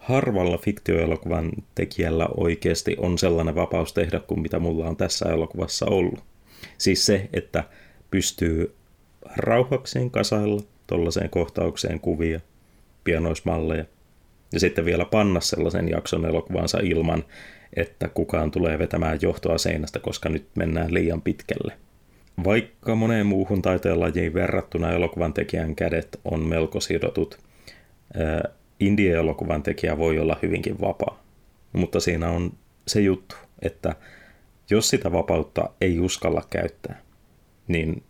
harvalla 0.00 0.58
fiktioelokuvan 0.58 1.50
tekijällä 1.74 2.28
oikeasti 2.36 2.96
on 2.98 3.18
sellainen 3.18 3.54
vapaus 3.54 3.92
tehdä 3.92 4.20
kuin 4.20 4.40
mitä 4.40 4.58
mulla 4.58 4.88
on 4.88 4.96
tässä 4.96 5.28
elokuvassa 5.28 5.86
ollut. 5.86 6.20
Siis 6.78 7.06
se, 7.06 7.28
että 7.32 7.64
pystyy 8.10 8.74
rauhakseen 9.36 10.10
kasailla 10.10 10.62
tuollaiseen 10.86 11.30
kohtaukseen 11.30 12.00
kuvia, 12.00 12.40
pianoismalleja, 13.04 13.84
ja 14.52 14.60
sitten 14.60 14.84
vielä 14.84 15.04
panna 15.04 15.40
sellaisen 15.40 15.88
jakson 15.88 16.26
elokuvansa 16.26 16.78
ilman, 16.82 17.24
että 17.76 18.08
kukaan 18.08 18.50
tulee 18.50 18.78
vetämään 18.78 19.18
johtoa 19.22 19.58
seinästä, 19.58 19.98
koska 19.98 20.28
nyt 20.28 20.46
mennään 20.54 20.94
liian 20.94 21.22
pitkälle. 21.22 21.72
Vaikka 22.44 22.94
moneen 22.94 23.26
muuhun 23.26 23.62
taiteenlajiin 23.62 24.34
verrattuna 24.34 24.92
elokuvan 24.92 25.32
tekijän 25.32 25.76
kädet 25.76 26.20
on 26.24 26.48
melko 26.48 26.80
sidotut, 26.80 27.38
indie-elokuvan 28.80 29.62
tekijä 29.62 29.98
voi 29.98 30.18
olla 30.18 30.36
hyvinkin 30.42 30.80
vapaa. 30.80 31.22
Mutta 31.72 32.00
siinä 32.00 32.30
on 32.30 32.52
se 32.86 33.00
juttu, 33.00 33.34
että 33.62 33.94
jos 34.70 34.88
sitä 34.88 35.12
vapautta 35.12 35.70
ei 35.80 36.00
uskalla 36.00 36.42
käyttää, 36.50 37.02
niin 37.68 38.02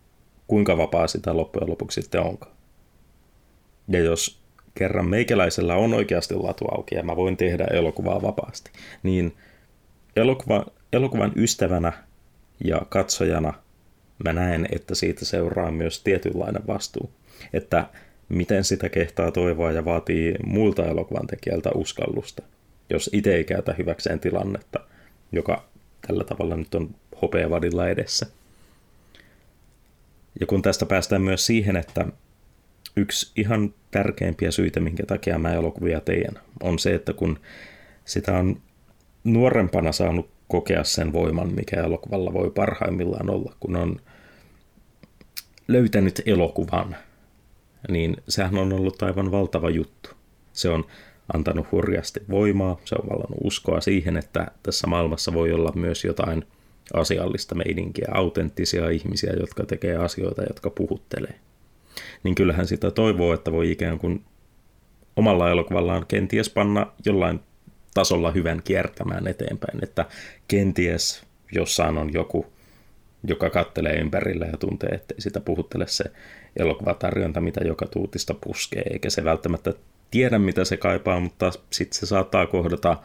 kuinka 0.47 0.77
vapaa 0.77 1.07
sitä 1.07 1.37
loppujen 1.37 1.71
lopuksi 1.71 2.03
sitten 2.03 2.21
onkaan? 2.21 2.53
Ja 3.89 4.01
jos 4.01 4.41
kerran 4.75 5.09
meikäläisellä 5.09 5.77
on 5.77 5.95
oikeasti 5.95 6.35
latu 6.35 6.65
auki 6.65 6.95
ja 6.95 7.03
mä 7.03 7.17
voin 7.17 7.37
tehdä 7.37 7.65
elokuvaa 7.65 8.23
vapaasti, 8.23 8.71
niin 9.03 9.37
elokuva, 10.17 10.67
elokuvan 10.93 11.33
ystävänä 11.37 11.93
ja 12.65 12.83
katsojana 12.89 13.53
mä 14.25 14.33
näen, 14.33 14.69
että 14.73 14.95
siitä 14.95 15.25
seuraa 15.25 15.71
myös 15.71 16.03
tietynlainen 16.03 16.67
vastuu. 16.67 17.11
Että 17.53 17.87
miten 18.31 18.65
sitä 18.65 18.89
kehtaa 18.89 19.31
toivoa 19.31 19.73
ja 19.73 19.85
vaatii 19.85 20.35
muilta 20.45 20.87
elokuvan 20.87 21.27
tekijältä 21.27 21.71
uskallusta, 21.75 22.43
jos 22.91 23.11
itse 23.13 23.35
ei 23.35 23.45
käytä 23.45 23.75
hyväkseen 23.79 24.21
tilannetta, 24.21 24.81
joka 25.33 25.65
tällä 26.07 26.25
tavalla 26.25 26.57
nyt 26.57 26.75
on 26.75 26.95
hopeavadilla 27.23 27.89
edessä. 27.89 28.27
Ja 30.41 30.47
kun 30.47 30.63
tästä 30.63 30.87
päästään 30.87 31.23
myös 31.23 31.47
siihen, 31.47 31.77
että 31.77 32.07
yksi 32.97 33.33
ihan 33.37 33.75
tärkeimpiä 33.91 34.51
syitä, 34.51 34.81
minkä 34.81 35.07
takia 35.07 35.39
mä 35.39 35.55
elokuvia 35.55 36.01
teen, 36.01 36.35
on 36.63 36.79
se, 36.79 36.95
että 36.95 37.13
kun 37.13 37.39
sitä 38.05 38.37
on 38.39 38.61
nuorempana 39.25 39.93
saanut 39.93 40.31
kokea 40.49 40.85
sen 40.85 41.13
voiman, 41.13 41.55
mikä 41.55 41.81
elokuvalla 41.81 42.33
voi 42.33 42.51
parhaimmillaan 42.51 43.31
olla, 43.31 43.57
kun 43.61 43.77
on 43.77 44.01
löytänyt 45.69 46.23
elokuvan, 46.27 46.97
niin 47.89 48.17
sehän 48.29 48.59
on 48.59 48.73
ollut 48.73 49.03
aivan 49.03 49.33
valtava 49.33 49.71
juttu. 49.71 50.11
Se 50.53 50.69
on 50.69 50.85
antanut 51.35 51.73
hurjasti 51.73 52.21
voimaa, 52.31 52.81
se 52.85 52.95
on 52.95 53.09
vallannut 53.09 53.41
uskoa 53.45 53.81
siihen, 53.81 54.17
että 54.17 54.47
tässä 54.63 54.87
maailmassa 54.87 55.33
voi 55.33 55.53
olla 55.53 55.73
myös 55.75 56.05
jotain 56.05 56.45
asiallista 56.95 57.55
meidinkiä, 57.55 58.09
autenttisia 58.13 58.91
ihmisiä, 58.91 59.33
jotka 59.41 59.67
tekee 59.67 59.97
asioita, 59.97 60.43
jotka 60.43 60.71
puhuttelee. 60.71 61.35
Niin 62.23 62.35
kyllähän 62.35 62.67
sitä 62.67 62.91
toivoo, 62.91 63.35
että 63.35 63.53
voi 63.53 63.71
ikään 63.71 63.99
kuin 63.99 64.25
omalla 65.17 65.51
elokuvallaan 65.51 66.07
kenties 66.07 66.51
panna 66.51 66.87
jollain 67.05 67.41
tasolla 67.95 68.31
hyvän 68.31 68.63
kiertämään 68.65 69.27
eteenpäin, 69.27 69.79
että 69.83 70.07
kenties 70.49 71.23
jossain 71.53 71.99
on 71.99 72.13
joku, 72.13 72.47
joka 73.25 73.51
kattelee 73.51 73.95
ympärillä 73.95 74.47
ja 74.47 74.57
tuntee, 74.57 74.89
että 74.89 75.15
sitä 75.19 75.41
puhuttele 75.41 75.87
se 75.87 76.05
elokuvatarjonta, 76.57 77.41
mitä 77.41 77.61
joka 77.65 77.87
tuutista 77.87 78.35
puskee, 78.35 78.83
eikä 78.91 79.11
se 79.11 79.25
välttämättä 79.25 79.75
tiedä, 80.11 80.39
mitä 80.39 80.65
se 80.65 80.77
kaipaa, 80.77 81.21
mutta 81.21 81.53
sitten 81.71 82.01
se 82.01 82.07
saattaa 82.07 82.47
kohdata 82.47 82.97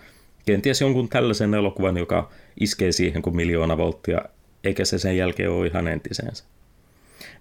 kenties 0.46 0.82
jonkun 0.82 1.10
tällaisen 1.10 1.54
elokuvan, 1.54 1.98
joka 1.98 2.30
iskee 2.60 2.92
siihen 2.92 3.22
kuin 3.22 3.36
miljoona 3.36 3.78
volttia, 3.78 4.22
eikä 4.64 4.86
se 4.86 5.00
sen 5.00 5.18
jälkeen 5.18 5.52
ole 5.52 5.68
ihan 5.68 5.88
entisensä. 5.88 6.44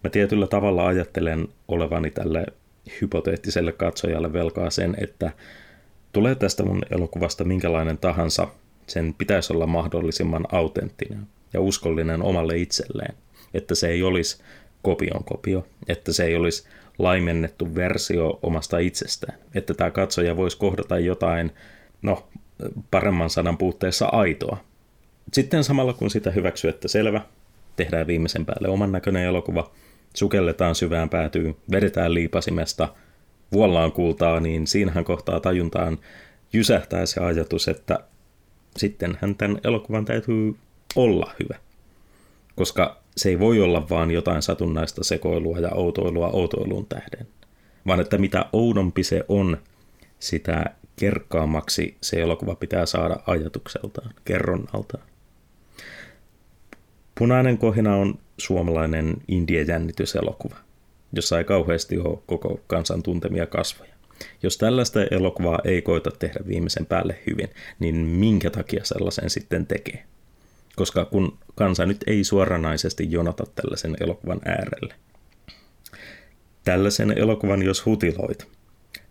Mä 0.05 0.11
tietyllä 0.11 0.47
tavalla 0.47 0.87
ajattelen 0.87 1.49
olevani 1.69 2.11
tälle 2.11 2.47
hypoteettiselle 3.01 3.73
katsojalle 3.73 4.33
velkaa 4.33 4.71
sen, 4.71 4.97
että 4.99 5.33
tulee 6.13 6.35
tästä 6.35 6.65
mun 6.65 6.83
elokuvasta 6.91 7.45
minkälainen 7.45 7.99
tahansa, 7.99 8.49
sen 8.87 9.15
pitäisi 9.19 9.53
olla 9.53 9.67
mahdollisimman 9.67 10.47
autenttinen 10.53 11.27
ja 11.53 11.61
uskollinen 11.61 12.23
omalle 12.23 12.59
itselleen. 12.59 13.15
Että 13.55 13.75
se 13.75 13.89
ei 13.89 14.03
olisi 14.03 14.43
kopion 14.85 15.25
kopio, 15.25 15.67
että 15.89 16.13
se 16.13 16.25
ei 16.25 16.37
olisi 16.37 16.69
laimennettu 16.99 17.75
versio 17.75 18.39
omasta 18.43 18.79
itsestään. 18.79 19.39
Että 19.55 19.75
tämä 19.75 19.91
katsoja 19.91 20.37
voisi 20.37 20.59
kohdata 20.59 20.99
jotain, 20.99 21.53
no, 22.03 22.29
paremman 22.91 23.31
sanan 23.31 23.59
puutteessa 23.59 24.07
aitoa. 24.07 24.57
Sitten 25.33 25.65
samalla 25.65 25.93
kun 25.93 26.11
sitä 26.11 26.31
hyväksyy, 26.31 26.71
että 26.71 26.89
selvä, 26.89 27.21
tehdään 27.77 28.07
viimeisen 28.07 28.47
päälle 28.47 28.69
oman 28.69 28.93
näköinen 28.93 29.25
elokuva, 29.25 29.71
sukelletaan 30.15 30.75
syvään 30.75 31.09
päätyyn, 31.09 31.57
vedetään 31.71 32.15
liipasimesta, 32.15 32.89
vuollaan 33.53 33.93
kultaa, 33.93 34.41
niin 34.41 34.67
siinähän 34.67 35.05
kohtaa 35.05 35.41
tajuntaan 35.41 35.99
jysähtää 36.53 37.07
se 37.07 37.21
ajatus, 37.21 37.69
että 37.69 37.99
sittenhän 38.77 39.35
tämän 39.35 39.61
elokuvan 39.65 40.05
täytyy 40.05 40.55
olla 40.97 41.33
hyvä. 41.43 41.59
Koska 42.57 43.03
se 43.17 43.29
ei 43.29 43.39
voi 43.39 43.61
olla 43.61 43.89
vaan 43.89 44.11
jotain 44.11 44.43
satunnaista 44.43 45.05
sekoilua 45.05 45.59
ja 45.59 45.71
outoilua 45.71 46.31
outoilun 46.31 46.87
tähden, 46.87 47.27
vaan 47.87 48.01
että 48.01 48.19
mitä 48.19 48.47
oudompi 48.53 49.03
se 49.03 49.25
on, 49.29 49.59
sitä 50.19 50.65
kerkkaammaksi 50.97 51.97
se 52.01 52.21
elokuva 52.21 52.55
pitää 52.55 52.87
saada 52.87 53.17
ajatukseltaan, 53.27 54.11
kerronnaltaan. 54.25 55.05
Punainen 57.19 57.59
kohina 57.59 57.97
on 57.97 58.19
suomalainen 58.39 59.15
indie-jännityselokuva, 59.29 60.57
jossa 61.13 61.39
ei 61.39 61.45
kauheasti 61.45 61.99
ole 61.99 62.19
koko 62.27 62.61
kansan 62.67 63.03
tuntemia 63.03 63.47
kasvoja. 63.47 63.95
Jos 64.43 64.59
tällaista 64.59 65.05
elokuvaa 65.05 65.59
ei 65.65 65.83
koita 65.83 66.11
tehdä 66.11 66.41
viimeisen 66.47 66.87
päälle 66.87 67.19
hyvin, 67.27 67.51
niin 67.79 67.95
minkä 67.95 68.51
takia 68.51 68.85
sellaisen 68.85 69.31
sitten 69.31 69.67
tekee? 69.67 70.05
Koska 70.77 71.05
kun 71.05 71.39
kansa 71.55 71.87
nyt 71.87 72.05
ei 72.07 72.25
suoranaisesti 72.25 73.11
jonota 73.11 73.45
tällaisen 73.55 73.97
elokuvan 74.01 74.41
äärelle. 74.45 74.95
Tällaisen 76.65 77.19
elokuvan 77.19 77.63
jos 77.63 77.87
hutiloit, 77.87 78.49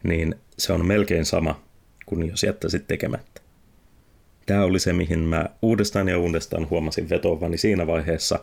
niin 0.03 0.35
se 0.57 0.73
on 0.73 0.85
melkein 0.85 1.25
sama 1.25 1.61
kuin 2.05 2.29
jos 2.29 2.43
jättäisit 2.43 2.87
tekemättä. 2.87 3.41
Tämä 4.45 4.63
oli 4.63 4.79
se, 4.79 4.93
mihin 4.93 5.19
mä 5.19 5.45
uudestaan 5.61 6.07
ja 6.07 6.19
uudestaan 6.19 6.69
huomasin 6.69 7.09
vetovani 7.09 7.57
siinä 7.57 7.87
vaiheessa, 7.87 8.39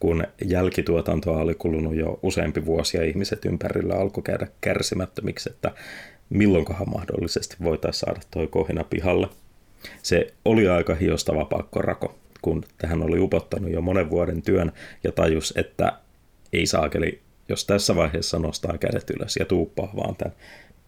kun 0.00 0.24
jälkituotantoa 0.44 1.40
oli 1.40 1.54
kulunut 1.54 1.94
jo 1.94 2.18
useampi 2.22 2.66
vuosi 2.66 2.96
ja 2.96 3.04
ihmiset 3.04 3.44
ympärillä 3.44 3.94
alkoi 3.94 4.22
käydä 4.22 4.46
kärsimättömiksi, 4.60 5.50
että 5.50 5.72
milloinkohan 6.30 6.90
mahdollisesti 6.90 7.56
voitaisiin 7.62 8.00
saada 8.00 8.20
toi 8.30 8.46
kohina 8.46 8.84
pihalle. 8.84 9.28
Se 10.02 10.34
oli 10.44 10.68
aika 10.68 10.94
hiostava 10.94 11.44
pakkorako, 11.44 12.18
kun 12.42 12.64
tähän 12.78 13.02
oli 13.02 13.18
upottanut 13.18 13.70
jo 13.70 13.80
monen 13.80 14.10
vuoden 14.10 14.42
työn 14.42 14.72
ja 15.04 15.12
tajus, 15.12 15.54
että 15.56 15.92
ei 16.52 16.66
saakeli, 16.66 17.20
jos 17.48 17.64
tässä 17.64 17.96
vaiheessa 17.96 18.38
nostaa 18.38 18.78
kädet 18.78 19.10
ylös 19.10 19.36
ja 19.36 19.44
tuuppaa 19.44 19.90
vaan 19.96 20.16
tämän 20.16 20.36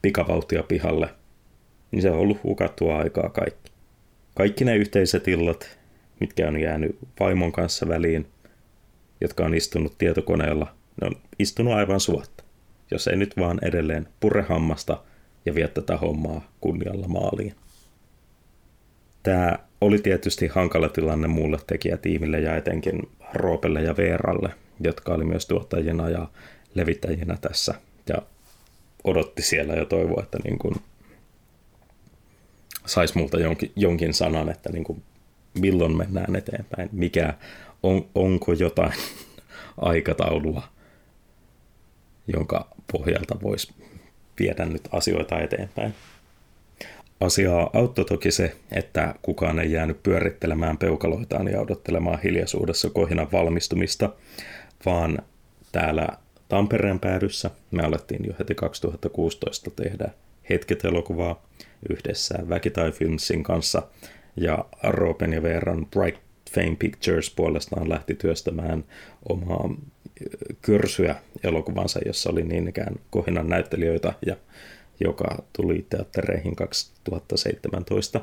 pikavauhtia 0.02 0.62
pihalle, 0.62 1.08
niin 1.90 2.02
se 2.02 2.10
on 2.10 2.18
ollut 2.18 2.42
hukattua 2.42 2.98
aikaa 2.98 3.28
kaikki. 3.28 3.70
Kaikki 4.34 4.64
ne 4.64 4.76
yhteiset 4.76 5.28
illat, 5.28 5.78
mitkä 6.20 6.48
on 6.48 6.60
jäänyt 6.60 6.98
vaimon 7.20 7.52
kanssa 7.52 7.88
väliin, 7.88 8.26
jotka 9.20 9.44
on 9.44 9.54
istunut 9.54 9.98
tietokoneella, 9.98 10.74
ne 11.00 11.06
on 11.06 11.16
istunut 11.38 11.74
aivan 11.74 12.00
suotta, 12.00 12.44
jos 12.90 13.08
ei 13.08 13.16
nyt 13.16 13.36
vaan 13.36 13.58
edelleen 13.62 14.08
purrehammasta 14.20 15.02
ja 15.46 15.54
vie 15.54 15.68
tätä 15.68 15.96
hommaa 15.96 16.52
kunnialla 16.60 17.08
maaliin. 17.08 17.54
Tämä 19.22 19.58
oli 19.80 19.98
tietysti 19.98 20.46
hankala 20.46 20.88
tilanne 20.88 21.28
muulle 21.28 21.58
tekijätiimille 21.66 22.40
ja 22.40 22.56
etenkin 22.56 23.08
Roopelle 23.34 23.82
ja 23.82 23.96
Veeralle, 23.96 24.54
jotka 24.80 25.14
oli 25.14 25.24
myös 25.24 25.46
tuottajina 25.46 26.08
ja 26.08 26.28
levittäjinä 26.74 27.36
tässä. 27.40 27.74
Ja 28.08 28.22
odotti 29.04 29.42
siellä 29.42 29.74
ja 29.74 29.84
toivoa, 29.84 30.22
että 30.22 30.38
niin 30.44 30.58
kuin 30.58 30.74
saisi 32.86 33.18
multa 33.18 33.40
jonkin, 33.40 33.72
jonkin 33.76 34.14
sanan, 34.14 34.48
että 34.48 34.72
niin 34.72 34.84
kuin 34.84 35.02
milloin 35.54 35.96
mennään 35.96 36.36
eteenpäin, 36.36 36.88
mikä, 36.92 37.34
on, 37.82 38.06
onko 38.14 38.52
jotain 38.52 38.92
aikataulua, 39.76 40.62
jonka 42.26 42.68
pohjalta 42.92 43.40
voisi 43.42 43.72
viedä 44.38 44.64
nyt 44.64 44.88
asioita 44.92 45.40
eteenpäin. 45.40 45.94
Asiaa 47.20 47.70
auttoi 47.72 48.04
toki 48.04 48.30
se, 48.30 48.56
että 48.72 49.14
kukaan 49.22 49.58
ei 49.58 49.72
jäänyt 49.72 50.02
pyörittelemään 50.02 50.78
peukaloitaan 50.78 51.48
ja 51.48 51.60
odottelemaan 51.60 52.20
hiljaisuudessa 52.20 52.90
kohinan 52.90 53.32
valmistumista, 53.32 54.10
vaan 54.86 55.18
täällä 55.72 56.08
Tampereen 56.48 57.00
päädyssä 57.00 57.50
me 57.70 57.82
alettiin 57.82 58.24
jo 58.26 58.32
heti 58.38 58.54
2016 58.54 59.70
tehdä 59.70 60.10
Hetket-elokuvaa 60.50 61.42
yhdessä 61.90 62.38
Väkitai 62.48 62.92
Filmsin 62.92 63.42
kanssa 63.42 63.82
ja 64.36 64.64
Roopen 64.82 65.32
ja 65.32 65.42
Veeran 65.42 65.86
Bright 65.86 66.20
Fame 66.54 66.76
Pictures 66.78 67.30
puolestaan 67.30 67.88
lähti 67.88 68.14
työstämään 68.14 68.84
omaa 69.28 69.74
kyrsyä 70.62 71.16
elokuvansa, 71.44 72.00
jossa 72.06 72.30
oli 72.30 72.42
niin 72.42 72.68
ikään 72.68 72.94
kohinan 73.10 73.48
näyttelijöitä 73.48 74.14
ja 74.26 74.36
joka 75.00 75.42
tuli 75.52 75.86
teattereihin 75.90 76.56
2017. 76.56 78.20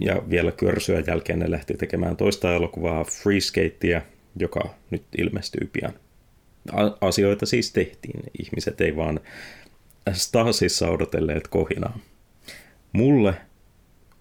Ja 0.00 0.22
vielä 0.30 0.52
Körsyä 0.52 1.02
jälkeen 1.06 1.38
ne 1.38 1.50
lähti 1.50 1.74
tekemään 1.74 2.16
toista 2.16 2.54
elokuvaa 2.54 3.04
Skatea, 3.40 4.02
joka 4.36 4.74
nyt 4.90 5.02
ilmestyy 5.18 5.70
pian. 5.72 5.92
Asioita 7.00 7.46
siis 7.46 7.72
tehtiin. 7.72 8.22
Ihmiset 8.38 8.80
ei 8.80 8.96
vaan 8.96 9.20
Stasissa 10.12 10.88
odotelleet 10.88 11.48
kohinaa. 11.48 11.98
Mulle 12.92 13.34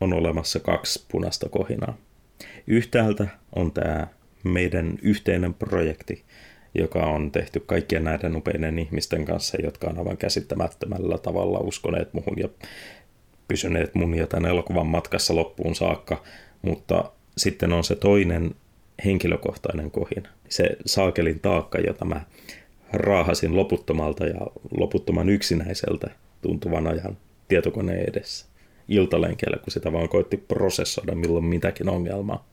on 0.02 0.14
olemassa 0.14 0.60
kaksi 0.60 1.06
punaista 1.12 1.50
kohinaa. 1.50 1.98
Yhtäältä 2.68 3.28
on 3.56 3.72
tämä 3.72 4.08
meidän 4.44 5.00
yhteinen 5.02 5.54
projekti, 5.54 6.24
joka 6.78 7.00
on 7.00 7.32
tehty 7.32 7.60
kaikkien 7.60 8.04
näiden 8.04 8.36
upeiden 8.36 8.80
ihmisten 8.80 9.26
kanssa, 9.26 9.58
jotka 9.64 9.88
on 9.88 9.98
aivan 10.00 10.18
käsittämättömällä 10.18 11.18
tavalla 11.18 11.60
uskoneet 11.60 12.14
muhun 12.14 12.34
ja 12.38 12.50
pysyneet 13.48 13.96
mun 13.96 14.16
ja 14.16 14.28
tämän 14.28 14.52
elokuvan 14.52 14.88
matkassa 14.88 15.36
loppuun 15.36 15.76
saakka. 15.76 16.24
Mutta 16.62 17.12
sitten 17.38 17.74
on 17.74 17.84
se 17.84 17.96
toinen 17.96 18.56
henkilökohtainen 19.06 19.92
kohin, 19.92 20.28
se 20.50 20.70
saakelin 20.86 21.40
taakka, 21.40 21.80
jota 21.80 22.06
mä 22.06 22.22
raahasin 22.94 23.56
loputtomalta 23.56 24.26
ja 24.26 24.40
loputtoman 24.78 25.30
yksinäiseltä 25.30 26.10
tuntuvan 26.42 26.88
ajan 26.88 27.18
tietokoneen 27.48 28.10
edessä 28.10 28.46
iltalenkeillä, 28.88 29.58
kun 29.58 29.72
sitä 29.72 29.94
vaan 29.94 30.10
koitti 30.10 30.38
prosessoida 30.38 31.16
milloin 31.16 31.46
mitäkin 31.46 31.90
ongelmaa. 31.90 32.48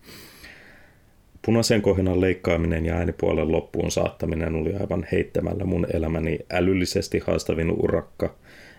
Punaisen 1.45 1.83
kohinan 1.83 2.21
leikkaaminen 2.21 2.87
ja 2.87 2.95
äänipuolen 2.95 3.53
loppuun 3.53 3.91
saattaminen 3.91 4.55
oli 4.55 4.75
aivan 4.75 5.07
heittämällä 5.13 5.65
mun 5.65 5.87
elämäni 5.93 6.39
älyllisesti 6.53 7.19
haastavin 7.27 7.71
urakka. 7.71 8.35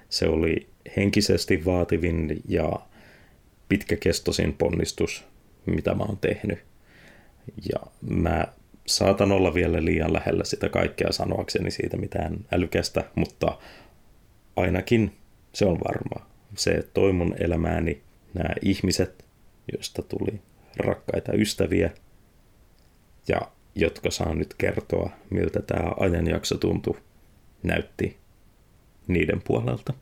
Se 0.09 0.27
oli 0.27 0.67
henkisesti 0.97 1.65
vaativin 1.65 2.41
ja 2.47 2.71
pitkäkestoisin 3.69 4.53
ponnistus, 4.53 5.25
mitä 5.65 5.93
mä 5.93 6.03
oon 6.03 6.17
tehnyt. 6.17 6.59
Ja 7.73 7.79
mä 8.01 8.45
saatan 8.85 9.31
olla 9.31 9.53
vielä 9.53 9.85
liian 9.85 10.13
lähellä 10.13 10.43
sitä 10.43 10.69
kaikkea 10.69 11.11
sanoakseni 11.11 11.71
siitä 11.71 11.97
mitään 11.97 12.45
älykästä, 12.51 13.03
mutta 13.15 13.57
ainakin 14.55 15.11
se 15.53 15.65
on 15.65 15.79
varmaa. 15.87 16.29
Se 16.55 16.83
toi 16.93 17.13
mun 17.13 17.35
elämääni 17.39 18.01
nämä 18.33 18.49
ihmiset, 18.61 19.25
joista 19.73 20.01
tuli 20.01 20.41
rakkaita 20.77 21.33
ystäviä 21.33 21.91
ja 23.27 23.41
jotka 23.75 24.11
saan 24.11 24.39
nyt 24.39 24.53
kertoa, 24.53 25.09
miltä 25.29 25.61
tämä 25.61 25.91
ajanjakso 25.99 26.57
tuntui, 26.57 26.97
näytti 27.63 28.17
niiden 29.07 29.41
puolelta. 29.47 29.93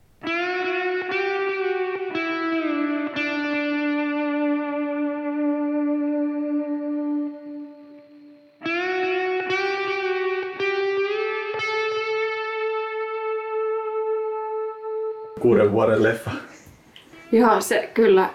Kuuden 15.42 15.72
vuoden 15.72 16.04
leffa. 16.04 16.32
Joo, 17.32 17.62
se 17.62 17.92
kyllä, 17.94 18.34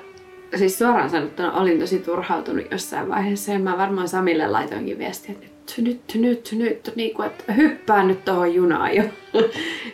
siis 0.57 0.79
suoraan 0.79 1.11
sanottuna 1.11 1.53
olin 1.53 1.81
tosi 1.81 1.99
turhautunut 1.99 2.67
jossain 2.71 3.09
vaiheessa 3.09 3.53
ja 3.53 3.59
mä 3.59 3.79
varmaan 3.79 4.09
Samille 4.09 4.49
laitoinkin 4.49 4.99
viestiä, 4.99 5.33
että 5.33 5.47
nyt, 5.47 6.01
nyt, 6.15 6.15
nyt, 6.15 6.53
nyt, 6.53 6.93
niin 6.97 7.15
kuin, 7.15 7.27
että 7.27 7.53
hyppää 7.53 8.05
nyt 8.05 8.25
tuohon 8.25 8.55
junaan 8.55 8.97
jo. 8.97 9.03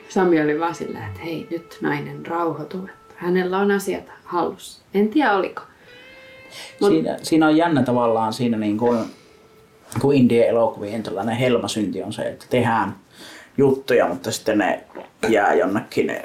Sami 0.08 0.42
oli 0.42 0.60
vaan 0.60 0.74
silleen, 0.74 1.04
että 1.04 1.20
hei 1.20 1.46
nyt 1.50 1.78
nainen 1.80 2.26
rauhoitu, 2.26 2.78
että 2.78 3.14
hänellä 3.16 3.58
on 3.58 3.70
asiat 3.70 4.04
hallussa. 4.24 4.82
En 4.94 5.08
tiedä 5.08 5.32
oliko. 5.32 5.62
Mut... 6.80 6.90
Siinä, 6.90 7.18
siinä 7.22 7.46
on 7.46 7.56
jännä 7.56 7.82
tavallaan 7.82 8.32
siinä 8.32 8.58
niin 8.58 8.78
kuin, 8.78 8.98
kun 10.00 10.14
indie 10.14 10.48
elokuvien 10.48 11.02
tällainen 11.02 11.36
helmasynti 11.36 12.02
on 12.02 12.12
se, 12.12 12.22
että 12.22 12.46
tehdään 12.50 12.96
juttuja, 13.58 14.08
mutta 14.08 14.32
sitten 14.32 14.58
ne 14.58 14.84
jää 15.28 15.54
jonnekin 15.54 16.16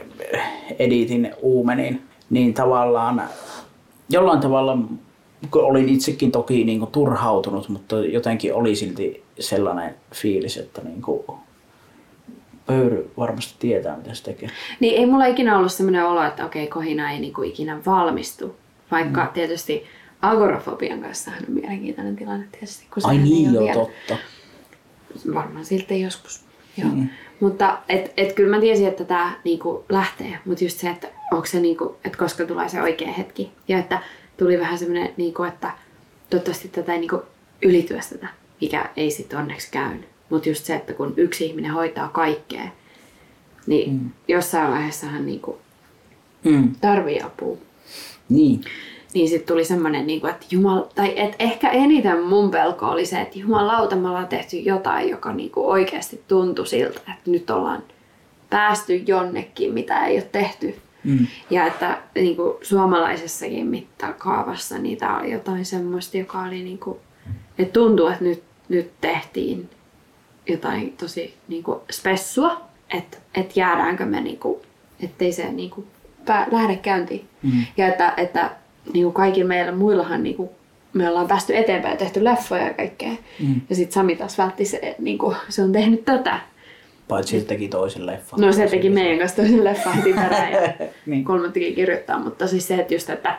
editin 0.80 1.34
uumeniin, 1.42 2.02
niin 2.30 2.54
tavallaan 2.54 3.30
jollain 4.10 4.40
tavalla 4.40 4.78
kun 5.52 5.64
olin 5.64 5.90
itsekin 5.90 6.32
toki 6.32 6.64
niin 6.64 6.80
kuin 6.80 6.92
turhautunut, 6.92 7.70
mutta 7.70 8.00
jotenkin 8.00 8.54
oli 8.54 8.76
silti 8.76 9.24
sellainen 9.40 9.96
fiilis, 10.16 10.58
että 10.58 10.82
niin 10.82 11.02
kuin 11.02 11.24
Pöyry 12.66 13.12
varmasti 13.18 13.56
tietää, 13.60 13.98
mitä 13.98 14.14
se 14.14 14.24
tekee. 14.24 14.50
Niin 14.80 14.98
ei 14.98 15.06
mulla 15.06 15.26
ikinä 15.26 15.58
ollut 15.58 15.72
sellainen 15.72 16.06
olo, 16.06 16.24
että 16.24 16.46
okei, 16.46 16.68
kohina 16.68 17.12
ei 17.12 17.20
niin 17.20 17.34
kuin 17.34 17.50
ikinä 17.50 17.80
valmistu. 17.86 18.56
Vaikka 18.92 19.24
mm. 19.26 19.30
tietysti 19.34 19.84
agorafobian 20.22 21.02
kanssa 21.02 21.32
on 21.32 21.56
mielenkiintoinen 21.56 22.16
tilanne 22.16 22.48
tietysti. 22.52 22.86
Kun 22.94 23.04
Ai 23.06 23.18
niin, 23.18 23.54
joo, 23.54 23.74
totta. 23.74 24.18
Varmaan 25.34 25.66
siltä 25.66 25.94
joskus. 25.94 26.46
Joo. 26.78 26.90
Mm. 26.90 27.10
Mutta 27.40 27.78
et, 27.90 28.14
et 28.18 28.34
kyllä 28.34 28.56
mä 28.56 28.62
tiesin, 28.62 28.88
että 28.88 29.06
tämä 29.06 29.40
niinku 29.44 29.86
lähtee, 29.90 30.40
mutta 30.46 30.64
just 30.64 30.78
se, 30.78 30.90
että 30.90 31.08
onko 31.32 31.46
se 31.46 31.60
niinku, 31.60 31.96
että 32.06 32.18
koska 32.18 32.46
tulee 32.46 32.70
se 32.70 32.82
oikea 32.82 33.12
hetki. 33.12 33.52
Ja 33.68 33.80
että 33.80 34.02
tuli 34.38 34.60
vähän 34.60 34.78
semmoinen, 34.78 35.14
niinku, 35.18 35.44
että 35.44 35.72
toivottavasti 36.30 36.68
tätä 36.68 36.94
ei 36.94 37.00
niinku 37.00 37.22
ylityöstetä, 37.62 38.28
mikä 38.62 38.90
ei 38.98 39.12
sitten 39.12 39.40
onneksi 39.40 39.72
käynyt. 39.72 40.06
Mutta 40.30 40.50
just 40.50 40.66
se, 40.66 40.76
että 40.76 40.94
kun 40.94 41.14
yksi 41.18 41.46
ihminen 41.46 41.72
hoitaa 41.72 42.08
kaikkea, 42.08 42.68
niin 43.68 43.92
mm. 43.94 44.10
jossain 44.28 44.72
vaiheessa 44.72 45.08
hän 45.08 45.26
niinku 45.26 45.58
mm. 46.44 46.76
tarvii 46.82 47.22
apua. 47.22 47.58
Niin. 48.30 48.62
Niin 49.14 49.30
sitten 49.30 49.48
tuli 49.48 49.66
semmoinen, 49.66 50.08
niinku, 50.08 50.28
että 50.28 50.46
Jumal, 50.52 50.82
tai 50.96 51.14
et 51.16 51.36
ehkä 51.40 51.70
eniten 51.70 52.24
mun 52.24 52.52
pelko 52.52 52.86
oli 52.86 53.06
se, 53.06 53.22
että 53.22 53.40
jumalauta, 53.40 53.96
me 53.96 54.08
ollaan 54.08 54.28
tehty 54.28 54.58
jotain, 54.58 55.10
joka 55.10 55.34
niinku 55.34 55.70
oikeasti 55.70 56.24
tuntui 56.28 56.68
siltä, 56.68 57.00
että 57.00 57.32
nyt 57.32 57.50
ollaan 57.50 57.84
päästy 58.50 58.96
jonnekin, 58.96 59.74
mitä 59.74 60.06
ei 60.06 60.16
ole 60.16 60.28
tehty. 60.32 60.76
Mm. 61.04 61.28
Ja 61.50 61.68
että 61.68 61.98
niin 62.16 62.36
kuin 62.36 62.54
suomalaisessakin 62.62 63.68
mittakaavassa 63.68 64.78
niin 64.78 64.98
tämä 64.98 65.20
oli 65.20 65.32
jotain 65.32 65.66
semmoista, 65.66 66.18
joka 66.18 66.42
oli 66.42 66.64
niin 66.64 66.80
kuin, 66.80 66.98
että 67.58 67.74
tuntuu, 67.74 68.08
että 68.08 68.24
nyt, 68.24 68.44
nyt 68.70 68.92
tehtiin 69.02 69.70
jotain 70.48 70.98
tosi 70.98 71.34
niin 71.48 71.64
kuin 71.64 71.80
spessua, 71.92 72.62
että, 72.94 73.18
että 73.36 73.54
jäädäänkö 73.56 74.06
me, 74.06 74.22
niin 74.22 74.40
kuin, 74.40 74.60
ettei 75.04 75.32
se 75.32 75.52
niin 75.52 75.70
kuin, 75.70 75.88
pää, 76.26 76.48
lähde 76.52 76.76
käyntiin. 76.76 77.28
Mm. 77.44 77.66
Ja 77.78 77.88
että, 77.88 78.14
että 78.18 78.52
niin 78.94 79.04
kuin 79.04 79.14
kaikilla 79.14 79.48
meillä 79.48 79.72
muillahan 79.72 80.24
niin 80.24 80.36
kuin, 80.36 80.50
me 80.94 81.10
ollaan 81.10 81.28
päästy 81.28 81.58
eteenpäin 81.58 81.92
ja 81.92 81.98
tehty 81.98 82.24
leffoja 82.24 82.64
ja 82.64 82.74
kaikkea. 82.74 83.12
Mm. 83.40 83.62
Ja 83.70 83.76
sitten 83.76 83.94
Sami 83.94 84.16
taas 84.16 84.38
vältti 84.38 84.66
se, 84.66 84.96
niin 85.00 85.18
kuin, 85.18 85.36
se 85.50 85.64
on 85.64 85.72
tehnyt 85.72 86.06
tätä. 86.06 86.40
Paitsi 87.08 87.40
se 87.40 87.46
teki 87.46 87.68
toisen 87.68 88.06
leffan. 88.06 88.42
No 88.42 88.52
se 88.52 88.68
teki 88.68 88.90
meidän 88.90 89.20
kanssa 89.20 89.38
toisen 89.38 89.64
leffan 89.64 89.94
heti 89.94 90.14
perään 90.14 90.52
ja 90.52 90.62
niin. 91.06 91.24
kolmattikin 91.24 91.76
kirjoittaa. 91.76 92.20
Mutta 92.20 92.48
siis 92.48 92.68
se, 92.68 92.76
että 92.76 92.94
just, 92.94 93.10
että 93.10 93.38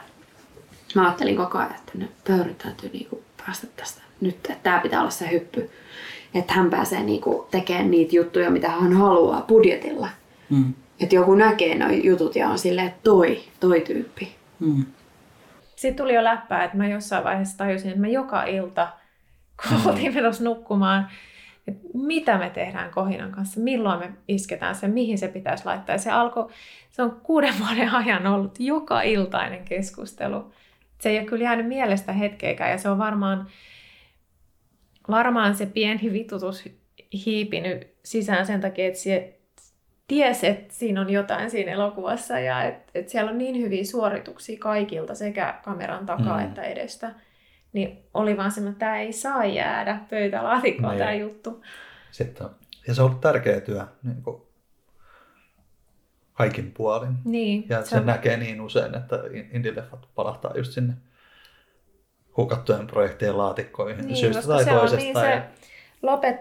mä 0.95 1.05
ajattelin 1.05 1.37
koko 1.37 1.59
ajan, 1.59 1.71
että 1.71 1.93
nyt 1.95 2.11
Pöyry 2.27 2.55
täytyy 2.55 2.91
niinku 2.93 3.23
päästä 3.47 3.67
tästä 3.77 4.03
nyt, 4.21 4.35
että 4.35 4.57
tämä 4.63 4.79
pitää 4.79 5.01
olla 5.01 5.11
se 5.11 5.31
hyppy. 5.31 5.71
Että 6.35 6.53
hän 6.53 6.71
pääsee 6.71 7.03
niinku 7.03 7.47
tekemään 7.51 7.91
niitä 7.91 8.17
juttuja, 8.17 8.51
mitä 8.51 8.69
hän 8.69 8.93
haluaa 8.93 9.45
budjetilla. 9.49 10.09
Mm. 10.51 10.75
Että 11.01 11.15
joku 11.15 11.35
näkee 11.35 11.79
nuo 11.79 11.89
jutut 12.03 12.37
ja 12.37 12.49
on 12.49 12.59
silleen, 12.59 12.87
että 12.87 13.01
toi, 13.03 13.41
toi 13.61 13.81
tyyppi. 13.81 14.35
Mm. 14.61 14.85
Sitten 15.81 15.97
tuli 15.97 16.15
jo 16.15 16.25
läppää, 16.25 16.65
että 16.65 16.77
mä 16.77 16.89
jossain 16.89 17.25
vaiheessa 17.25 17.59
tajusin, 17.59 17.89
että 17.89 18.01
mä 18.01 18.09
joka 18.09 18.45
ilta, 18.45 18.89
kun 19.63 19.79
mm. 19.79 19.87
oltiin 19.87 20.15
menossa 20.15 20.45
nukkumaan, 20.45 21.09
että 21.69 21.89
mitä 21.95 22.39
me 22.39 22.51
tehdään 22.51 22.91
kohinan 22.91 23.33
kanssa, 23.33 23.61
milloin 23.61 23.99
me 23.99 24.13
isketään 24.29 24.75
se, 24.75 24.89
mihin 24.89 25.19
se 25.19 25.29
pitäisi 25.29 25.65
laittaa. 25.65 25.95
Ja 25.95 25.99
se 25.99 26.11
alkoi, 26.11 26.49
se 26.91 27.03
on 27.03 27.21
kuuden 27.23 27.55
vuoden 27.59 27.95
ajan 27.95 28.27
ollut 28.27 28.55
joka 28.59 29.03
iltainen 29.03 29.65
keskustelu. 29.65 30.53
Se 31.01 31.09
ei 31.09 31.19
ole 31.19 31.27
kyllä 31.27 31.45
jäänyt 31.45 31.67
mielestä 31.67 32.13
hetkeäkään 32.13 32.71
ja 32.71 32.79
se 32.79 32.89
on 32.89 32.99
varmaan, 32.99 33.47
varmaan 35.11 35.55
se 35.55 35.67
pieni 35.67 36.13
vitutus 36.13 36.69
hiipinyt 37.27 37.95
sisään 38.05 38.47
sen 38.47 38.61
takia, 38.61 38.87
että 38.87 39.01
se 39.01 39.40
tiesi, 40.11 40.47
että 40.47 40.75
siinä 40.75 41.01
on 41.01 41.11
jotain 41.11 41.51
siinä 41.51 41.73
elokuvassa 41.73 42.39
ja 42.39 42.65
että, 42.65 42.91
että 42.95 43.13
siellä 43.13 43.31
on 43.31 43.39
niin 43.39 43.59
hyviä 43.59 43.85
suorituksia 43.85 44.59
kaikilta 44.59 45.15
sekä 45.15 45.61
kameran 45.65 46.07
takaa 46.07 46.39
mm. 46.39 46.45
että 46.45 46.63
edestä 46.63 47.15
niin 47.73 48.03
oli 48.15 48.37
vaan 48.37 48.51
semmoinen, 48.51 48.73
että 48.73 48.87
tämä 48.87 48.99
ei 48.99 49.13
saa 49.13 49.45
jäädä 49.45 49.99
pöytälaatikkoon 50.11 50.97
tämä 50.99 51.13
juttu. 51.13 51.63
Sitten, 52.11 52.47
ja 52.89 52.95
se 52.95 53.03
on 53.03 53.07
ollut 53.09 53.21
tärkeä 53.21 53.61
työ 53.61 53.87
niin 54.03 54.23
kuin 54.23 54.43
kaikin 56.33 56.73
puolin. 56.73 57.13
Niin, 57.25 57.67
ja 57.69 57.83
se, 57.83 57.89
se 57.89 57.97
on... 57.97 58.07
näkee 58.07 58.37
niin 58.37 58.61
usein, 58.61 58.97
että 58.97 59.17
indie-leffat 59.53 60.07
palahtaa 60.15 60.53
just 60.57 60.73
sinne 60.73 60.95
hukattujen 62.37 62.87
projektien 62.87 63.39
laatikkoihin 63.39 64.07
niin, 64.07 64.17
syystä 64.17 64.43
tai 64.43 64.65
se 64.65 64.71
toisesta. 64.71 64.97
On 64.97 65.03
niin 65.03 65.15
ja... 65.15 65.21
se 65.21 65.43
lopet, 66.03 66.37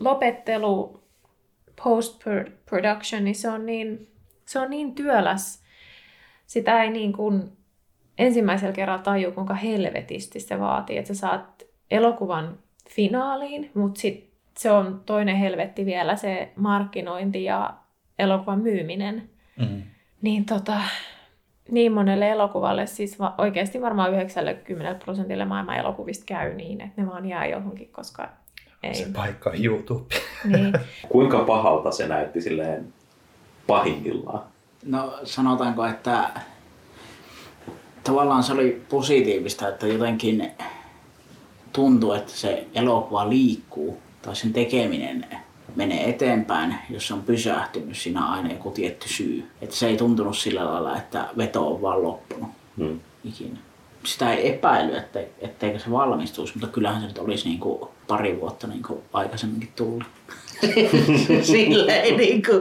lopettelu 0.00 1.01
post-production, 1.84 3.24
niin 3.24 3.34
se 3.34 3.48
on 3.48 3.66
niin, 3.66 4.08
se 4.46 4.58
on 4.58 4.70
niin 4.70 4.94
työläs. 4.94 5.62
Sitä 6.46 6.82
ei 6.82 6.90
niin 6.90 7.12
kuin 7.12 7.52
ensimmäisellä 8.18 8.72
kerralla 8.72 9.02
tajuu, 9.02 9.32
kuinka 9.32 9.54
helvetisti 9.54 10.40
se 10.40 10.60
vaatii, 10.60 10.98
että 10.98 11.14
sä 11.14 11.20
saat 11.20 11.62
elokuvan 11.90 12.58
finaaliin, 12.90 13.70
mutta 13.74 14.00
sit 14.00 14.32
se 14.58 14.70
on 14.70 15.02
toinen 15.06 15.36
helvetti 15.36 15.86
vielä 15.86 16.16
se 16.16 16.52
markkinointi 16.56 17.44
ja 17.44 17.74
elokuvan 18.18 18.60
myyminen. 18.60 19.30
Mm. 19.58 19.82
Niin 20.22 20.44
tota, 20.44 20.80
niin 21.70 21.92
monelle 21.92 22.30
elokuvalle, 22.30 22.86
siis 22.86 23.18
va- 23.18 23.34
oikeasti 23.38 23.80
varmaan 23.80 24.12
90 24.12 25.04
prosentille 25.04 25.44
maailman 25.44 25.76
elokuvista 25.76 26.24
käy 26.26 26.54
niin, 26.54 26.80
että 26.80 27.02
ne 27.02 27.08
vaan 27.08 27.28
jää 27.28 27.46
johonkin, 27.46 27.92
koska 27.92 28.28
ei. 28.82 28.94
Se 28.94 29.06
paikka 29.12 29.50
on 29.50 29.64
YouTube. 29.64 30.14
Niin. 30.44 30.72
Kuinka 31.12 31.38
pahalta 31.38 31.90
se 31.90 32.08
näytti 32.08 32.40
silleen 32.40 32.92
pahimmillaan? 33.66 34.42
No 34.84 35.14
sanotaanko, 35.24 35.86
että 35.86 36.30
tavallaan 38.04 38.42
se 38.42 38.52
oli 38.52 38.82
positiivista, 38.88 39.68
että 39.68 39.86
jotenkin 39.86 40.50
tuntuu, 41.72 42.12
että 42.12 42.32
se 42.32 42.66
elokuva 42.74 43.28
liikkuu 43.28 43.98
tai 44.22 44.36
sen 44.36 44.52
tekeminen 44.52 45.26
menee 45.76 46.08
eteenpäin, 46.08 46.74
jos 46.90 47.10
on 47.10 47.22
pysähtynyt, 47.22 47.96
siinä 47.98 48.26
aina 48.26 48.52
joku 48.52 48.70
tietty 48.70 49.08
syy. 49.08 49.44
Että 49.62 49.76
se 49.76 49.86
ei 49.86 49.96
tuntunut 49.96 50.38
sillä 50.38 50.64
lailla, 50.64 50.96
että 50.96 51.28
veto 51.36 51.74
on 51.74 51.82
vaan 51.82 52.02
loppunut 52.02 52.50
Hmm. 52.76 53.00
ikinä. 53.24 53.58
Sitä 54.04 54.32
ei 54.32 54.48
epäily, 54.48 54.96
että, 54.96 55.20
etteikö 55.38 55.78
se 55.78 55.90
valmistuisi, 55.90 56.52
mutta 56.54 56.68
kyllähän 56.74 57.00
se 57.00 57.06
nyt 57.06 57.18
olisi 57.18 57.48
niin 57.48 57.60
kuin 57.60 57.88
pari 58.06 58.40
vuotta 58.40 58.66
niin 58.66 58.82
kuin 58.82 59.00
aikaisemminkin 59.12 59.72
tullut. 59.76 60.04
Silleen 61.42 62.16
niin 62.16 62.42
kuin, 62.42 62.60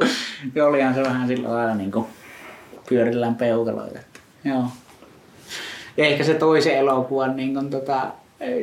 ja 0.55 0.65
olihan 0.65 0.93
se 0.93 1.03
vähän 1.03 1.27
sillä 1.27 1.49
lailla 1.49 1.75
niin 1.75 1.91
kuin 1.91 2.05
pyörillään 2.89 3.35
peukaloita. 3.35 3.99
Joo. 4.43 4.63
Ja 5.97 6.05
ehkä 6.05 6.23
se 6.23 6.33
toisen 6.33 6.77
elokuvan 6.77 7.35
niin 7.35 7.53
kuin, 7.53 7.69
tota, 7.69 8.11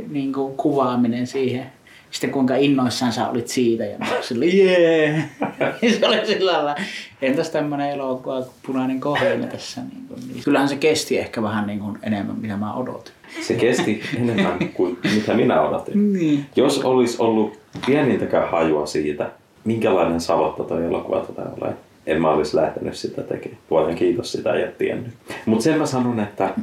niin 0.08 0.32
kuin 0.32 0.56
kuvaaminen 0.56 1.26
siihen, 1.26 1.72
sitten 2.10 2.30
kuinka 2.30 2.56
innoissaan 2.56 3.12
sä 3.12 3.28
olit 3.28 3.48
siitä 3.48 3.84
ja 3.84 3.98
mä 3.98 4.10
olin 4.12 4.24
sillä 4.24 4.44
jee. 4.44 5.24
se 6.00 6.06
oli 6.06 6.26
sillä 6.26 6.52
lailla, 6.52 6.76
entäs 7.22 7.50
tämmönen 7.50 7.90
elokuva 7.90 8.42
kuin 8.42 8.54
Punainen 8.66 9.00
kohina 9.00 9.46
tässä. 9.46 9.80
Niin 9.80 10.08
kuin, 10.08 10.20
niin. 10.28 10.44
Kyllähän 10.44 10.68
se 10.68 10.76
kesti 10.76 11.18
ehkä 11.18 11.42
vähän 11.42 11.66
niin 11.66 11.78
kuin 11.78 11.98
enemmän, 12.02 12.36
mitä 12.36 12.56
mä 12.56 12.74
odotin. 12.74 13.14
Se 13.40 13.54
kesti 13.54 14.00
enemmän 14.16 14.58
kuin 14.74 14.98
mitä 15.14 15.34
minä 15.34 15.62
odotin. 15.62 16.12
Niin. 16.12 16.46
Jos 16.56 16.84
olisi 16.84 17.16
ollut 17.22 17.58
pienintäkään 17.86 18.50
hajua 18.50 18.86
siitä, 18.86 19.30
minkälainen 19.64 20.20
savotta 20.20 20.64
toi 20.64 20.84
elokuva 20.84 21.20
tulee 21.20 21.46
olemaan, 21.46 21.78
en 22.06 22.22
mä 22.22 22.30
olisi 22.30 22.56
lähtenyt 22.56 22.96
sitä 22.96 23.22
tekemään. 23.22 23.60
Vuoden 23.70 23.96
kiitos 23.96 24.32
sitä 24.32 24.52
ei 24.52 24.72
tiennyt. 24.78 25.14
Mutta 25.46 25.62
sen 25.62 25.78
mä 25.78 25.86
sanon, 25.86 26.20
että 26.20 26.54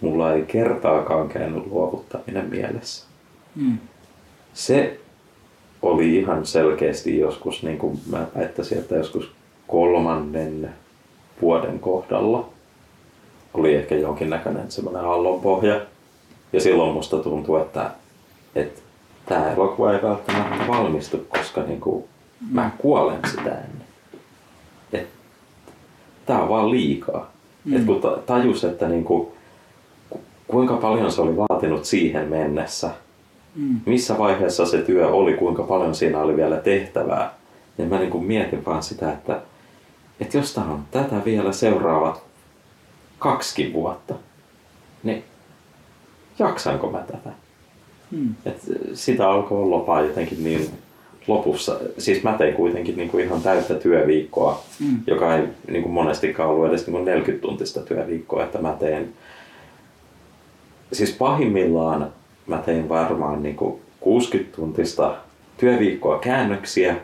mulla 0.00 0.32
ei 0.32 0.42
kertaakaan 0.42 1.28
käynyt 1.28 1.66
luovuttaminen 1.66 2.50
mielessä. 2.50 3.06
Mm. 3.54 3.78
Se 4.54 5.00
oli 5.82 6.16
ihan 6.16 6.46
selkeästi 6.46 7.18
joskus, 7.18 7.62
niin 7.62 7.78
kuin 7.78 8.00
mä 8.10 8.26
väittäisin, 8.36 8.78
että 8.78 8.94
joskus 8.94 9.30
kolmannen 9.66 10.70
vuoden 11.42 11.78
kohdalla 11.78 12.48
oli 13.54 13.74
ehkä 13.74 13.94
jonkinnäköinen 13.94 14.70
semmoinen 14.70 15.04
aallonpohja. 15.04 15.80
Ja 16.52 16.60
silloin 16.60 16.92
musta 16.94 17.16
tuntui, 17.16 17.60
että, 17.60 17.90
että 18.54 18.80
tämä 19.26 19.52
elokuva 19.52 19.92
ei 19.92 20.02
välttämättä 20.02 20.66
valmistu, 20.68 21.26
koska 21.28 21.62
niin 21.62 21.80
kuin, 21.80 22.04
mä 22.50 22.70
kuolen 22.78 23.20
sitä 23.30 23.50
ennen. 23.50 23.88
Tää 26.26 26.42
on 26.42 26.48
vaan 26.48 26.70
liikaa. 26.70 27.30
Mm. 27.64 27.76
Et 27.76 27.84
kun 27.84 28.00
ta- 28.00 28.18
tajus, 28.26 28.64
että 28.64 28.88
niin 28.88 29.04
kuin, 29.04 29.28
ku- 30.10 30.20
kuinka 30.48 30.74
paljon 30.76 31.12
se 31.12 31.20
oli 31.20 31.36
vaatinut 31.36 31.84
siihen 31.84 32.28
mennessä, 32.28 32.90
Mm. 33.56 33.80
missä 33.86 34.18
vaiheessa 34.18 34.66
se 34.66 34.78
työ 34.82 35.08
oli, 35.08 35.34
kuinka 35.34 35.62
paljon 35.62 35.94
siinä 35.94 36.20
oli 36.20 36.36
vielä 36.36 36.56
tehtävää, 36.56 37.34
niin 37.78 37.88
mä 37.88 37.98
niin 37.98 38.10
kuin 38.10 38.24
mietin 38.24 38.64
vaan 38.64 38.82
sitä, 38.82 39.12
että, 39.12 39.40
että 40.20 40.36
jos 40.38 40.54
tää 40.54 40.64
on 40.64 40.82
tätä 40.90 41.24
vielä 41.24 41.52
seuraavat 41.52 42.22
kaksi 43.18 43.72
vuotta, 43.72 44.14
niin 45.02 45.24
jaksanko 46.38 46.90
mä 46.90 46.98
tätä? 46.98 47.30
Mm. 48.10 48.34
Et 48.46 48.60
sitä 48.94 49.30
alkoi 49.30 49.62
olla 49.62 49.86
vaan 49.86 50.06
jotenkin 50.06 50.44
niin 50.44 50.70
lopussa. 51.26 51.80
Siis 51.98 52.22
mä 52.22 52.32
tein 52.38 52.54
kuitenkin 52.54 52.96
niin 52.96 53.08
kuin 53.08 53.24
ihan 53.24 53.42
täyttä 53.42 53.74
työviikkoa, 53.74 54.62
Mm. 54.80 55.00
joka 55.06 55.36
ei 55.36 55.42
niin 55.70 55.82
kuin 55.82 55.92
monestikaan 55.92 56.48
ollut 56.50 56.68
edes 56.68 56.86
niin 56.86 56.92
kuin 56.92 57.04
40 57.04 57.42
tuntista 57.42 57.80
työviikkoa, 57.80 58.44
että 58.44 58.58
mä 58.58 58.76
tein 58.80 59.14
siis 60.92 61.12
pahimmillaan 61.12 62.12
mä 62.46 62.58
tein 62.58 62.88
varmaan 62.88 63.42
niin 63.42 63.56
kuin 63.56 63.80
60 64.00 64.56
tuntista 64.56 65.16
työviikkoa 65.56 66.18
käännöksiä 66.18 66.96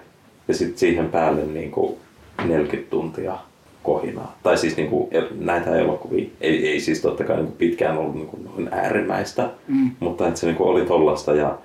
ja 0.49 0.55
sitten 0.55 0.79
siihen 0.79 1.09
päälle 1.09 1.43
niin 1.47 1.71
kuin 1.71 1.97
40 2.45 2.91
tuntia 2.91 3.37
kohinaa. 3.85 4.39
Tai 4.43 4.59
siis 4.59 4.77
niin 4.77 4.89
kuin 4.91 5.11
näitä 5.39 5.77
elokuvia. 5.77 6.27
Ei, 6.41 6.69
ei 6.69 6.81
siis 6.81 7.01
totta 7.01 7.25
kai 7.25 7.37
niin 7.37 7.47
kuin 7.47 7.57
pitkään 7.57 7.99
ollut 7.99 8.15
niin 8.15 8.27
kuin 8.27 8.45
noin 8.45 8.69
äärimmäistä, 8.73 9.51
Mm. 9.69 9.91
mutta 10.01 10.29
että 10.29 10.41
se 10.41 10.47
niin 10.47 10.57
kuin 10.57 10.69
oli 10.69 10.85
tollasta 10.85 11.35
ja 11.35 11.59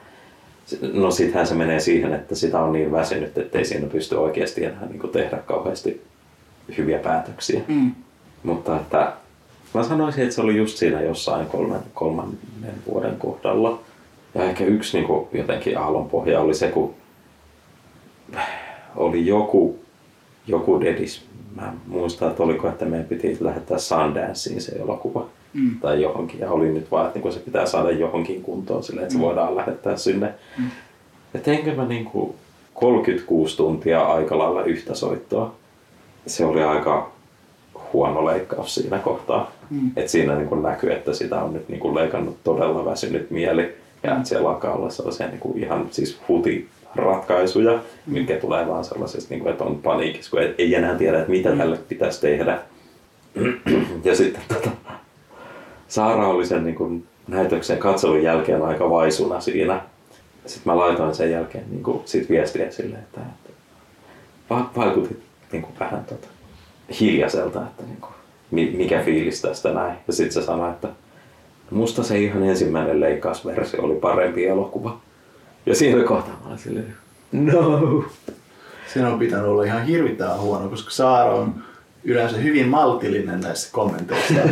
no 0.93 1.11
sittenhän 1.11 1.47
se 1.47 1.55
menee 1.55 1.79
siihen, 1.79 2.13
että 2.13 2.35
sitä 2.35 2.59
on 2.59 2.73
niin 2.73 2.91
väsynyt, 2.91 3.37
että 3.37 3.57
ei 3.57 3.65
siinä 3.65 3.87
pysty 3.87 4.15
oikeasti 4.15 4.65
enää 4.65 4.85
niin 4.89 4.99
kuin 4.99 5.11
tehdä 5.13 5.37
kauheasti 5.37 6.01
hyviä 6.77 6.99
päätöksiä. 6.99 7.61
Mm. 7.67 7.91
Mutta 8.43 8.75
että 8.75 9.13
mä 9.73 9.83
sanoisin, 9.83 10.23
että 10.23 10.35
se 10.35 10.41
oli 10.41 10.57
just 10.57 10.77
siinä 10.77 11.01
jossain 11.01 11.45
kolmen, 11.45 11.79
kolmannen 11.93 12.73
vuoden 12.91 13.15
kohdalla. 13.19 13.79
Ja 14.35 14.43
ehkä 14.43 14.63
yksi 14.63 14.97
niin 14.97 15.07
kuin, 15.07 15.27
jotenkin 15.33 15.77
aallonpohja 15.77 16.41
oli 16.41 16.53
se, 16.53 16.67
kun 16.67 16.93
oli 18.95 19.25
joku, 19.25 19.79
joku 20.47 20.81
dedis. 20.81 21.25
Mä 21.59 21.73
muistan, 21.87 22.29
että 22.29 22.43
oliko, 22.43 22.67
että 22.69 22.85
meidän 22.85 23.07
piti 23.07 23.37
lähettää 23.39 23.77
Sundanceen 23.77 24.61
se 24.61 24.71
elokuva. 24.75 25.25
Mm. 25.53 25.79
Tai 25.79 26.01
johonkin. 26.01 26.39
Ja 26.39 26.51
oli 26.51 26.71
nyt 26.71 26.91
vaan, 26.91 27.07
että 27.07 27.19
niin 27.19 27.33
se 27.33 27.39
pitää 27.39 27.65
saada 27.65 27.91
johonkin 27.91 28.41
kuntoon 28.41 28.83
silleen, 28.83 29.03
että 29.03 29.13
se 29.13 29.19
Mm. 29.19 29.25
voidaan 29.25 29.55
lähettää 29.55 29.97
sinne. 29.97 30.33
Mm. 30.57 30.65
Ja 31.33 31.39
teinkö 31.39 31.75
mä 31.75 31.85
niin 31.85 32.05
kuin 32.05 32.33
36 32.73 33.57
tuntia 33.57 34.01
aika 34.01 34.37
lailla 34.37 34.63
yhtä 34.63 34.95
soittoa. 34.95 35.55
Se 36.27 36.45
oli 36.45 36.63
aika 36.63 37.11
huono 37.93 38.25
leikkaus 38.25 38.75
siinä 38.75 38.99
kohtaa. 38.99 39.51
Mm. 39.69 39.91
Et 39.95 40.09
siinä 40.09 40.35
niin 40.35 40.47
kuin 40.47 40.63
näkyy, 40.63 40.91
että 40.91 41.13
sitä 41.13 41.43
on 41.43 41.53
nyt 41.53 41.69
niin 41.69 41.79
kuin 41.79 41.95
leikannut 41.95 42.37
todella 42.43 42.85
väsynyt 42.85 43.31
mieli. 43.31 43.75
Ja 44.03 44.15
että 44.15 44.29
siellä 44.29 44.49
alkaa 44.49 44.73
olla 44.73 44.89
sellaisia 44.89 45.27
niin 45.27 45.39
kuin 45.39 45.63
ihan 45.63 45.87
siis 45.91 46.19
huti-ratkaisuja, 46.95 47.79
mitkä 48.05 48.35
tulee 48.35 48.67
vaan 48.67 48.83
sellaisesta, 48.85 49.29
niin 49.33 49.41
kuin, 49.41 49.51
että 49.51 49.63
on 49.63 49.75
paniikissa, 49.75 50.31
kun 50.31 50.41
ei- 50.41 50.55
ei 50.57 50.75
enää 50.75 50.95
tiedä, 50.95 51.17
että 51.19 51.31
mitä 51.31 51.55
tälle 51.55 51.77
pitäisi 51.89 52.21
tehdä. 52.21 52.59
ja 54.03 54.15
sitten 54.15 54.41
tota, 54.47 54.69
Saara 55.87 56.27
oli 56.27 56.45
sen 56.45 56.63
niin 56.63 56.75
kuin, 56.75 57.03
näytöksen 57.27 57.77
katselun 57.77 58.23
jälkeen 58.23 58.61
aika 58.61 58.89
vaisuna 58.89 59.39
siinä. 59.41 59.81
Sitten 60.45 60.73
mä 60.73 60.77
laitoin 60.79 61.15
sen 61.15 61.31
jälkeen 61.31 61.63
niin 61.69 61.83
kuin, 61.83 62.01
sit 62.05 62.29
viestiä 62.29 62.71
silleen, 62.71 63.01
että, 63.03 63.21
että 63.21 63.49
va- 64.49 64.71
vaikutit 64.75 65.19
niin 65.51 65.61
kuin, 65.61 65.73
vähän 65.79 66.05
tota, 66.05 66.27
hiljaiselta, 66.99 67.61
että 67.61 67.83
niin 67.83 68.01
kuin, 68.01 68.13
mi- 68.51 68.73
mikä 68.77 69.01
fiilis 69.03 69.41
tästä 69.41 69.73
näin. 69.73 69.93
Ja 70.07 70.13
sitten 70.13 70.33
se 70.33 70.45
sanoi, 70.45 70.69
että 70.69 70.87
musta 71.71 72.03
se 72.03 72.19
ihan 72.19 72.43
ensimmäinen 72.43 72.99
leikkausversio 72.99 73.83
oli 73.83 73.95
parempi 73.95 74.45
elokuva. 74.45 74.97
Ja 75.65 75.75
siinä 75.75 76.03
kohtaa 76.03 76.39
mä 76.41 76.47
olin 76.47 76.59
silleen, 76.59 76.95
no. 77.31 78.03
Sen 78.93 79.05
on 79.05 79.19
pitänyt 79.19 79.45
olla 79.45 79.63
ihan 79.63 79.85
hirvittävän 79.85 80.39
huono, 80.39 80.69
koska 80.69 80.91
Saara 80.91 81.33
on 81.33 81.55
yleensä 82.03 82.37
hyvin 82.37 82.67
maltillinen 82.67 83.41
näissä 83.41 83.69
kommenteissa. 83.71 84.33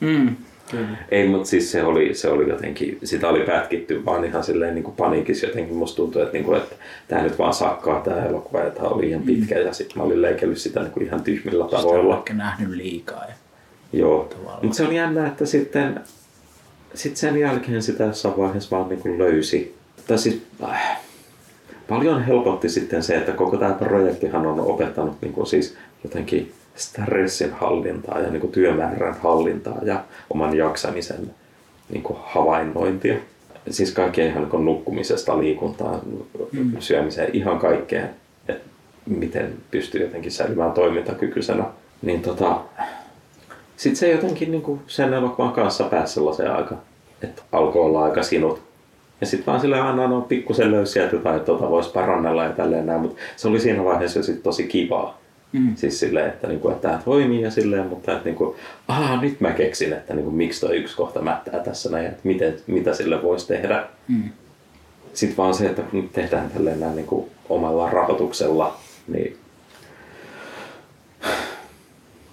Mm. 0.00 0.36
Kyllä. 0.70 0.88
Ei, 1.10 1.28
mutta 1.28 1.48
siis 1.48 1.72
se 1.72 1.82
oli, 1.84 2.14
se 2.14 2.28
oli 2.28 2.48
jotenkin, 2.48 2.98
sitä 3.04 3.28
oli 3.28 3.40
pätkitty 3.40 4.04
vaan 4.04 4.24
ihan 4.24 4.44
silleen 4.44 4.74
niin 4.74 4.82
kuin 4.84 4.96
paniikissa 4.96 5.46
jotenkin. 5.46 5.76
Musta 5.76 5.96
tuntui, 5.96 6.22
että, 6.22 6.32
niin 6.32 6.44
kuin, 6.44 6.58
että 6.58 6.74
tämä 7.08 7.22
nyt 7.22 7.38
vaan 7.38 7.54
sakkaa 7.54 8.00
tämä 8.00 8.24
elokuva 8.26 8.60
ja 8.60 8.70
tämä 8.70 8.88
oli 8.88 9.04
liian 9.04 9.22
pitkä 9.22 9.58
ja 9.58 9.72
sitten 9.72 9.98
mä 9.98 10.04
olin 10.04 10.22
leikellyt 10.22 10.58
sitä 10.58 10.80
niin 10.80 10.90
kuin 10.92 11.06
ihan 11.06 11.22
tyhmillä 11.22 11.64
Sitä 11.64 11.76
on 11.76 11.82
tavoilla. 11.82 12.16
ehkä 12.18 12.34
nähnyt 12.34 12.68
liikaa. 12.70 13.24
Ja... 13.28 13.34
Joo, 13.92 14.28
mutta 14.62 14.76
se 14.76 14.84
on 14.84 14.94
jännä, 14.94 15.26
että 15.26 15.46
sitten 15.46 16.00
sit 16.94 17.16
sen 17.16 17.36
jälkeen 17.36 17.82
sitä 17.82 18.04
jossain 18.04 18.36
vaiheessa 18.36 18.76
vaan 18.76 18.88
niin 18.88 19.00
kuin 19.00 19.18
löysi. 19.18 19.76
Tai 20.06 20.18
siis, 20.18 20.42
äh, 20.64 21.00
paljon 21.88 22.24
helpotti 22.24 22.68
sitten 22.68 23.02
se, 23.02 23.16
että 23.16 23.32
koko 23.32 23.56
tämä 23.56 23.72
projektihan 23.72 24.46
on 24.46 24.60
opettanut 24.60 25.16
niin 25.20 25.32
kuin 25.32 25.46
siis 25.46 25.76
jotenkin 26.04 26.52
stressin 26.76 27.52
hallintaa 27.52 28.20
ja 28.20 28.30
niin 28.30 28.40
kuin 28.40 28.52
työmäärän 28.52 29.16
hallintaa 29.22 29.78
ja 29.82 30.04
oman 30.30 30.56
jaksamisen 30.56 31.30
niin 31.90 32.02
kuin 32.02 32.18
havainnointia. 32.22 33.16
Siis 33.70 33.92
kaikkea 33.92 34.26
ihan 34.26 34.42
niin 34.42 34.50
kuin 34.50 34.64
nukkumisesta, 34.64 35.38
liikuntaan, 35.38 36.00
Mm. 36.52 36.72
syömiseen, 36.78 37.30
ihan 37.32 37.58
kaikkeen, 37.58 38.10
että 38.48 38.68
miten 39.06 39.52
pystyy 39.70 40.02
jotenkin 40.02 40.32
säilymään 40.32 40.72
toimintakykyisenä. 40.72 41.64
Niin 42.02 42.22
tota, 42.22 42.60
sitten 43.78 43.96
se 43.96 44.10
jotenkin 44.10 44.50
niin 44.50 44.62
kuin 44.62 44.80
sen 44.86 45.14
elokuvan 45.14 45.52
kanssa 45.52 45.84
pääsi 45.84 46.14
sellaiseen 46.14 46.52
aika, 46.52 46.76
että 47.22 47.42
alkoi 47.52 47.82
olla 47.82 48.04
aika 48.04 48.22
sinut. 48.22 48.62
Ja 49.20 49.26
sitten 49.26 49.46
vaan 49.46 49.60
sille 49.60 49.80
aina 49.80 50.04
on 50.04 50.22
pikkusen 50.22 50.70
löysiä 50.70 51.08
jotain, 51.12 51.36
että 51.36 51.46
tota 51.46 51.70
voisi 51.70 51.90
parannella 51.90 52.44
ja 52.44 52.50
tälleen 52.50 52.86
näin, 52.86 53.00
mutta 53.00 53.20
se 53.36 53.48
oli 53.48 53.60
siinä 53.60 53.84
vaiheessa 53.84 54.18
jo 54.18 54.22
sit 54.22 54.42
tosi 54.42 54.64
kivaa. 54.64 55.18
Mm. 55.52 55.76
Siis 55.76 56.00
silleen, 56.00 56.26
että, 56.26 56.48
niinku, 56.48 56.68
että 56.68 56.88
tämä 56.88 57.02
toimii 57.04 57.42
ja 57.42 57.50
silleen, 57.50 57.86
mutta 57.86 58.12
että 58.12 58.24
niinku, 58.24 58.56
aah, 58.88 59.22
nyt 59.22 59.40
mä 59.40 59.50
keksin, 59.50 59.92
että 59.92 60.14
niinku, 60.14 60.30
miksi 60.30 60.60
toi 60.60 60.76
yksi 60.76 60.96
kohta 60.96 61.22
mättää 61.22 61.60
tässä 61.60 61.90
näin, 61.90 62.06
että 62.06 62.20
miten, 62.24 62.56
mitä 62.66 62.94
sille 62.94 63.22
voisi 63.22 63.48
tehdä. 63.48 63.86
Mm. 64.08 64.30
sitten 65.14 65.36
vaan 65.36 65.54
se, 65.54 65.66
että 65.66 65.82
kun 65.82 66.08
tehdään 66.12 66.50
tälleen 66.50 66.80
näin 66.80 66.96
niin 66.96 67.06
kuin 67.06 67.30
omalla 67.48 67.90
rahoituksella, 67.90 68.76
niin 69.08 69.36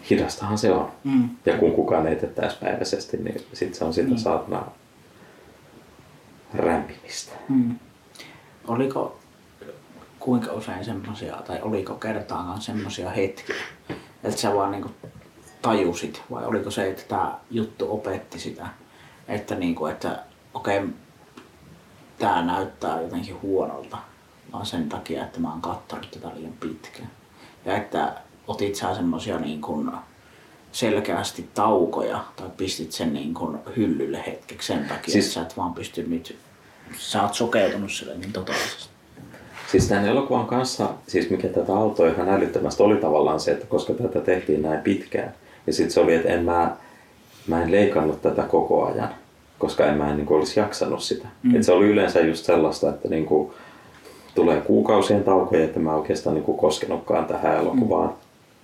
hidastahan 0.09 0.57
se 0.57 0.71
on. 0.71 0.91
Mm. 1.03 1.29
Ja 1.45 1.57
kun 1.57 1.71
kukaan 1.71 2.07
ei 2.07 2.15
tee 2.15 2.29
täyspäiväisesti, 2.29 3.17
niin 3.17 3.45
sitten 3.53 3.77
se 3.79 3.85
on 3.85 3.93
sitä 3.93 4.07
Niin. 4.07 4.19
saatana 4.19 4.65
rämpimistä. 6.53 7.33
Mm. 7.49 7.75
Oliko 8.67 9.19
kuinka 10.19 10.51
usein 10.53 10.85
semmoisia, 10.85 11.35
tai 11.35 11.59
oliko 11.61 11.93
kertaakaan 11.95 12.61
semmoisia 12.61 13.09
hetkiä, 13.09 13.55
että 14.23 14.41
sä 14.41 14.55
vaan 14.55 14.71
niinku 14.71 14.91
tajusit, 15.61 16.21
vai 16.31 16.45
oliko 16.45 16.71
se, 16.71 16.89
että 16.89 17.03
tämä 17.07 17.37
juttu 17.51 17.93
opetti 17.93 18.39
sitä, 18.39 18.67
että, 19.27 19.55
niinku, 19.55 19.85
että 19.85 20.23
okei, 20.53 20.77
okay, 20.77 20.89
tämä 22.19 22.41
näyttää 22.41 23.01
jotenkin 23.01 23.41
huonolta, 23.41 23.97
vaan 24.53 24.65
sen 24.65 24.89
takia, 24.89 25.23
että 25.23 25.39
mä 25.39 25.49
oon 25.51 25.61
kattonut 25.61 26.11
tätä 26.11 26.35
liian 26.35 26.53
pitkään. 26.59 27.09
Ja 27.65 27.77
että 27.77 28.15
otit 28.47 28.75
sä 28.75 28.95
semmosia 28.95 29.39
niin 29.39 29.61
kuin 29.61 29.91
selkeästi 30.71 31.49
taukoja 31.53 32.19
tai 32.35 32.47
pistit 32.57 32.91
sen 32.91 33.13
niin 33.13 33.33
kuin 33.33 33.57
hyllylle 33.77 34.23
hetkeksi 34.27 34.67
sen 34.67 34.85
takia, 34.85 35.11
Siis- 35.11 35.25
että 35.25 35.33
sä 35.33 35.41
et 35.41 35.57
vaan 35.57 35.73
pysty 35.73 36.05
nyt, 36.07 36.37
sä 36.97 37.23
oot 37.23 37.33
sokeutunut 37.33 37.91
sille 37.91 38.17
niin 38.17 38.33
totaalisesti. 38.33 38.89
Siis 39.71 39.87
tämän 39.87 40.05
elokuvan 40.05 40.47
kanssa, 40.47 40.89
siis 41.07 41.29
mikä 41.29 41.47
tätä 41.47 41.75
auttoi 41.75 42.11
ihan 42.11 42.29
älyttömästi, 42.29 42.83
oli 42.83 42.95
tavallaan 42.95 43.39
se, 43.39 43.51
että 43.51 43.65
koska 43.65 43.93
tätä 43.93 44.19
tehtiin 44.19 44.61
näin 44.61 44.81
pitkään, 44.81 45.33
ja 45.67 45.73
sitten 45.73 45.91
se 45.91 45.99
oli, 45.99 46.15
että 46.15 46.29
en 46.29 46.43
mä, 46.43 46.75
mä 47.47 47.63
en 47.63 47.71
leikannut 47.71 48.21
tätä 48.21 48.43
koko 48.43 48.85
ajan, 48.85 49.09
koska 49.59 49.85
en 49.85 49.97
mä 49.97 50.09
en 50.09 50.17
niin 50.17 50.25
kuin, 50.25 50.37
olisi 50.37 50.59
jaksanut 50.59 51.03
sitä. 51.03 51.27
Mm. 51.43 51.55
Et 51.55 51.63
se 51.63 51.71
oli 51.71 51.85
yleensä 51.85 52.19
just 52.19 52.45
sellaista, 52.45 52.89
että 52.89 53.09
niin 53.09 53.25
kuin, 53.25 53.53
tulee 54.35 54.61
kuukausien 54.61 55.23
taukoja, 55.23 55.63
että 55.63 55.79
mä 55.79 55.95
oikeastaan 55.95 56.33
niin 56.35 56.43
kuin, 56.43 56.57
koskenutkaan 56.57 57.25
tähän 57.25 57.57
elokuvaan. 57.57 58.09
Mm. 58.09 58.15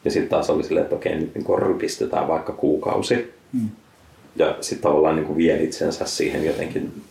Ja 0.06 0.12
sitten 0.12 0.30
taas 0.30 0.50
oli 0.50 0.64
silleen, 0.64 0.84
että 0.84 0.96
okei, 0.96 1.16
nyt 1.16 1.36
niin 1.36 1.60
rypistetään 1.60 2.28
vaikka 2.28 2.54
kuukausi. 2.54 3.34
Mm. 3.54 3.70
Ja 4.36 4.56
sitten 4.62 4.84
tavallaan 4.90 5.16
niin 5.16 5.26
kuin, 5.26 5.38
vie 5.38 5.64
itsensä 5.64 6.06
siihen 6.06 6.46
jotenkin 6.46 7.02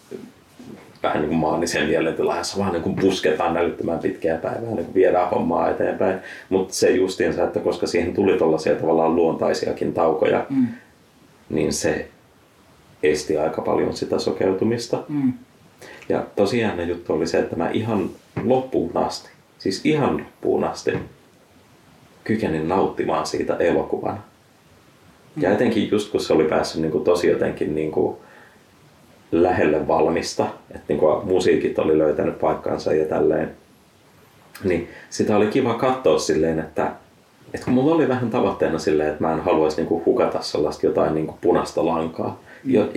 vähän 1.03 1.19
niin 1.19 1.29
kuin 1.29 1.39
maanisen 1.39 1.89
mielentilaan, 1.89 2.39
jossa 2.39 2.59
vaan 2.59 2.73
niin 2.73 2.83
kuin 2.83 2.97
pusketaan 2.97 3.57
älyttömän 3.57 3.99
pitkää 3.99 4.39
päivää, 4.39 4.61
niin 4.75 4.85
kuin 4.85 4.95
viedään 4.95 5.31
hommaa 5.31 5.71
eteenpäin. 5.71 6.19
Mutta 6.49 6.75
se 6.75 6.91
justiinsa, 6.91 7.45
että 7.45 7.61
koska 7.61 7.87
siihen 7.87 8.15
tuli 8.15 8.39
tuollaisia 8.39 8.75
tavallaan 8.75 9.17
luontaisiakin 9.17 9.93
taukoja, 9.93 10.47
Mm. 10.51 10.67
niin 11.51 11.73
se 11.73 12.09
esti 13.03 13.39
aika 13.39 13.63
paljon 13.63 13.97
sitä 13.97 14.19
sokeutumista. 14.19 15.03
Mm. 15.09 15.33
Ja 16.09 16.27
tosiaan 16.37 16.77
ne 16.77 16.85
juttu 16.85 17.13
oli 17.13 17.27
se, 17.27 17.39
että 17.39 17.57
mä 17.57 17.71
ihan 17.71 18.11
loppuun 18.45 18.91
asti, 18.95 19.29
siis 19.59 19.81
ihan 19.85 20.19
loppuun 20.19 20.65
asti, 20.65 20.93
kykenin 22.31 22.69
nauttimaan 22.69 23.27
siitä 23.27 23.57
elokuvana. 23.57 24.23
Ja 25.37 25.53
etenkin 25.53 25.91
just 25.91 26.11
kun 26.11 26.21
se 26.21 26.33
oli 26.33 26.45
päässyt 26.45 26.83
niin 26.83 26.93
kuin 26.93 27.05
tosi 27.05 27.27
jotenkin 27.27 27.75
niin 27.75 27.93
kuin 27.93 28.17
lähelle 29.33 29.89
valmista, 29.89 30.47
että 30.71 30.85
niin 30.89 30.99
kuin 30.99 31.27
musiikit 31.27 31.79
oli 31.79 31.99
löytänyt 31.99 32.39
paikkansa 32.39 32.93
ja 32.93 33.07
tälleen, 33.07 33.51
niin 34.65 34.89
sitä 35.11 35.37
oli 35.37 35.47
kiva 35.47 35.75
katsoa 35.75 36.19
silleen, 36.19 36.59
että, 36.59 36.93
että 37.55 37.65
kun 37.65 37.75
mulla 37.75 37.95
oli 37.95 38.09
vähän 38.09 38.31
tavoitteena 38.31 38.79
silleen, 38.79 39.09
että 39.09 39.25
mä 39.25 39.33
en 39.33 39.41
haluaisi 39.41 39.77
niin 39.77 39.89
kuin 39.89 40.05
hukata 40.05 40.43
sellaista 40.43 40.87
jotain 40.87 41.15
niin 41.15 41.27
kuin 41.27 41.39
punaista 41.41 41.87
lankaa. 41.87 42.41
Jo, 42.65 42.89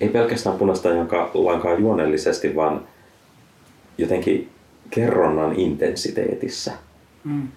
ei 0.00 0.08
pelkästään 0.08 0.58
punaista 0.58 0.88
lankaa- 0.88 1.30
lankaa 1.34 1.74
juonellisesti, 1.74 2.56
vaan 2.56 2.80
jotenkin 3.98 4.48
kerronnan 4.90 5.52
intensiteetissä. 5.56 6.72
Mm. 7.24 7.48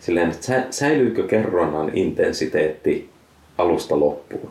Silleen, 0.00 0.30
että 0.30 0.46
sä- 0.46 0.66
säilyykö 0.70 1.26
kerronnan 1.26 1.90
intensiteetti 1.94 3.10
alusta 3.58 4.00
loppuun? 4.00 4.50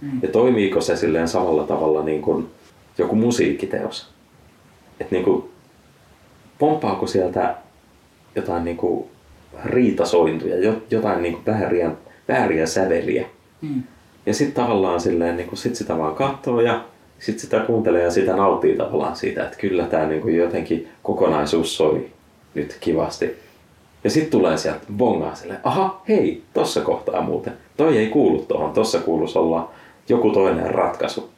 Mm. 0.00 0.18
Ja 0.22 0.28
toimiiko 0.28 0.80
se 0.80 0.96
silleen 0.96 1.28
samalla 1.28 1.64
tavalla 1.64 2.02
niin 2.02 2.22
kuin 2.22 2.46
joku 2.98 3.14
musiikkiteos? 3.16 4.10
Että 5.00 5.14
niin 5.14 5.24
kuin, 5.24 5.44
pomppaako 6.58 7.06
sieltä 7.06 7.54
jotain 8.36 8.64
niin 8.64 8.76
kuin 8.76 9.06
riitasointuja, 9.64 10.58
jo- 10.58 10.82
jotain 10.90 11.22
niin 11.22 11.34
kuin 11.34 11.46
vääriä, 11.46 11.90
vääriä 12.28 12.66
säveliä? 12.66 13.26
Mm. 13.62 13.82
Ja 14.26 14.34
sitten 14.34 14.64
tavallaan 14.64 15.00
silleen, 15.00 15.36
niin 15.36 15.48
kun 15.48 15.58
sit 15.58 15.76
sitä 15.76 15.98
vaan 15.98 16.14
katsoo 16.14 16.60
ja 16.60 16.84
sitten 17.18 17.40
sitä 17.40 17.60
kuuntelee 17.60 18.02
ja 18.02 18.10
sitä 18.10 18.36
nauttii 18.36 18.76
tavallaan 18.76 19.16
siitä, 19.16 19.44
että 19.44 19.56
kyllä 19.58 19.84
tämä 19.86 20.06
niin 20.06 20.36
jotenkin 20.36 20.88
kokonaisuus 21.02 21.76
soi 21.76 22.06
nyt 22.54 22.76
kivasti. 22.80 23.45
Ja 24.04 24.10
sitten 24.10 24.30
tulee 24.30 24.56
sieltä 24.56 24.86
bongaa 24.96 25.34
silleen, 25.34 25.60
aha, 25.64 26.02
hei, 26.08 26.42
tossa 26.54 26.80
kohtaa 26.80 27.22
muuten. 27.22 27.52
Toi 27.76 27.98
ei 27.98 28.06
kuulu 28.06 28.44
tuohon, 28.48 28.72
tossa 28.72 28.98
kuuluisi 28.98 29.38
olla 29.38 29.70
joku 30.08 30.30
toinen 30.30 30.70
ratkaisu. 30.70 31.30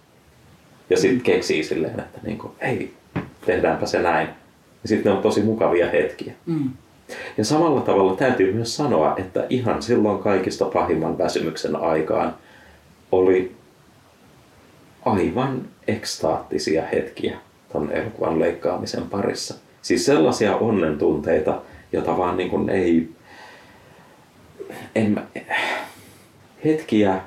Ja 0.90 0.96
sitten 0.96 1.20
keksii 1.20 1.64
silleen, 1.64 2.00
että 2.00 2.18
niin 2.22 2.38
kuin, 2.38 2.52
hei, 2.62 2.94
tehdäänpä 3.46 3.86
se 3.86 4.02
näin. 4.02 4.28
Ja 4.82 4.88
sitten 4.88 5.10
ne 5.12 5.16
on 5.16 5.22
tosi 5.22 5.42
mukavia 5.42 5.90
hetkiä. 5.90 6.32
Mm. 6.46 6.70
Ja 7.38 7.44
samalla 7.44 7.80
tavalla 7.80 8.16
täytyy 8.16 8.52
myös 8.52 8.76
sanoa, 8.76 9.14
että 9.16 9.46
ihan 9.50 9.82
silloin 9.82 10.18
kaikista 10.18 10.64
pahimman 10.64 11.18
väsymyksen 11.18 11.76
aikaan 11.76 12.34
oli 13.12 13.52
aivan 15.04 15.60
ekstaattisia 15.88 16.82
hetkiä 16.92 17.38
ton 17.72 17.92
elokuvan 17.92 18.40
leikkaamisen 18.40 19.02
parissa. 19.02 19.54
Siis 19.82 20.06
sellaisia 20.06 20.56
onnen 20.56 20.98
tunteita, 20.98 21.60
jota 21.92 22.18
vaan 22.18 22.36
niin 22.36 22.50
kuin 22.50 22.68
ei... 22.68 23.08
En, 24.94 25.10
mä- 25.10 25.26
hetkiä, 26.64 27.20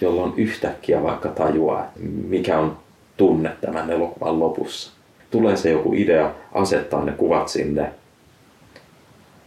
jolloin 0.00 0.32
yhtäkkiä 0.36 1.02
vaikka 1.02 1.28
tajuaa, 1.28 1.92
mikä 2.28 2.58
on 2.58 2.76
tunne 3.16 3.52
tämän 3.60 3.90
elokuvan 3.90 4.40
lopussa. 4.40 4.92
Tulee 5.30 5.56
se 5.56 5.70
joku 5.70 5.92
idea, 5.94 6.30
asettaa 6.52 7.04
ne 7.04 7.12
kuvat 7.12 7.48
sinne, 7.48 7.92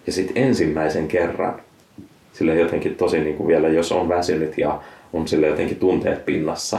ja 0.08 0.14
sitten 0.14 0.44
ensimmäisen 0.44 1.08
kerran, 1.08 1.62
sille 2.34 2.56
jotenkin 2.56 2.96
tosi 2.96 3.20
niin 3.20 3.38
kuin 3.38 3.48
vielä, 3.48 3.68
jos 3.68 3.92
on 3.92 4.10
väsynyt 4.10 4.58
ja 4.58 4.82
on 5.14 5.28
sille 5.28 5.48
jotenkin 5.48 5.80
tunteet 5.80 6.26
pinnassa, 6.26 6.78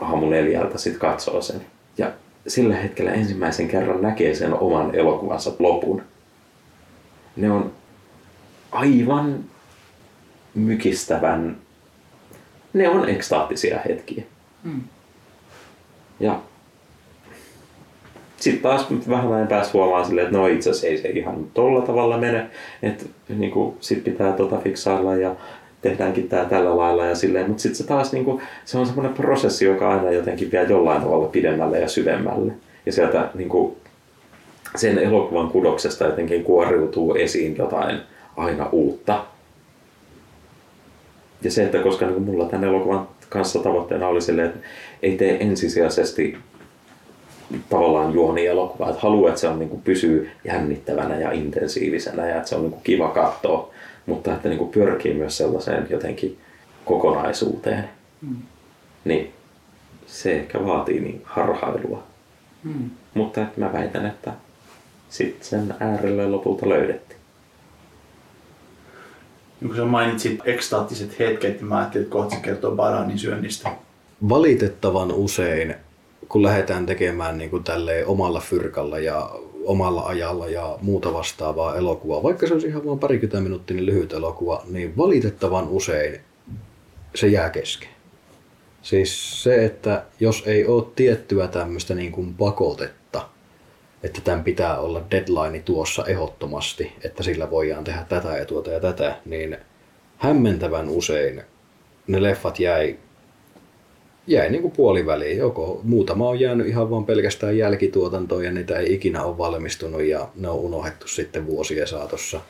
aamu 0.00 0.30
neljältä 0.30 0.78
sitten 0.78 1.00
katsoo 1.00 1.42
sen. 1.42 1.60
Ja 1.98 2.12
sillä 2.46 2.76
hetkellä 2.76 3.12
ensimmäisen 3.12 3.68
kerran 3.68 4.02
näkee 4.02 4.34
sen 4.34 4.54
oman 4.54 4.94
elokuvansa 4.94 5.52
lopun. 5.58 6.02
Ne 7.36 7.50
on 7.50 7.72
aivan 8.72 9.44
mykistävän, 10.54 11.56
ne 12.72 12.88
on 12.88 13.08
ekstaattisia 13.08 13.80
hetkiä. 13.88 14.24
Mm. 14.64 14.80
Ja 16.20 16.40
sitten 18.36 18.62
taas 18.62 18.86
vähän 19.08 19.32
ajan 19.32 19.48
päästä 19.48 19.72
huomaan 19.72 20.04
silleen, 20.04 20.26
että 20.26 20.38
no 20.38 20.46
itse 20.46 20.70
asiassa 20.70 20.86
ei 20.86 20.98
se 20.98 21.08
ihan 21.08 21.46
tolla 21.54 21.82
tavalla 21.82 22.18
mene, 22.18 22.46
että 22.82 23.04
niinku, 23.28 23.76
sit 23.80 24.04
pitää 24.04 24.32
tota 24.32 24.56
fiksailla 24.56 25.16
ja 25.16 25.36
tehdäänkin 25.82 26.28
tää 26.28 26.44
tällä 26.44 26.76
lailla 26.76 27.06
ja 27.06 27.14
silleen, 27.14 27.48
mutta 27.48 27.62
sitten 27.62 27.76
se 27.76 27.86
taas 27.86 28.12
niinku, 28.12 28.40
se 28.64 28.78
on 28.78 28.86
semmoinen 28.86 29.14
prosessi, 29.14 29.64
joka 29.64 29.90
aina 29.90 30.10
jotenkin 30.10 30.52
vie 30.52 30.62
jollain 30.62 31.02
tavalla 31.02 31.28
pidemmälle 31.28 31.80
ja 31.80 31.88
syvemmälle. 31.88 32.52
Ja 32.86 32.92
sieltä 32.92 33.30
niinku, 33.34 33.76
sen 34.76 34.98
elokuvan 34.98 35.48
kudoksesta 35.48 36.04
jotenkin 36.04 36.44
kuoriutuu 36.44 37.14
esiin 37.14 37.56
jotain 37.56 38.00
aina 38.36 38.68
uutta. 38.72 39.24
Ja 41.42 41.50
se, 41.50 41.64
että 41.64 41.78
koska 41.78 42.06
niin 42.06 42.22
mulla 42.22 42.44
tämän 42.44 42.68
elokuvan 42.68 43.08
kanssa 43.28 43.58
tavoitteena 43.58 44.08
oli 44.08 44.22
silleen, 44.22 44.46
että 44.46 44.58
ei 45.02 45.16
tee 45.16 45.42
ensisijaisesti 45.42 46.36
tavallaan 47.68 48.14
juoni-elokuva, 48.14 48.88
että 48.88 49.02
haluaa, 49.02 49.28
että 49.28 49.40
se 49.40 49.48
on, 49.48 49.58
niin 49.58 49.68
kuin, 49.68 49.82
pysyy 49.82 50.30
jännittävänä 50.44 51.18
ja 51.18 51.32
intensiivisenä 51.32 52.28
ja 52.28 52.36
että 52.36 52.48
se 52.48 52.54
on 52.54 52.62
niin 52.62 52.70
kuin, 52.72 52.82
kiva 52.82 53.08
katsoa, 53.08 53.70
mutta 54.06 54.34
että 54.34 54.48
niin 54.48 54.58
kuin, 54.58 54.70
pyrkii 54.70 55.14
myös 55.14 55.36
sellaiseen 55.36 55.86
jotenkin 55.90 56.38
kokonaisuuteen. 56.84 57.88
Mm. 58.22 58.36
Niin 59.04 59.32
se 60.06 60.32
ehkä 60.32 60.64
vaatii 60.66 61.00
niin 61.00 61.20
harhailua. 61.24 62.02
Mm. 62.64 62.90
Mutta 63.14 63.42
että 63.42 63.60
mä 63.60 63.72
väitän, 63.72 64.06
että 64.06 64.32
sitten 65.12 65.48
sen 65.48 65.74
äärelle 65.80 66.26
lopulta 66.26 66.68
löydettiin. 66.68 67.20
Niin 69.60 69.68
kun 69.68 69.76
sä 69.76 69.84
mainitsit 69.84 70.40
ekstaattiset 70.44 71.18
hetket, 71.18 71.56
niin 71.56 71.66
mä 71.68 71.78
ajattelin, 71.78 72.04
että 72.04 72.12
kohta 72.12 72.34
se 72.34 72.40
kertoo 72.40 72.76
bananin 72.76 73.18
syönnistä. 73.18 73.70
Valitettavan 74.28 75.12
usein, 75.12 75.74
kun 76.28 76.42
lähdetään 76.42 76.86
tekemään 76.86 77.38
niin 77.38 77.50
kuin 77.50 77.64
tälleen 77.64 78.06
omalla 78.06 78.40
fyrkalla 78.40 78.98
ja 78.98 79.30
omalla 79.64 80.02
ajalla 80.02 80.48
ja 80.48 80.78
muuta 80.82 81.12
vastaavaa 81.12 81.76
elokuvaa, 81.76 82.22
vaikka 82.22 82.46
se 82.46 82.52
olisi 82.52 82.66
ihan 82.66 82.86
vain 82.86 82.98
parikymmentä 82.98 83.40
minuuttinen 83.40 83.86
lyhyt 83.86 84.12
elokuva, 84.12 84.62
niin 84.70 84.96
valitettavan 84.96 85.68
usein 85.68 86.20
se 87.14 87.26
jää 87.26 87.50
kesken. 87.50 87.88
Siis 88.82 89.42
se, 89.42 89.64
että 89.64 90.04
jos 90.20 90.42
ei 90.46 90.66
ole 90.66 90.84
tiettyä 90.96 91.48
tämmöistä 91.48 91.94
niin 91.94 92.12
kuin 92.12 92.34
pakotetta, 92.34 93.01
että 94.02 94.20
tämän 94.20 94.44
pitää 94.44 94.78
olla 94.78 95.02
deadline 95.10 95.58
tuossa 95.58 96.04
ehdottomasti, 96.06 96.92
että 97.04 97.22
sillä 97.22 97.50
voidaan 97.50 97.84
tehdä 97.84 98.04
tätä 98.08 98.36
ja 98.36 98.44
tuota 98.44 98.70
ja 98.70 98.80
tätä, 98.80 99.16
niin 99.24 99.56
hämmentävän 100.18 100.88
usein 100.88 101.42
ne 102.06 102.22
leffat 102.22 102.60
jäi, 102.60 102.96
jäi 104.26 104.50
niin 104.50 104.62
kuin 104.62 104.72
puoliväliin. 104.76 105.38
Joko 105.38 105.80
muutama 105.84 106.28
on 106.28 106.40
jäänyt 106.40 106.66
ihan 106.66 106.90
vaan 106.90 107.06
pelkästään 107.06 107.58
jälkituotantoon 107.58 108.44
ja 108.44 108.52
niitä 108.52 108.78
ei 108.78 108.94
ikinä 108.94 109.22
ole 109.22 109.38
valmistunut 109.38 110.02
ja 110.02 110.28
ne 110.34 110.48
on 110.48 110.58
unohdettu 110.58 111.08
sitten 111.08 111.46
vuosien 111.46 111.86
saatossa. 111.86 112.40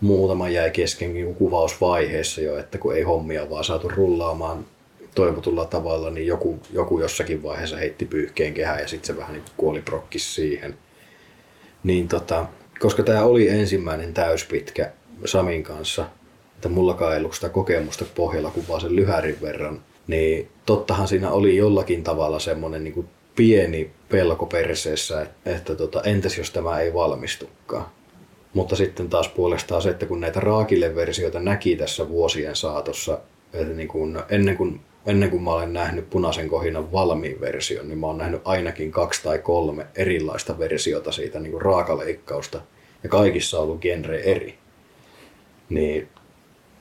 Muutama 0.00 0.48
jäi 0.48 0.70
kesken 0.70 1.14
niin 1.14 1.34
kuvausvaiheessa 1.34 2.40
jo, 2.40 2.58
että 2.58 2.78
kun 2.78 2.96
ei 2.96 3.02
hommia 3.02 3.50
vaan 3.50 3.64
saatu 3.64 3.88
rullaamaan 3.88 4.64
toivotulla 5.14 5.64
tavalla, 5.64 6.10
niin 6.10 6.26
joku, 6.26 6.60
joku 6.72 7.00
jossakin 7.00 7.42
vaiheessa 7.42 7.76
heitti 7.76 8.04
pyyhkeen 8.04 8.54
kehään 8.54 8.80
ja 8.80 8.88
sitten 8.88 9.06
se 9.06 9.16
vähän 9.20 9.32
niin 9.32 9.44
kuoli 9.56 9.80
prokkis 9.80 10.34
siihen. 10.34 10.74
Niin 11.84 12.08
tota, 12.08 12.46
koska 12.78 13.02
tämä 13.02 13.22
oli 13.22 13.48
ensimmäinen 13.48 14.14
täyspitkä 14.14 14.92
Samin 15.24 15.62
kanssa, 15.62 16.06
että 16.54 16.68
mullakaan 16.68 17.12
ei 17.12 17.18
ollut 17.18 17.34
sitä 17.34 17.48
kokemusta 17.48 18.04
pohjalla 18.14 18.50
kuin 18.50 18.68
vaan 18.68 18.80
sen 18.80 18.96
lyhärin 18.96 19.38
verran, 19.42 19.80
niin 20.06 20.48
tottahan 20.66 21.08
siinä 21.08 21.30
oli 21.30 21.56
jollakin 21.56 22.02
tavalla 22.02 22.38
semmoinen 22.38 22.84
niin 22.84 23.08
pieni 23.36 23.90
pelko 24.08 24.46
perseessä, 24.46 25.26
että, 25.46 25.74
tota, 25.74 26.02
entäs 26.02 26.38
jos 26.38 26.50
tämä 26.50 26.80
ei 26.80 26.94
valmistukaan. 26.94 27.86
Mutta 28.54 28.76
sitten 28.76 29.08
taas 29.08 29.28
puolestaan 29.28 29.82
se, 29.82 29.90
että 29.90 30.06
kun 30.06 30.20
näitä 30.20 30.40
raakille-versioita 30.40 31.40
näki 31.40 31.76
tässä 31.76 32.08
vuosien 32.08 32.56
saatossa, 32.56 33.18
että 33.52 33.74
niin 33.74 33.88
kuin 33.88 34.18
ennen 34.28 34.56
kuin 34.56 34.80
ennen 35.06 35.30
kuin 35.30 35.42
mä 35.42 35.50
olen 35.50 35.72
nähnyt 35.72 36.10
punaisen 36.10 36.48
kohinan 36.48 36.92
valmiin 36.92 37.40
version, 37.40 37.88
niin 37.88 37.98
mä 37.98 38.06
oon 38.06 38.18
nähnyt 38.18 38.40
ainakin 38.44 38.92
kaksi 38.92 39.22
tai 39.22 39.38
kolme 39.38 39.86
erilaista 39.94 40.58
versiota 40.58 41.12
siitä 41.12 41.40
niin 41.40 41.52
kuin 41.52 41.62
raakaleikkausta. 41.62 42.60
Ja 43.02 43.08
kaikissa 43.08 43.58
on 43.58 43.64
ollut 43.64 43.80
genre 43.80 44.20
eri. 44.20 44.58
Niin 45.68 46.08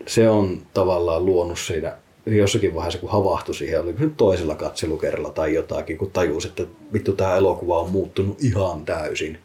se 0.08 0.30
on 0.30 0.62
tavallaan 0.74 1.26
luonut 1.26 1.60
siinä 1.60 1.98
jossakin 2.26 2.76
vaiheessa, 2.76 3.00
kun 3.00 3.10
havahtui 3.10 3.56
siihen, 3.56 3.82
oli 3.82 3.96
nyt 4.00 4.18
toisella 4.18 4.56
katselukerralla 4.56 5.30
tai 5.30 5.54
jotakin, 5.54 5.98
kun 5.98 6.12
tajusi, 6.12 6.48
että 6.48 6.64
vittu 6.94 7.14
tämä 7.14 7.36
elokuva 7.36 7.80
on 7.80 7.92
muuttunut 7.92 8.44
ihan 8.44 8.86
täysin. 8.86 9.40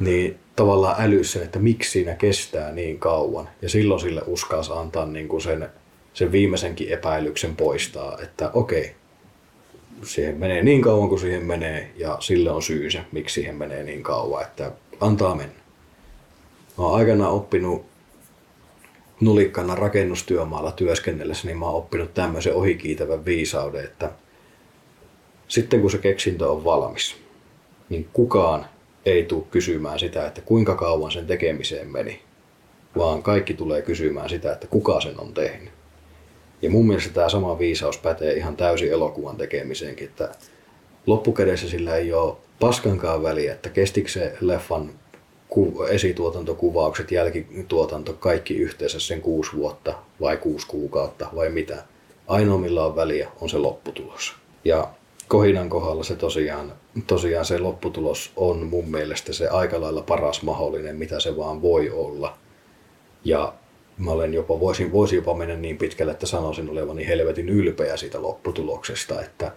Niin 0.00 0.38
tavallaan 0.56 0.96
älyssä, 0.98 1.42
että 1.42 1.58
miksi 1.58 1.90
siinä 1.90 2.14
kestää 2.14 2.72
niin 2.72 2.98
kauan. 2.98 3.48
Ja 3.62 3.68
silloin 3.68 4.00
sille 4.00 4.22
uskalsi 4.26 4.72
antaa 4.74 5.06
niin 5.06 5.28
kuin 5.28 5.40
sen 5.40 5.68
sen 6.14 6.32
viimeisenkin 6.32 6.88
epäilyksen 6.88 7.56
poistaa, 7.56 8.18
että 8.22 8.50
okei, 8.52 8.94
siihen 10.02 10.36
menee 10.36 10.62
niin 10.62 10.82
kauan 10.82 11.08
kuin 11.08 11.20
siihen 11.20 11.44
menee 11.44 11.90
ja 11.96 12.16
sille 12.20 12.50
on 12.50 12.62
syy 12.62 12.90
se, 12.90 13.00
miksi 13.12 13.34
siihen 13.34 13.56
menee 13.56 13.84
niin 13.84 14.02
kauan, 14.02 14.42
että 14.42 14.72
antaa 15.00 15.34
mennä. 15.34 15.54
Mä 16.78 16.84
oon 16.84 16.98
aikanaan 16.98 17.32
oppinut 17.32 17.86
nulikkana 19.20 19.74
rakennustyömaalla 19.74 20.72
työskennellessä, 20.72 21.46
niin 21.46 21.58
mä 21.58 21.66
oon 21.66 21.74
oppinut 21.74 22.14
tämmöisen 22.14 22.54
ohikiitävän 22.54 23.24
viisauden, 23.24 23.84
että 23.84 24.10
sitten 25.48 25.80
kun 25.80 25.90
se 25.90 25.98
keksintö 25.98 26.50
on 26.50 26.64
valmis, 26.64 27.16
niin 27.88 28.08
kukaan 28.12 28.66
ei 29.06 29.22
tule 29.22 29.44
kysymään 29.50 29.98
sitä, 29.98 30.26
että 30.26 30.40
kuinka 30.40 30.74
kauan 30.74 31.12
sen 31.12 31.26
tekemiseen 31.26 31.92
meni, 31.92 32.22
vaan 32.96 33.22
kaikki 33.22 33.54
tulee 33.54 33.82
kysymään 33.82 34.28
sitä, 34.28 34.52
että 34.52 34.66
kuka 34.66 35.00
sen 35.00 35.20
on 35.20 35.34
tehnyt. 35.34 35.73
Ja 36.62 36.70
mun 36.70 36.86
mielestä 36.86 37.14
tämä 37.14 37.28
sama 37.28 37.58
viisaus 37.58 37.98
pätee 37.98 38.34
ihan 38.34 38.56
täysin 38.56 38.92
elokuvan 38.92 39.36
tekemiseenkin, 39.36 40.08
että 40.08 40.34
loppukädessä 41.06 41.68
sillä 41.68 41.96
ei 41.96 42.12
ole 42.12 42.36
paskankaan 42.60 43.22
väliä, 43.22 43.52
että 43.52 43.68
kestikö 43.68 44.08
se 44.08 44.36
leffan 44.40 44.90
esituotantokuvaukset, 45.90 47.12
jälkituotanto, 47.12 48.12
kaikki 48.12 48.56
yhteensä 48.56 49.00
sen 49.00 49.20
kuusi 49.20 49.50
vuotta 49.56 49.94
vai 50.20 50.36
kuusi 50.36 50.66
kuukautta 50.66 51.28
vai 51.34 51.50
mitä. 51.50 51.84
Ainoa 52.26 52.58
millä 52.58 52.86
on 52.86 52.96
väliä 52.96 53.28
on 53.40 53.48
se 53.48 53.58
lopputulos. 53.58 54.34
Ja 54.64 54.88
Kohinan 55.28 55.68
kohdalla 55.68 56.02
se 56.02 56.16
tosiaan, 56.16 56.72
tosiaan 57.06 57.44
se 57.44 57.58
lopputulos 57.58 58.32
on 58.36 58.66
mun 58.66 58.90
mielestä 58.90 59.32
se 59.32 59.48
aika 59.48 59.80
lailla 59.80 60.02
paras 60.02 60.42
mahdollinen, 60.42 60.96
mitä 60.96 61.20
se 61.20 61.36
vaan 61.36 61.62
voi 61.62 61.90
olla. 61.90 62.36
Ja 63.24 63.54
mä 63.98 64.10
olen 64.10 64.34
jopa, 64.34 64.60
voisin, 64.60 64.92
voisin 64.92 65.16
jopa 65.16 65.34
mennä 65.34 65.56
niin 65.56 65.78
pitkälle, 65.78 66.12
että 66.12 66.26
sanoisin 66.26 66.70
olevani 66.70 67.06
helvetin 67.06 67.48
ylpeä 67.48 67.96
siitä 67.96 68.22
lopputuloksesta, 68.22 69.22
että 69.22 69.52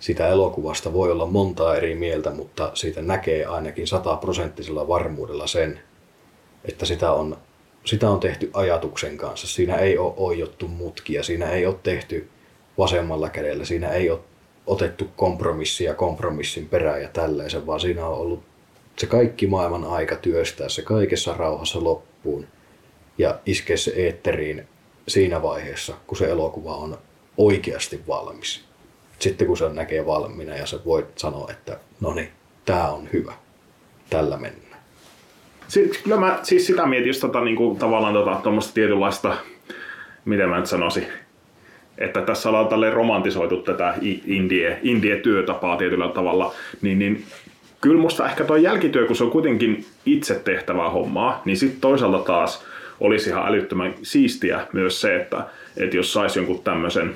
sitä 0.00 0.28
elokuvasta 0.28 0.92
voi 0.92 1.10
olla 1.10 1.26
monta 1.26 1.76
eri 1.76 1.94
mieltä, 1.94 2.30
mutta 2.30 2.70
siitä 2.74 3.02
näkee 3.02 3.44
ainakin 3.44 3.86
sataprosenttisella 3.86 4.88
varmuudella 4.88 5.46
sen, 5.46 5.80
että 6.64 6.86
sitä 6.86 7.12
on, 7.12 7.36
sitä 7.84 8.10
on 8.10 8.20
tehty 8.20 8.50
ajatuksen 8.54 9.16
kanssa. 9.16 9.46
Siinä 9.46 9.76
ei 9.76 9.98
ole 9.98 10.14
oijottu 10.16 10.68
mutkia, 10.68 11.22
siinä 11.22 11.50
ei 11.50 11.66
ole 11.66 11.76
tehty 11.82 12.28
vasemmalla 12.78 13.28
kädellä, 13.28 13.64
siinä 13.64 13.88
ei 13.88 14.10
ole 14.10 14.20
otettu 14.66 15.08
kompromissia 15.16 15.94
kompromissin 15.94 16.68
perään 16.68 17.02
ja 17.02 17.08
tälleen, 17.08 17.66
vaan 17.66 17.80
siinä 17.80 18.06
on 18.06 18.18
ollut 18.18 18.42
se 18.96 19.06
kaikki 19.06 19.46
maailman 19.46 19.84
aika 19.84 20.16
työstää 20.16 20.68
se 20.68 20.82
kaikessa 20.82 21.34
rauhassa 21.34 21.84
loppuun– 21.84 22.46
ja 23.18 23.38
iskee 23.46 23.76
se 23.76 23.92
eetteriin 23.96 24.68
siinä 25.08 25.42
vaiheessa, 25.42 25.94
kun 26.06 26.18
se 26.18 26.30
elokuva 26.30 26.76
on 26.76 26.98
oikeasti 27.36 28.00
valmis. 28.08 28.64
Sitten 29.18 29.46
kun 29.46 29.56
se 29.56 29.68
näkee 29.68 30.06
valmiina 30.06 30.56
ja 30.56 30.66
sä 30.66 30.78
voit 30.84 31.18
sanoa, 31.18 31.50
että 31.50 31.78
no 32.00 32.14
niin, 32.14 32.28
tää 32.64 32.92
on 32.92 33.08
hyvä, 33.12 33.32
tällä 34.10 34.36
mennään. 34.36 34.80
Siis, 35.68 35.98
kyllä 35.98 36.16
mä 36.16 36.38
siis 36.42 36.66
sitä 36.66 36.86
mietin, 36.86 37.06
jos 37.06 37.18
tota, 37.18 37.40
niin 37.40 37.56
kuin, 37.56 37.78
tavallaan 37.78 38.14
tota, 38.14 38.40
tuommoista 38.42 38.74
tietynlaista, 38.74 39.36
miten 40.24 40.48
mä 40.48 40.56
nyt 40.56 40.66
sanoisin, 40.66 41.06
että 41.98 42.22
tässä 42.22 42.48
ollaan 42.48 42.68
tälleen 42.68 42.92
romantisoitu 42.92 43.62
tätä 43.62 43.94
indie, 44.26 44.80
indie-työtapaa 44.82 45.76
tietyllä 45.76 46.08
tavalla, 46.08 46.54
niin, 46.82 46.98
niin 46.98 47.24
kyllä 47.80 48.00
musta 48.00 48.28
ehkä 48.28 48.44
tuo 48.44 48.56
jälkityö, 48.56 49.06
kun 49.06 49.16
se 49.16 49.24
on 49.24 49.30
kuitenkin 49.30 49.86
itse 50.06 50.34
tehtävää 50.34 50.90
hommaa, 50.90 51.42
niin 51.44 51.56
sitten 51.56 51.80
toisaalta 51.80 52.18
taas 52.18 52.64
olisi 53.02 53.30
ihan 53.30 53.46
älyttömän 53.48 53.94
siistiä 54.02 54.66
myös 54.72 55.00
se, 55.00 55.16
että, 55.16 55.44
että 55.76 55.96
jos 55.96 56.12
saisi 56.12 56.38
jonkun 56.38 56.62
tämmöisen, 56.64 57.14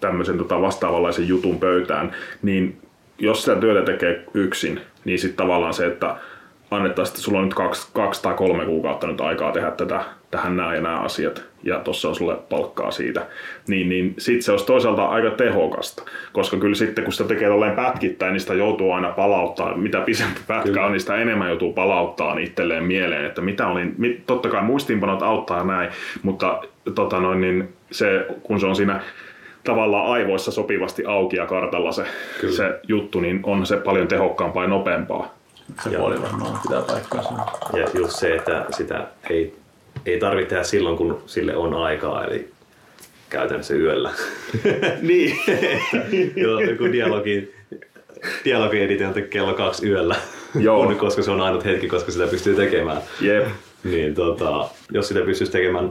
tämmöisen 0.00 0.38
tota 0.38 0.60
vastaavanlaisen 0.60 1.28
jutun 1.28 1.58
pöytään, 1.58 2.12
niin 2.42 2.76
jos 3.18 3.44
sitä 3.44 3.56
työtä 3.56 3.92
tekee 3.92 4.24
yksin, 4.34 4.80
niin 5.04 5.18
sitten 5.18 5.36
tavallaan 5.36 5.74
se, 5.74 5.86
että 5.86 6.16
annettaisiin, 6.70 7.12
että 7.12 7.22
sulla 7.22 7.38
on 7.38 7.44
nyt 7.44 7.54
kaksi, 7.54 7.88
kaksi 7.92 8.22
tai 8.22 8.34
kolme 8.34 8.64
kuukautta 8.64 9.06
nyt 9.06 9.20
aikaa 9.20 9.52
tehdä 9.52 9.70
tätä, 9.70 10.04
tähän 10.34 10.56
nämä 10.56 10.74
ja 10.74 10.80
nämä 10.80 11.00
asiat, 11.00 11.44
ja 11.62 11.78
tuossa 11.78 12.08
on 12.08 12.14
sulle 12.14 12.36
palkkaa 12.48 12.90
siitä, 12.90 13.26
niin, 13.66 13.88
niin 13.88 14.14
sitten 14.18 14.42
se 14.42 14.50
olisi 14.50 14.66
toisaalta 14.66 15.04
aika 15.04 15.30
tehokasta. 15.30 16.02
Koska 16.32 16.56
kyllä 16.56 16.74
sitten, 16.74 17.04
kun 17.04 17.12
sitä 17.12 17.28
tekee 17.28 17.48
tolleen 17.48 17.76
pätkittäin, 17.76 18.32
niin 18.32 18.40
sitä 18.40 18.54
joutuu 18.54 18.92
aina 18.92 19.10
palauttaa. 19.10 19.76
Mitä 19.76 20.00
pisempi 20.00 20.40
pätkä 20.46 20.68
kyllä. 20.68 20.86
on, 20.86 20.92
niin 20.92 21.00
sitä 21.00 21.16
enemmän 21.16 21.48
joutuu 21.48 21.72
palauttaa 21.72 22.38
itselleen 22.38 22.84
mieleen, 22.84 23.24
että 23.24 23.40
mitä 23.40 23.66
olin, 23.66 24.22
totta 24.26 24.48
kai 24.48 24.62
muistiinpanot 24.62 25.22
auttaa 25.22 25.64
näin, 25.64 25.90
mutta 26.22 26.62
tota 26.94 27.20
noin, 27.20 27.40
niin 27.40 27.68
se, 27.90 28.26
kun 28.42 28.60
se 28.60 28.66
on 28.66 28.76
siinä 28.76 29.00
tavallaan 29.64 30.06
aivoissa 30.06 30.50
sopivasti 30.50 31.04
auki 31.06 31.36
ja 31.36 31.46
kartalla 31.46 31.92
se, 31.92 32.04
se 32.56 32.80
juttu, 32.88 33.20
niin 33.20 33.40
on 33.42 33.66
se 33.66 33.76
paljon 33.76 34.08
tehokkaampaa 34.08 34.64
ja 34.64 34.68
nopeampaa. 34.68 35.34
Se 35.82 35.90
puoli 35.90 36.22
varmaan 36.22 36.58
pitää 36.62 36.82
paikkaansa. 36.82 37.34
Ja 37.72 37.86
just 37.94 38.12
se, 38.12 38.34
että 38.34 38.66
sitä 38.70 39.06
ei, 39.30 39.63
ei 40.06 40.18
tarvitse 40.18 40.48
tehdä 40.48 40.64
silloin, 40.64 40.96
kun 40.96 41.22
sille 41.26 41.56
on 41.56 41.74
aikaa, 41.74 42.24
eli 42.24 42.48
käytännössä 43.30 43.74
yöllä. 43.74 44.10
niin. 45.02 45.36
Joo, 46.36 46.60
joku 46.60 46.92
dialogi, 46.92 47.54
dialogi 48.44 48.88
kello 49.30 49.54
kaksi 49.54 49.88
yöllä. 49.88 50.16
Joo. 50.60 50.80
on, 50.80 50.96
koska 51.06 51.22
se 51.22 51.30
on 51.30 51.40
ainut 51.40 51.64
hetki, 51.64 51.88
koska 51.88 52.12
sitä 52.12 52.26
pystyy 52.26 52.54
tekemään. 52.54 53.02
Jep. 53.20 53.46
Niin 53.84 54.14
tota, 54.14 54.68
jos 54.90 55.08
sitä 55.08 55.20
pystyisi 55.20 55.52
tekemään 55.52 55.90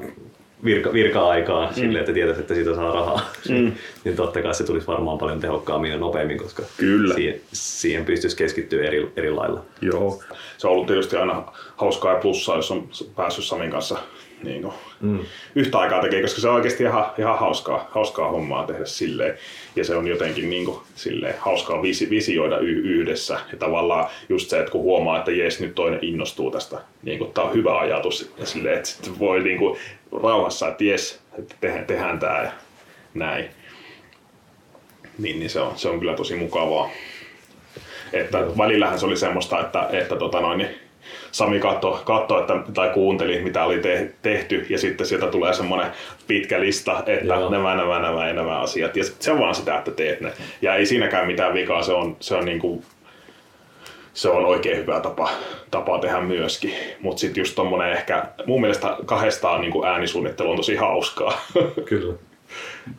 virka, 0.65 0.93
virka-aikaa 0.93 1.67
mm. 1.67 1.73
sille, 1.73 1.99
että 1.99 2.13
tietäisi, 2.13 2.41
että 2.41 2.53
siitä 2.53 2.75
saa 2.75 2.93
rahaa, 2.93 3.31
mm. 3.49 3.71
niin 4.03 4.15
totta 4.15 4.41
kai 4.41 4.55
se 4.55 4.63
tulisi 4.63 4.87
varmaan 4.87 5.17
paljon 5.17 5.39
tehokkaammin 5.39 5.91
ja 5.91 5.97
nopeammin, 5.97 6.37
koska 6.37 6.63
Kyllä. 6.77 7.13
Siihen, 7.13 7.41
siihen 7.53 8.05
pystyisi 8.05 8.37
keskittyä 8.37 8.83
eri, 8.83 9.11
eri 9.15 9.31
lailla. 9.31 9.65
Joo. 9.81 10.23
Se 10.57 10.67
on 10.67 10.73
ollut 10.73 10.87
tietysti 10.87 11.15
aina 11.15 11.43
hauskaa 11.75 12.13
ja 12.13 12.19
plussaa, 12.19 12.55
jos 12.55 12.71
on 12.71 12.89
päässyt 13.15 13.45
Samin 13.45 13.71
kanssa 13.71 13.97
niin 14.43 14.61
kuin, 14.61 14.73
mm. 15.01 15.19
yhtä 15.55 15.77
aikaa 15.77 16.01
tekee, 16.01 16.21
koska 16.21 16.41
se 16.41 16.47
on 16.49 16.55
oikeasti 16.55 16.83
ihan, 16.83 17.05
ihan 17.17 17.39
hauskaa, 17.39 17.89
hauskaa 17.91 18.31
hommaa 18.31 18.67
tehdä 18.67 18.85
silleen. 18.85 19.37
Ja 19.75 19.83
se 19.83 19.95
on 19.95 20.07
jotenkin 20.07 20.49
niin 20.49 20.65
kuin, 20.65 20.77
silleen, 20.95 21.35
hauskaa 21.39 21.81
visi, 21.81 22.09
visioida 22.09 22.57
y- 22.57 22.81
yhdessä. 22.83 23.39
Ja 23.51 23.57
tavallaan 23.57 24.09
just 24.29 24.49
se, 24.49 24.59
että 24.59 24.71
kun 24.71 24.81
huomaa, 24.81 25.17
että 25.17 25.31
jes, 25.31 25.59
nyt 25.59 25.75
toinen 25.75 25.99
innostuu 26.01 26.51
tästä, 26.51 26.81
niin 27.03 27.17
kuin, 27.17 27.33
tämä 27.33 27.47
on 27.47 27.53
hyvä 27.53 27.79
ajatus. 27.79 28.31
Ja 28.37 28.45
silleen, 28.45 28.75
että 28.75 28.89
sitten 28.89 29.19
voi 29.19 29.43
niin 29.43 29.57
kuin, 29.57 29.77
rauhassa, 30.23 30.67
että 30.67 30.83
jes, 30.83 31.21
että 31.39 31.55
tehdään, 31.61 31.85
tehdään 31.85 32.19
tämä 32.19 32.43
ja 32.43 32.51
näin. 33.13 33.45
Niin, 35.17 35.39
niin 35.39 35.49
se, 35.49 35.59
on, 35.59 35.77
se 35.77 35.89
on 35.89 35.99
kyllä 35.99 36.13
tosi 36.13 36.35
mukavaa. 36.35 36.89
Että 38.13 38.37
välillähän 38.57 38.99
se 38.99 39.05
oli 39.05 39.17
semmoista, 39.17 39.59
että, 39.59 39.87
että 39.91 40.15
tota 40.15 40.41
noin, 40.41 40.57
niin 40.57 40.69
Sami 41.31 41.59
katsoi, 41.59 41.99
katso, 42.05 42.39
että, 42.39 42.53
tai 42.73 42.89
kuunteli, 42.89 43.41
mitä 43.41 43.65
oli 43.65 43.79
te, 43.79 44.11
tehty, 44.21 44.65
ja 44.69 44.77
sitten 44.77 45.07
sieltä 45.07 45.27
tulee 45.27 45.53
semmoinen 45.53 45.91
pitkä 46.27 46.59
lista, 46.59 47.03
että 47.05 47.25
Joo. 47.25 47.49
nämä, 47.49 47.75
nämä, 47.75 47.99
nämä 47.99 48.27
ja 48.27 48.33
nämä 48.33 48.59
asiat. 48.59 48.95
Ja 48.95 49.03
se 49.03 49.31
on 49.31 49.39
vaan 49.39 49.55
sitä, 49.55 49.77
että 49.77 49.91
teet 49.91 50.21
ne. 50.21 50.33
Ja 50.61 50.75
ei 50.75 50.85
siinäkään 50.85 51.27
mitään 51.27 51.53
vikaa, 51.53 51.83
se 51.83 51.93
on, 51.93 52.17
se 52.19 52.35
on 52.35 52.45
niin 52.45 52.59
kuin 52.59 52.83
se 54.13 54.29
on 54.29 54.45
oikein 54.45 54.77
hyvä 54.77 54.99
tapa, 54.99 55.29
tapa 55.71 55.99
tehdä 55.99 56.21
myöskin. 56.21 56.73
Mutta 56.99 57.19
sitten 57.19 57.41
just 57.41 57.55
tommonen 57.55 57.91
ehkä, 57.91 58.25
mun 58.45 58.61
mielestä 58.61 58.97
kahdestaan 59.05 59.61
niin 59.61 59.85
äänisuunnittelu 59.85 60.51
on 60.51 60.57
tosi 60.57 60.75
hauskaa. 60.75 61.41
Kyllä. 61.89 62.13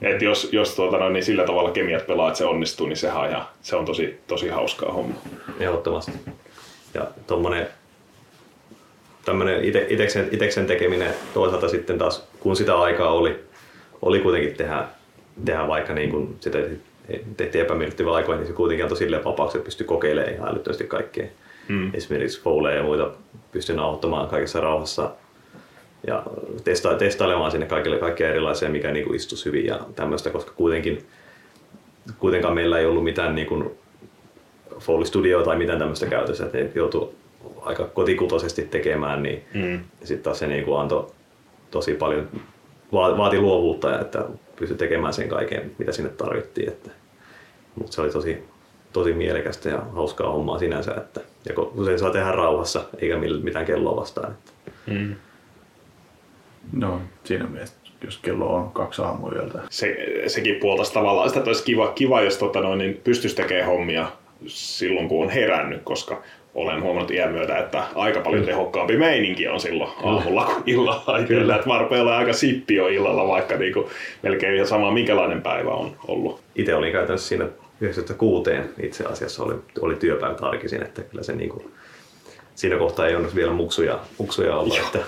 Et 0.03 0.23
jos, 0.23 0.49
jos 0.53 0.77
tuota, 0.77 0.99
no, 0.99 1.09
niin 1.09 1.25
sillä 1.25 1.45
tavalla 1.45 1.71
kemiat 1.71 2.07
pelaa, 2.07 2.29
että 2.29 2.39
se 2.39 2.45
onnistuu, 2.45 2.87
niin 2.87 2.97
sehän 2.97 3.23
on, 3.23 3.31
ihan, 3.31 3.47
se 3.63 3.77
on 3.77 3.85
tosi, 3.85 4.21
tosi 4.27 4.49
hauskaa 4.49 4.93
homma. 4.93 5.15
Ehdottomasti. 5.61 6.13
Ja 6.95 7.07
tommonen 7.27 7.69
tämmönen 9.25 9.65
ite, 9.65 9.87
iteksen, 9.89 10.29
iteksen 10.33 10.67
tekeminen 10.67 11.15
toisaalta 11.35 11.69
sitten 11.69 11.99
taas, 11.99 12.29
kun 12.41 12.57
sitä 12.57 12.79
aikaa 12.79 13.11
oli, 13.11 13.45
oli 14.03 14.21
kuitenkin 14.21 14.55
tehdä, 14.55 14.85
tehdä 15.45 15.69
vaikka 15.69 15.93
niin 15.93 16.11
kuin 16.11 16.37
sitä 16.41 16.59
tehtiin 17.37 17.65
epämiellyttäviä 17.65 18.13
aikoja, 18.13 18.39
niin 18.39 18.47
se 18.47 18.53
kuitenkin 18.53 18.85
antoi 18.85 18.99
silleen 18.99 19.25
vapaaksi, 19.25 19.59
että 19.59 19.65
pystyi 19.65 19.87
kokeilemaan 19.87 20.35
ihan 20.35 20.49
älyttömästi 20.49 20.85
kaikkea. 20.85 21.27
Mm. 21.69 21.91
Esimerkiksi 21.95 22.43
fouleja 22.43 22.77
ja 22.77 22.83
muita 22.83 23.11
pystyi 23.53 23.77
nauhoittamaan 23.77 24.29
kaikessa 24.29 24.61
rauhassa 24.61 25.11
ja 26.07 26.23
testa- 26.65 26.95
testailemaan 26.99 27.51
sinne 27.51 27.67
kaikille 27.67 27.99
kaikkia 27.99 28.31
erilaisia, 28.31 28.71
mikä 28.71 28.93
niin 28.93 29.07
kuin 29.07 29.17
istuisi 29.17 29.45
hyvin 29.45 29.67
ja 29.67 29.81
tämmöistä, 29.97 30.31
koska 30.31 30.53
kuitenkin, 30.57 31.07
kuitenkaan 32.19 32.55
meillä 32.55 32.79
ei 32.79 32.87
ollut 32.87 33.05
mitään 33.05 33.35
niin 33.35 33.47
kuin 33.47 33.71
Foley 34.79 35.07
Studio 35.07 35.43
tai 35.43 35.57
mitään 35.57 35.79
tämmöistä 35.79 36.07
käytössä, 36.07 36.45
että 36.45 36.59
ne 36.59 36.71
joutui 36.75 37.13
aika 37.61 37.85
kotikutoisesti 37.85 38.63
tekemään, 38.63 39.23
niin 39.23 39.45
mm. 39.55 39.81
sitten 40.05 40.25
taas 40.25 40.39
se 40.39 40.47
niin 40.47 40.65
kuin 40.65 40.81
antoi 40.81 41.07
tosi 41.71 41.95
paljon, 41.95 42.29
vaati 42.93 43.39
luovuutta, 43.39 44.01
että 44.01 44.25
pystyi 44.57 44.79
tekemään 44.79 45.15
sen 45.15 45.29
kaiken, 45.29 45.73
mitä 45.79 45.93
sinne 45.93 46.11
tarvittiin. 46.11 46.69
Että, 46.69 46.91
mutta 47.75 47.93
se 47.93 48.01
oli 48.01 48.11
tosi, 48.11 48.45
tosi 48.93 49.13
mielekästä 49.13 49.69
ja 49.69 49.79
hauskaa 49.79 50.33
hommaa 50.33 50.59
sinänsä, 50.59 50.95
että 50.95 51.21
ja 51.49 51.55
usein 51.75 51.99
saa 51.99 52.11
tehdä 52.11 52.33
rauhassa 52.33 52.85
eikä 52.99 53.19
mitään 53.43 53.67
kelloa 53.67 53.97
vastaan. 53.97 54.33
Että. 54.33 54.53
Mm. 54.87 55.15
No, 56.73 57.01
siinä 57.25 57.47
mielessä, 57.47 57.75
jos 58.05 58.19
kello 58.19 58.55
on 58.55 58.71
kaksi 58.71 59.03
aamuyöltä. 59.03 59.59
Se, 59.71 59.97
sekin 60.27 60.57
puoltaisi 60.61 60.93
tavallaan 60.93 61.29
sitä, 61.29 61.41
että 61.41 61.51
olisi 61.51 61.65
kiva, 61.65 61.93
kiva 61.93 62.21
jos 62.21 62.37
tota 62.37 62.61
noin, 62.61 62.79
niin 62.79 63.01
pystyisi 63.05 63.37
tekemään 63.37 63.67
hommia 63.67 64.13
silloin, 64.47 65.09
kun 65.09 65.25
on 65.25 65.31
herännyt, 65.31 65.83
koska 65.83 66.23
olen 66.55 66.83
huomannut 66.83 67.11
iän 67.11 67.33
myötä, 67.33 67.59
että 67.59 67.83
aika 67.95 68.21
paljon 68.21 68.45
tehokkaampi 68.45 68.97
meininki 68.97 69.49
on 69.49 69.61
silloin 69.61 69.91
aamulla 70.03 70.45
kuin 70.45 70.63
illalla. 70.67 71.23
Kyllä, 71.29 71.55
että 71.55 71.69
varpeilla 71.69 72.17
aika 72.17 72.33
sippi 72.33 72.81
on 72.81 72.93
illalla, 72.93 73.29
vaikka 73.29 73.57
niinku 73.57 73.91
melkein 74.23 74.55
ihan 74.55 74.67
sama 74.67 74.91
minkälainen 74.91 75.43
päivä 75.43 75.71
on 75.71 75.97
ollut. 76.09 76.41
Itse 76.55 76.75
olin 76.75 76.93
käytännössä 76.93 77.29
siinä 77.29 77.47
96 77.81 78.51
itse 78.83 79.05
asiassa 79.05 79.43
oli, 79.43 79.55
oli 79.81 79.97
työpäivät 79.97 80.43
arkisin, 80.43 80.83
että 80.83 81.03
kyllä 81.03 81.23
se 81.23 81.35
niinku, 81.35 81.71
siinä 82.55 82.77
kohtaa 82.77 83.07
ei 83.07 83.15
onneksi 83.15 83.37
vielä 83.37 83.53
muksuja, 83.53 83.99
muksuja 84.19 84.57
olla. 84.57 84.75
Että, 84.87 84.99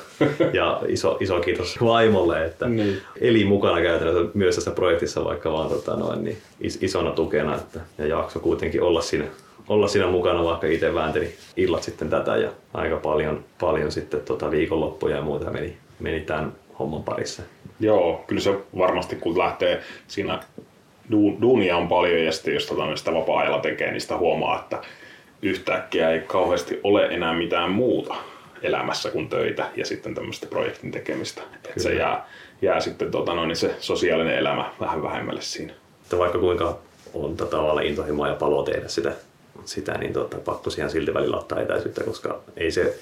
ja 0.52 0.80
iso, 0.88 1.16
iso 1.20 1.40
kiitos 1.40 1.76
vaimolle, 1.84 2.44
että 2.44 2.68
niin. 2.68 3.00
eli 3.20 3.44
mukana 3.44 3.82
käytännössä 3.82 4.30
myös 4.34 4.54
tässä 4.54 4.70
projektissa 4.70 5.24
vaikka 5.24 5.52
vaan 5.52 5.68
tota 5.68 5.96
noin, 5.96 6.24
niin 6.24 6.38
isona 6.60 7.10
tukena 7.10 7.56
että, 7.56 7.80
ja 7.98 8.06
jakso 8.06 8.40
kuitenkin 8.40 8.82
olla 8.82 9.02
siinä 9.02 9.24
olla 9.68 9.88
siinä 9.88 10.06
mukana, 10.06 10.44
vaikka 10.44 10.66
itse 10.66 10.94
väänteli 10.94 11.34
illat 11.56 11.82
sitten 11.82 12.10
tätä 12.10 12.36
ja 12.36 12.50
aika 12.74 12.96
paljon, 12.96 13.44
paljon 13.60 13.92
sitten 13.92 14.20
tota 14.20 14.50
viikonloppuja 14.50 15.16
ja 15.16 15.22
muuta 15.22 15.50
meni, 15.50 15.76
meni 16.00 16.20
tämän 16.20 16.52
homman 16.78 17.02
parissa. 17.02 17.42
Joo, 17.80 18.24
kyllä 18.26 18.40
se 18.40 18.58
varmasti 18.78 19.16
kun 19.16 19.38
lähtee 19.38 19.80
siinä 20.08 20.40
duunia 21.42 21.76
on 21.76 21.88
paljon 21.88 22.24
ja 22.24 22.32
sitten 22.32 22.54
jos 22.54 22.66
tota, 22.66 22.96
sitä 22.96 23.14
vapaa-ajalla 23.14 23.60
tekee, 23.60 23.90
niin 23.90 24.00
sitä 24.00 24.16
huomaa, 24.16 24.60
että 24.60 24.82
yhtäkkiä 25.42 26.10
ei 26.10 26.20
kauheasti 26.20 26.80
ole 26.84 27.06
enää 27.06 27.34
mitään 27.34 27.70
muuta 27.70 28.14
elämässä 28.62 29.10
kuin 29.10 29.28
töitä 29.28 29.68
ja 29.76 29.86
sitten 29.86 30.14
tämmöistä 30.14 30.46
projektin 30.46 30.90
tekemistä. 30.90 31.42
Että 31.54 31.82
se 31.82 31.94
jää, 31.94 32.26
jää 32.62 32.80
sitten 32.80 33.10
tota, 33.10 33.34
noin, 33.34 33.48
niin 33.48 33.56
se 33.56 33.74
sosiaalinen 33.78 34.38
elämä 34.38 34.70
vähän 34.80 35.02
vähemmälle 35.02 35.42
siinä. 35.42 35.72
Että 36.02 36.18
vaikka 36.18 36.38
kuinka 36.38 36.78
on 37.14 37.36
tota, 37.36 37.50
tavallaan 37.50 37.86
intohimoa 37.86 38.28
ja 38.28 38.34
paloa 38.34 38.64
tehdä 38.64 38.88
sitä 38.88 39.12
sitä, 39.66 39.98
niin 39.98 40.12
tota, 40.12 40.36
pakko 40.36 40.70
siihen 40.70 40.90
silti 40.90 41.14
välillä 41.14 41.36
ottaa 41.36 41.60
etäisyyttä, 41.60 42.04
koska 42.04 42.40
ei 42.56 42.70
se 42.70 42.98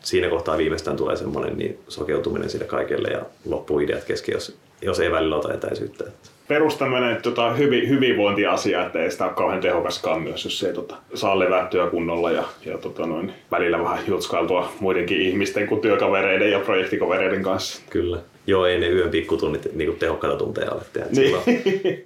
siinä 0.00 0.28
kohtaa 0.28 0.58
viimeistään 0.58 0.96
tulee 0.96 1.16
semmoinen 1.16 1.58
niin 1.58 1.78
sokeutuminen 1.88 2.50
sille 2.50 2.64
kaikelle 2.64 3.08
ja 3.08 3.22
loppuu 3.44 3.80
ideat 3.80 4.04
kesken, 4.04 4.32
jos, 4.32 4.56
jos 4.82 5.00
ei 5.00 5.10
välillä 5.10 5.36
ota 5.36 5.54
etäisyyttä. 5.54 6.04
Perus 6.48 6.76
tämmöinen 6.76 7.22
tota, 7.22 7.52
hyvi, 7.52 7.88
hyvinvointiasia, 7.88 8.86
että 8.86 9.02
ei 9.02 9.10
sitä 9.10 9.24
ole 9.24 9.32
kauhean 9.32 9.60
tehokaskaan 9.60 10.22
myös, 10.22 10.44
jos 10.44 10.62
ei 10.62 10.72
tota, 10.72 10.96
saa 11.14 11.38
levättyä 11.38 11.86
kunnolla 11.86 12.30
ja, 12.30 12.44
ja 12.64 12.78
tota, 12.78 13.06
noin, 13.06 13.32
välillä 13.50 13.78
vähän 13.78 13.98
jutskailtua 14.08 14.72
muidenkin 14.80 15.20
ihmisten 15.20 15.66
kuin 15.66 15.80
työkavereiden 15.80 16.50
ja 16.50 16.60
projektikavereiden 16.60 17.42
kanssa. 17.42 17.82
Kyllä. 17.90 18.18
Joo, 18.46 18.66
ei 18.66 18.80
ne 18.80 18.88
yön 18.88 19.10
pikkutunnit 19.10 19.74
niin 19.74 19.88
kuin 19.88 19.98
tehokkaita 19.98 20.36
tunteja 20.36 20.70
ole 20.70 20.82
tehdä. 20.92 21.08
Niin. 21.10 21.26
Silloin, 21.26 21.44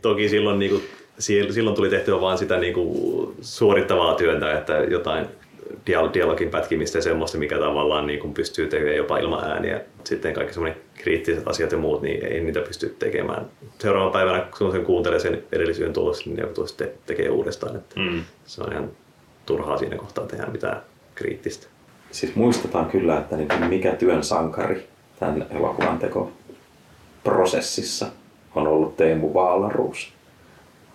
toki 0.03 0.29
silloin 0.29 0.59
niin 0.59 0.71
kuin, 0.71 0.83
silloin 1.21 1.77
tuli 1.77 1.91
tehtyä 1.91 2.21
vain 2.21 2.39
sitä 2.39 2.57
niin 2.57 2.75
kuin 2.75 3.35
suorittavaa 3.41 4.15
työntä, 4.15 4.59
että 4.59 4.73
jotain 4.73 5.27
dialogin 5.87 6.51
pätkimistä 6.51 6.99
ja 6.99 7.03
semmoista, 7.03 7.39
mikä 7.39 7.59
tavallaan 7.59 8.07
niin 8.07 8.21
kuin 8.21 8.35
pystyy 8.35 8.67
tekemään 8.67 8.97
jopa 8.97 9.19
ilman 9.19 9.45
ääniä. 9.45 9.81
Sitten 10.05 10.35
kaikki 10.35 10.55
semmoinen 10.55 10.81
kriittiset 10.95 11.49
asiat 11.49 11.73
ja 11.73 11.79
muut, 11.79 12.03
niin 12.03 12.27
ei 12.27 12.41
niitä 12.41 12.61
pysty 12.61 12.97
tekemään. 12.99 13.47
Seuraavana 13.79 14.13
päivänä, 14.13 14.47
kun 14.59 14.73
sen 14.73 14.85
kuuntelee 14.85 15.19
sen 15.19 15.43
edellisyyden 15.53 15.93
tuloksen, 15.93 16.33
niin 16.33 16.41
joutuu 16.41 16.67
sitten 16.67 16.91
tekee 17.07 17.31
uudestaan. 17.31 17.77
Että 17.77 18.01
mm. 18.01 18.23
Se 18.47 18.63
on 18.63 18.73
ihan 18.73 18.91
turhaa 19.47 19.79
siinä 19.79 19.97
kohtaa 19.97 20.27
tehdä 20.27 20.47
mitään 20.47 20.83
kriittistä. 21.15 21.67
Siis 22.11 22.35
muistetaan 22.35 22.87
kyllä, 22.87 23.19
että 23.19 23.37
niin 23.37 23.49
mikä 23.69 23.93
työn 23.93 24.25
sankari 24.25 24.89
tämän 25.21 25.47
elokuvan 25.51 25.99
teko 25.99 26.33
prosessissa 27.25 28.07
on 28.55 28.67
ollut 28.67 28.97
Teemu 28.97 29.35
Vaalaruus 29.35 30.13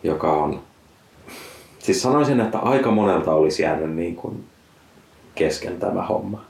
joka 0.05 0.31
on... 0.31 0.59
Siis 1.79 2.01
sanoisin, 2.01 2.39
että 2.39 2.57
aika 2.59 2.91
monelta 2.91 3.33
olisi 3.33 3.63
jäänyt 3.63 3.95
niin 3.95 4.15
kuin 4.15 4.43
kesken 5.35 5.79
tämä 5.79 6.03
homma. 6.05 6.41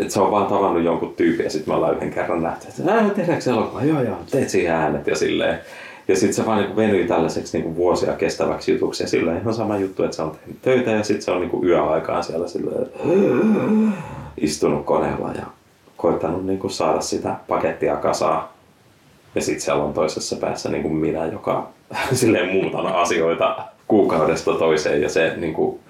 Et 0.00 0.10
se 0.10 0.20
on 0.20 0.30
vaan 0.30 0.46
tavannut 0.46 0.82
jonkun 0.82 1.14
tyypin 1.16 1.44
ja 1.44 1.50
sitten 1.50 1.70
me 1.74 1.76
ollaan 1.76 1.96
yhden 1.96 2.10
kerran 2.10 2.42
nähty, 2.42 2.68
että 2.68 2.94
äh, 2.94 3.10
tehdäänkö 3.10 3.50
elokuva? 3.50 3.84
Joo, 3.84 4.02
joo, 4.02 4.16
teet 4.30 4.50
siihen 4.50 4.74
äänet 4.74 5.06
ja 5.06 5.16
silleen. 5.16 5.58
Ja 6.08 6.16
sitten 6.16 6.34
se 6.34 6.46
vaan 6.46 6.62
niin 6.62 6.76
venyi 6.76 7.04
tällaiseksi 7.04 7.58
niin 7.58 7.76
vuosia 7.76 8.12
kestäväksi 8.12 8.72
jutuksi 8.72 9.02
ja 9.02 9.08
silleen 9.08 9.40
ihan 9.40 9.54
sama 9.54 9.78
juttu, 9.78 10.02
että 10.04 10.16
se 10.16 10.22
on 10.22 10.30
tehnyt 10.30 10.62
töitä 10.62 10.90
ja 10.90 11.04
sitten 11.04 11.22
se 11.22 11.30
on 11.30 11.40
niin 11.40 11.64
yöaikaan 11.64 12.24
siellä 12.24 12.48
silleen, 12.48 12.86
istunut 14.36 14.84
koneella 14.84 15.32
ja 15.32 15.46
koittanut 15.96 16.46
niin 16.46 16.70
saada 16.70 17.00
sitä 17.00 17.36
pakettia 17.48 17.96
kasaan. 17.96 18.44
Ja 19.34 19.40
sitten 19.40 19.60
siellä 19.60 19.84
on 19.84 19.92
toisessa 19.92 20.36
päässä 20.36 20.68
niin 20.68 20.82
kuin 20.82 20.94
minä, 20.94 21.26
joka 21.26 21.68
silleen 22.12 22.52
muutan 22.52 22.86
asioita 22.86 23.56
kuukaudesta 23.88 24.54
toiseen 24.54 25.02
ja 25.02 25.08
se 25.08 25.34
niin 25.36 25.54
kuin, 25.54 25.80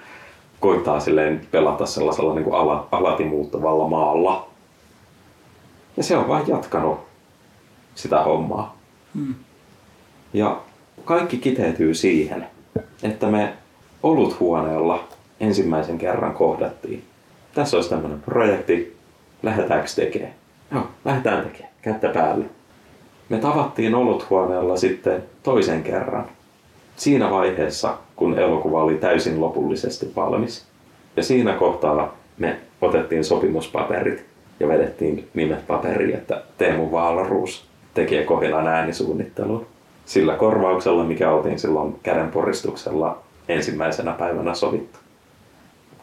koittaa 0.61 1.01
silleen 1.01 1.47
pelata 1.51 1.87
sellaisella 1.87 2.35
niin 2.35 2.45
kuin 2.45 2.57
ala, 2.57 2.89
alati 2.93 3.25
muuttuvalla 3.25 3.89
maalla. 3.89 4.47
Ja 5.97 6.03
se 6.03 6.17
on 6.17 6.29
vain 6.29 6.49
jatkanut 6.49 7.01
sitä 7.95 8.23
hommaa. 8.23 8.77
Hmm. 9.15 9.35
Ja 10.33 10.61
kaikki 11.05 11.39
kiteytyy 11.39 11.95
siihen, 11.95 12.47
että 13.03 13.27
me 13.27 13.53
oluthuoneella 14.03 15.05
ensimmäisen 15.41 15.99
kerran 15.99 16.35
kohdattiin. 16.35 17.05
Tässä 17.55 17.77
olisi 17.77 17.91
tämmöinen 17.91 18.21
projekti, 18.21 18.97
lähdetäänkö 19.43 19.89
tekemään? 19.97 20.35
Joo, 20.73 20.89
lähdetään 21.05 21.45
tekemään, 21.45 21.73
kättä 21.83 22.09
päälle. 22.09 22.45
Me 23.29 23.39
tavattiin 23.39 23.95
oluthuoneella 23.95 24.77
sitten 24.77 25.25
toisen 25.43 25.83
kerran. 25.83 26.25
Siinä 26.97 27.31
vaiheessa, 27.31 27.97
kun 28.17 28.39
elokuva 28.39 28.83
oli 28.83 28.95
täysin 28.95 29.41
lopullisesti 29.41 30.13
valmis. 30.17 30.65
Ja 31.17 31.23
siinä 31.23 31.53
kohtaa 31.53 32.17
me 32.39 32.57
otettiin 32.81 33.25
sopimuspaperit 33.25 34.25
ja 34.61 34.69
vedettiin 34.69 35.29
nimet 35.35 35.67
paperiin, 35.67 36.15
että 36.15 36.43
Teemu 36.59 36.93
Vaalaruus 36.93 37.67
tekee 37.95 38.25
Kohilan 38.25 38.69
äänisuunnittelun. 38.69 39.67
Sillä 40.07 40.37
korvauksella, 40.37 41.05
mikä 41.05 41.31
oltiin 41.31 41.59
silloin 41.59 41.97
kädenporistuksella 42.03 43.19
ensimmäisenä 43.49 44.13
päivänä 44.13 44.55
sovittu. 44.55 44.99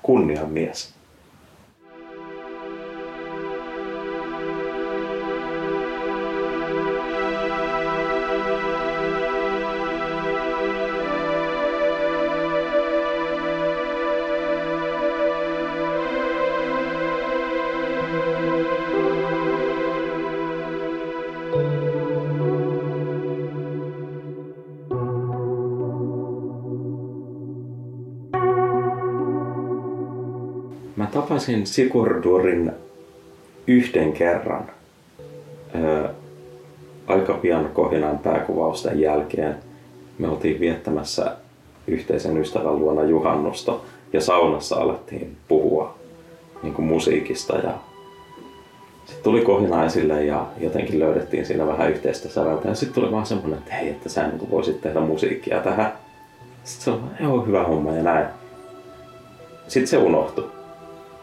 Kunnian 0.02 0.49
mies. 0.49 0.93
Tapasin 31.42 31.68
Sigurdurin 31.68 32.72
yhden 33.68 34.14
kerran 34.14 34.70
öö, 35.76 36.10
aika 37.08 37.34
pian 37.34 37.70
kohinan 37.74 38.20
pääkuvausten 38.20 39.00
jälkeen. 39.00 39.56
Me 40.18 40.28
oltiin 40.28 40.60
viettämässä 40.60 41.36
yhteisen 41.88 42.38
ystävän 42.38 42.80
luona 42.80 43.04
juhannusta 43.04 43.76
ja 44.14 44.22
saunassa 44.22 44.76
alettiin 44.76 45.38
puhua 45.48 45.96
niin 46.64 46.74
kuin 46.74 46.86
musiikista 46.86 47.58
ja 47.58 47.74
sitten 49.06 49.24
tuli 49.24 49.42
kohina 49.42 49.86
esille 49.86 50.26
ja 50.26 50.46
jotenkin 50.60 51.00
löydettiin 51.00 51.46
siinä 51.46 51.68
vähän 51.68 51.92
yhteistä 51.92 52.30
säveltä 52.30 52.68
ja 52.68 52.76
sitten 52.76 53.02
tuli 53.02 53.12
vaan 53.12 53.26
semmoinen, 53.26 53.60
että 53.60 53.74
hei, 53.74 53.90
että 53.90 54.10
sä 54.10 54.28
niin 54.28 54.52
voisit 54.52 54.82
tehdä 54.82 55.00
musiikkia 55.00 55.60
tähän. 55.60 55.94
Sitten 56.64 57.00
se 57.20 57.26
on 57.26 57.48
hyvä 57.48 57.64
homma 57.64 57.92
ja 57.92 58.04
näin. 58.04 58.26
Sitten 59.68 59.88
se 59.88 59.98
unohtui. 59.98 60.61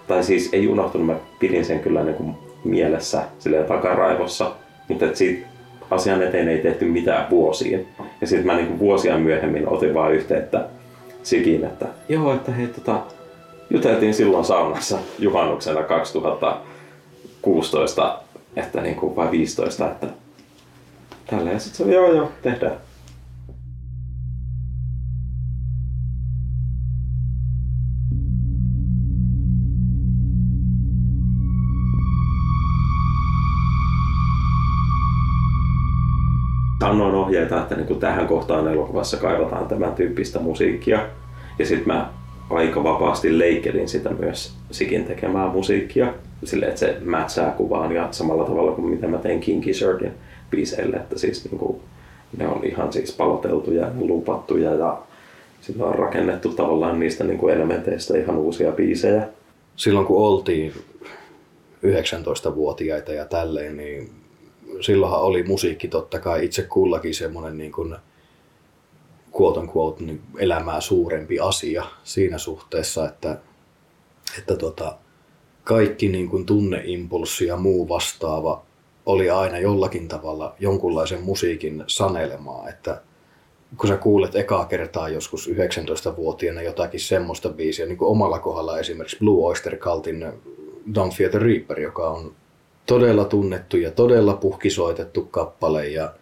Tai 0.09 0.24
siis 0.24 0.48
ei 0.52 0.68
unohtunut, 0.68 1.06
mä 1.06 1.16
pidin 1.39 1.64
sen 1.64 1.80
kyllä 1.80 2.02
niin 2.02 2.16
kuin 2.16 2.35
mielessä 2.64 3.22
silleen 3.39 3.64
takaraivossa, 3.64 4.52
mutta 4.89 5.05
et 5.05 5.16
siitä 5.16 5.47
asian 5.90 6.22
eteen 6.22 6.48
ei 6.48 6.59
tehty 6.59 6.85
mitään 6.85 7.30
vuosiin. 7.30 7.89
Ja 8.20 8.26
sitten 8.26 8.47
mä 8.47 8.56
niin 8.56 8.78
vuosia 8.78 9.18
myöhemmin 9.18 9.68
otin 9.68 9.94
vaan 9.94 10.14
yhteyttä 10.14 10.68
Sikin, 11.28 11.64
että 11.64 11.86
joo, 12.09 12.35
että 12.35 12.52
hei 12.52 12.66
tota, 12.66 13.01
juteltiin 13.70 14.14
silloin 14.14 14.44
saunassa 14.44 14.98
juhannuksena 15.18 15.82
2016, 15.82 18.18
että 18.56 18.80
niin 18.80 18.97
kuin, 18.97 19.16
vai 19.16 19.30
15, 19.30 19.86
että 19.86 20.06
tällä 21.26 21.51
ja 21.51 21.59
sitten 21.59 21.86
se 21.86 21.93
joo 21.93 22.12
joo, 22.12 22.30
tehdään. 22.43 22.76
Ohjeita, 37.28 37.62
että 37.62 37.74
niin 37.74 37.86
kuin 37.86 38.00
tähän 38.00 38.26
kohtaan 38.26 38.68
elokuvassa 38.72 39.16
kaivataan 39.16 39.68
tämän 39.68 39.94
tyyppistä 39.94 40.38
musiikkia. 40.38 41.06
Ja 41.59 41.66
sitten 41.66 41.86
mä 41.86 42.10
aika 42.50 42.84
vapaasti 42.84 43.38
leikkelin 43.38 43.88
sitä 43.88 44.10
myös 44.10 44.59
Sikin 44.70 45.05
tekemää 45.05 45.48
musiikkia. 45.48 46.14
Silleen, 46.44 46.68
että 46.68 46.80
se 46.80 46.96
mätsää 47.00 47.50
kuvaan 47.50 47.92
ja 47.92 48.09
samalla 48.10 48.44
tavalla 48.44 48.72
kuin 48.72 48.90
mitä 48.90 49.06
mä 49.06 49.18
tein 49.18 49.40
King 49.40 49.62
Gizzardin 49.62 50.12
biiseille. 50.50 50.96
Että 50.96 51.18
siis 51.18 51.44
niin 51.44 51.59
kuin, 51.59 51.80
ne 52.36 52.48
on 52.48 52.64
ihan 52.64 52.92
siis 52.92 53.12
paloteltuja 53.12 53.82
ja 53.82 53.90
lupattuja 54.00 54.74
ja 54.74 54.98
sitten 55.60 55.86
on 55.86 55.94
rakennettu 55.94 56.48
tavallaan 56.48 57.00
niistä 57.00 57.24
niin 57.24 57.38
kuin 57.38 57.55
elementeistä 57.55 58.18
ihan 58.18 58.36
uusia 58.36 58.72
biisejä. 58.72 59.28
Silloin 59.76 60.06
kun 60.06 60.18
oltiin 60.18 60.72
19-vuotiaita 61.86 63.12
ja 63.12 63.24
tälleen, 63.24 63.76
niin 63.76 64.10
silloinhan 64.80 65.20
oli 65.20 65.42
musiikki 65.42 65.88
totta 65.88 66.18
kai 66.18 66.44
itse 66.44 66.62
kullakin 66.62 67.14
semmoinen 67.14 67.59
niin 67.59 67.72
kuin 67.72 67.96
quote 69.40 69.60
unquote, 69.60 70.05
niin 70.05 70.20
elämää 70.38 70.80
suurempi 70.80 71.40
asia 71.40 71.84
siinä 72.05 72.38
suhteessa, 72.38 73.09
että, 73.09 73.38
että 74.38 74.56
tota, 74.56 74.98
kaikki 75.64 76.09
niin 76.09 76.28
kuin 76.28 76.46
tunneimpulssi 76.46 77.46
ja 77.46 77.56
muu 77.56 77.88
vastaava 77.88 78.62
oli 79.06 79.30
aina 79.30 79.59
jollakin 79.59 80.09
tavalla 80.09 80.55
jonkunlaisen 80.59 81.22
musiikin 81.22 81.84
sanelemaa, 81.86 82.68
että 82.68 83.02
kun 83.76 83.88
sä 83.88 83.96
kuulet 83.96 84.36
ekaa 84.36 84.64
kertaa 84.64 85.09
joskus 85.09 85.48
19-vuotiaana 85.48 86.62
jotakin 86.62 87.00
semmoista 87.00 87.48
biisiä, 87.48 87.86
niin 87.86 87.98
kuin 87.98 88.10
omalla 88.10 88.38
kohdalla 88.38 88.78
esimerkiksi 88.78 89.18
Blue 89.18 89.46
Oyster 89.46 89.76
Cultin 89.76 90.26
Don't 90.88 91.16
Fear 91.16 91.30
the 91.30 91.38
Reaper, 91.38 91.80
joka 91.80 92.10
on 92.10 92.32
todella 92.89 93.24
tunnettu 93.24 93.77
ja 93.77 93.90
todella 93.90 94.35
puhkisoitettu 94.35 95.24
kappale 95.24 95.89
ja 95.89 96.15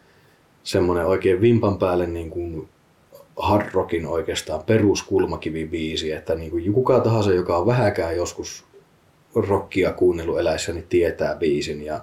semmoinen 0.62 1.06
oikein 1.06 1.40
vimpan 1.40 1.78
päälle 1.78 2.06
niin 2.06 2.30
kuin 2.30 2.68
hard 3.36 3.70
rockin 3.72 4.06
oikeastaan 4.06 4.64
peruskulmakivibiisi, 4.64 6.12
että 6.12 6.34
niin 6.34 6.50
kuin 6.50 6.72
kuka 6.72 7.00
tahansa, 7.00 7.32
joka 7.32 7.56
on 7.56 7.66
vähäkään 7.66 8.16
joskus 8.16 8.64
rockia 9.34 9.92
kuunnellut 9.92 10.38
eläissä, 10.38 10.72
niin 10.72 10.86
tietää 10.88 11.34
biisin 11.34 11.84
ja 11.84 12.00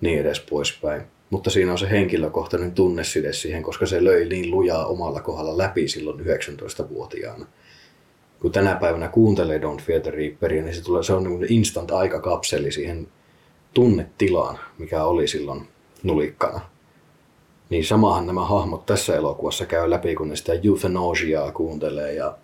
niin 0.00 0.20
edes 0.20 0.40
poispäin. 0.40 1.02
Mutta 1.30 1.50
siinä 1.50 1.72
on 1.72 1.78
se 1.78 1.90
henkilökohtainen 1.90 2.72
tunneside 2.72 3.32
siihen, 3.32 3.62
koska 3.62 3.86
se 3.86 4.04
löi 4.04 4.24
niin 4.24 4.50
lujaa 4.50 4.86
omalla 4.86 5.20
kohdalla 5.20 5.58
läpi 5.58 5.88
silloin 5.88 6.20
19-vuotiaana. 6.20 7.46
Kun 8.40 8.52
tänä 8.52 8.74
päivänä 8.74 9.08
kuuntelee 9.08 9.58
Don't 9.58 9.82
Fear 9.82 10.00
the 10.00 10.10
Reaperia, 10.10 10.62
niin 10.62 10.74
se, 10.74 10.82
tulee, 10.82 11.02
se 11.02 11.12
on 11.12 11.24
niin 11.24 11.52
instant 11.52 11.90
aikakapseli 11.90 12.72
siihen 12.72 13.08
tunnetilaan, 13.76 14.58
mikä 14.78 15.04
oli 15.04 15.28
silloin 15.28 15.68
nulikkana. 16.02 16.60
Niin 17.70 17.84
samahan 17.84 18.26
nämä 18.26 18.44
hahmot 18.44 18.86
tässä 18.86 19.16
elokuvassa 19.16 19.66
käy 19.66 19.90
läpi, 19.90 20.14
kun 20.14 20.28
ne 20.28 20.36
sitä 20.36 20.52
euthanasiaa 20.64 21.52
kuuntelee 21.52 22.12
ja 22.12 22.36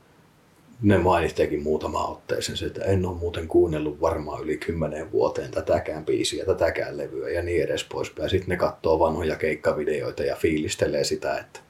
ne 0.83 0.99
mainitteekin 0.99 1.63
muutama 1.63 2.07
otteeseen 2.07 2.59
se, 2.59 2.67
että 2.67 2.85
en 2.85 3.07
ole 3.07 3.17
muuten 3.17 3.49
kuunnellut 3.49 4.01
varmaan 4.01 4.43
yli 4.43 4.57
kymmenen 4.57 5.13
vuoteen 5.13 5.51
tätäkään 5.51 6.05
biisiä, 6.05 6.45
tätäkään 6.45 6.97
levyä 6.97 7.29
ja 7.29 7.43
niin 7.43 7.65
edes 7.65 7.85
poispäin. 7.85 8.31
Sitten 8.31 8.49
ne 8.49 8.57
katsoo 8.57 8.99
vanhoja 8.99 9.37
keikkavideoita 9.37 10.23
ja 10.23 10.37
fiilistelee 10.37 11.05
sitä, 11.05 11.39
että 11.39 11.61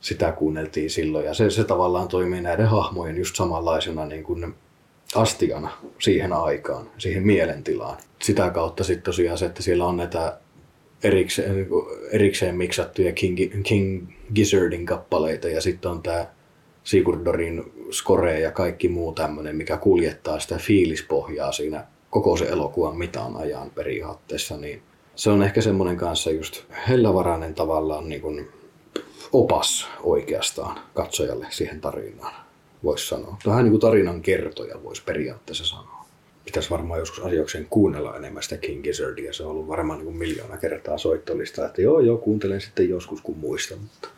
sitä 0.00 0.32
kuunneltiin 0.32 0.90
silloin. 0.90 1.26
Ja 1.26 1.34
se, 1.34 1.50
se 1.50 1.64
tavallaan 1.64 2.08
toimii 2.08 2.40
näiden 2.40 2.66
hahmojen 2.66 3.16
just 3.16 3.36
samanlaisena 3.36 4.06
niin 4.06 4.24
kuin 4.24 4.54
astiana 5.14 5.70
siihen 5.98 6.32
aikaan, 6.32 6.90
siihen 6.98 7.26
mielentilaan. 7.26 7.96
Sitä 8.22 8.50
kautta 8.50 8.84
sitten 8.84 9.04
tosiaan 9.04 9.38
se, 9.38 9.46
että 9.46 9.62
siellä 9.62 9.86
on 9.86 9.96
näitä 9.96 10.38
erikseen, 11.02 11.56
niin 11.56 11.68
erikseen 12.10 12.56
miksattuja 12.56 13.12
King, 13.12 13.38
King 13.62 14.08
Gizzardin 14.34 14.86
kappaleita 14.86 15.48
ja 15.48 15.60
sitten 15.60 15.90
on 15.90 16.02
tämä 16.02 16.26
Sigurdorin 16.84 17.72
score 17.90 18.40
ja 18.40 18.50
kaikki 18.50 18.88
muu 18.88 19.12
tämmöinen, 19.12 19.56
mikä 19.56 19.76
kuljettaa 19.76 20.40
sitä 20.40 20.58
fiilispohjaa 20.58 21.52
siinä 21.52 21.84
koko 22.10 22.36
se 22.36 22.44
elokuvan 22.44 22.96
mitaan 22.96 23.36
ajan 23.36 23.70
periaatteessa, 23.70 24.56
niin 24.56 24.82
se 25.14 25.30
on 25.30 25.42
ehkä 25.42 25.60
semmoinen 25.60 25.96
kanssa 25.96 26.30
just 26.30 26.62
hellävarainen 26.88 27.54
tavallaan 27.54 28.08
niin 28.08 28.20
kuin 28.20 28.48
opas 29.32 29.88
oikeastaan 30.02 30.78
katsojalle 30.94 31.46
siihen 31.50 31.80
tarinaan, 31.80 32.34
voisi 32.84 33.08
sanoa. 33.08 33.36
Vähän 33.46 33.64
niin 33.64 33.72
kuin 33.72 33.80
tarinan 33.80 34.22
kertoja 34.22 34.82
voisi 34.82 35.02
periaatteessa 35.04 35.64
sanoa 35.64 36.02
pitäisi 36.44 36.70
varmaan 36.70 37.00
joskus 37.00 37.24
asiokseen 37.24 37.66
kuunnella 37.70 38.16
enemmän 38.16 38.42
sitä 38.42 38.56
King 38.56 38.82
Gizzardia. 38.82 39.32
Se 39.32 39.42
on 39.42 39.50
ollut 39.50 39.68
varmaan 39.68 39.98
niin 39.98 40.06
kuin 40.06 40.16
miljoona 40.16 40.56
kertaa 40.56 40.98
soittolista, 40.98 41.66
että 41.66 41.82
joo, 41.82 42.00
joo, 42.00 42.18
kuuntelen 42.18 42.60
sitten 42.60 42.88
joskus 42.88 43.20
kun 43.20 43.38
muistan. 43.38 43.78
Mutta 43.78 44.08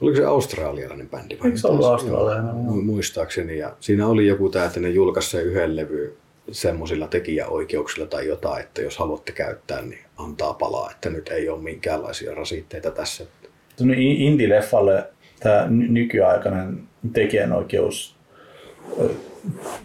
oliko 0.00 0.16
se 0.16 0.24
australialainen 0.24 1.08
bändi? 1.08 1.38
Vai 1.42 1.58
se 1.58 1.66
ollut 1.66 1.86
australialainen? 1.86 2.54
Muistaakseni. 2.84 3.58
Ja 3.58 3.76
siinä 3.80 4.06
oli 4.06 4.26
joku 4.26 4.48
tämä, 4.48 4.64
että 4.64 4.80
ne 4.80 4.90
julkaisi 4.90 5.38
yhden 5.38 5.76
levy 5.76 6.16
semmoisilla 6.50 7.08
tekijäoikeuksilla 7.08 8.06
tai 8.06 8.26
jotain, 8.26 8.64
että 8.64 8.82
jos 8.82 8.98
haluatte 8.98 9.32
käyttää, 9.32 9.82
niin 9.82 10.04
antaa 10.16 10.54
palaa, 10.54 10.90
että 10.90 11.10
nyt 11.10 11.28
ei 11.28 11.48
ole 11.48 11.62
minkäänlaisia 11.62 12.34
rasitteita 12.34 12.90
tässä. 12.90 13.24
Indie-leffalle 13.96 15.04
tämä 15.42 15.66
nykyaikainen 15.68 16.78
tekijänoikeus 17.12 18.16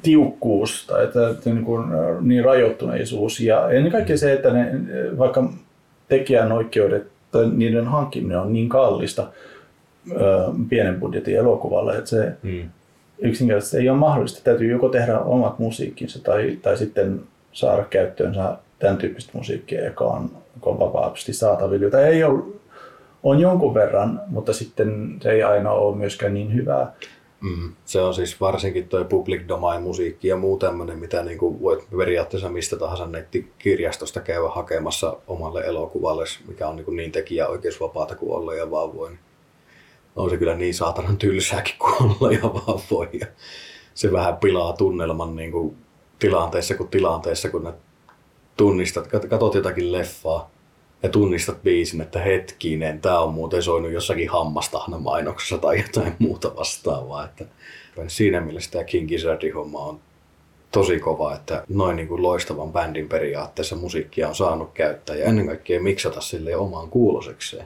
tiukkuus 0.01 0.87
tai 0.87 1.03
että, 1.03 1.29
että 1.29 1.49
niin, 1.49 1.65
kuin, 1.65 1.85
niin 2.21 2.45
rajoittuneisuus 2.45 3.39
ja 3.39 3.69
ennen 3.69 3.91
kaikkea 3.91 4.17
se, 4.17 4.33
että 4.33 4.53
ne, 4.53 4.71
vaikka 5.17 5.53
tekijänoikeudet 6.07 7.07
tai 7.31 7.49
niiden 7.49 7.85
hankkiminen 7.87 8.39
on 8.39 8.53
niin 8.53 8.69
kallista 8.69 9.27
pienen 10.69 10.99
budjetin 10.99 11.35
elokuvalle, 11.35 11.97
että 11.97 12.09
se 12.09 12.31
hmm. 12.43 12.69
yksinkertaisesti 13.19 13.77
ei 13.77 13.89
ole 13.89 13.97
mahdollista. 13.97 14.43
Täytyy 14.43 14.71
joko 14.71 14.89
tehdä 14.89 15.19
omat 15.19 15.59
musiikkinsa 15.59 16.23
tai, 16.23 16.57
tai 16.61 16.77
sitten 16.77 17.21
saada 17.51 17.83
käyttöönsä 17.83 18.57
tämän 18.79 18.97
tyyppistä 18.97 19.31
musiikkia, 19.33 19.85
joka 19.85 20.05
on, 20.05 20.31
joka 20.55 20.69
on 20.69 20.79
vapaasti 20.79 21.33
saatavilla, 21.33 21.85
jota 21.85 22.07
ei 22.07 22.23
ole, 22.23 22.43
on 23.23 23.39
jonkun 23.39 23.73
verran, 23.73 24.21
mutta 24.27 24.53
sitten 24.53 25.17
se 25.21 25.31
ei 25.31 25.43
aina 25.43 25.71
ole 25.71 25.95
myöskään 25.95 26.33
niin 26.33 26.53
hyvää. 26.53 26.93
Mm. 27.41 27.73
Se 27.85 28.01
on 28.01 28.13
siis 28.13 28.41
varsinkin 28.41 28.89
tuo 28.89 29.05
public 29.05 29.47
domain 29.47 29.81
musiikki 29.81 30.27
ja 30.27 30.37
muu 30.37 30.57
tämmöinen, 30.57 30.99
mitä 30.99 31.23
niin 31.23 31.37
kuin 31.37 31.61
voit 31.61 31.87
periaatteessa 31.97 32.49
mistä 32.49 32.77
tahansa 32.77 33.05
nettikirjastosta 33.05 34.19
käydä 34.19 34.47
hakemassa 34.49 35.17
omalle 35.27 35.61
elokuvalle, 35.61 36.23
mikä 36.47 36.67
on 36.67 36.75
niin, 36.75 36.85
kuin 36.85 36.97
niin 36.97 37.11
tekijäoikeusvapaata 37.11 38.15
kuin 38.15 38.31
olla 38.31 38.55
ja 38.55 38.71
vaan 38.71 38.95
voi. 38.95 39.11
On 40.15 40.29
se 40.29 40.37
kyllä 40.37 40.55
niin 40.55 40.73
saatanan 40.73 41.17
tylsääkin 41.17 41.75
kuin 41.79 41.95
olla 42.01 42.31
ja 42.31 42.43
vaan 42.43 42.79
voi. 42.91 43.09
Ja 43.19 43.27
se 43.93 44.11
vähän 44.11 44.37
pilaa 44.37 44.73
tunnelman 44.73 45.35
niin 45.35 45.51
kuin 45.51 45.77
tilanteessa 46.19 46.75
kuin 46.75 46.89
tilanteessa, 46.89 47.49
kun 47.49 47.73
tunnistat, 48.57 49.07
katsot 49.07 49.55
jotakin 49.55 49.91
leffaa, 49.91 50.49
ja 51.03 51.09
tunnistat 51.09 51.63
biisin, 51.63 52.01
että 52.01 52.19
hetkinen, 52.19 53.01
tämä 53.01 53.19
on 53.19 53.33
muuten 53.33 53.63
soinut 53.63 53.91
jossakin 53.91 54.29
hammastahna 54.29 54.99
mainoksessa 54.99 55.57
tai 55.57 55.77
jotain 55.81 56.15
muuta 56.19 56.55
vastaavaa. 56.55 57.25
Että 57.25 57.45
siinä 58.07 58.41
mielessä 58.41 58.71
tämä 58.71 58.83
King 58.83 59.07
Gizzardin 59.07 59.53
homma 59.53 59.79
on 59.79 59.99
tosi 60.71 60.99
kova, 60.99 61.35
että 61.35 61.63
noin 61.69 61.95
niin 61.95 62.07
kuin 62.07 62.21
loistavan 62.21 62.71
bändin 62.71 63.09
periaatteessa 63.09 63.75
musiikkia 63.75 64.27
on 64.27 64.35
saanut 64.35 64.71
käyttää 64.73 65.15
ja 65.15 65.25
ennen 65.25 65.47
kaikkea 65.47 65.81
miksata 65.81 66.21
sille 66.21 66.55
omaan 66.55 66.89
kuulosekseen. 66.89 67.65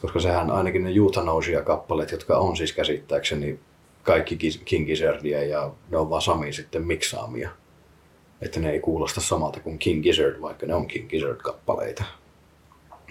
Koska 0.00 0.20
sehän 0.20 0.50
ainakin 0.50 0.84
ne 0.84 0.90
Euthanasia-kappaleet, 0.90 2.10
jotka 2.10 2.38
on 2.38 2.56
siis 2.56 2.72
käsittääkseni 2.72 3.58
kaikki 4.02 4.38
King 4.64 4.86
Gizzardia 4.86 5.42
ja 5.44 5.70
ne 5.90 5.96
on 5.96 6.10
vaan 6.10 6.22
Sami 6.22 6.52
sitten 6.52 6.86
miksaamia. 6.86 7.50
Että 8.42 8.60
ne 8.60 8.70
ei 8.70 8.80
kuulosta 8.80 9.20
samalta 9.20 9.60
kuin 9.60 9.78
King 9.78 10.02
Gizzard, 10.02 10.40
vaikka 10.40 10.66
ne 10.66 10.74
on 10.74 10.86
King 10.86 11.08
Gizzard-kappaleita. 11.08 12.04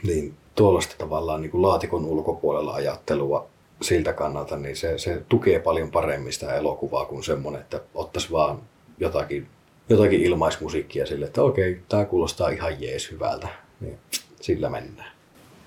Niin 0.04 0.34
tuollaista 0.56 0.96
tavallaan 0.98 1.42
niin 1.42 1.52
kuin 1.52 1.62
laatikon 1.62 2.06
ulkopuolella 2.06 2.74
ajattelua 2.74 3.48
siltä 3.82 4.14
kannalta, 4.14 4.58
niin 4.58 4.76
se, 4.76 4.98
se 4.98 5.22
tukee 5.30 5.60
paljon 5.60 5.92
paremmin 5.92 6.34
sitä 6.34 6.56
elokuvaa 6.56 7.06
kuin 7.06 7.24
semmoinen, 7.24 7.62
että 7.62 7.82
ottaisi 7.96 8.32
vaan 8.32 8.62
jotakin, 9.00 9.48
jotakin 9.90 10.22
ilmaismusiikkia 10.22 11.06
sille, 11.06 11.26
että 11.26 11.44
okei, 11.44 11.80
tämä 11.90 12.06
kuulostaa 12.06 12.50
ihan 12.50 12.82
jees 12.82 13.12
hyvältä. 13.12 13.48
Niin 13.80 13.98
sillä 14.42 14.70
mennään. 14.70 15.12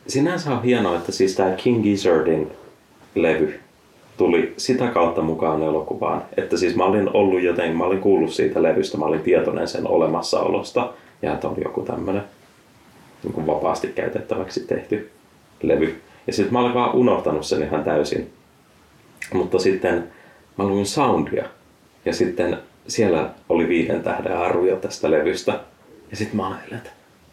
Sinänsä 0.08 0.50
on 0.50 0.62
hienoa, 0.62 0.96
että 0.96 1.12
siis 1.12 1.34
tämä 1.34 1.50
King 1.52 1.82
Gizzardin 1.82 2.52
levy 3.14 3.60
tuli 4.18 4.54
sitä 4.56 4.86
kautta 4.86 5.22
mukaan 5.22 5.62
elokuvaan. 5.62 6.22
Että 6.36 6.56
siis 6.56 6.76
mä 6.76 6.84
olin 6.84 7.10
ollut 7.14 7.42
joten, 7.42 7.76
mä 7.76 7.84
olin 7.84 8.00
kuullut 8.00 8.32
siitä 8.32 8.62
levystä, 8.62 8.98
mä 8.98 9.04
olin 9.04 9.20
tietoinen 9.20 9.68
sen 9.68 9.86
olemassaolosta 9.86 10.92
ja 11.22 11.34
että 11.34 11.48
on 11.48 11.56
joku 11.64 11.82
tämmönen 11.82 12.22
niin 13.22 13.46
vapaasti 13.46 13.88
käytettäväksi 13.88 14.60
tehty 14.60 15.10
levy. 15.62 16.00
Ja 16.26 16.32
sitten 16.32 16.52
mä 16.52 16.60
olin 16.60 16.74
vaan 16.74 16.94
unohtanut 16.94 17.46
sen 17.46 17.62
ihan 17.62 17.84
täysin. 17.84 18.30
Mutta 19.32 19.58
sitten 19.58 20.08
mä 20.58 20.64
luin 20.64 20.86
soundia 20.86 21.44
ja 22.04 22.12
sitten 22.12 22.58
siellä 22.88 23.30
oli 23.48 23.68
viiden 23.68 24.02
tähden 24.02 24.36
arvio 24.36 24.76
tästä 24.76 25.10
levystä. 25.10 25.60
Ja 26.10 26.16
sitten 26.16 26.36
mä 26.36 26.48
ajattelin, 26.48 26.76
että 26.76 26.90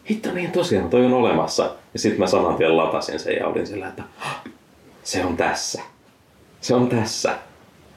hitto 0.09 0.31
niin 0.33 0.51
tosiaan, 0.51 0.89
toi 0.89 1.05
on 1.05 1.13
olemassa. 1.13 1.63
Ja 1.93 1.99
sitten 1.99 2.19
mä 2.19 2.27
saman 2.27 2.55
tien 2.55 2.77
latasin 2.77 3.19
sen 3.19 3.35
ja 3.35 3.47
olin 3.47 3.67
sillä, 3.67 3.87
että 3.87 4.03
se 5.03 5.25
on 5.25 5.37
tässä. 5.37 5.81
Se 6.65 6.75
on 6.75 6.89
tässä. 6.89 7.37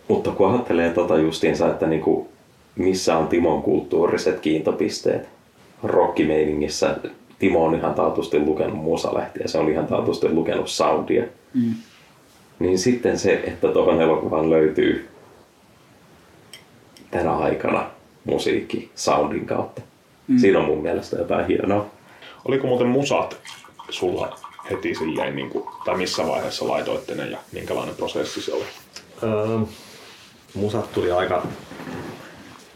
Mutta 0.09 0.31
kun 0.31 0.51
ajattelee 0.51 0.91
tota 0.91 1.19
justiinsa, 1.19 1.71
että 1.71 1.87
niinku, 1.87 2.29
missä 2.77 3.17
on 3.17 3.29
Timon 3.29 3.63
kulttuuriset 3.63 4.41
kiintopisteet 4.41 5.29
rockimeiningissä, 5.83 6.97
Timo 7.39 7.65
on 7.65 7.75
ihan 7.75 7.95
taatusti 7.95 8.39
lukenut 8.39 8.79
musalehtiä, 8.79 9.49
se 9.49 9.59
on 9.59 9.69
ihan 9.69 9.87
taatusti 9.87 10.29
lukenut 10.29 10.69
soundia. 10.69 11.25
Mm. 11.55 11.75
Niin 12.59 12.79
sitten 12.79 13.19
se, 13.19 13.43
että 13.47 13.69
tuohon 13.69 14.03
elokuvaan 14.03 14.51
löytyy 14.51 15.09
tänä 17.11 17.37
aikana 17.37 17.91
musiikki 18.25 18.91
soundin 18.95 19.47
kautta. 19.47 19.83
Mm. 20.27 20.39
Siinä 20.39 20.59
on 20.59 20.65
mun 20.65 20.83
mielestä 20.83 21.17
jotain 21.17 21.47
hienoa. 21.47 21.87
Oliko 22.45 22.67
muuten 22.67 22.89
musat 22.89 23.37
sulla 23.91 24.39
heti 24.71 24.95
silleen, 24.95 25.37
niin 25.37 25.51
kuin, 25.51 25.69
tai 25.85 25.97
missä 25.97 26.27
vaiheessa 26.27 26.69
laitoitte 26.69 27.15
ne 27.15 27.31
ja 27.31 27.39
minkälainen 27.53 27.95
prosessi 27.95 28.43
se 28.43 28.53
oli? 28.53 28.65
Öö, 29.23 29.59
musat 30.55 30.93
tuli 30.93 31.11
aika, 31.11 31.47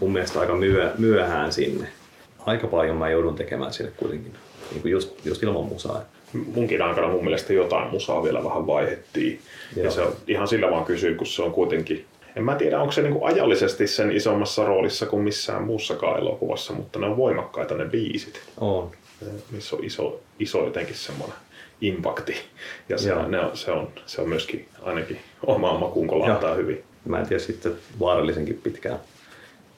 mun 0.01 0.13
mielestä 0.13 0.41
aika 0.41 0.55
myö, 0.55 0.93
myöhään 0.99 1.53
sinne. 1.53 1.89
Aika 2.47 2.67
paljon 2.67 2.97
mä 2.97 3.11
joudun 3.11 3.35
tekemään 3.35 3.73
sinne 3.73 3.93
kuitenkin, 3.97 4.33
niin 4.71 4.83
kuin 4.83 4.93
just, 4.93 5.27
just 5.27 5.43
ilman 5.43 5.65
musaa. 5.65 6.03
Munkin 6.55 6.83
aikana 6.83 7.09
mun 7.09 7.25
mielestä 7.25 7.53
jotain 7.53 7.91
musaa 7.91 8.23
vielä 8.23 8.45
vähän 8.45 8.67
vaihettiin. 8.67 9.41
Joo. 9.77 9.85
Ja 9.85 9.91
se 9.91 10.01
on 10.01 10.13
ihan 10.27 10.49
sillä 10.49 10.71
vaan 10.71 10.85
kysyä, 10.85 11.15
kun 11.15 11.27
se 11.27 11.43
on 11.43 11.53
kuitenkin 11.53 12.07
en 12.37 12.45
mä 12.45 12.55
tiedä, 12.55 12.81
onko 12.81 12.93
se 12.93 13.03
niinku 13.03 13.25
ajallisesti 13.25 13.87
sen 13.87 14.13
isommassa 14.13 14.65
roolissa 14.65 15.07
kuin 15.07 15.23
missään 15.23 15.63
muussakaan 15.63 16.21
elokuvassa, 16.21 16.73
mutta 16.73 16.99
ne 16.99 17.07
on 17.07 17.17
voimakkaita 17.17 17.75
ne 17.75 17.85
biisit. 17.85 18.41
On. 18.61 18.91
Missä 19.51 19.77
on 19.77 19.85
iso, 19.85 20.21
iso 20.39 20.65
jotenkin 20.65 20.95
semmoinen 20.95 21.37
impakti. 21.83 22.37
Ja 22.89 22.99
se, 22.99 23.15
ne 23.29 23.41
on, 23.41 23.57
se, 23.57 23.71
on, 23.71 23.89
se 24.07 24.21
on 24.21 24.29
myöskin 24.29 24.69
ainakin 24.83 25.19
omaan 25.47 25.81
makuun, 25.81 26.07
kun 26.07 26.21
laittaa 26.21 26.55
hyvin. 26.55 26.85
Mä 27.05 27.19
en 27.19 27.27
tiedä 27.27 27.43
sitten 27.43 27.73
vaarallisenkin 28.01 28.61
pitkään, 28.63 28.99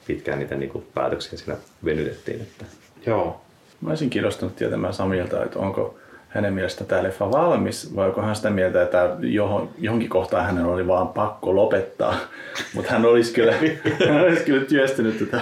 pitkään 0.07 0.39
niitä 0.39 0.55
niinku 0.55 0.83
päätöksiä 0.93 1.39
siinä 1.39 1.57
venytettiin. 1.85 2.41
Että... 2.41 2.65
Joo. 3.05 3.41
Mä 3.81 3.89
olisin 3.89 4.09
kiinnostunut 4.09 4.55
tietämään 4.55 4.93
Samilta, 4.93 5.43
että 5.43 5.59
onko 5.59 5.97
hänen 6.29 6.53
mielestä 6.53 6.83
tämä 6.83 7.03
leffa 7.03 7.31
valmis, 7.31 7.95
vai 7.95 8.07
onko 8.07 8.21
hän 8.21 8.35
sitä 8.35 8.49
mieltä, 8.49 8.83
että 8.83 9.17
johon, 9.19 9.69
johonkin 9.77 10.09
kohtaan 10.09 10.45
hänen 10.45 10.65
oli 10.65 10.87
vaan 10.87 11.07
pakko 11.07 11.55
lopettaa. 11.55 12.17
Mutta 12.73 12.91
hän 12.91 13.05
olisi 13.05 13.33
kyllä, 13.33 13.53
hän 14.09 14.21
olisi 14.21 14.43
kyllä 14.43 14.65
työstänyt 14.65 15.19
tätä 15.19 15.41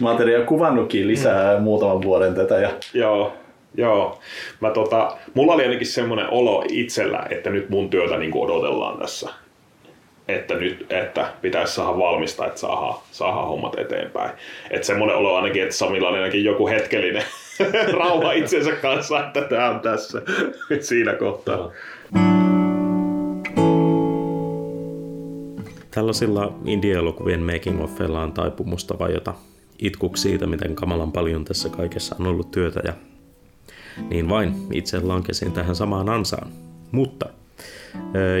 materiaalia, 0.00 0.46
kuvannutkin 0.46 1.08
lisää 1.08 1.60
muutaman 1.60 2.02
vuoden 2.02 2.34
tätä. 2.34 2.58
Ja... 2.58 2.70
Joo, 2.94 3.32
joo. 3.76 4.20
Mä 4.60 4.70
tota, 4.70 5.16
mulla 5.34 5.52
oli 5.52 5.62
ainakin 5.62 5.86
semmoinen 5.86 6.26
olo 6.30 6.64
itsellä, 6.70 7.26
että 7.30 7.50
nyt 7.50 7.68
mun 7.68 7.90
työtä 7.90 8.16
niin 8.16 8.32
odotellaan 8.34 8.98
tässä. 8.98 9.30
Että 10.28 10.54
nyt 10.54 10.86
että 10.92 11.32
pitäisi 11.42 11.74
saada 11.74 11.98
valmista, 11.98 12.46
että 12.46 12.60
saadaan, 12.60 12.94
saadaan 13.10 13.48
hommat 13.48 13.78
eteenpäin. 13.78 14.30
Että 14.70 14.86
semmoinen 14.86 15.16
olo 15.16 15.36
ainakin, 15.36 15.62
että 15.62 15.74
Samilla 15.74 16.08
on 16.08 16.14
ainakin 16.14 16.44
joku 16.44 16.68
hetkellinen 16.68 17.22
rauha 17.98 18.32
itsensä 18.32 18.72
kanssa, 18.72 19.26
että 19.26 19.40
tämä 19.40 19.70
on 19.70 19.80
tässä 19.80 20.22
siinä 20.80 21.14
kohtaa. 21.14 21.70
Tällaisilla 25.90 26.52
indie-elokuvien 26.64 27.42
making 27.42 27.82
offeilla 27.82 28.22
on 28.22 28.32
taipumusta 28.32 28.98
vajota 28.98 29.34
itkuksi 29.78 30.22
siitä, 30.22 30.46
miten 30.46 30.74
kamalan 30.74 31.12
paljon 31.12 31.44
tässä 31.44 31.68
kaikessa 31.68 32.16
on 32.20 32.26
ollut 32.26 32.50
työtä 32.50 32.80
ja 32.84 32.92
niin 34.10 34.28
vain 34.28 34.54
itse 34.72 35.00
lankesin 35.00 35.52
tähän 35.52 35.76
samaan 35.76 36.08
ansaan. 36.08 36.50
Mutta 36.92 37.26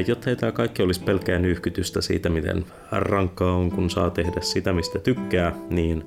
jotta 0.06 0.30
ei 0.30 0.36
tämä 0.36 0.52
kaikki 0.52 0.82
olisi 0.82 1.00
pelkää 1.00 1.38
nyhkytystä 1.38 2.00
siitä, 2.00 2.28
miten 2.28 2.64
rankkaa 2.90 3.56
on, 3.56 3.70
kun 3.70 3.90
saa 3.90 4.10
tehdä 4.10 4.40
sitä, 4.40 4.72
mistä 4.72 4.98
tykkää, 4.98 5.54
niin 5.70 6.04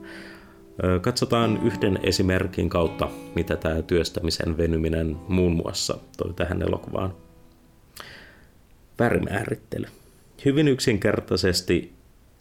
Katsotaan 1.02 1.60
yhden 1.64 2.00
esimerkin 2.04 2.70
kautta, 2.70 3.10
mitä 3.36 3.56
tämä 3.56 3.82
työstämisen 3.82 4.58
venyminen 4.58 5.18
muun 5.28 5.56
muassa 5.56 5.98
toi 6.18 6.34
tähän 6.34 6.62
elokuvaan. 6.62 7.14
Värimäärittely. 9.00 9.86
Hyvin 10.46 10.68
yksinkertaisesti 10.68 11.94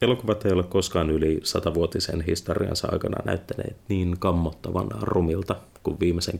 elokuvat 0.02 0.46
ei 0.46 0.52
ole 0.52 0.62
koskaan 0.62 1.10
yli 1.10 1.40
satavuotisen 1.42 2.20
historiansa 2.20 2.88
aikana 2.92 3.16
näyttäneet 3.24 3.76
niin 3.88 4.16
kammottavan 4.18 4.88
rumilta 5.00 5.56
kuin 5.82 6.00
viimeisen 6.00 6.38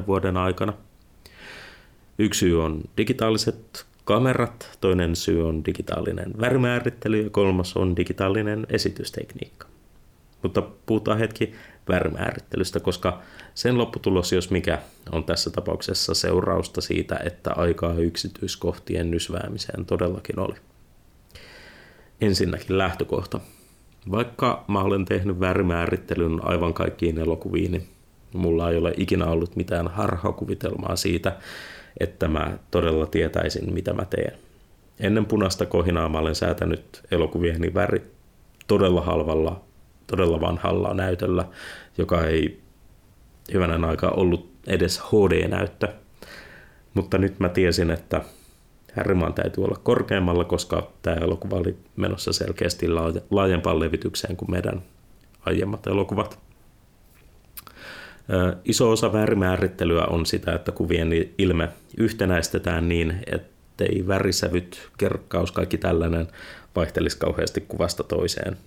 10-20 0.00 0.06
vuoden 0.06 0.36
aikana. 0.36 0.72
Yksi 2.18 2.38
syy 2.38 2.62
on 2.62 2.80
digitaaliset 2.96 3.86
kamerat, 4.04 4.78
toinen 4.80 5.16
syy 5.16 5.48
on 5.48 5.64
digitaalinen 5.64 6.32
värimäärittely 6.40 7.22
ja 7.22 7.30
kolmas 7.30 7.76
on 7.76 7.96
digitaalinen 7.96 8.66
esitystekniikka. 8.68 9.66
Mutta 10.42 10.62
puhutaan 10.86 11.18
hetki 11.18 11.54
värimäärittelystä, 11.88 12.80
koska 12.80 13.22
sen 13.54 13.78
lopputulos, 13.78 14.32
jos 14.32 14.50
mikä, 14.50 14.78
on 15.12 15.24
tässä 15.24 15.50
tapauksessa 15.50 16.14
seurausta 16.14 16.80
siitä, 16.80 17.20
että 17.24 17.52
aikaa 17.52 17.94
yksityiskohtien 17.94 19.10
nysväämiseen 19.10 19.86
todellakin 19.86 20.38
oli. 20.38 20.54
Ensinnäkin 22.20 22.78
lähtökohta. 22.78 23.40
Vaikka 24.10 24.64
mä 24.68 24.80
olen 24.80 25.04
tehnyt 25.04 25.40
värimäärittelyn 25.40 26.40
aivan 26.42 26.74
kaikkiin 26.74 27.18
elokuviin, 27.18 27.72
niin 27.72 27.88
mulla 28.32 28.70
ei 28.70 28.76
ole 28.76 28.94
ikinä 28.96 29.26
ollut 29.26 29.56
mitään 29.56 29.88
harhakuvitelmaa 29.88 30.96
siitä, 30.96 31.36
että 32.00 32.28
mä 32.28 32.58
todella 32.70 33.06
tietäisin, 33.06 33.74
mitä 33.74 33.92
mä 33.92 34.04
teen. 34.04 34.38
Ennen 35.00 35.26
punaista 35.26 35.66
kohinaa 35.66 36.08
mä 36.08 36.18
olen 36.18 36.34
säätänyt 36.34 37.02
elokuvieni 37.10 37.74
värit 37.74 38.04
todella 38.66 39.00
halvalla 39.00 39.60
todella 40.06 40.40
vanhalla 40.40 40.94
näytöllä, 40.94 41.44
joka 41.98 42.24
ei 42.24 42.60
hyvänä 43.52 43.86
aikaa 43.86 44.10
ollut 44.10 44.50
edes 44.66 45.00
HD-näyttö. 45.00 45.88
Mutta 46.94 47.18
nyt 47.18 47.40
mä 47.40 47.48
tiesin, 47.48 47.90
että 47.90 48.22
Härrimaan 48.96 49.34
täytyy 49.34 49.64
olla 49.64 49.80
korkeammalla, 49.82 50.44
koska 50.44 50.90
tämä 51.02 51.16
elokuva 51.16 51.56
oli 51.56 51.76
menossa 51.96 52.32
selkeästi 52.32 52.86
laajempaan 53.30 53.80
levitykseen 53.80 54.36
kuin 54.36 54.50
meidän 54.50 54.82
aiemmat 55.46 55.86
elokuvat. 55.86 56.38
Iso 58.64 58.90
osa 58.90 59.12
värimäärittelyä 59.12 60.04
on 60.04 60.26
sitä, 60.26 60.54
että 60.54 60.72
kuvien 60.72 61.10
ilme 61.38 61.68
yhtenäistetään 61.96 62.88
niin, 62.88 63.22
ettei 63.32 64.04
värisävyt, 64.06 64.88
kerkkaus, 64.98 65.52
kaikki 65.52 65.78
tällainen 65.78 66.28
vaihtelisi 66.76 67.18
kauheasti 67.18 67.60
kuvasta 67.60 68.04
toiseen– 68.04 68.56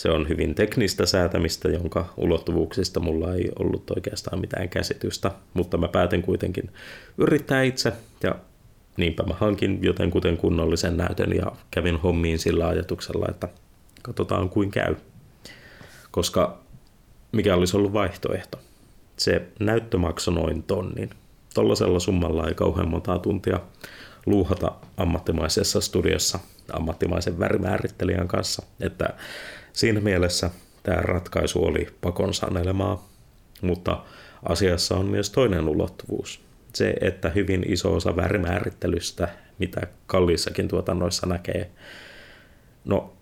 se 0.00 0.10
on 0.10 0.28
hyvin 0.28 0.54
teknistä 0.54 1.06
säätämistä, 1.06 1.68
jonka 1.68 2.14
ulottuvuuksista 2.16 3.00
mulla 3.00 3.34
ei 3.34 3.50
ollut 3.58 3.90
oikeastaan 3.90 4.40
mitään 4.40 4.68
käsitystä, 4.68 5.30
mutta 5.54 5.76
mä 5.76 5.88
päätin 5.88 6.22
kuitenkin 6.22 6.70
yrittää 7.18 7.62
itse 7.62 7.92
ja 8.22 8.34
niinpä 8.96 9.22
mä 9.22 9.34
hankin 9.34 9.78
jotenkuten 9.82 10.36
kunnollisen 10.36 10.96
näytön 10.96 11.36
ja 11.36 11.52
kävin 11.70 12.00
hommiin 12.00 12.38
sillä 12.38 12.68
ajatuksella, 12.68 13.26
että 13.28 13.48
Katsotaan 14.02 14.48
kuin 14.48 14.70
käy. 14.70 14.96
Koska 16.10 16.58
mikä 17.32 17.54
olisi 17.54 17.76
ollut 17.76 17.92
vaihtoehto? 17.92 18.58
Se 19.16 19.46
näyttö 19.58 19.98
maksoi 19.98 20.34
noin 20.34 20.62
tonnin. 20.62 21.10
Tollasella 21.54 22.00
summalla 22.00 22.48
ei 22.48 22.54
kauhean 22.54 22.88
montaa 22.88 23.18
tuntia 23.18 23.60
luuhata 24.26 24.72
ammattimaisessa 24.96 25.80
studiossa 25.80 26.38
ammattimaisen 26.72 27.38
värimäärittelijän 27.38 28.28
kanssa. 28.28 28.62
Että 28.80 29.08
siinä 29.72 30.00
mielessä 30.00 30.50
tämä 30.82 31.02
ratkaisu 31.02 31.64
oli 31.64 31.86
pakon 32.00 32.34
sanelemaa, 32.34 33.08
mutta 33.62 34.04
asiassa 34.48 34.96
on 34.96 35.06
myös 35.06 35.30
toinen 35.30 35.68
ulottuvuus. 35.68 36.40
Se, 36.74 36.94
että 37.00 37.28
hyvin 37.28 37.64
iso 37.68 37.94
osa 37.94 38.16
värimäärittelystä, 38.16 39.28
mitä 39.58 39.80
kalliissakin 40.06 40.68
tuotannoissa 40.68 41.26
näkee, 41.26 41.70
no 42.84 43.12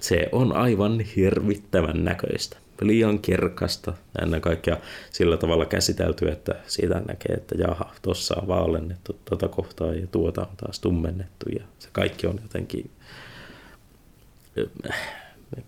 se 0.00 0.28
on 0.32 0.52
aivan 0.52 1.00
hirvittävän 1.00 2.04
näköistä. 2.04 2.56
Liian 2.80 3.18
kirkasta 3.18 3.92
ennen 4.22 4.40
kaikkea 4.40 4.76
sillä 5.10 5.36
tavalla 5.36 5.66
käsitelty, 5.66 6.28
että 6.28 6.54
siitä 6.66 7.02
näkee, 7.08 7.34
että 7.36 7.54
jaha, 7.58 7.94
tuossa 8.02 8.34
on 8.42 8.48
vaalennettu 8.48 9.20
tuota 9.24 9.48
kohtaa 9.48 9.94
ja 9.94 10.06
tuota 10.06 10.40
on 10.40 10.56
taas 10.56 10.80
tummennettu 10.80 11.46
ja 11.58 11.64
se 11.78 11.88
kaikki 11.92 12.26
on 12.26 12.38
jotenkin 12.42 12.90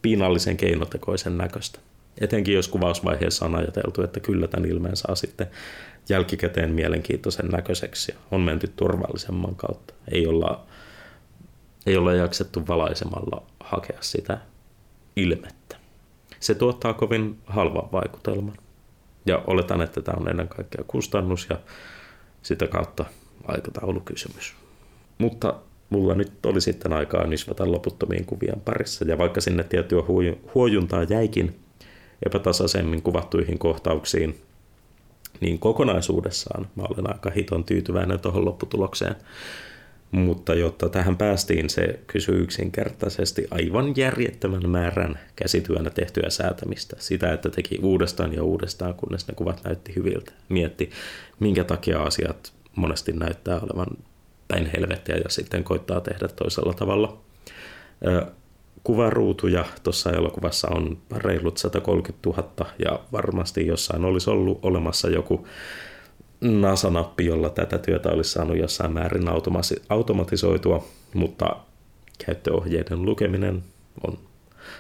piinallisen 0.03 0.57
keinotekoisen 0.57 1.39
näköistä. 1.39 1.79
Etenkin 2.21 2.55
jos 2.55 2.69
kuvausvaiheessa 2.69 3.45
on 3.45 3.55
ajateltu, 3.55 4.03
että 4.03 4.21
kyllä 4.21 4.49
tämän 4.49 4.71
ilmeen 4.71 4.97
saa 4.97 5.15
sitten 5.15 5.47
jälkikäteen 6.09 6.71
mielenkiintoisen 6.71 7.49
näköiseksi 7.49 8.15
on 8.31 8.41
menty 8.41 8.73
turvallisemman 8.77 9.55
kautta. 9.55 9.95
Ei 10.13 10.27
olla, 10.27 10.67
ei 11.87 11.97
olla 11.97 12.13
jaksettu 12.13 12.67
valaisemalla 12.69 13.43
hakea 13.61 13.99
sitä 14.01 14.39
ilmettä. 15.17 15.77
Se 16.41 16.55
tuottaa 16.55 16.95
kovin 16.95 17.39
halvan 17.47 17.93
vaikutelman. 17.93 18.57
Ja 19.27 19.43
oletan, 19.47 19.83
että 19.83 20.03
tämä 20.03 20.21
on 20.21 20.29
ennen 20.29 20.49
kaikkea 20.49 20.85
kustannus 20.87 21.47
ja 21.51 21.59
sitä 22.43 22.67
kautta 22.67 23.05
aikataulukysymys. 23.45 24.55
Mutta 25.19 25.55
mulla 25.91 26.15
nyt 26.15 26.47
oli 26.47 26.61
sitten 26.61 26.93
aikaa 26.93 27.27
nisvata 27.27 27.73
loputtomiin 27.73 28.25
kuvien 28.25 28.61
parissa, 28.61 29.05
ja 29.05 29.19
vaikka 29.19 29.41
sinne 29.41 29.65
tiettyä 29.65 30.03
huojuntaa 30.55 31.03
jäikin 31.03 31.59
epätasaisemmin 32.27 33.03
kuvattuihin 33.03 33.59
kohtauksiin, 33.59 34.41
niin 35.41 35.59
kokonaisuudessaan 35.59 36.69
mä 36.77 36.83
olen 36.83 37.13
aika 37.13 37.31
hiton 37.31 37.65
tyytyväinen 37.65 38.21
tuohon 38.21 38.45
lopputulokseen. 38.45 39.17
Mutta 40.11 40.55
jotta 40.55 40.89
tähän 40.89 41.17
päästiin, 41.17 41.71
se 41.71 42.01
kysyy 42.07 42.43
yksinkertaisesti 42.43 43.47
aivan 43.51 43.93
järjettömän 43.97 44.71
määrän 44.71 45.19
käsityönä 45.37 45.91
tehtyä 45.91 46.31
säätämistä. 46.31 46.97
Sitä, 46.99 47.33
että 47.33 47.51
teki 47.51 47.79
uudestaan 47.83 48.35
ja 48.35 48.43
uudestaan, 48.43 48.95
kunnes 48.95 49.29
ne 49.29 49.35
kuvat 49.35 49.61
näytti 49.65 49.95
hyviltä. 49.97 50.33
Mietti, 50.49 50.91
minkä 51.41 51.65
takia 51.65 52.03
asiat 52.03 52.53
monesti 52.77 53.13
näyttää 53.13 53.61
olevan 53.61 53.87
päin 54.49 54.71
helvettiä 54.77 55.17
ja 55.17 55.29
sitten 55.29 55.65
koittaa 55.65 56.01
tehdä 56.01 56.29
toisella 56.29 56.75
tavalla. 56.75 57.21
Kuvaruutuja 58.85 59.65
tuossa 59.83 60.11
elokuvassa 60.11 60.69
on 60.71 60.99
reilut 61.17 61.59
130 61.59 62.31
000 62.31 62.67
ja 62.85 63.01
varmasti 63.13 63.67
jossain 63.67 64.05
olisi 64.05 64.31
ollut 64.31 64.59
olemassa 64.63 65.09
joku 65.11 65.47
NASA-nappi, 66.41 67.27
jolla 67.27 67.51
tätä 67.51 67.79
työtä 67.79 68.09
olisi 68.09 68.31
saanut 68.31 68.57
jossain 68.57 68.93
määrin 68.93 69.29
automatisoitua, 69.89 70.85
mutta 71.15 71.57
käyttöohjeiden 72.27 73.03
lukeminen 73.03 73.65
on 74.07 74.19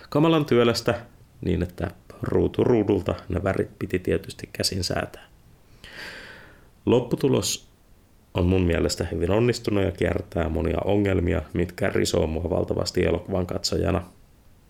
kamalan 0.09 0.45
työlästä 0.45 1.01
niin, 1.41 1.63
että 1.63 1.91
ruutu 2.23 2.65
ruudulta 2.65 3.15
ne 3.29 3.45
värit 3.45 3.79
piti 3.79 3.99
tietysti 3.99 4.49
käsin 4.53 4.85
säätää. 4.85 5.29
Lopputulos 6.87 7.68
on 8.39 8.47
mun 8.47 8.63
mielestä 8.63 9.07
hyvin 9.13 9.31
onnistunut 9.31 9.85
ja 9.85 9.91
kiertää 9.91 10.49
monia 10.49 10.79
ongelmia, 10.85 11.43
mitkä 11.53 11.89
risoo 11.89 12.27
mua 12.27 12.51
valtavasti 12.51 13.05
elokuvan 13.05 13.47
katsojana. 13.47 14.03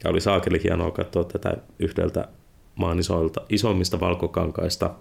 Ja 0.05 0.11
oli 0.11 0.21
saakeli 0.21 0.63
hienoa 0.65 0.91
katsoa 0.91 1.25
tätä 1.25 1.57
yhdeltä 1.79 2.29
maan 2.75 2.99
isoilta, 2.99 3.41
isommista 3.49 4.01
valkokankaista 4.01 4.95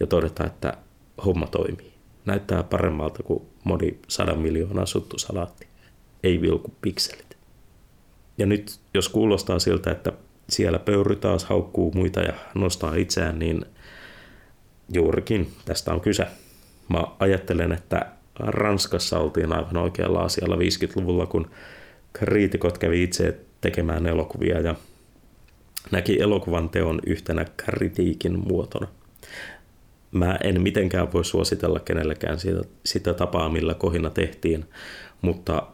ja 0.00 0.06
todeta, 0.06 0.46
että 0.46 0.76
homma 1.24 1.46
toimii. 1.46 1.92
Näyttää 2.24 2.62
paremmalta 2.62 3.22
kuin 3.22 3.42
moni 3.64 3.98
sadan 4.08 4.38
miljoonaa 4.38 4.86
suttu 4.86 5.18
salaatti. 5.18 5.66
Ei 6.22 6.40
vilku 6.40 6.72
pikselit. 6.82 7.36
Ja 8.38 8.46
nyt 8.46 8.80
jos 8.94 9.08
kuulostaa 9.08 9.58
siltä, 9.58 9.90
että 9.90 10.12
siellä 10.48 10.78
pöyry 10.78 11.16
taas 11.16 11.44
haukkuu 11.44 11.92
muita 11.94 12.20
ja 12.20 12.32
nostaa 12.54 12.94
itseään, 12.94 13.38
niin 13.38 13.64
juurikin 14.94 15.52
tästä 15.64 15.92
on 15.92 16.00
kyse. 16.00 16.26
Mä 16.92 17.04
ajattelen, 17.18 17.72
että 17.72 18.06
Ranskassa 18.38 19.18
oltiin 19.18 19.52
aivan 19.52 19.76
oikealla 19.76 20.20
asialla 20.20 20.56
50-luvulla, 20.56 21.26
kun 21.26 21.50
kriitikot 22.12 22.78
kävi 22.78 23.02
itse 23.02 23.40
tekemään 23.60 24.06
elokuvia 24.06 24.60
ja 24.60 24.74
näki 25.90 26.20
elokuvan 26.22 26.70
teon 26.70 27.00
yhtenä 27.06 27.44
kritiikin 27.56 28.38
muotona. 28.38 28.88
Mä 30.12 30.38
en 30.44 30.62
mitenkään 30.62 31.12
voi 31.12 31.24
suositella 31.24 31.80
kenellekään 31.80 32.38
sitä, 32.38 32.62
sitä 32.84 33.14
tapaa, 33.14 33.48
millä 33.48 33.74
kohina 33.74 34.10
tehtiin, 34.10 34.64
mutta 35.22 35.66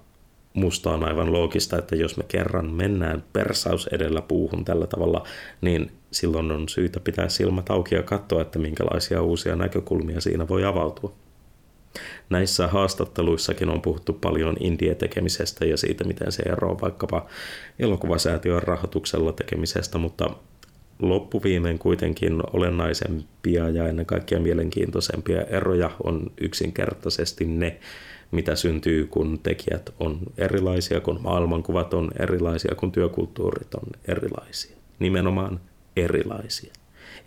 musta 0.58 0.90
on 0.90 1.04
aivan 1.04 1.32
loogista, 1.32 1.78
että 1.78 1.96
jos 1.96 2.16
me 2.16 2.24
kerran 2.28 2.70
mennään 2.70 3.24
persaus 3.32 3.86
edellä 3.86 4.22
puuhun 4.22 4.64
tällä 4.64 4.86
tavalla, 4.86 5.26
niin 5.60 5.90
silloin 6.10 6.52
on 6.52 6.68
syytä 6.68 7.00
pitää 7.00 7.28
silmät 7.28 7.70
auki 7.70 7.94
ja 7.94 8.02
katsoa, 8.02 8.42
että 8.42 8.58
minkälaisia 8.58 9.22
uusia 9.22 9.56
näkökulmia 9.56 10.20
siinä 10.20 10.48
voi 10.48 10.64
avautua. 10.64 11.12
Näissä 12.30 12.66
haastatteluissakin 12.66 13.70
on 13.70 13.82
puhuttu 13.82 14.12
paljon 14.12 14.56
indie-tekemisestä 14.60 15.64
ja 15.64 15.76
siitä, 15.76 16.04
miten 16.04 16.32
se 16.32 16.42
eroaa 16.42 16.80
vaikkapa 16.80 17.26
elokuvasäätiön 17.78 18.62
rahoituksella 18.62 19.32
tekemisestä, 19.32 19.98
mutta 19.98 20.30
loppuviimein 20.98 21.78
kuitenkin 21.78 22.42
olennaisempia 22.52 23.68
ja 23.68 23.88
ennen 23.88 24.06
kaikkea 24.06 24.40
mielenkiintoisempia 24.40 25.42
eroja 25.42 25.90
on 26.04 26.30
yksinkertaisesti 26.40 27.44
ne, 27.44 27.78
mitä 28.30 28.56
syntyy, 28.56 29.06
kun 29.06 29.38
tekijät 29.42 29.94
on 30.00 30.18
erilaisia, 30.38 31.00
kun 31.00 31.20
maailmankuvat 31.22 31.94
on 31.94 32.10
erilaisia, 32.18 32.74
kun 32.74 32.92
työkulttuurit 32.92 33.74
on 33.74 33.86
erilaisia. 34.08 34.76
Nimenomaan 34.98 35.60
erilaisia. 35.96 36.72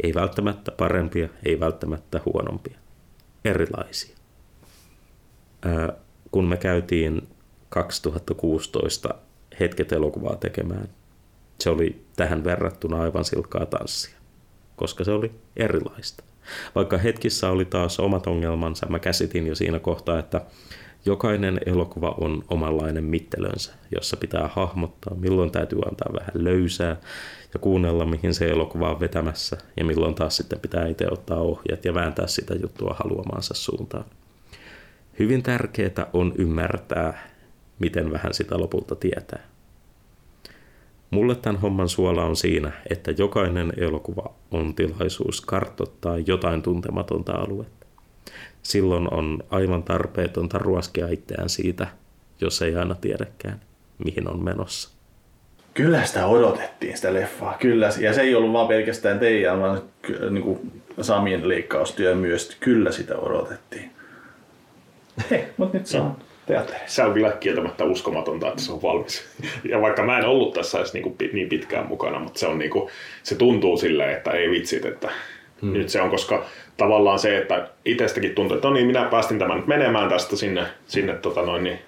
Ei 0.04 0.14
välttämättä 0.14 0.72
parempia, 0.72 1.30
ei 1.46 1.60
välttämättä 1.60 2.22
huonompia. 2.26 2.78
Erilaisia. 3.46 4.16
Ää, 5.66 5.94
kun 6.32 6.46
me 6.46 6.58
käytiin 6.58 7.28
2016 7.70 9.16
hetket 9.60 9.92
elokuvaa 9.92 10.36
tekemään, 10.36 10.90
se 11.60 11.70
oli 11.70 12.06
tähän 12.16 12.44
verrattuna 12.44 13.02
aivan 13.02 13.26
silkkaa 13.26 13.66
tanssia, 13.66 14.16
koska 14.76 15.04
se 15.04 15.12
oli 15.12 15.32
erilaista. 15.56 16.24
Vaikka 16.76 16.98
hetkissä 16.98 17.50
oli 17.50 17.66
taas 17.66 18.00
omat 18.00 18.28
ongelmansa, 18.28 18.86
mä 18.90 19.00
käsitin 19.00 19.48
jo 19.48 19.56
siinä 19.56 19.80
kohtaa, 19.80 20.20
että 20.20 20.42
jokainen 21.06 21.60
elokuva 21.66 22.16
on 22.22 22.44
omanlainen 22.50 23.04
mittelönsä, 23.04 23.74
jossa 23.96 24.18
pitää 24.18 24.50
hahmottaa, 24.54 25.16
milloin 25.16 25.52
täytyy 25.52 25.80
antaa 25.90 26.14
vähän 26.14 26.46
löysää 26.46 26.98
ja 27.54 27.60
kuunnella, 27.60 28.06
mihin 28.06 28.34
se 28.34 28.50
elokuva 28.50 28.92
on 28.92 29.00
vetämässä 29.00 29.58
ja 29.78 29.86
milloin 29.86 30.16
taas 30.16 30.38
sitten 30.38 30.60
pitää 30.60 30.88
itse 30.88 31.08
ottaa 31.12 31.38
ohjat 31.38 31.86
ja 31.86 31.94
vääntää 31.94 32.28
sitä 32.28 32.56
juttua 32.56 32.96
haluamaansa 33.00 33.54
suuntaan. 33.54 34.06
Hyvin 35.20 35.44
tärkeää 35.44 36.08
on 36.14 36.34
ymmärtää, 36.38 37.30
miten 37.80 38.12
vähän 38.12 38.34
sitä 38.34 38.58
lopulta 38.58 38.96
tietää. 38.96 39.48
Mulle 41.12 41.36
tämän 41.36 41.62
homman 41.62 41.90
suola 41.90 42.24
on 42.24 42.36
siinä, 42.36 42.72
että 42.90 43.12
jokainen 43.12 43.74
elokuva 43.78 44.34
on 44.52 44.76
tilaisuus 44.76 45.42
kartottaa 45.42 46.18
jotain 46.18 46.62
tuntematonta 46.62 47.32
aluetta. 47.32 47.81
Silloin 48.64 49.14
on 49.14 49.40
aivan 49.50 49.84
tarpeetonta 49.84 50.58
ruoskia 50.58 51.08
itseään 51.08 51.50
siitä, 51.50 51.88
jos 52.42 52.62
ei 52.62 52.76
aina 52.76 52.96
tiedäkään, 52.96 53.62
mihin 54.06 54.28
on 54.28 54.44
menossa. 54.44 54.90
Kyllä 55.74 56.06
sitä 56.06 56.26
odotettiin, 56.26 56.96
sitä 56.96 57.14
leffaa. 57.14 57.58
Kyllä, 57.60 57.90
ja 58.00 58.14
se 58.14 58.22
ei 58.22 58.36
ollut 58.36 58.54
vaan 58.54 58.68
pelkästään 58.68 59.20
teidän, 59.20 59.60
vaan 59.60 59.82
niin 60.30 60.44
kuin 60.44 60.82
Samin 61.02 61.50
leikkaustyö 61.50 62.16
myös. 62.16 62.58
Kyllä 62.60 62.92
sitä 62.92 63.18
odotettiin. 63.18 63.92
Hei, 65.30 65.44
mutta 65.58 65.78
nyt 65.78 65.88
saa 65.88 66.20
teatterissa. 66.46 66.96
Se 66.96 67.04
on 67.04 67.14
kyllä 67.14 67.32
kieltämättä 67.32 67.84
uskomatonta, 67.84 68.48
että 68.48 68.62
se 68.62 68.72
on 68.72 68.82
valmis. 68.82 69.24
Ja 69.70 69.82
vaikka 69.82 70.04
mä 70.04 70.18
en 70.18 70.26
ollut 70.26 70.54
tässä 70.54 70.78
edes 70.78 70.94
niin, 70.94 71.04
kuin, 71.04 71.16
niin 71.34 71.50
pitkään 71.50 71.88
mukana, 71.88 72.20
mutta 72.20 72.40
se, 72.40 72.48
on 72.48 72.58
niin 72.58 72.72
kuin, 72.72 72.90
se 73.24 73.36
tuntuu 73.36 73.78
silleen, 73.78 74.18
että 74.18 74.32
ei 74.32 74.50
vitsit, 74.50 74.86
että 74.86 75.10
hmm. 75.62 75.74
nyt 75.74 75.90
se 75.90 76.02
on, 76.02 76.10
koska 76.10 76.46
tavallaan 76.78 77.20
se, 77.20 77.38
että 77.38 77.68
itsestäkin 77.86 78.36
tuntuu, 78.36 78.56
että 78.56 78.68
no 78.68 78.74
niin, 78.74 78.88
minä 78.88 79.04
päästin 79.04 79.40
tämän 79.40 79.58
nyt 79.58 79.68
menemään 79.68 80.10
tästä 80.10 80.36
sinne, 80.36 80.64
sinne 80.88 81.14
tota 81.14 81.42
noin, 81.42 81.64
niin 81.64 81.80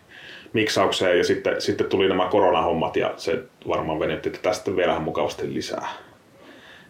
miksaukseen 0.53 1.17
ja 1.17 1.23
sitten, 1.23 1.61
sitten 1.61 1.87
tuli 1.87 2.09
nämä 2.09 2.27
koronahommat 2.31 2.95
ja 2.95 3.13
se 3.17 3.39
varmaan 3.67 3.99
venytti 3.99 4.29
tästä 4.29 4.75
vielä 4.75 4.99
mukavasti 4.99 5.53
lisää. 5.53 5.87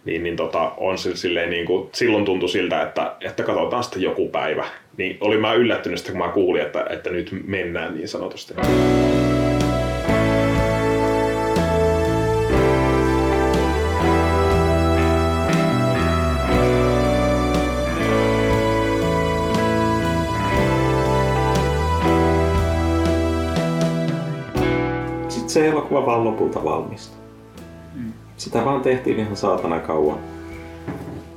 Niin, 0.05 0.23
niin 0.23 0.35
tota, 0.35 0.72
on 0.77 0.97
se 0.97 1.15
silleen 1.15 1.49
niin 1.49 1.65
kuin, 1.65 1.89
silloin 1.91 2.26
tuntui 2.26 2.49
siltä, 2.49 2.81
että, 2.81 3.15
että 3.22 3.43
katsotaan 3.43 3.84
sitten 3.84 4.01
joku 4.01 4.30
päivä. 4.30 4.65
Niin 4.97 5.18
olin 5.22 5.41
mä 5.41 5.53
yllättynyt 5.53 5.97
sitten, 5.97 6.15
kun 6.18 6.27
mä 6.27 6.34
kuulin, 6.34 6.61
että, 6.61 6.85
että 6.89 7.10
nyt 7.10 7.30
mennään 7.47 7.95
niin 7.95 8.07
sanotusti. 8.07 8.53
Sitten 8.53 9.43
se 25.64 25.69
elokuva 25.69 26.06
vaan 26.06 26.23
lopulta 26.23 26.64
valmistui. 26.64 27.18
Sitä 28.38 28.65
vaan 28.65 28.81
tehtiin 28.81 29.19
ihan 29.19 29.35
saatana 29.35 29.80
kauan. 29.80 30.18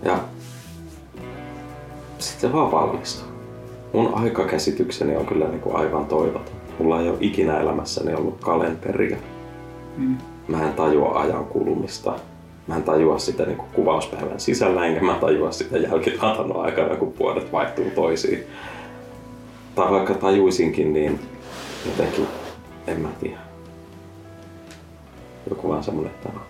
Ja 0.03 0.19
sitten 2.19 2.51
se 2.51 2.57
vaan 2.57 2.73
valmistui. 2.73 3.28
Mun 3.93 4.15
aikakäsitykseni 4.15 5.16
on 5.16 5.27
kyllä 5.27 5.48
niinku 5.48 5.77
aivan 5.77 6.07
toivoton. 6.07 6.55
Mulla 6.78 7.01
ei 7.01 7.09
ole 7.09 7.16
ikinä 7.20 7.61
elämässäni 7.61 8.15
ollut 8.15 8.40
kalenteria. 8.40 9.16
Mm. 9.97 10.16
Mä 10.48 10.62
en 10.62 10.73
tajua 10.73 11.20
ajan 11.20 11.44
kulumista. 11.44 12.19
Mä 12.66 12.77
en 12.77 12.82
tajua 12.82 13.19
sitä 13.19 13.47
niinku 13.47 13.65
kuvauspäivän 13.74 14.40
sisällä, 14.40 14.86
enkä 14.86 15.05
mä 15.05 15.15
tajua 15.15 15.53
sitä 15.53 15.78
jälkituotannon 15.78 16.65
aikana, 16.65 16.97
kun 16.97 17.15
vuodet 17.19 17.53
vaihtuu 17.53 17.90
toisiin. 17.94 18.44
Tai 19.74 19.90
vaikka 19.90 20.15
tajuisinkin, 20.15 20.93
niin 20.93 21.20
jotenkin, 21.86 22.27
en 22.86 23.01
mä 23.01 23.09
tiedä. 23.20 23.45
Joku 25.51 25.68
vaan 25.68 25.85
semmonen, 25.85 26.10
että 26.10 26.28
no, 26.28 26.40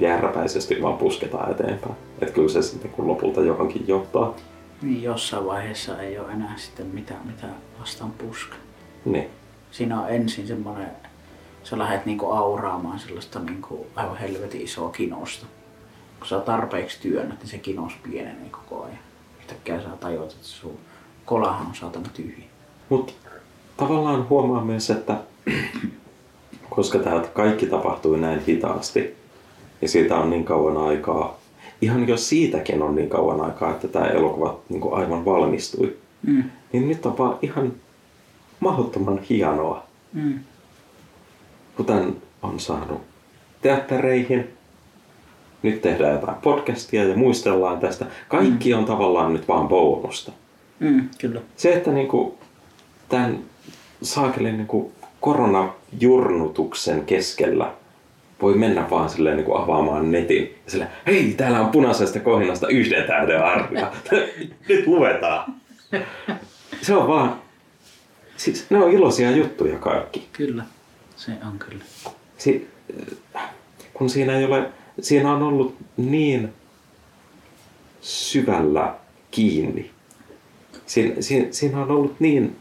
järpäisesti 0.00 0.82
vaan 0.82 0.98
pusketaan 0.98 1.50
eteenpäin. 1.50 1.94
Että 2.20 2.34
kyllä 2.34 2.48
se 2.48 2.62
sitten 2.62 2.90
kun 2.90 3.08
lopulta 3.08 3.40
johonkin 3.40 3.88
johtaa. 3.88 4.34
Niin 4.82 5.02
jossain 5.02 5.46
vaiheessa 5.46 6.02
ei 6.02 6.18
ole 6.18 6.32
enää 6.32 6.54
sitten 6.56 6.86
mitään, 6.86 7.26
mitä 7.26 7.46
vastaan 7.80 8.10
puska. 8.10 8.56
Niin. 9.04 9.28
Siinä 9.70 10.00
on 10.00 10.10
ensin 10.10 10.46
semmoinen, 10.46 10.90
sä 11.64 11.78
lähdet 11.78 12.06
niinku 12.06 12.30
auraamaan 12.30 12.98
sellaista 12.98 13.38
niinku 13.38 13.86
aivan 13.96 14.16
helvetin 14.16 14.60
isoa 14.60 14.90
kinosta. 14.90 15.46
Kun 16.18 16.28
sä 16.28 16.40
tarpeeksi 16.40 17.00
työnnät, 17.00 17.38
niin 17.38 17.48
se 17.48 17.58
kinos 17.58 17.92
pienenee 18.02 18.48
koko 18.50 18.84
ajan. 18.84 18.98
Yhtäkkiä 19.40 19.80
sä 19.80 19.88
tajuat, 20.00 20.32
että 20.32 20.46
sun 20.46 20.78
kolahan 21.24 21.66
on 21.66 21.74
saatana 21.74 22.08
tyhjä. 22.14 22.44
Mutta 22.88 23.12
tavallaan 23.76 24.28
huomaa 24.28 24.64
myös, 24.64 24.90
että 24.90 25.16
koska 26.70 26.98
tämä 26.98 27.22
kaikki 27.34 27.66
tapahtui 27.66 28.18
näin 28.18 28.40
hitaasti 28.48 29.14
ja 29.82 29.88
siitä 29.88 30.16
on 30.16 30.30
niin 30.30 30.44
kauan 30.44 30.76
aikaa, 30.76 31.38
ihan 31.82 32.08
jos 32.08 32.28
siitäkin 32.28 32.82
on 32.82 32.94
niin 32.94 33.08
kauan 33.08 33.40
aikaa, 33.40 33.70
että 33.70 33.88
tämä 33.88 34.06
elokuva 34.06 34.58
niin 34.68 34.80
kuin 34.80 34.94
aivan 34.94 35.24
valmistui, 35.24 35.96
Mm. 36.26 36.44
niin 36.72 36.88
nyt 36.88 37.06
on 37.06 37.18
vaan 37.18 37.36
ihan 37.42 37.72
mahdottoman 38.60 39.18
hienoa, 39.28 39.82
Mm. 40.12 40.38
kun 41.76 41.86
tämän 41.86 42.16
on 42.42 42.60
saanut 42.60 43.00
teattereihin. 43.62 44.48
Nyt 45.62 45.82
tehdään 45.82 46.12
jotain 46.12 46.36
podcastia 46.42 47.04
ja 47.04 47.16
muistellaan 47.16 47.78
tästä. 47.80 48.06
Kaikki 48.28 48.74
on 48.74 48.84
tavallaan 48.84 49.32
nyt 49.32 49.48
vaan 49.48 49.68
bonusta. 49.68 50.32
Mm, 50.80 51.08
kyllä. 51.18 51.40
Se, 51.56 51.72
että 51.72 51.90
niinku 51.90 52.34
tämän 53.08 53.38
saakelin 54.02 54.56
niinku 54.56 54.92
koronajurnutuksen 55.20 57.04
keskellä 57.04 57.72
voi 58.42 58.54
mennä 58.54 58.90
vaan 58.90 59.10
silleen 59.10 59.36
niinku 59.36 59.54
avaamaan 59.56 60.12
netin 60.12 60.42
ja 60.64 60.70
silleen, 60.70 60.90
hei, 61.06 61.34
täällä 61.36 61.60
on 61.60 61.70
punaisesta 61.70 62.20
kohinasta 62.20 62.68
yhden 62.68 63.04
tähden 63.06 63.44
arvia. 63.44 63.92
Nyt 64.68 64.86
luetaan. 64.86 65.54
Se 66.82 66.94
on 66.94 67.08
vaan, 67.08 67.42
siis 68.36 68.70
ne 68.70 68.78
on 68.78 68.92
iloisia 68.92 69.30
juttuja 69.30 69.78
kaikki. 69.78 70.28
Kyllä, 70.32 70.64
se 71.16 71.32
on 71.46 71.58
kyllä. 71.58 71.84
Si- 72.38 72.68
kun 73.94 74.10
siinä 74.10 74.38
ei 74.38 74.44
ole, 74.44 74.70
siinä 75.00 75.32
on 75.32 75.42
ollut 75.42 75.76
niin 75.96 76.52
syvällä 78.00 78.94
kiinni. 79.30 79.90
Siinä, 80.86 81.22
siinä, 81.22 81.46
siinä 81.50 81.82
on 81.82 81.90
ollut 81.90 82.20
niin 82.20 82.56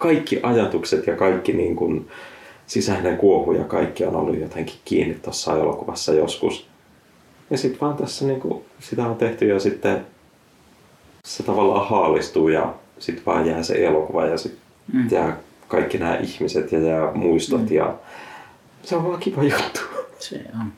kaikki 0.00 0.40
ajatukset 0.42 1.06
ja 1.06 1.16
kaikki 1.16 1.52
niin 1.52 1.76
kuin 1.76 2.08
sisäinen 2.66 3.16
kuohu 3.16 3.52
ja 3.52 3.64
kaikki 3.64 4.04
on 4.04 4.16
ollut 4.16 4.38
jotenkin 4.38 4.76
kiinni 4.84 5.14
tuossa 5.14 5.56
elokuvassa 5.56 6.12
joskus. 6.14 6.66
Ja 7.50 7.58
sitten 7.58 7.80
vaan 7.80 7.96
tässä 7.96 8.24
niin 8.26 8.40
kuin, 8.40 8.64
sitä 8.78 9.06
on 9.06 9.16
tehty 9.16 9.46
ja 9.48 9.60
sitten 9.60 10.06
se 11.24 11.42
tavallaan 11.42 11.88
haalistuu 11.88 12.48
ja 12.48 12.74
sitten 12.98 13.26
vaan 13.26 13.46
jää 13.46 13.62
se 13.62 13.86
elokuva 13.86 14.26
ja 14.26 14.38
sitten 14.38 14.60
Mm. 14.92 15.08
jää 15.10 15.36
kaikki 15.68 15.98
nämä 15.98 16.16
ihmiset 16.16 16.72
ja 16.72 16.78
jää 16.80 17.12
muistot 17.12 17.60
Mm. 17.60 17.76
ja 17.76 17.94
se 18.82 18.96
on 18.96 19.04
vaan 19.04 19.20
kiva 19.20 19.42
juttu. 19.42 19.80
Se 20.18 20.44
on. 20.60 20.72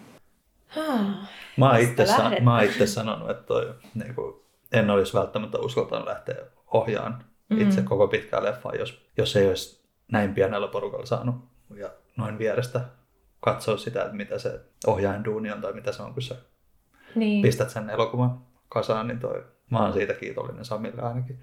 Mä 1.56 1.70
oon 1.70 1.80
itse, 1.80 2.06
sa- 2.06 2.18
lähdetään? 2.18 2.44
mä 2.44 2.54
oon 2.54 2.64
itse 2.64 2.86
sanonut, 2.86 3.30
että 3.30 3.42
toi, 3.42 3.74
niin 3.94 4.14
kuin, 4.14 4.34
en 4.72 4.90
olisi 4.90 5.14
välttämättä 5.14 5.58
uskaltanut 5.58 6.06
lähteä 6.08 6.34
ohjaan 6.72 7.24
itse 7.58 7.80
Mm. 7.80 7.86
koko 7.86 8.08
pitkää 8.08 8.42
leffaa, 8.42 8.74
jos, 8.74 9.06
jos 9.16 9.36
ei 9.36 9.48
olisi 9.48 9.84
näin 10.12 10.34
pienellä 10.34 10.68
porukalla 10.68 11.06
saanut 11.06 11.34
ja 11.76 11.90
noin 12.16 12.38
vierestä 12.38 12.80
katsoa 13.40 13.76
sitä, 13.76 14.02
että 14.02 14.16
mitä 14.16 14.38
se 14.38 14.60
ohjaajan 14.86 15.24
duuni 15.24 15.52
on 15.52 15.60
tai 15.60 15.72
mitä 15.72 15.92
se 15.92 16.02
on, 16.02 16.12
kun 16.12 16.22
sä 16.22 16.36
Niin. 17.14 17.42
pistät 17.42 17.70
sen 17.70 17.90
elokuvan 17.90 18.38
kasaan, 18.68 19.08
niin 19.08 19.18
toi, 19.18 19.44
mä 19.70 19.82
oon 19.82 19.92
siitä 19.92 20.14
kiitollinen 20.14 20.64
Samille 20.64 21.02
ainakin. 21.02 21.38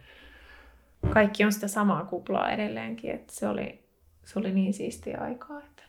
Kaikki 1.10 1.46
on 1.46 1.52
sitä 1.52 1.68
samaa 1.68 2.06
kuplaa 2.06 2.52
edelleenkin, 2.52 3.12
että 3.12 3.34
se 3.36 3.48
oli, 3.48 3.80
se 4.26 4.40
oli 4.40 4.52
niin 4.52 4.74
siistiä 4.74 5.18
aikaa. 5.22 5.60
Että... 5.60 5.84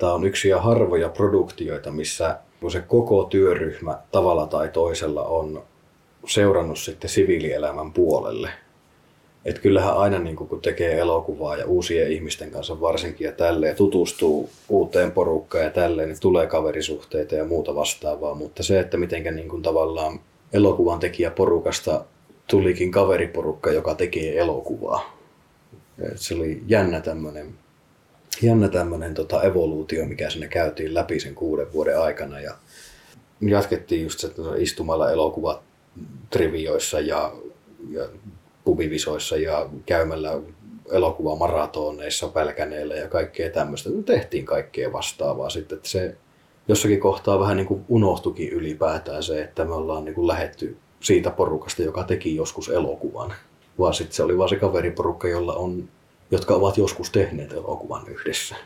Tämä 0.00 0.12
on 0.12 0.24
yksi 0.24 0.48
ja 0.48 0.60
harvoja 0.60 1.08
produktioita, 1.08 1.90
missä 1.90 2.38
kun 2.60 2.70
se 2.70 2.80
koko 2.80 3.24
työryhmä 3.24 3.98
tavalla 4.12 4.46
tai 4.46 4.68
toisella 4.68 5.22
on 5.22 5.62
seurannut 6.26 6.78
sitten 6.78 7.10
siviilielämän 7.10 7.92
puolelle. 7.92 8.50
Et 9.48 9.58
kyllähän 9.58 9.96
aina 9.96 10.18
niin 10.18 10.36
kun 10.36 10.60
tekee 10.62 10.98
elokuvaa 10.98 11.56
ja 11.56 11.66
uusien 11.66 12.12
ihmisten 12.12 12.50
kanssa 12.50 12.80
varsinkin 12.80 13.24
ja 13.24 13.32
tälleen 13.32 13.76
tutustuu 13.76 14.50
uuteen 14.68 15.12
porukkaan 15.12 15.64
ja 15.64 15.70
tälleen, 15.70 16.08
niin 16.08 16.20
tulee 16.20 16.46
kaverisuhteita 16.46 17.34
ja 17.34 17.44
muuta 17.44 17.74
vastaavaa. 17.74 18.34
Mutta 18.34 18.62
se, 18.62 18.80
että 18.80 18.96
mitenkä 18.96 19.30
niin 19.30 19.62
tavallaan 19.62 20.20
elokuvan 20.52 21.00
tekijäporukasta 21.00 22.04
tulikin 22.46 22.90
kaveriporukka, 22.90 23.72
joka 23.72 23.94
tekee 23.94 24.38
elokuvaa. 24.38 25.18
Et 26.12 26.18
se 26.18 26.34
oli 26.34 26.62
jännä 26.66 27.00
tämmöinen 27.00 27.54
jännä 28.42 28.68
tämmöinen 28.68 29.14
tota 29.14 29.42
evoluutio, 29.42 30.06
mikä 30.06 30.30
sinne 30.30 30.48
käytiin 30.48 30.94
läpi 30.94 31.20
sen 31.20 31.34
kuuden 31.34 31.72
vuoden 31.72 32.00
aikana. 32.00 32.40
Ja 32.40 32.54
jatkettiin 33.40 34.02
just 34.02 34.18
se, 34.18 34.26
että 34.26 34.42
istumalla 34.58 35.10
elokuvat 35.10 35.62
trivioissa 36.30 37.00
ja, 37.00 37.32
ja 37.90 38.08
pubivisoissa 38.68 39.36
ja 39.36 39.68
käymällä 39.86 40.40
elokuvamaratoneissa 40.92 42.28
pälkäneillä 42.28 42.94
ja 42.94 43.08
kaikkea 43.08 43.50
tämmöistä. 43.50 43.90
Tehtiin 44.04 44.44
kaikkea 44.44 44.92
vastaavaa 44.92 45.50
sitten. 45.50 45.76
Että 45.76 45.88
se 45.88 46.16
jossakin 46.68 47.00
kohtaa 47.00 47.40
vähän 47.40 47.56
niin 47.56 47.66
kuin 47.66 47.84
unohtukin 47.88 48.48
ylipäätään 48.48 49.22
se, 49.22 49.42
että 49.42 49.64
me 49.64 49.74
ollaan 49.74 50.04
niin 50.04 50.14
kuin 50.14 50.26
lähetty 50.26 50.76
siitä 51.00 51.30
porukasta, 51.30 51.82
joka 51.82 52.04
teki 52.04 52.36
joskus 52.36 52.68
elokuvan. 52.68 53.34
Vaan 53.78 53.94
sitten 53.94 54.16
se 54.16 54.22
oli 54.22 54.38
vaan 54.38 54.48
se 54.48 54.56
kaveriporukka, 54.56 55.28
jolla 55.28 55.54
on, 55.54 55.88
jotka 56.30 56.54
ovat 56.54 56.78
joskus 56.78 57.10
tehneet 57.10 57.52
elokuvan 57.52 58.08
yhdessä. 58.08 58.56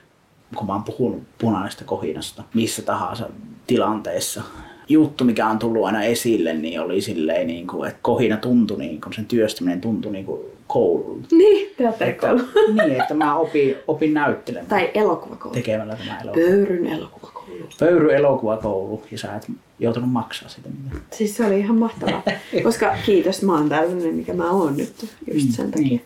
kun 0.57 0.67
mä 0.67 0.73
oon 0.73 0.85
puhunut 0.85 1.23
punaisesta 1.39 1.85
kohinasta 1.85 2.43
missä 2.55 2.83
tahansa 2.83 3.29
tilanteessa. 3.67 4.43
Juttu, 4.89 5.25
mikä 5.25 5.47
on 5.47 5.59
tullut 5.59 5.87
aina 5.87 6.03
esille, 6.03 6.53
niin 6.55 6.81
oli 6.81 7.01
silleen, 7.01 7.47
niin 7.47 7.67
kuin, 7.67 7.89
että 7.89 7.99
kohina 8.03 8.37
tuntui, 8.37 8.79
niin 8.79 9.01
kuin, 9.01 9.13
sen 9.13 9.27
työstäminen 9.27 9.81
tuntui 9.81 10.13
niin 10.13 10.25
kuin 10.25 10.41
koululta. 10.67 11.27
Niin, 11.37 11.75
teatterikoulu. 11.77 12.41
niin, 12.83 13.01
että 13.01 13.15
mä 13.15 13.37
opin, 13.37 13.77
opin 13.89 14.15
näyttelemään 14.15 14.69
Tai 14.69 14.91
elokuvakoulu. 14.95 15.55
tekemällä 15.55 15.97
tämä 15.97 16.19
elokuva. 16.21 16.45
Pöyryn 16.45 16.87
elokuvakoulu. 16.87 17.43
Pöyry 17.79 18.15
elokuvakoulu 18.15 19.03
ja 19.11 19.19
sä 19.19 19.37
et 19.37 19.51
joutunut 19.79 20.11
maksaa 20.11 20.49
sitä 20.49 20.69
mitään. 20.69 21.03
Siis 21.11 21.37
se 21.37 21.47
oli 21.47 21.59
ihan 21.59 21.77
mahtavaa. 21.77 22.23
Koska 22.63 22.97
kiitos, 23.07 23.43
mä 23.43 23.55
oon 23.55 23.69
tällainen, 23.69 24.15
mikä 24.15 24.35
mä 24.35 24.51
oon 24.51 24.77
nyt 24.77 25.07
just 25.35 25.51
sen 25.51 25.71
takia. 25.71 25.89
Niin. 25.89 26.03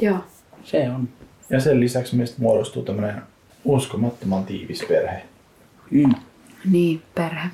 Joo. 0.00 0.18
Se 0.64 0.90
on. 0.90 1.08
Ja 1.50 1.60
sen 1.60 1.80
lisäksi 1.80 2.16
meistä 2.16 2.36
muodostuu 2.42 2.82
tämmöinen 2.82 3.22
uskomattoman 3.64 4.44
tiivis 4.44 4.84
perhe. 4.88 5.22
Mm. 5.90 6.14
Niin, 6.70 7.02
perhe. 7.14 7.48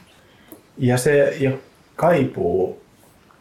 Ja 0.79 0.99
se 0.99 1.37
jo 1.41 1.51
kaipuu 1.97 2.83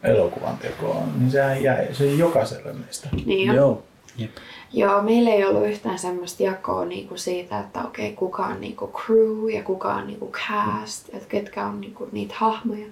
elokuvan 0.04 0.58
tekoon, 0.58 1.20
niin 1.20 1.32
sehän 1.32 1.64
jäi, 1.64 1.94
se 1.94 2.04
on 2.04 2.18
jokaiselle 2.18 2.74
meistä. 2.74 3.10
Niin 3.26 3.48
jo. 3.48 3.54
Joo. 3.54 3.84
Jep. 4.18 4.32
Joo, 4.74 5.02
meillä 5.02 5.30
ei 5.30 5.46
ollut 5.46 5.68
yhtään 5.68 6.00
semmoista 6.00 6.44
jakoa 6.44 6.86
niinku 6.86 7.18
siitä, 7.18 7.60
että 7.60 7.84
okei, 7.84 8.14
kuka 8.14 8.46
on 8.46 8.62
niinku 8.62 8.88
crew 8.88 9.50
ja 9.50 9.64
kuka 9.64 9.94
on 9.94 10.08
niinku 10.08 10.32
cast, 10.32 11.10
että 11.14 11.28
ketkä 11.30 11.66
on 11.66 11.82
niinku 11.82 12.10
niitä 12.12 12.36
hahmoja, 12.38 12.86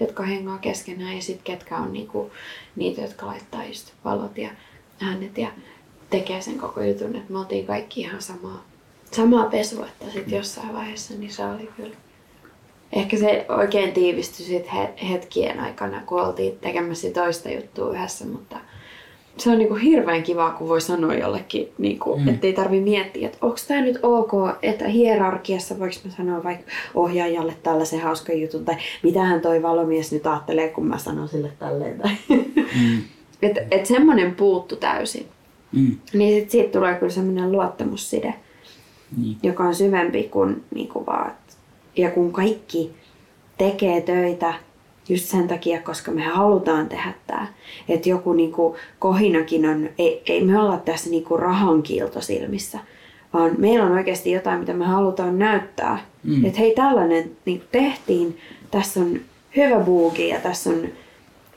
jotka 0.00 0.22
hengaa 0.22 0.58
keskenään 0.58 1.16
ja 1.16 1.22
sitten 1.22 1.44
ketkä 1.44 1.76
on 1.76 1.92
niinku 1.92 2.30
niitä, 2.76 3.00
jotka 3.00 3.26
laittaa 3.26 3.64
just 3.64 3.92
valot 4.04 4.38
ja 4.38 4.50
äänet 5.02 5.38
ja 5.38 5.48
tekee 6.10 6.40
sen 6.40 6.58
koko 6.58 6.82
jutun, 6.82 7.16
että 7.16 7.32
me 7.32 7.38
oltiin 7.38 7.66
kaikki 7.66 8.00
ihan 8.00 8.22
samaa, 8.22 8.64
samaa 9.12 9.46
pesua, 9.46 9.86
että 9.86 10.04
sitten 10.04 10.36
jossain 10.36 10.74
vaiheessa 10.74 11.14
niin 11.14 11.32
se 11.32 11.44
oli 11.44 11.70
kyllä. 11.76 11.96
Ehkä 12.92 13.16
se 13.16 13.46
oikein 13.48 13.92
tiivistyi 13.92 14.46
sit 14.46 14.72
he- 14.74 15.08
hetkien 15.08 15.60
aikana, 15.60 16.00
kun 16.06 16.20
oltiin 16.22 16.58
tekemässä 16.60 17.10
toista 17.10 17.50
juttua 17.50 17.90
yhdessä, 17.92 18.26
mutta 18.26 18.56
se 19.36 19.50
on 19.50 19.58
niinku 19.58 19.74
hirveän 19.74 20.22
kiva, 20.22 20.50
kun 20.50 20.68
voi 20.68 20.80
sanoa 20.80 21.14
jollekin, 21.14 21.72
niinku, 21.78 22.16
mm. 22.16 22.28
ettei 22.28 22.52
tarvi 22.52 22.80
miettiä, 22.80 23.26
että 23.26 23.38
onko 23.42 23.56
tämä 23.68 23.80
nyt 23.80 23.98
ok, 24.02 24.32
että 24.62 24.88
hierarkiassa 24.88 25.78
voiko 25.78 25.94
mä 26.04 26.10
sanoa 26.16 26.44
vaikka 26.44 26.72
ohjaajalle 26.94 27.54
tällaisen 27.62 28.00
hauskan 28.00 28.40
jutun, 28.40 28.64
tai 28.64 28.76
mitähän 29.02 29.40
toi 29.40 29.62
valomies 29.62 30.12
nyt 30.12 30.26
ajattelee, 30.26 30.68
kun 30.68 30.86
mä 30.86 30.98
sanon 30.98 31.28
sille 31.28 31.52
tälleen. 31.58 31.98
Tai... 31.98 32.10
Mm. 32.80 33.02
että 33.42 33.60
et 33.76 33.86
semmoinen 33.86 34.34
puuttu 34.34 34.76
täysin. 34.76 35.26
Mm. 35.72 35.96
Niin 36.12 36.40
sit 36.40 36.50
siitä 36.50 36.72
tulee 36.78 36.94
kyllä 36.94 37.12
semmoinen 37.12 37.52
luottamusside, 37.52 38.34
Niin. 39.16 39.36
joka 39.42 39.64
on 39.64 39.74
syvempi 39.74 40.22
kuin 40.22 40.64
niinku 40.74 41.06
vaan, 41.06 41.32
ja 41.96 42.10
kun 42.10 42.32
kaikki 42.32 42.92
tekee 43.58 44.00
töitä 44.00 44.54
just 45.08 45.24
sen 45.24 45.48
takia, 45.48 45.82
koska 45.82 46.10
me 46.10 46.22
halutaan 46.22 46.88
tehdä 46.88 47.12
tämä. 47.26 47.46
Että 47.88 48.08
joku 48.08 48.32
niinku 48.32 48.76
kohinakin 48.98 49.66
on, 49.68 49.88
ei, 49.98 50.22
ei 50.26 50.44
me 50.44 50.60
olla 50.60 50.76
tässä 50.76 51.10
niinku 51.10 51.36
rahan 51.36 51.82
kiilto 51.82 52.20
silmissä, 52.20 52.78
vaan 53.32 53.52
meillä 53.58 53.84
on 53.86 53.92
oikeasti 53.92 54.32
jotain, 54.32 54.60
mitä 54.60 54.72
me 54.72 54.84
halutaan 54.84 55.38
näyttää. 55.38 55.98
Mm. 56.22 56.44
Että 56.44 56.58
hei, 56.58 56.74
tällainen 56.74 57.30
niinku 57.44 57.66
tehtiin, 57.72 58.38
tässä 58.70 59.00
on 59.00 59.20
hyvä 59.56 59.80
buugi 59.80 60.28
ja 60.28 60.40
tässä 60.40 60.70
on 60.70 60.76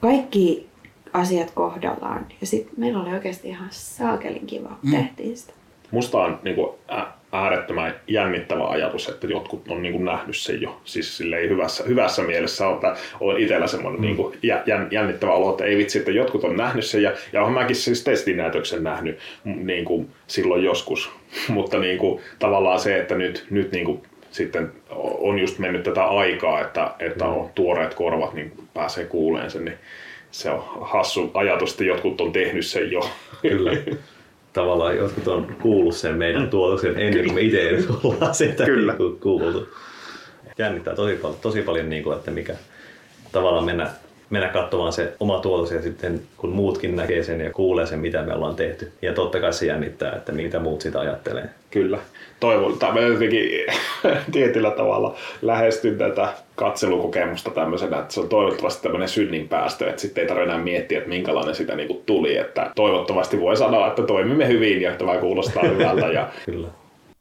kaikki 0.01 0.67
asiat 1.13 1.51
kohdallaan. 1.51 2.25
Ja 2.41 2.47
sitten 2.47 2.73
meillä 2.77 3.01
oli 3.01 3.13
oikeasti 3.13 3.49
ihan 3.49 3.67
saakelin 3.71 4.45
kiva, 4.47 4.77
Mm. 4.83 4.91
tehtiin 4.91 5.37
sitä. 5.37 5.53
Musta 5.91 6.17
on 6.17 6.39
niin 6.43 6.55
kuin, 6.55 6.69
äärettömän 7.31 7.95
jännittävä 8.07 8.67
ajatus, 8.67 9.09
että 9.09 9.27
jotkut 9.27 9.67
on 9.67 9.81
niin 9.81 9.91
kuin, 9.91 10.05
nähnyt 10.05 10.37
sen 10.37 10.61
jo. 10.61 10.81
Siis 10.83 11.17
silleen 11.17 11.49
hyvässä, 11.49 11.83
hyvässä 11.87 12.23
mielessä 12.23 12.67
on, 12.67 12.75
että 12.75 12.95
on 13.19 13.39
itsellä 13.39 13.67
semmoinen 13.67 14.01
mm. 14.01 14.05
niin 14.05 14.15
kuin, 14.15 14.37
jän, 14.43 14.87
jännittävä 14.91 15.33
olo, 15.33 15.49
että 15.49 15.65
ei 15.65 15.77
vitsi, 15.77 15.99
että 15.99 16.11
jotkut 16.11 16.43
on 16.43 16.57
nähnyt 16.57 16.85
sen. 16.85 17.03
Ja, 17.03 17.11
ja 17.33 17.41
olen 17.41 17.53
mäkin 17.53 17.75
siis 17.75 18.03
testinäytöksen 18.03 18.83
nähnyt 18.83 19.19
mm, 19.43 19.65
niin 19.65 19.85
kuin, 19.85 20.09
silloin 20.27 20.63
joskus. 20.63 21.11
Mutta 21.47 21.79
niin 21.79 21.97
kuin, 21.97 22.21
tavallaan 22.39 22.79
se, 22.79 22.99
että 22.99 23.15
nyt, 23.15 23.45
nyt 23.49 23.71
niin 23.71 23.85
kuin, 23.85 24.01
sitten 24.31 24.71
on 24.97 25.39
just 25.39 25.59
mennyt 25.59 25.83
tätä 25.83 26.05
aikaa, 26.05 26.61
että, 26.61 26.91
että 26.99 27.25
on 27.25 27.49
tuoreet 27.55 27.93
korvat, 27.93 28.33
niin 28.33 28.53
pääsee 28.73 29.05
kuuleen 29.05 29.51
sen, 29.51 29.65
niin 29.65 29.77
se 30.31 30.49
on 30.49 30.63
hassu 30.81 31.31
ajatus, 31.33 31.71
että 31.71 31.83
jotkut 31.83 32.21
on 32.21 32.31
tehnyt 32.31 32.65
sen 32.65 32.91
jo. 32.91 33.09
Kyllä. 33.41 33.71
Tavallaan 34.53 34.97
jotkut 34.97 35.27
on 35.27 35.55
kuullut 35.61 35.95
sen 35.95 36.15
meidän 36.15 36.49
tuotoksen 36.49 36.99
ennen 36.99 37.23
kuin 37.23 37.35
me 37.35 37.41
itse 37.41 37.69
edes 37.69 37.85
ollaan 38.03 38.35
sitä 38.35 38.65
Kyllä. 38.65 38.95
Niin 38.99 39.19
kuultu. 39.19 39.67
Jännittää 40.57 40.95
tosi, 40.95 41.15
pal- 41.15 41.33
tosi 41.33 41.61
paljon, 41.61 41.89
niin 41.89 42.03
kuin, 42.03 42.17
että 42.17 42.31
mikä 42.31 42.55
tavallaan 43.31 43.65
mennä, 43.65 43.89
mennä 44.29 44.47
katsomaan 44.47 44.93
se 44.93 45.13
oma 45.19 45.39
tuotos 45.39 45.71
ja 45.71 45.81
sitten 45.81 46.21
kun 46.37 46.49
muutkin 46.49 46.95
näkee 46.95 47.23
sen 47.23 47.41
ja 47.41 47.51
kuulee 47.51 47.85
sen, 47.85 47.99
mitä 47.99 48.23
me 48.23 48.33
ollaan 48.33 48.55
tehty. 48.55 48.91
Ja 49.01 49.13
totta 49.13 49.39
kai 49.39 49.53
se 49.53 49.65
jännittää, 49.65 50.15
että 50.15 50.31
mitä 50.31 50.59
muut 50.59 50.81
sitä 50.81 50.99
ajattelee. 50.99 51.49
Kyllä. 51.71 51.99
Toivon, 52.39 52.79
tai 52.79 52.93
mä 52.93 52.99
jotenkin 52.99 53.65
tietyllä 54.31 54.71
tavalla 54.71 55.15
lähestyn 55.41 55.97
tätä 55.97 56.33
katselukokemusta 56.59 57.51
tämmöisenä, 57.51 57.99
että 57.99 58.13
se 58.13 58.19
on 58.19 58.29
toivottavasti 58.29 58.83
tämmöinen 58.83 59.09
synnin 59.09 59.47
päästö, 59.47 59.89
että 59.89 60.01
sitten 60.01 60.21
ei 60.21 60.27
tarvitse 60.27 60.51
enää 60.51 60.63
miettiä, 60.63 60.97
että 60.97 61.09
minkälainen 61.09 61.55
sitä 61.55 61.75
niinku 61.75 62.03
tuli, 62.05 62.37
että 62.37 62.71
toivottavasti 62.75 63.39
voi 63.39 63.57
sanoa, 63.57 63.87
että 63.87 64.01
toimimme 64.03 64.47
hyvin 64.47 64.81
ja 64.81 64.95
tämä 64.95 65.17
kuulostaa 65.17 65.63
hyvältä 65.63 66.07
ja 66.07 66.29
Kyllä. 66.45 66.67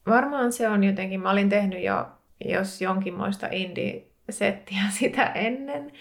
Varmaan 0.09 0.53
se 0.53 0.69
on 0.69 0.85
jotenkin, 0.85 1.21
mä 1.21 1.31
olin 1.31 1.49
tehnyt 1.49 1.83
jo 1.83 2.07
jos 2.45 2.83
jonkinmoista 2.83 3.49
indie-settiä 3.51 4.81
sitä 4.99 5.25
ennen, 5.27 5.93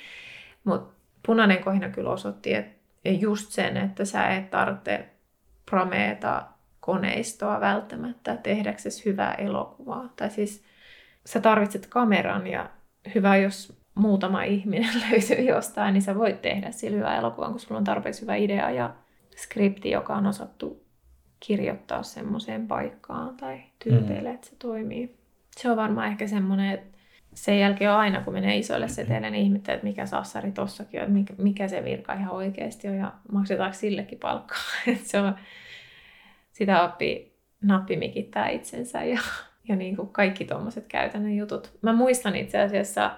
mutta 0.63 0.93
punainen 1.25 1.63
kohina 1.63 1.89
kyllä 1.89 2.09
osoitti 2.09 2.53
että 2.53 2.77
just 3.05 3.51
sen, 3.51 3.77
että 3.77 4.05
sä 4.05 4.27
et 4.27 4.49
tarvitse 4.49 5.05
prameeta 5.69 6.43
koneistoa 6.79 7.59
välttämättä 7.59 8.35
tehdäksesi 8.35 9.05
hyvää 9.05 9.33
elokuvaa. 9.33 10.09
Tai 10.15 10.29
siis 10.29 10.63
sä 11.25 11.39
tarvitset 11.39 11.87
kameran 11.87 12.47
ja 12.47 12.69
hyvä, 13.15 13.37
jos 13.37 13.77
muutama 13.95 14.43
ihminen 14.43 14.89
löytyy 15.11 15.45
jostain, 15.45 15.93
niin 15.93 16.01
sä 16.01 16.15
voit 16.15 16.41
tehdä 16.41 16.71
sillä 16.71 16.97
hyvää 16.97 17.17
elokuvan, 17.17 17.51
kun 17.51 17.59
sulla 17.59 17.77
on 17.77 17.83
tarpeeksi 17.83 18.21
hyvä 18.21 18.35
idea 18.35 18.71
ja 18.71 18.93
skripti, 19.35 19.91
joka 19.91 20.15
on 20.15 20.27
osattu 20.27 20.87
kirjoittaa 21.39 22.03
semmoiseen 22.03 22.67
paikkaan 22.67 23.37
tai 23.37 23.59
tyypeille, 23.83 24.29
mm. 24.29 24.35
että 24.35 24.47
se 24.47 24.55
toimii. 24.55 25.17
Se 25.57 25.71
on 25.71 25.77
varmaan 25.77 26.07
ehkä 26.07 26.27
semmoinen, 26.27 26.73
että 26.73 26.97
sen 27.33 27.59
jälkeen 27.59 27.91
on 27.91 27.97
aina, 27.97 28.21
kun 28.21 28.33
menee 28.33 28.57
isoille 28.57 28.87
seteille, 28.87 29.29
niin 29.29 29.43
ihmettelee, 29.43 29.75
että 29.75 29.87
mikä 29.87 30.05
sassari 30.05 30.51
tossakin 30.51 30.99
on, 31.01 31.05
että 31.05 31.13
mikä, 31.13 31.33
mikä 31.37 31.67
se 31.67 31.83
virka 31.83 32.13
ihan 32.13 32.33
oikeasti 32.33 32.87
on 32.87 32.95
ja 32.95 33.13
maksetaanko 33.31 33.77
sillekin 33.77 34.19
palkkaa. 34.19 34.57
Että 34.87 35.07
se 35.09 35.19
on, 35.19 35.35
sitä 36.51 36.83
oppii 36.83 37.37
nappimikittää 37.61 38.49
itsensä 38.49 39.03
ja, 39.03 39.19
ja 39.67 39.75
niin 39.75 39.95
kuin 39.95 40.09
kaikki 40.09 40.45
tuommoiset 40.45 40.85
käytännön 40.87 41.35
jutut. 41.35 41.77
Mä 41.81 41.93
muistan 41.93 42.35
itse 42.35 42.59
asiassa, 42.59 43.11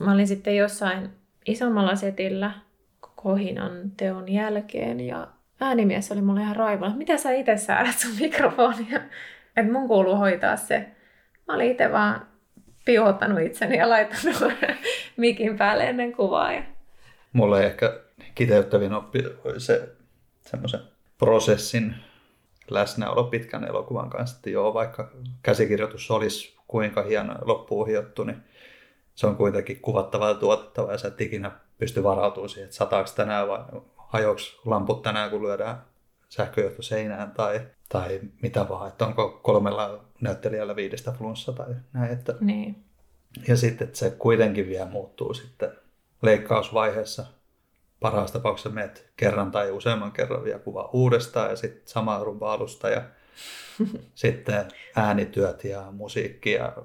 mä 0.00 0.12
olin 0.12 0.26
sitten 0.26 0.56
jossain 0.56 1.10
isommalla 1.46 1.94
setillä 1.94 2.50
kohinan 3.16 3.90
teon 3.96 4.32
jälkeen 4.32 5.00
ja 5.00 5.28
äänimies 5.60 6.12
oli 6.12 6.22
mulle 6.22 6.40
ihan 6.40 6.56
raivolla, 6.56 6.96
mitä 6.96 7.16
sä 7.16 7.32
itse 7.32 7.56
säädät 7.56 7.98
sun 7.98 8.10
mikrofonia, 8.20 9.00
että 9.56 9.72
mun 9.72 9.88
kuuluu 9.88 10.16
hoitaa 10.16 10.56
se. 10.56 10.88
Mä 11.48 11.54
olin 11.54 11.70
itse 11.70 11.92
vaan 11.92 12.26
piottanut 12.84 13.40
itseni 13.40 13.76
ja 13.76 13.88
laittanut 13.88 14.52
mikin 15.16 15.56
päälle 15.58 15.84
ennen 15.84 16.12
kuvaa. 16.12 16.52
Ja... 16.52 16.62
Mulle 17.32 17.66
ehkä 17.66 18.00
kiteyttävin 18.34 18.92
oppi 18.92 19.18
se 19.58 19.88
semmoisen 20.40 20.80
prosessin 21.18 21.94
läsnäolo 22.70 23.24
pitkän 23.24 23.64
elokuvan 23.64 24.10
kanssa, 24.10 24.36
että 24.36 24.50
joo, 24.50 24.74
vaikka 24.74 25.10
käsikirjoitus 25.42 26.10
olisi 26.10 26.56
kuinka 26.68 27.02
hieno 27.02 27.34
loppuun 27.42 27.86
hiottu, 27.86 28.24
niin 28.24 28.42
se 29.14 29.26
on 29.26 29.36
kuitenkin 29.36 29.80
kuvattava 29.80 30.28
ja 30.28 30.34
tuotettava 30.34 30.92
ja 30.92 30.98
sä 30.98 31.08
et 31.08 31.20
ikinä 31.20 31.52
pysty 31.78 32.02
varautumaan 32.02 32.48
siihen, 32.48 32.64
että 32.64 32.76
sataako 32.76 33.10
tänään 33.16 33.48
vai 33.48 33.60
hajoaks 33.96 34.60
lamput 34.64 35.02
tänään, 35.02 35.30
kun 35.30 35.42
lyödään 35.42 35.82
sähköjohto 36.28 36.82
seinään 36.82 37.30
tai, 37.30 37.60
tai 37.88 38.20
mitä 38.42 38.68
vaan, 38.68 38.88
että 38.88 39.06
onko 39.06 39.40
kolmella 39.42 40.04
näyttelijällä 40.20 40.76
viidestä 40.76 41.12
flunssa 41.12 41.52
tai 41.52 41.74
näin. 41.92 42.12
Että... 42.12 42.34
Niin. 42.40 42.84
Ja 43.48 43.56
sitten, 43.56 43.86
että 43.86 43.98
se 43.98 44.10
kuitenkin 44.10 44.68
vielä 44.68 44.86
muuttuu 44.86 45.34
sitten 45.34 45.70
leikkausvaiheessa. 46.22 47.26
Parhaassa 48.04 48.32
tapauksessa 48.32 48.70
menet 48.70 49.12
kerran 49.16 49.50
tai 49.50 49.70
useamman 49.70 50.12
kerran 50.12 50.44
vielä 50.44 50.58
kuvaa 50.58 50.90
uudestaan 50.92 51.50
ja 51.50 51.56
sitten 51.56 51.82
sama 51.84 52.24
rumba 52.24 52.52
alusta 52.52 52.88
ja 52.88 53.02
sitten 54.14 54.68
äänityöt 54.96 55.64
ja 55.64 55.92
musiikki 55.92 56.52
ja, 56.52 56.76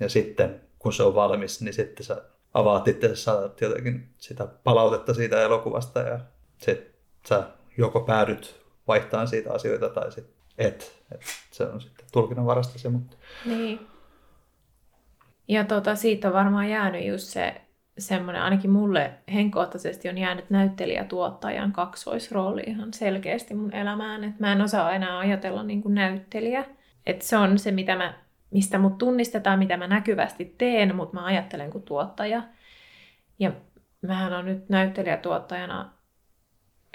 ja 0.00 0.08
sitten 0.08 0.60
kun 0.78 0.92
se 0.92 1.02
on 1.02 1.14
valmis, 1.14 1.62
niin 1.62 1.74
sitten 1.74 2.06
sä 2.06 2.22
avaat 2.54 2.88
itse, 2.88 3.16
saat 3.16 3.60
jotenkin 3.60 4.08
sitä 4.18 4.46
palautetta 4.46 5.14
siitä 5.14 5.42
elokuvasta 5.42 6.00
ja 6.00 6.20
sitten 6.58 6.94
sä 7.28 7.46
joko 7.78 8.00
päädyt 8.00 8.62
vaihtamaan 8.88 9.28
siitä 9.28 9.52
asioita 9.52 9.88
tai 9.88 10.12
sitten 10.12 10.34
et. 10.58 11.02
et. 11.14 11.20
Se 11.50 11.64
on 11.64 11.80
sitten 11.80 12.06
tulkinnan 12.12 12.46
varasta 12.46 12.78
se, 12.78 12.88
mutta 12.88 13.16
Niin. 13.44 13.86
Ja 15.48 15.64
tota, 15.64 15.96
siitä 15.96 16.28
on 16.28 16.34
varmaan 16.34 16.70
jäänyt 16.70 17.06
just 17.06 17.28
se 17.28 17.60
semmoinen, 17.98 18.42
ainakin 18.42 18.70
mulle 18.70 19.12
henkilökohtaisesti 19.32 20.08
on 20.08 20.18
jäänyt 20.18 20.50
näyttelijä-tuottajan 20.50 21.72
kaksoisrooli 21.72 22.62
ihan 22.66 22.92
selkeästi 22.92 23.54
mun 23.54 23.74
elämään. 23.74 24.24
Et 24.24 24.40
mä 24.40 24.52
en 24.52 24.60
osaa 24.60 24.92
enää 24.92 25.18
ajatella 25.18 25.62
niin 25.62 25.82
kuin 25.82 25.94
näyttelijä. 25.94 26.64
Et 27.06 27.22
se 27.22 27.36
on 27.36 27.58
se, 27.58 27.70
mitä 27.70 27.96
mä, 27.96 28.14
mistä 28.50 28.78
mut 28.78 28.98
tunnistetaan, 28.98 29.58
mitä 29.58 29.76
mä 29.76 29.86
näkyvästi 29.86 30.54
teen, 30.58 30.96
mutta 30.96 31.14
mä 31.14 31.24
ajattelen 31.24 31.70
kuin 31.70 31.84
tuottaja. 31.84 32.42
Ja 33.38 33.52
mähän 34.02 34.32
on 34.32 34.44
nyt 34.44 34.68
näyttelijätuottajana, 34.68 35.92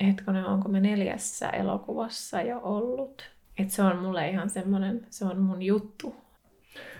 hetkonen, 0.06 0.46
onko 0.46 0.70
me 0.70 0.80
neljässä 0.80 1.50
elokuvassa 1.50 2.42
jo 2.42 2.60
ollut. 2.64 3.32
Et 3.58 3.70
se 3.70 3.82
on 3.82 3.98
mulle 3.98 4.30
ihan 4.30 4.50
semmoinen, 4.50 5.08
se 5.10 5.26
on 5.26 5.40
mun 5.40 5.62
juttu. 5.62 6.16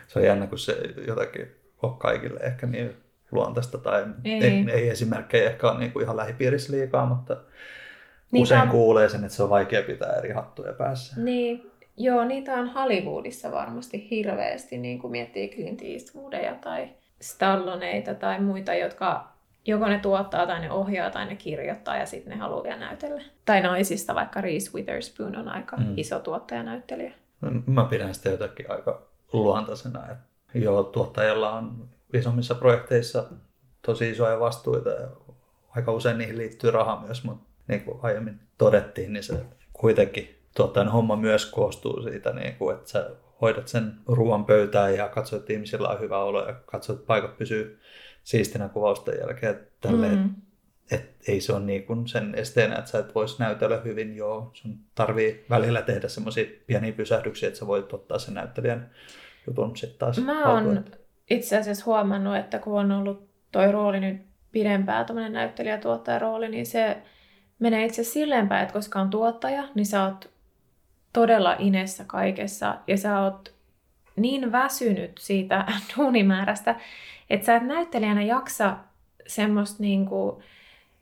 se 0.08 0.20
on 0.20 0.26
jännä, 0.26 0.48
kun 0.48 0.60
se 0.60 0.76
jotakin 1.08 1.48
ole 1.82 1.94
kaikille 1.98 2.40
ehkä 2.40 2.68
niin 2.68 3.07
luontaista 3.32 3.78
tai 3.78 4.06
Ei. 4.26 4.44
ei, 4.44 4.66
ei 4.72 4.90
esimerkkejä 4.90 5.50
ehkä 5.50 5.72
ole 5.72 5.80
niin 5.80 5.92
kuin 5.92 6.04
ihan 6.04 6.18
lähipiirissä 6.18 6.74
liikaa, 6.74 7.06
mutta 7.06 7.38
Niitä 8.32 8.44
usein 8.44 8.62
on- 8.62 8.70
kuulee 8.70 9.10
sen, 9.10 9.24
että 9.24 9.36
se 9.36 9.44
on 9.44 9.50
vaikea 9.50 9.84
pitää 9.84 10.14
eri 10.14 10.32
hattuja 10.34 10.74
päässä. 10.74 11.22
Niin, 11.22 11.72
joo, 11.98 12.26
niitä 12.26 12.54
on 12.54 12.68
Hollywoodissa 12.70 13.52
varmasti 13.52 14.08
hirveästi, 14.12 14.78
niin 14.78 15.00
kuin 15.00 15.12
miettii 15.12 15.50
Clint 15.50 15.82
Eastwoodia 15.84 16.56
tai 16.56 16.90
Stalloneita 17.22 18.14
tai 18.14 18.42
muita, 18.42 18.74
jotka 18.74 19.28
joko 19.66 19.88
ne 19.88 20.00
tuottaa 20.00 20.48
tai 20.48 20.60
ne 20.62 20.72
ohjaa 20.72 21.10
tai 21.10 21.26
ne 21.26 21.36
kirjoittaa 21.36 21.98
ja 21.98 22.06
sitten 22.06 22.32
ne 22.34 22.38
haluaa 22.40 22.64
vielä 22.64 22.80
näytellä. 22.80 23.22
Tai 23.46 23.62
naisista, 23.62 24.16
vaikka 24.16 24.42
Reese 24.42 24.72
Witherspoon 24.74 25.36
on 25.36 25.48
aika 25.50 25.78
Mm. 25.78 25.84
mm. 25.84 25.94
iso 25.98 26.20
tuottaja-näyttelijä. 26.20 27.12
Mä 27.66 27.84
pidän 27.86 28.14
sitä 28.14 28.30
jotenkin 28.30 28.72
aika 28.72 29.02
luontaisena, 29.34 30.00
että 30.12 30.24
joo, 30.54 30.84
tuottajalla 30.84 31.52
on 31.54 31.90
isommissa 32.14 32.56
projekteissa 32.56 33.24
tosi 33.82 34.10
isoja 34.10 34.40
vastuita 34.40 34.90
ja 34.90 35.08
aika 35.70 35.92
usein 35.92 36.18
niihin 36.18 36.38
liittyy 36.38 36.72
raha 36.72 37.02
myös, 37.06 37.24
mutta 37.24 37.50
niin 37.68 37.82
kuin 37.82 38.00
aiemmin 38.02 38.40
todettiin, 38.58 39.14
niin 39.14 39.24
se 39.24 39.46
kuitenkin 39.74 40.36
tuottajan 40.56 40.92
homma 40.92 41.16
myös 41.16 41.46
koostuu 41.46 42.02
siitä, 42.02 42.34
niin 42.34 42.56
kuin, 42.56 42.76
että 42.76 42.90
sä 42.90 43.10
hoidat 43.42 43.68
sen 43.68 43.94
ruoan 44.08 44.46
pöytään 44.46 44.96
ja 44.96 45.10
katsot, 45.10 45.40
että 45.40 45.54
ihmisillä 45.54 45.90
on 45.90 46.00
hyvä 46.00 46.20
olo 46.24 46.48
ja 46.48 46.54
katsot, 46.66 46.96
että 46.96 47.08
paikat 47.08 47.38
pysyy 47.38 47.80
siistinä 48.24 48.70
kuvausten 48.70 49.20
jälkeen. 49.20 49.68
Tälleen, 49.82 50.18
Mm. 50.18 50.36
et 50.92 51.16
ei 51.28 51.42
se 51.42 51.54
ole 51.54 51.64
niin 51.66 51.84
kuin 51.84 52.08
sen 52.08 52.36
esteenä, 52.36 52.76
että 52.76 52.92
sä 52.92 53.00
et 53.00 53.16
vois 53.16 53.40
näytellä 53.40 53.78
hyvin, 53.78 54.16
joo. 54.16 54.52
Sun 54.54 54.80
tarvii 54.96 55.46
välillä 55.50 55.82
tehdä 55.82 56.08
semmoisia 56.08 56.46
pieniä 56.68 56.92
pysähdyksiä, 56.92 57.48
että 57.48 57.60
sä 57.60 57.68
voit 57.68 57.94
ottaa 57.94 58.20
sen 58.20 58.34
näyttelijän 58.34 58.92
jutun 59.48 59.78
sitten 59.78 60.00
taas 60.00 60.18
Mä 60.18 60.54
oon 60.54 60.84
itse 61.30 61.58
asiassa 61.58 61.86
huomannut, 61.86 62.36
että 62.36 62.60
kun 62.60 62.80
on 62.80 62.92
ollut 62.92 63.30
toi 63.52 63.72
rooli 63.72 64.00
nyt 64.00 64.22
pidempään, 64.52 65.06
tämmöinen 65.06 65.34
näyttelijä 65.34 65.80
rooli, 66.20 66.50
niin 66.50 66.66
se 66.66 66.98
menee 67.60 67.86
itse 67.86 68.02
asiassa 68.02 68.14
silleen 68.14 68.48
päin, 68.50 68.62
että 68.64 68.74
koska 68.74 69.00
on 69.00 69.10
tuottaja, 69.10 69.64
niin 69.76 69.86
sä 69.86 70.04
oot 70.04 70.30
todella 71.14 71.56
inessä 71.60 72.04
kaikessa 72.08 72.76
ja 72.88 72.98
sä 72.98 73.20
oot 73.22 73.54
niin 74.16 74.52
väsynyt 74.52 75.12
siitä 75.20 75.66
duunimäärästä, 75.98 76.76
että 77.30 77.46
sä 77.46 77.56
et 77.56 77.64
näyttelijänä 77.64 78.22
jaksa 78.22 78.78
semmoista 79.28 79.84
niinku 79.84 80.42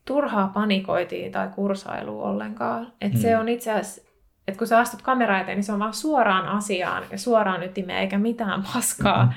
turhaa 0.05 0.47
panikoitia 0.53 1.31
tai 1.31 1.47
kursailua 1.55 2.29
ollenkaan. 2.29 2.93
Että 3.01 3.19
se 3.19 3.33
Mm. 3.35 3.39
on 3.39 3.49
itse 3.49 3.71
asiassa, 3.71 4.01
että 4.47 4.57
kun 4.57 4.67
sä 4.67 4.79
astut 4.79 5.01
kamera 5.01 5.39
eteen, 5.41 5.57
niin 5.57 5.63
se 5.63 5.73
on 5.73 5.79
vaan 5.79 5.93
suoraan 5.93 6.47
asiaan 6.47 7.03
ja 7.11 7.17
suoraan 7.17 7.63
ytimeen 7.63 7.99
eikä 7.99 8.17
mitään 8.17 8.63
paskaa. 8.73 9.33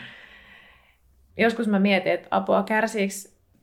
Joskus 1.39 1.69
mä 1.69 1.79
mietin, 1.79 2.13
että 2.13 2.29
apua 2.31 2.63
kärsiikö 2.63 3.15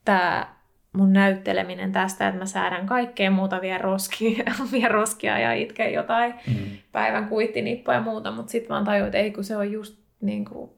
tämä 0.06 0.56
mun 0.93 1.14
näytteleminen 1.14 1.91
tästä, 1.91 2.27
että 2.27 2.39
mä 2.39 2.45
säädän 2.45 2.85
kaikkea 2.85 3.31
muuta, 3.31 3.61
vien 3.61 3.81
roskia, 3.81 4.43
vien 4.72 4.91
roskia 4.91 5.39
ja 5.39 5.53
itken 5.53 5.93
jotain 5.93 6.34
Mm. 6.47 6.53
päivän 6.91 7.27
kuittinippoja 7.27 7.97
ja 7.97 8.03
muuta, 8.03 8.31
mutta 8.31 8.52
sitten 8.52 8.69
vaan 8.69 8.84
tajuin, 8.85 9.06
että 9.06 9.18
ei 9.18 9.31
kun 9.31 9.43
se 9.43 9.57
on 9.57 9.72
just 9.72 9.97
niin 10.22 10.45
kuin, 10.45 10.72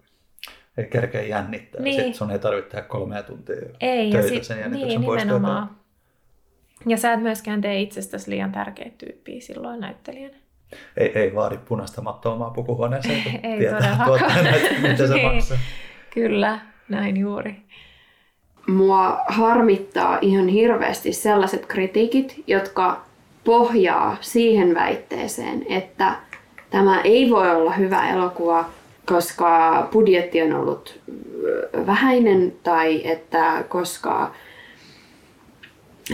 Ei 0.77 0.85
kerkeä 0.85 1.21
jännittää. 1.21 1.81
Niin. 1.81 1.95
Sitten 1.95 2.13
sun 2.13 2.31
ei 2.31 2.39
tarvitse 2.39 2.69
tehdä 2.71 2.87
kolmea 2.87 3.23
tuntia 3.23 3.55
ei, 3.81 4.05
ja 4.09 4.11
töitä 4.11 4.27
sit, 4.27 4.43
sen 4.43 4.59
jännityksen 4.59 5.01
niin, 5.01 5.11
nimenomaan. 5.11 5.69
Ja 6.87 6.97
sä 6.97 7.13
et 7.13 7.21
myöskään 7.21 7.61
tee 7.61 7.81
itsestäsi 7.81 8.31
liian 8.31 8.51
tärkeä 8.51 8.91
tyyppiä 8.97 9.41
silloin 9.41 9.79
näyttelijänä. 9.79 10.37
Ei, 10.97 11.19
ei 11.19 11.35
vaadi 11.35 11.57
punaista 11.57 12.01
mattoa 12.01 12.33
omaa 12.33 12.49
pukuhuoneeseen, 12.49 13.23
kun 13.23 13.31
Ei 13.51 13.57
tietää 13.57 13.97
että 14.55 14.81
mitä 14.81 15.07
se 15.07 15.13
Niin. 15.13 15.27
maksaa. 15.33 15.57
Kyllä, 16.13 16.59
näin 16.89 17.17
juuri. 17.17 17.55
Mua 18.67 19.19
harmittaa 19.27 20.17
ihan 20.21 20.47
hirveästi 20.47 21.13
sellaiset 21.13 21.65
kritiikit, 21.65 22.43
jotka 22.47 23.01
pohjaa 23.43 24.17
siihen 24.21 24.75
väitteeseen, 24.75 25.65
että 25.69 26.15
tämä 26.69 27.01
ei 27.01 27.29
voi 27.29 27.55
olla 27.55 27.71
hyvä 27.71 28.09
elokuva, 28.09 28.65
koska 29.05 29.87
budjetti 29.91 30.41
on 30.41 30.53
ollut 30.53 30.99
vähäinen 31.85 32.53
tai 32.63 33.07
että 33.07 33.63
koska 33.69 34.31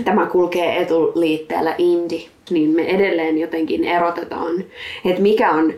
tämä 0.06 0.26
kulkee 0.26 0.82
etuliitteellä 0.82 1.76
indie, 1.78 2.30
niin 2.50 2.70
me 2.70 2.84
edelleen 2.84 3.38
jotenkin 3.38 3.84
erotetaan, 3.84 4.64
että 5.06 5.22
mikä 5.22 5.52
on 5.52 5.74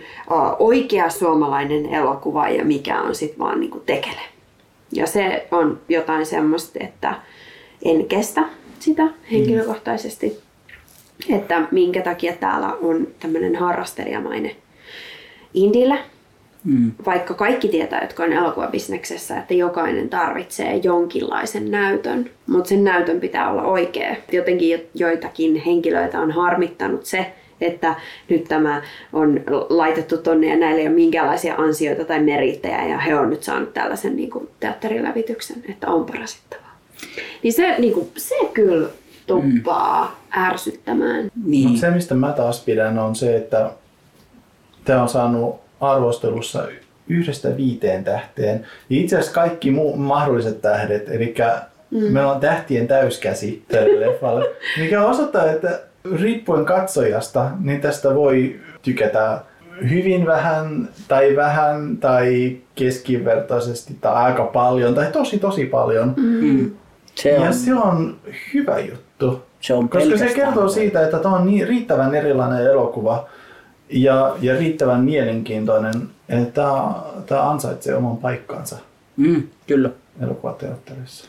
oikea 0.60 1.10
suomalainen 1.10 1.86
elokuva 1.86 2.50
ja 2.50 2.66
mikä 2.66 3.02
on 3.02 3.16
sitten 3.16 3.40
vaan 3.40 3.60
niinku 3.60 3.80
tekele. 3.80 4.35
Ja 4.96 5.08
se 5.08 5.48
on 5.52 5.80
jotain 5.90 6.26
semmoista, 6.26 6.80
että 6.84 7.14
en 7.86 8.06
kestä 8.06 8.42
sitä 8.80 9.08
henkilökohtaisesti, 9.32 10.40
että 11.30 11.68
minkä 11.72 12.02
takia 12.02 12.34
täällä 12.34 12.74
on 12.82 13.08
tämmöinen 13.20 13.56
harrastelijamainen 13.56 14.52
indillä, 15.54 15.98
Mm. 16.66 16.92
vaikka 17.06 17.34
kaikki 17.34 17.68
tietää, 17.68 18.02
jotka 18.02 18.24
on 18.24 18.34
elokuvabisneksessä, 18.34 19.38
että 19.38 19.54
jokainen 19.54 20.10
tarvitsee 20.10 20.76
jonkinlaisen 20.76 21.72
näytön, 21.72 22.30
mutta 22.48 22.70
sen 22.70 22.84
näytön 22.84 23.20
pitää 23.20 23.52
olla 23.52 23.64
oikea. 23.64 24.16
Jotenkin 24.32 24.70
jo- 24.70 24.80
joitakin 24.96 25.56
henkilöitä 25.56 26.20
on 26.20 26.32
harmittanut 26.32 27.06
se, 27.06 27.34
että 27.62 27.96
nyt 28.30 28.44
tämä 28.44 28.82
on 29.14 29.42
laitettu 29.70 30.18
tonne 30.18 30.48
ja 30.48 30.56
näille 30.56 30.82
ei 30.82 30.88
ole 30.88 30.96
minkäänlaisia 30.96 31.56
ansioita 31.56 32.06
tai 32.06 32.20
merittejä 32.20 32.88
ja 32.88 32.98
he 32.98 33.16
on 33.16 33.30
nyt 33.30 33.44
saanut 33.44 33.74
tällaisen 33.74 34.16
niin 34.16 34.30
kuin, 34.30 34.50
teatterilävityksen, 34.60 35.64
että 35.70 35.88
on 35.88 36.06
parasittavaa. 36.06 36.78
Niin 37.44 37.54
se, 37.54 37.76
niin 37.78 37.94
kuin, 37.94 38.12
se 38.18 38.36
kyllä 38.54 38.90
tuppaa 39.28 40.20
ärsyttämään. 40.38 41.32
Niin. 41.46 41.70
Mut 41.70 41.80
se, 41.80 41.92
mistä 41.92 42.16
mä 42.16 42.32
taas 42.32 42.64
pidän, 42.64 43.00
on 43.00 43.16
se, 43.16 43.36
että 43.36 43.72
tämä 44.86 45.02
on 45.02 45.10
saanut 45.10 45.56
arvostelussa 45.82 46.68
yhdestä 47.08 47.58
viiteen 47.58 48.04
tähteen. 48.04 48.66
Ja 48.90 48.98
itse 48.98 49.16
asiassa 49.16 49.34
kaikki 49.34 49.72
muu, 49.72 49.98
mahdolliset 49.98 50.62
tähdet, 50.62 51.10
eli 51.10 51.36
Mm. 51.92 52.04
mm. 52.04 52.14
meillä 52.14 52.32
on 52.32 52.40
tähtien 52.40 52.88
täyskäsi 52.88 53.64
tälle 53.68 54.08
leffalle, 54.08 54.46
mikä 54.80 55.06
osoittaa, 55.06 55.52
että 55.52 55.80
riippuen 56.22 56.66
katsojasta, 56.66 57.52
niin 57.60 57.82
tästä 57.82 58.16
voi 58.16 58.60
tykätä 58.82 59.42
hyvin 59.90 60.26
vähän 60.26 60.90
tai 61.08 61.36
vähän 61.36 61.98
tai 61.98 62.58
keskivertaisesti 62.76 63.98
tai 64.02 64.14
aika 64.14 64.44
paljon 64.44 64.96
tai 64.96 65.08
tosi 65.12 65.38
tosi 65.40 65.66
paljon. 65.66 66.14
Mm. 66.18 66.72
Se 67.16 67.30
ja 67.30 67.42
on- 67.42 67.54
se 67.54 67.74
on 67.76 68.16
hyvä 68.54 68.80
juttu. 68.80 69.42
Se 69.62 69.74
on 69.74 69.90
Koska 69.90 70.18
se 70.18 70.34
kertoo 70.36 70.64
hyvä. 70.64 70.74
siitä, 70.74 71.04
että 71.06 71.20
tämä 71.20 71.36
on 71.36 71.46
niin 71.48 71.68
riittävän 71.68 72.16
erilainen 72.16 72.66
elokuva 72.66 73.28
ja, 73.90 74.36
ja 74.42 74.56
riittävän 74.58 75.02
mielenkiintoinen, 75.04 75.94
että 76.30 76.52
tämä, 77.26 77.50
ansaitsee 77.50 77.96
oman 77.96 78.18
paikkansa 78.18 78.78
Mm, 79.18 79.44
kyllä. 79.68 79.90
elokuvateatterissa. 80.22 81.26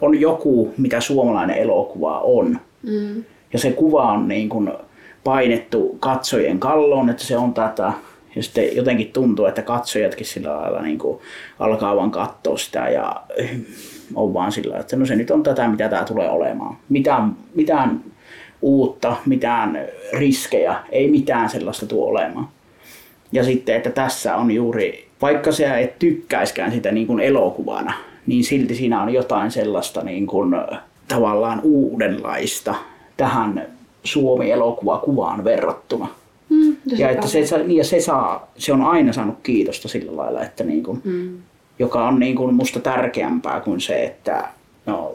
On 0.00 0.20
joku, 0.20 0.74
mitä 0.78 1.00
suomalainen 1.00 1.56
elokuva 1.56 2.20
on. 2.20 2.58
Mm. 2.82 3.24
Ja 3.52 3.58
se 3.58 3.72
kuva 3.72 4.12
on 4.12 4.28
niin 4.28 4.48
kuin 4.48 4.72
painettu 5.24 5.96
katsojien 6.00 6.58
kalloon, 6.58 7.10
että 7.10 7.24
se 7.24 7.36
on 7.36 7.54
tätä. 7.54 7.92
Ja 8.36 8.42
sitten 8.42 8.76
jotenkin 8.76 9.12
tuntuu, 9.12 9.46
että 9.46 9.62
katsojatkin 9.62 10.26
sillä 10.26 10.56
lailla 10.56 10.82
niin 10.82 10.98
kuin 10.98 11.18
alkaa 11.58 11.96
vaan 11.96 12.10
katsoa 12.10 12.56
sitä 12.56 12.88
ja 12.88 13.22
on 14.14 14.34
vaan 14.34 14.52
sillä 14.52 14.78
että 14.78 14.96
no 14.96 15.06
se 15.06 15.16
nyt 15.16 15.30
on 15.30 15.42
tätä, 15.42 15.68
mitä 15.68 15.88
tämä 15.88 16.04
tulee 16.04 16.30
olemaan. 16.30 16.76
Mitään, 16.88 17.36
mitään 17.54 18.00
uutta, 18.62 19.16
mitään 19.26 19.78
riskejä, 20.12 20.76
ei 20.92 21.10
mitään 21.10 21.50
sellaista 21.50 21.86
tuo 21.86 22.06
olemaan. 22.06 22.48
Ja 23.32 23.44
sitten, 23.44 23.76
että 23.76 23.90
tässä 23.90 24.36
on 24.36 24.50
juuri, 24.50 25.08
vaikka 25.22 25.52
sä 25.52 25.78
et 25.78 25.98
tykkäiskään 25.98 26.72
sitä 26.72 26.92
niin 26.92 27.06
kuin 27.06 27.20
elokuvana, 27.20 27.94
niin 28.26 28.44
silti 28.44 28.74
siinä 28.74 29.02
on 29.02 29.12
jotain 29.12 29.50
sellaista 29.50 30.02
niin 30.02 30.26
kuin, 30.26 30.54
tavallaan 31.08 31.60
uudenlaista 31.62 32.74
tähän 33.20 33.66
Suomi-elokuvakuvaan 34.04 35.44
verrattuna. 35.44 36.08
Mm, 36.48 36.76
Ja 36.86 37.10
että 37.10 37.26
se, 37.28 37.38
niin, 37.58 37.76
ja 37.76 37.84
se, 37.84 38.00
saa, 38.00 38.50
se 38.58 38.72
on 38.72 38.82
aina 38.82 39.12
saanut 39.12 39.36
kiitosta 39.42 39.88
sillä 39.88 40.16
lailla, 40.16 40.42
että 40.42 40.64
niin 40.64 40.82
kuin, 40.82 41.00
Mm. 41.04 41.38
joka 41.78 42.08
on 42.08 42.18
niin 42.18 42.36
kuin 42.36 42.54
musta 42.54 42.80
tärkeämpää 42.80 43.60
kuin 43.60 43.80
se, 43.80 44.04
että 44.04 44.48
no, 44.86 45.14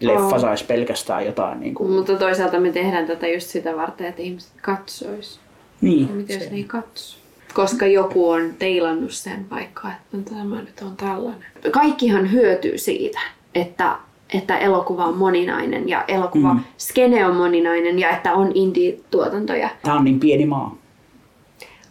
leffa 0.00 0.22
Aa. 0.34 0.38
saisi 0.38 0.64
pelkästään 0.64 1.26
jotain 1.26 1.60
niin 1.60 1.74
kuin, 1.74 1.90
Mutta 1.92 2.16
toisaalta 2.16 2.60
me 2.60 2.72
tehdään 2.72 3.06
tätä 3.06 3.28
just 3.28 3.48
sitä 3.48 3.76
varten, 3.76 4.06
että 4.06 4.22
ihmiset 4.22 4.52
katsois. 4.62 5.40
Niin, 5.80 6.08
Ja 6.08 6.14
Mitä 6.14 6.32
jos 6.32 6.50
ne 6.50 6.56
ei 6.56 6.64
katso? 6.64 7.16
Koska 7.54 7.86
joku 7.86 8.30
on 8.30 8.50
teilannut 8.58 9.12
sen 9.12 9.46
vaikka, 9.50 9.88
että 10.14 10.30
tämä 10.34 10.60
nyt 10.60 10.82
on 10.82 10.96
tällainen. 10.96 11.44
Kaikkihan 11.70 12.32
hyötyy 12.32 12.78
siitä, 12.78 13.20
että, 13.54 13.96
että 14.34 14.58
elokuva 14.58 15.04
on 15.04 15.16
moninainen 15.16 15.88
ja 15.88 16.04
elokuva 16.08 16.54
Mm. 16.54 16.60
skene 16.78 17.26
on 17.26 17.36
moninainen 17.36 17.98
ja 17.98 18.10
että 18.10 18.34
on 18.34 18.52
indie-tuotantoja. 18.54 19.68
Tämä 19.82 19.96
on 19.96 20.04
niin 20.04 20.20
pieni 20.20 20.46
maa. 20.46 20.76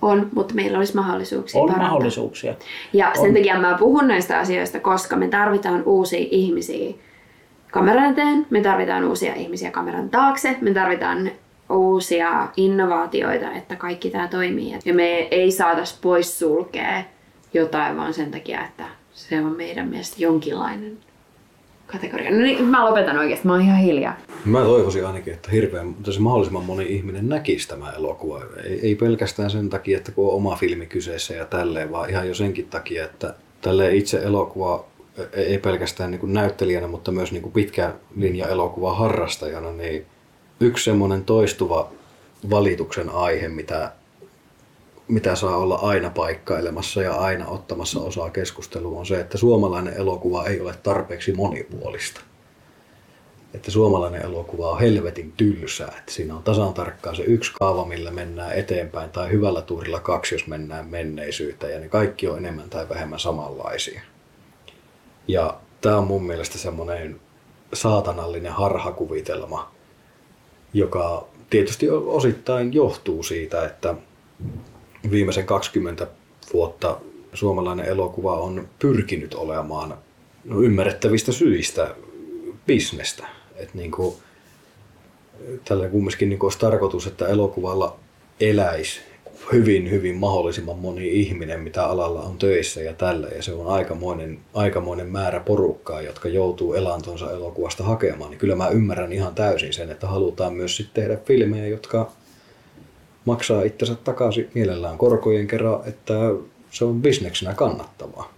On, 0.02 0.30
mutta 0.34 0.53
meillä 0.53 0.78
olisi 0.78 0.95
mahdollisuuksia 0.95 1.61
On 1.61 1.68
parantaa. 1.68 1.90
mahdollisuuksia. 1.91 2.53
Ja 2.94 3.11
sen 3.16 3.28
On. 3.30 3.34
takia 3.34 3.60
mä 3.60 3.76
puhun 3.80 4.07
näistä 4.07 4.40
asioista, 4.40 4.80
koska 4.80 5.16
me 5.16 5.28
tarvitaan 5.28 5.84
uusia 5.86 6.28
ihmisiä 6.32 6.94
kameran 7.72 8.11
eteen, 8.11 8.48
me 8.49 8.61
tarvitaan 8.61 9.03
uusia 9.03 9.36
ihmisiä 9.36 9.72
kameran 9.72 10.10
taakse, 10.10 10.57
me 10.61 10.72
tarvitaan 10.74 11.32
uusia 11.70 12.48
innovaatioita, 12.57 13.52
että 13.52 13.76
kaikki 13.76 14.10
tämä 14.10 14.28
toimii. 14.28 14.76
Ja 14.86 14.94
me 14.94 15.07
ei 15.32 15.52
saataisi 15.52 15.98
pois 16.02 16.40
sulkea 16.40 17.03
jotain 17.53 17.98
vaan 17.98 18.14
sen 18.14 18.32
takia, 18.32 18.66
että 18.66 18.84
se 19.14 19.41
on 19.41 19.57
meidän 19.57 19.88
mielestä 19.88 20.16
jonkinlainen 20.20 20.98
kategoria. 21.91 22.32
No 22.32 22.38
niin, 22.38 22.66
mä 22.66 22.90
lopetan 22.90 23.18
oikeasti, 23.18 23.48
mä 23.48 23.53
oon 23.53 23.61
ihan 23.61 23.78
hiljaa. 23.78 24.18
Mä 24.45 24.61
toivoisin 24.61 25.06
ainakin, 25.06 25.34
että 25.34 25.52
hirveän, 25.52 25.95
se 26.11 26.20
mahdollisimman 26.20 26.64
moni 26.64 26.86
ihminen 26.86 27.30
näkisi 27.30 27.68
tämä 27.68 27.91
elokuva. 27.91 28.41
Ei, 28.64 28.80
ei 28.82 28.95
pelkästään 28.95 29.49
sen 29.49 29.70
takia, 29.70 29.98
että 29.98 30.11
kun 30.11 30.28
on 30.28 30.34
oma 30.34 30.56
filmi 30.56 30.86
kyseessä 30.86 31.34
ja 31.34 31.45
tälleen, 31.45 31.91
vaan 31.91 32.10
ihan 32.10 32.28
jo 32.28 32.34
senkin 32.34 32.68
takia, 32.68 33.06
että 33.06 33.34
tälle 33.61 33.95
itse 33.95 34.18
elokuva 34.24 34.86
ei 35.34 35.57
pelkästään 35.57 36.11
niin 36.11 36.20
kuin 36.20 36.34
näyttelijänä, 36.34 36.88
mutta 36.88 37.11
myös 37.11 37.32
niin 37.32 37.41
kuin 37.41 37.53
pitkä 37.53 37.94
linja 38.16 38.48
elokuva 38.48 38.94
harrastajana, 38.94 39.72
niin 39.72 40.06
yksi 40.60 40.84
semmoinen 40.84 41.24
toistuva 41.24 41.91
valituksen 42.49 43.10
aihe, 43.10 43.48
mitä, 43.48 43.91
mitä 45.10 45.36
saa 45.36 45.57
olla 45.57 45.76
aina 45.76 46.10
paikkailemassa 46.10 47.02
ja 47.02 47.14
aina 47.14 47.48
ottamassa 47.48 47.99
osaa 47.99 48.30
keskusteluun, 48.30 48.99
on 48.99 49.06
se, 49.06 49.19
että 49.19 49.38
suomalainen 49.38 49.94
elokuva 49.94 50.45
ei 50.45 50.61
ole 50.61 50.73
tarpeeksi 50.84 51.34
monipuolista. 51.34 52.22
Että 53.53 53.72
suomalainen 53.72 54.22
elokuva 54.22 54.72
on 54.72 54.80
helvetin 54.80 55.34
tylsää, 55.38 55.94
että 55.98 56.11
siinä 56.11 56.36
on 56.36 56.44
tasan 56.44 56.73
tarkkaan 56.73 57.15
se 57.15 57.23
yksi 57.23 57.52
kaava, 57.60 57.86
millä 57.86 58.11
mennään 58.11 58.53
eteenpäin, 58.53 59.10
tai 59.10 59.31
hyvällä 59.31 59.61
tuurilla 59.61 59.99
kaksi, 59.99 60.36
jos 60.36 60.48
mennään 60.48 60.88
menneisyyteen, 60.88 61.73
ja 61.73 61.80
ne 61.80 61.88
kaikki 61.88 62.27
on 62.27 62.38
enemmän 62.38 62.69
tai 62.69 62.90
vähemmän 62.90 63.19
samanlaisia. 63.19 64.02
Ja 65.27 65.60
tämä 65.81 65.98
on 65.98 66.07
mun 66.07 66.23
mielestä 66.23 66.57
semmoinen 66.57 67.19
saatanallinen 67.73 68.52
harhakuvitelma, 68.52 69.72
joka 70.73 71.27
tietysti 71.49 71.90
osittain 71.90 72.73
johtuu 72.73 73.23
siitä, 73.23 73.65
että 73.65 73.95
viimeisen 75.11 75.45
20 75.45 76.07
vuotta 76.53 76.97
suomalainen 77.34 77.85
elokuva 77.85 78.39
on 78.39 78.67
pyrkinyt 78.80 79.34
olemaan 79.34 79.97
no, 80.45 80.61
ymmärrettävistä 80.61 81.31
syistä 81.31 81.95
bisnestä. 82.67 83.27
Että 83.55 83.77
niin 83.77 83.91
kuin, 83.91 84.15
tällä 85.65 85.88
kumminkin 85.88 86.30
niin 86.30 86.43
olisi 86.43 86.59
tarkoitus, 86.59 87.07
että 87.07 87.27
elokuvalla 87.27 87.99
eläisi 88.39 88.99
hyvin, 89.51 89.91
hyvin 89.91 90.15
mahdollisimman 90.15 90.80
moni 90.80 91.07
ihminen, 91.07 91.59
mitä 91.59 91.85
alalla 91.85 92.21
on 92.21 92.38
töissä 92.38 92.81
ja 92.81 92.93
tällä. 92.93 93.27
Ja 93.27 93.43
se 93.43 93.53
on 93.53 93.67
aikamoinen, 93.67 94.39
aikamoinen 94.53 95.07
määrä 95.07 95.39
porukkaa, 95.39 96.01
jotka 96.01 96.30
joutuu 96.30 96.73
elantonsa 96.73 97.31
elokuvasta 97.31 97.84
hakemaan. 97.84 98.30
Niin 98.31 98.39
kyllä 98.39 98.55
mä 98.55 98.69
ymmärrän 98.69 99.13
ihan 99.13 99.35
täysin 99.35 99.73
sen, 99.73 99.91
että 99.91 100.07
halutaan 100.07 100.53
myös 100.53 100.77
sitten 100.77 101.03
tehdä 101.03 101.21
filmejä, 101.26 101.67
jotka 101.67 102.11
maksaa 103.25 103.61
itsensä 103.61 103.95
takaisin 103.95 104.49
mielellään 104.53 104.97
korkojen 104.97 105.47
kerran, 105.47 105.79
että 105.85 106.13
se 106.71 106.85
on 106.85 107.01
bisneksenä 107.01 107.53
kannattavaa. 107.53 108.33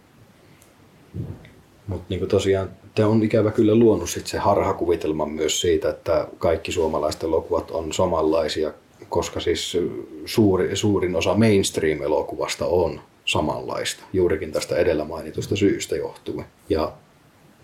Mutta 1.88 2.06
niin 2.10 2.28
tosiaan 2.28 2.70
tämä 2.96 3.10
on 3.10 3.24
ikävä 3.24 3.52
kyllä 3.52 3.76
luonut 3.76 4.10
sit 4.10 4.28
se 4.28 4.38
harhakuvitelma 4.38 5.26
myös 5.26 5.62
siitä, 5.62 5.90
että 5.90 6.28
kaikki 6.38 6.72
suomalaiset 6.72 7.24
elokuvat 7.24 7.72
on 7.72 7.94
samanlaisia 7.94 8.74
koska 9.10 9.40
siis 9.40 9.78
suuri, 10.26 10.76
suurin 10.76 11.16
osa 11.16 11.34
mainstream-elokuvasta 11.34 12.66
on 12.66 13.02
samanlaista, 13.26 14.04
juurikin 14.14 14.52
tästä 14.52 14.76
edellä 14.76 15.06
mainitusta 15.06 15.56
syystä 15.56 15.96
johtuen. 15.96 16.46
Ja 16.70 16.92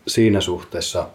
siinä 0.08 0.42
suhteessa 0.42 1.08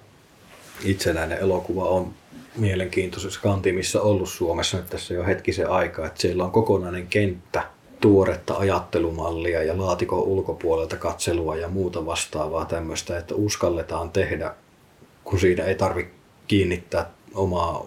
itsenäinen 0.85 1.39
elokuva 1.39 1.89
on 1.89 2.15
mielenkiintoisessa 2.57 3.41
kantimissa 3.41 4.03
ollut 4.03 4.29
Suomessa 4.29 4.77
nyt 4.77 4.87
tässä 4.87 5.15
jo 5.15 5.25
hetkisen 5.25 5.71
aikaa, 5.71 6.07
että 6.07 6.21
siellä 6.21 6.45
on 6.45 6.51
kokonainen 6.51 7.07
kenttä 7.07 7.63
tuoretta 8.01 8.55
ajattelumallia 8.55 9.63
ja 9.63 9.79
laatikon 9.79 10.23
ulkopuolelta 10.23 10.97
katselua 10.97 11.57
ja 11.57 11.69
muuta 11.69 12.07
vastaavaa 12.07 12.65
tämmöistä, 12.65 13.19
että 13.19 13.35
uskalletaan 13.35 14.11
tehdä, 14.11 14.55
kun 15.25 15.41
siinä 15.41 15.65
ei 15.65 15.75
tarvitse 15.75 16.13
kiinnittää 16.47 17.11
omaa, 17.35 17.87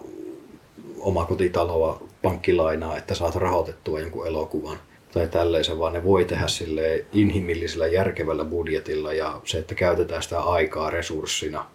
omaa 0.98 1.24
kotitaloa 1.24 2.02
pankkilainaa, 2.22 2.96
että 2.96 3.14
saat 3.14 3.36
rahoitettua 3.36 4.00
jonkun 4.00 4.26
elokuvan 4.26 4.78
tai 5.12 5.28
tälleisen, 5.28 5.78
vaan 5.78 5.92
ne 5.92 6.04
voi 6.04 6.24
tehdä 6.24 6.48
sille 6.48 7.04
inhimillisellä 7.12 7.86
järkevällä 7.86 8.44
budjetilla 8.44 9.12
ja 9.12 9.40
se, 9.44 9.58
että 9.58 9.74
käytetään 9.74 10.22
sitä 10.22 10.40
aikaa 10.40 10.90
resurssina, 10.90 11.66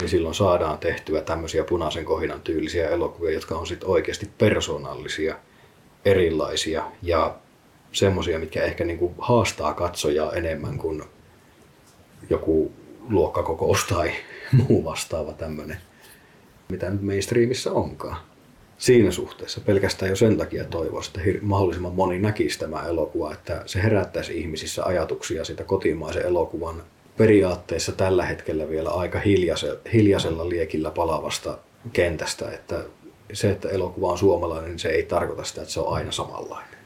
niin 0.00 0.08
silloin 0.08 0.34
saadaan 0.34 0.78
tehtyä 0.78 1.20
tämmöisiä 1.20 1.64
punaisen 1.64 2.04
kohinan 2.04 2.40
tyylisiä 2.40 2.88
elokuvia, 2.88 3.34
jotka 3.34 3.54
on 3.54 3.66
sitten 3.66 3.88
oikeasti 3.88 4.30
persoonallisia, 4.38 5.36
erilaisia 6.04 6.84
ja 7.02 7.34
semmoisia, 7.92 8.38
mitkä 8.38 8.62
ehkä 8.62 8.84
niinku 8.84 9.14
haastaa 9.18 9.74
katsojaa 9.74 10.32
enemmän 10.32 10.78
kuin 10.78 11.02
joku 12.30 12.72
luokkakokous 13.08 13.84
tai 13.94 14.12
muu 14.52 14.84
vastaava 14.84 15.32
tämmöinen, 15.32 15.76
mitä 16.68 16.90
nyt 16.90 17.02
mainstreamissa 17.02 17.72
onkaan. 17.72 18.16
Siinä 18.78 19.10
suhteessa 19.10 19.60
pelkästään 19.60 20.10
jo 20.10 20.16
sen 20.16 20.38
takia 20.38 20.64
toivoisi, 20.64 21.10
että 21.16 21.38
mahdollisimman 21.42 21.94
moni 21.94 22.18
näkisi 22.18 22.58
tämä 22.58 22.82
elokuva, 22.82 23.32
että 23.32 23.62
se 23.66 23.82
herättäisi 23.82 24.40
ihmisissä 24.40 24.84
ajatuksia 24.84 25.44
sitä 25.44 25.64
kotimaisen 25.64 26.26
elokuvan 26.26 26.82
periaatteessa 27.22 27.92
tällä 27.92 28.24
hetkellä 28.24 28.68
vielä 28.68 28.90
aika 28.90 29.20
hiljaisella, 29.92 30.48
liekillä 30.48 30.90
palavasta 30.90 31.58
kentästä, 31.92 32.50
että 32.50 32.84
se, 33.32 33.50
että 33.50 33.68
elokuva 33.68 34.10
on 34.10 34.18
suomalainen, 34.18 34.70
niin 34.70 34.78
se 34.78 34.88
ei 34.88 35.02
tarkoita 35.02 35.44
sitä, 35.44 35.60
että 35.62 35.74
se 35.74 35.80
on 35.80 35.94
aina 35.94 36.12
samanlainen. 36.12 36.78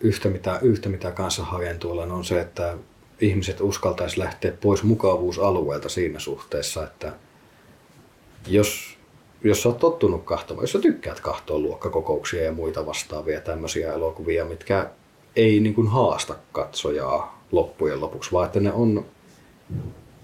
Yhtä 0.00 0.28
mitä, 0.28 0.58
yhtä 0.62 0.88
mitä 0.88 1.10
kanssa 1.10 1.44
haen 1.44 1.78
tuolla 1.78 2.02
on 2.02 2.24
se, 2.24 2.40
että 2.40 2.76
ihmiset 3.20 3.60
uskaltaisi 3.60 4.18
lähteä 4.18 4.52
pois 4.60 4.82
mukavuusalueelta 4.82 5.88
siinä 5.88 6.18
suhteessa, 6.18 6.84
että 6.84 7.12
jos 8.46 8.98
jos 9.44 9.62
sä 9.62 9.68
oot 9.68 9.78
tottunut 9.78 10.24
kahtomaan, 10.24 10.62
jos 10.62 10.72
sä 10.72 10.78
tykkäät 10.78 11.20
kahtoa 11.20 11.58
luokkakokouksia 11.58 12.42
ja 12.42 12.52
muita 12.52 12.86
vastaavia 12.86 13.40
tämmöisiä 13.40 13.92
elokuvia, 13.92 14.44
mitkä 14.44 14.90
ei 15.36 15.60
niin 15.60 15.74
kuin 15.74 15.88
haasta 15.88 16.36
katsojaa 16.52 17.31
loppujen 17.52 18.00
lopuksi, 18.00 18.32
vaan 18.32 18.46
että 18.46 18.60
ne 18.60 18.72
on 18.72 19.04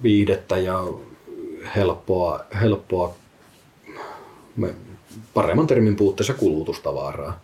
viidettä 0.02 0.58
ja 0.58 0.84
helppoa, 1.76 2.40
helppoa 2.60 3.14
paremman 5.34 5.66
termin 5.66 5.96
puutteessa 5.96 6.34
kulutustavaraa. 6.34 7.40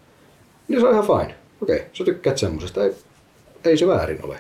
Niin 0.69 0.81
se 0.81 0.87
on 0.87 0.93
ihan 0.93 1.07
fine. 1.07 1.35
Okei, 1.63 1.77
okay, 1.77 1.89
sä 1.93 2.05
tykkäät 2.05 2.39
semmosesta. 2.39 2.85
Ei, 2.85 2.95
ei 3.65 3.77
se 3.77 3.87
väärin 3.87 4.25
ole. 4.25 4.37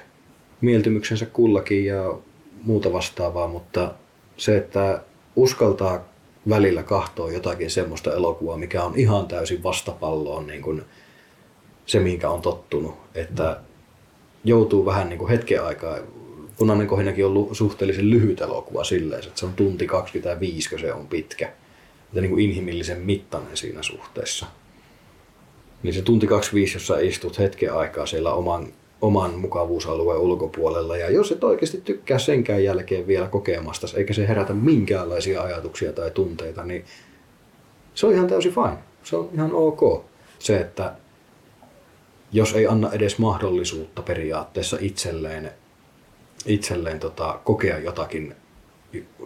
Mieltymyksensä 0.61 1.27
kullakin 1.27 1.85
ja 1.85 2.15
muuta 2.63 2.93
vastaavaa, 2.93 3.49
mutta 3.49 3.95
se, 4.37 4.57
että 4.57 5.03
uskaltaa 5.37 6.05
välillä 6.49 6.83
kahtoo 6.83 7.31
jotakin 7.31 7.71
semmoista 7.71 8.15
elokuvaa, 8.15 8.57
mikä 8.57 8.85
on 8.85 8.93
ihan 8.97 9.27
täysin 9.27 9.63
vastapalloon 9.63 10.47
niin 10.47 10.63
kuin 10.63 10.83
se, 11.87 12.01
minkä 12.01 12.31
on 12.31 12.43
tottunut. 12.43 12.95
Että 13.15 13.61
joutuu 14.45 14.87
vähän 14.87 15.09
niin 15.09 15.19
kuin 15.19 15.31
hetken 15.31 15.65
aikaa, 15.65 15.99
Punainen 16.59 16.87
kohinakin 16.87 17.25
on 17.25 17.31
ollut 17.31 17.57
suhteellisen 17.57 18.11
lyhyt 18.11 18.41
elokuva 18.41 18.85
silleen, 18.85 19.25
että 19.25 19.41
se 19.41 19.47
on 19.47 19.53
tunti 19.53 19.87
25, 19.87 20.71
kun 20.71 20.79
se 20.79 20.93
on 20.93 21.07
pitkä. 21.07 21.49
Että 22.05 22.21
niin 22.21 22.31
kuin 22.31 22.45
inhimillisen 22.45 23.01
mittainen 23.01 23.57
siinä 23.57 23.83
suhteessa. 23.83 24.47
Niin 25.83 25.95
se 25.95 26.03
tunti 26.03 26.27
25, 26.27 26.77
jossa 26.77 26.99
istut 26.99 27.39
hetken 27.39 27.75
aikaa 27.75 28.07
siellä 28.07 28.35
oman 28.35 28.73
oman 29.01 29.35
mukavuusalueen 29.35 30.21
ulkopuolella. 30.21 30.97
Ja 30.97 31.11
jos 31.11 31.33
et 31.33 31.45
oikeasti 31.45 31.81
tykkää 31.85 32.19
senkään 32.19 32.65
jälkeen 32.65 33.07
vielä 33.07 33.27
kokemasta, 33.29 33.87
eikä 33.97 34.15
se 34.15 34.29
herätä 34.29 34.55
minkäänlaisia 34.55 35.43
ajatuksia 35.43 35.93
tai 35.93 36.11
tunteita, 36.11 36.65
niin 36.65 36.85
se 37.95 38.07
on 38.07 38.13
ihan 38.13 38.27
täysin 38.27 38.55
fine. 38.55 38.79
Se 39.03 39.17
on 39.17 39.31
ihan 39.35 39.53
ok. 39.53 40.05
Se, 40.39 40.57
että 40.57 40.93
jos 42.35 42.53
ei 42.55 42.67
anna 42.67 42.93
edes 42.93 43.19
mahdollisuutta 43.19 44.03
periaatteessa 44.03 44.77
itselleen, 44.81 45.51
itselleen 46.47 47.01
tota, 47.01 47.41
kokea 47.45 47.79
jotakin 47.79 48.35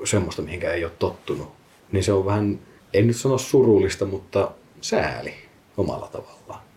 semmoista, 0.04 0.42
mihinkä 0.42 0.72
ei 0.72 0.84
ole 0.84 0.92
tottunut, 0.98 1.52
niin 1.92 2.04
se 2.04 2.12
on 2.12 2.24
vähän, 2.24 2.58
en 2.94 3.06
nyt 3.06 3.16
sano 3.16 3.38
surullista, 3.38 4.04
mutta 4.04 4.50
sääli 4.80 5.34
omalla 5.76 6.08
tavallaan 6.08 6.68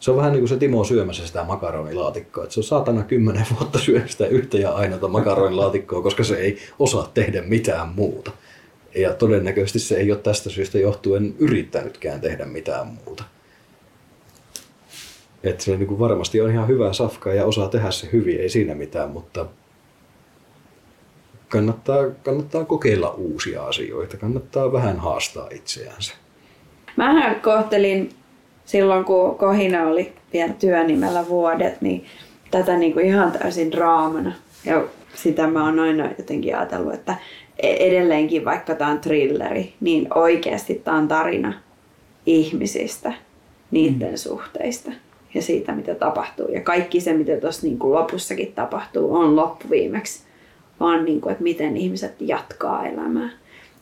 se 0.00 0.10
on 0.10 0.16
vähän 0.16 0.32
niin 0.32 0.40
kuin 0.40 0.48
se 0.48 0.56
Timo 0.56 0.84
syömässä 0.84 1.26
sitä 1.26 1.44
makaronilaatikkoa. 1.44 2.44
Että 2.44 2.54
se 2.54 2.60
on 2.60 2.64
saatana 2.64 3.02
kymmenen 3.02 3.46
vuotta 3.58 3.78
syönyt 3.78 4.10
sitä 4.10 4.26
yhtä 4.26 4.58
ja 4.58 4.70
ainoata 4.70 5.08
makaronilaatikkoa, 5.08 6.02
koska 6.02 6.24
se 6.24 6.36
ei 6.36 6.58
osaa 6.78 7.10
tehdä 7.14 7.42
mitään 7.42 7.88
muuta. 7.88 8.30
Ja 8.94 9.14
todennäköisesti 9.14 9.78
se 9.78 9.96
ei 9.96 10.12
ole 10.12 10.20
tästä 10.20 10.50
syystä 10.50 10.78
johtuen 10.78 11.34
yrittänytkään 11.38 12.20
tehdä 12.20 12.44
mitään 12.44 12.86
muuta. 12.86 13.24
Että 15.44 15.64
se 15.64 15.76
niin 15.76 15.86
kuin 15.86 16.00
varmasti 16.00 16.40
on 16.40 16.50
ihan 16.50 16.68
hyvä 16.68 16.92
safka 16.92 17.32
ja 17.32 17.44
osaa 17.44 17.68
tehdä 17.68 17.90
se 17.90 18.08
hyvin, 18.12 18.40
ei 18.40 18.48
siinä 18.48 18.74
mitään, 18.74 19.10
mutta 19.10 19.46
kannattaa, 21.48 22.04
kannattaa 22.22 22.64
kokeilla 22.64 23.10
uusia 23.10 23.64
asioita, 23.64 24.16
kannattaa 24.16 24.72
vähän 24.72 24.98
haastaa 24.98 25.48
itseänsä. 25.54 26.14
Mähän 26.96 27.40
kohtelin 27.40 28.10
silloin, 28.64 29.04
kun 29.04 29.38
Kohina 29.38 29.82
oli 29.82 30.12
vielä 30.32 30.52
työnimellä 30.52 31.28
vuodet, 31.28 31.80
niin 31.80 32.04
tätä 32.50 32.76
niin 32.76 32.92
kuin 32.92 33.06
ihan 33.06 33.32
täysin 33.32 33.72
draamana. 33.72 34.32
Ja 34.64 34.84
sitä 35.14 35.46
mä 35.46 35.64
oon 35.64 35.78
aina 35.78 36.10
jotenkin 36.18 36.56
ajatellut, 36.56 36.94
että 36.94 37.16
edelleenkin 37.58 38.44
vaikka 38.44 38.74
tämä 38.74 38.90
on 38.90 39.00
thrilleri, 39.00 39.74
niin 39.80 40.08
oikeasti 40.14 40.74
tämä 40.74 40.96
on 40.96 41.08
tarina 41.08 41.52
ihmisistä, 42.26 43.12
niiden 43.70 44.10
mm. 44.10 44.16
suhteista 44.16 44.90
ja 45.34 45.42
siitä, 45.42 45.72
mitä 45.72 45.94
tapahtuu. 45.94 46.48
Ja 46.48 46.60
kaikki 46.60 47.00
se, 47.00 47.12
mitä 47.12 47.36
tuossa 47.36 47.66
niin 47.66 47.78
kuin 47.78 47.92
lopussakin 47.92 48.52
tapahtuu, 48.52 49.14
on 49.14 49.36
loppuviimeksi 49.36 50.22
vaan 50.80 51.04
niin 51.04 51.20
kuin, 51.20 51.32
että 51.32 51.42
miten 51.42 51.76
ihmiset 51.76 52.14
jatkaa 52.20 52.86
elämää. 52.86 53.30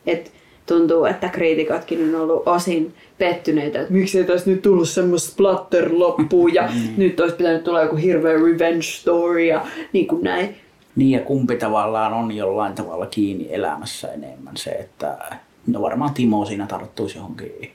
Et 0.07 0.33
tuntuu, 0.66 1.05
että 1.05 1.29
kriitikotkin 1.29 2.15
on 2.15 2.20
ollut 2.20 2.43
osin 2.49 2.95
pettyneitä, 3.19 3.81
että 3.81 3.93
miksi 3.93 4.19
ei 4.19 4.25
tässä 4.25 4.51
nyt 4.51 4.62
tullut 4.62 4.89
semmoista 4.89 5.33
splatter 5.33 5.89
loppuun 5.93 6.55
ja 6.55 6.62
mm. 6.75 6.95
nyt 6.97 7.20
olisi 7.20 7.37
pitänyt 7.37 7.65
tulla 7.65 7.83
joku 7.83 7.97
hirveä 7.97 8.33
revenge 8.33 8.83
story 8.83 9.45
ja 9.45 9.66
niin 9.93 10.07
kuin 10.07 10.25
näin. 10.25 10.57
Niin 10.97 11.11
ja 11.11 11.20
kumpi 11.20 11.57
tavallaan 11.57 12.12
on 12.12 12.33
jollain 12.33 12.73
tavalla 12.73 13.07
kiinni 13.07 13.47
elämässä 13.51 14.12
enemmän 14.12 14.57
se, 14.57 14.70
että 14.70 15.19
no 15.66 15.83
varmaan 15.83 16.15
Timo 16.15 16.45
siinä 16.45 16.66
tarttuisi 16.66 17.19
johonkin 17.19 17.70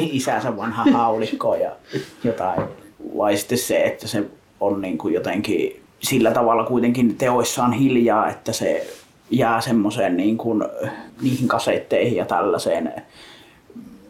isänsä 0.00 0.56
vanha 0.56 0.84
haulikko 0.84 1.54
ja 1.54 1.76
jotain. 2.24 2.62
Vai 3.16 3.36
sitten 3.36 3.58
se, 3.58 3.82
että 3.82 4.08
se 4.08 4.24
on 4.60 4.80
niin 4.80 4.98
kuin 4.98 5.14
jotenkin 5.14 5.82
sillä 6.00 6.30
tavalla 6.30 6.64
kuitenkin 6.64 7.14
teoissaan 7.16 7.72
hiljaa, 7.72 8.28
että 8.28 8.52
se 8.52 8.86
jää 9.30 9.60
semmoiseen 9.60 10.16
niin 10.16 10.38
kuin, 10.38 10.64
niihin 11.22 11.48
kasetteihin 11.48 12.16
ja 12.16 12.24
tällaiseen 12.24 12.92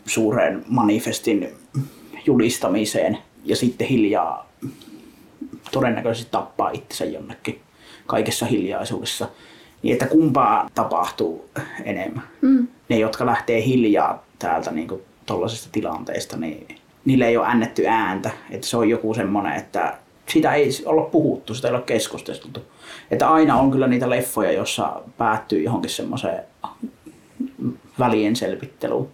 suuren 0.07 0.65
manifestin 0.69 1.49
julistamiseen 2.27 3.19
ja 3.45 3.57
sitten 3.57 3.87
hiljaa 3.87 4.49
todennäköisesti 5.73 6.31
tappaa 6.31 6.71
itsensä 6.71 7.05
jonnekin 7.05 7.61
kaikessa 8.07 8.47
hiljaisuudessa. 8.47 9.29
Niin 9.83 9.93
että 9.93 10.07
kumpaa 10.07 10.71
tapahtuu 10.75 11.51
enemmän. 11.85 12.25
Mm. 12.41 12.69
Ne, 12.89 12.99
jotka 12.99 13.27
lähtee 13.27 13.65
hiljaa 13.65 14.25
täältä 14.39 14.71
niin 14.71 14.89
tuollaisesta 15.29 15.69
tilanteesta, 15.73 16.37
niin 16.37 16.69
niille 17.05 17.27
ei 17.27 17.37
ole 17.37 17.47
ännetty 17.47 17.87
ääntä. 17.87 18.31
Että 18.51 18.67
se 18.67 18.77
on 18.77 18.89
joku 18.89 19.15
semmoinen, 19.15 19.53
että 19.53 19.99
sitä 20.27 20.55
ei 20.55 20.71
olla 20.85 21.03
puhuttu, 21.03 21.55
sitä 21.55 21.69
ei 21.69 21.75
ole 21.75 21.83
keskusteltu. 21.83 22.61
Että 23.11 23.31
aina 23.31 23.57
on 23.57 23.71
kyllä 23.71 23.87
niitä 23.87 24.11
leffoja, 24.11 24.53
jossa 24.53 25.03
päättyy 25.19 25.63
johonkin 25.63 25.91
semmoiseen 25.91 26.45
välien 27.99 28.37
selvitteluun, 28.37 29.09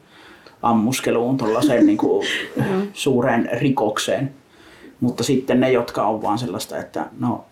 ammuskeluun, 0.63 1.37
tuollaiseen 1.37 1.87
niin 1.91 1.99
kuin 1.99 2.27
suureen 2.93 3.49
rikokseen. 3.53 4.35
Mutta 5.01 5.25
sitten 5.25 5.61
ne, 5.61 5.73
jotka 5.73 6.07
on 6.07 6.23
vaan 6.23 6.39
sellaista, 6.39 6.79
että 6.79 7.07
no, 7.19 7.45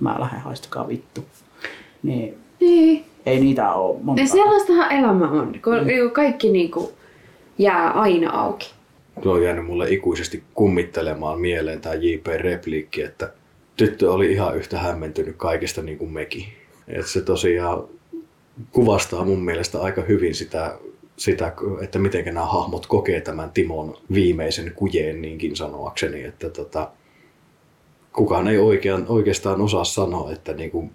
mä 0.00 0.16
lähden 0.18 0.40
haistakaa 0.40 0.88
vittu. 0.88 1.24
Niin, 2.02 2.38
niin. 2.60 3.04
ei 3.26 3.40
niitä 3.40 3.72
ole 3.72 3.98
monta. 4.02 4.22
Ja 4.22 4.28
sellaistahan 4.28 4.92
elämä 4.92 5.30
on, 5.30 5.52
kun 5.64 5.74
mm. 5.74 6.10
kaikki 6.12 6.52
niin 6.52 6.70
kuin 6.70 6.88
jää 7.60 7.90
aina 7.90 8.30
auki 8.30 8.80
se 9.22 9.28
on 9.28 9.42
jäänyt 9.42 9.66
mulle 9.66 9.90
ikuisesti 9.90 10.42
kummittelemaan 10.54 11.40
mieleen 11.40 11.80
tämä 11.80 11.94
J.P. 11.94 12.26
Repliikki, 12.26 13.02
että 13.02 13.32
tyttö 13.76 14.12
oli 14.12 14.32
ihan 14.32 14.56
yhtä 14.56 14.78
hämmentynyt 14.78 15.36
kaikesta 15.36 15.82
niin 15.82 15.98
kuin 15.98 16.12
mekin. 16.12 16.44
Et 16.88 17.06
se 17.06 17.20
tosiaan 17.20 17.84
kuvastaa 18.72 19.24
mun 19.24 19.44
mielestä 19.44 19.80
aika 19.80 20.02
hyvin 20.02 20.34
sitä, 20.34 20.78
sitä 21.16 21.52
että 21.82 21.98
miten 21.98 22.24
nämä 22.24 22.46
hahmot 22.46 22.86
kokee 22.86 23.20
tämän 23.20 23.50
Timon 23.50 23.96
viimeisen 24.14 24.72
kujeen 24.74 25.22
niinkin 25.22 25.56
sanoakseni, 25.56 26.24
että 26.24 26.50
tota, 26.50 26.90
kukaan 28.12 28.48
ei 28.48 28.58
oikean, 28.58 29.06
oikeastaan 29.08 29.60
osaa 29.60 29.84
sanoa, 29.84 30.32
että 30.32 30.52
niin 30.52 30.70
kuin 30.70 30.90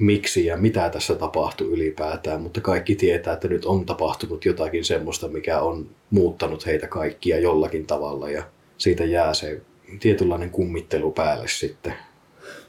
miksi 0.00 0.46
ja 0.46 0.56
mitä 0.56 0.90
tässä 0.90 1.14
tapahtuu 1.14 1.66
ylipäätään, 1.66 2.40
mutta 2.40 2.60
kaikki 2.60 2.94
tietää, 2.94 3.32
että 3.32 3.48
nyt 3.48 3.64
on 3.64 3.86
tapahtunut 3.86 4.44
jotakin 4.44 4.84
semmoista, 4.84 5.28
mikä 5.28 5.60
on 5.60 5.86
muuttanut 6.10 6.66
heitä 6.66 6.86
kaikkia 6.86 7.38
jollakin 7.38 7.86
tavalla 7.86 8.30
ja 8.30 8.42
siitä 8.78 9.04
jää 9.04 9.34
se 9.34 9.60
tietynlainen 10.00 10.50
kummittelu 10.50 11.10
päälle 11.10 11.48
sitten. 11.48 11.92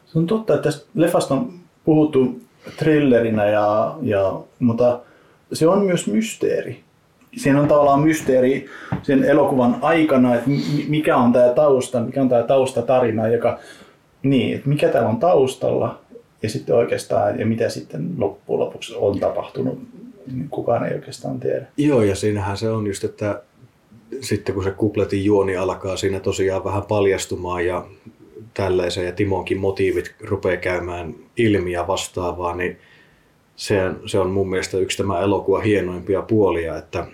Se 0.05 0.19
on 0.19 0.27
totta, 0.27 0.53
että 0.53 0.63
tästä 0.63 0.87
leffasta 0.95 1.33
on 1.33 1.53
puhuttu 1.85 2.39
thrillerinä, 2.77 3.45
ja, 3.45 3.95
ja, 4.01 4.39
mutta 4.59 4.99
se 5.53 5.67
on 5.67 5.85
myös 5.85 6.07
mysteeri. 6.07 6.83
Siinä 7.37 7.61
on 7.61 7.67
tavallaan 7.67 8.01
mysteeri 8.01 8.69
sen 9.03 9.23
elokuvan 9.23 9.77
aikana, 9.81 10.35
että 10.35 10.49
mikä 10.87 11.17
on 11.17 11.33
tämä 11.33 11.49
tausta, 11.49 11.99
mikä 11.99 12.21
on 12.21 12.29
tämä 12.29 12.43
taustatarina, 12.43 13.27
joka, 13.27 13.59
niin, 14.23 14.55
että 14.55 14.69
mikä 14.69 14.89
täällä 14.89 15.09
on 15.09 15.19
taustalla 15.19 15.99
ja 16.43 16.49
sitten 16.49 16.75
oikeastaan, 16.75 17.39
ja 17.39 17.45
mitä 17.45 17.69
sitten 17.69 18.09
loppujen 18.17 18.59
lopuksi 18.59 18.95
on 18.95 19.19
tapahtunut, 19.19 19.79
niin 20.31 20.49
kukaan 20.49 20.85
ei 20.85 20.93
oikeastaan 20.95 21.39
tiedä. 21.39 21.65
Joo, 21.77 22.03
ja 22.03 22.15
siinähän 22.15 22.57
se 22.57 22.69
on 22.69 22.87
just, 22.87 23.03
että 23.03 23.41
sitten 24.21 24.55
kun 24.55 24.63
se 24.63 24.71
kupletin 24.71 25.25
juoni 25.25 25.57
alkaa 25.57 25.97
siinä 25.97 26.19
tosiaan 26.19 26.63
vähän 26.63 26.83
paljastumaan 26.83 27.65
ja 27.65 27.85
tällaisen 28.53 29.05
ja 29.05 29.11
Timonkin 29.11 29.57
motiivit 29.57 30.15
rupeaa 30.21 30.57
käymään 30.57 31.15
ilmi 31.37 31.71
ja 31.71 31.87
vastaavaa, 31.87 32.55
niin 32.55 32.77
se, 33.55 33.75
se 34.05 34.19
on 34.19 34.29
mun 34.29 34.49
mielestä 34.49 34.77
yksi 34.77 34.97
tämä 34.97 35.19
elokuva 35.19 35.59
hienoimpia 35.59 36.21
puolia, 36.21 36.77
että, 36.77 37.07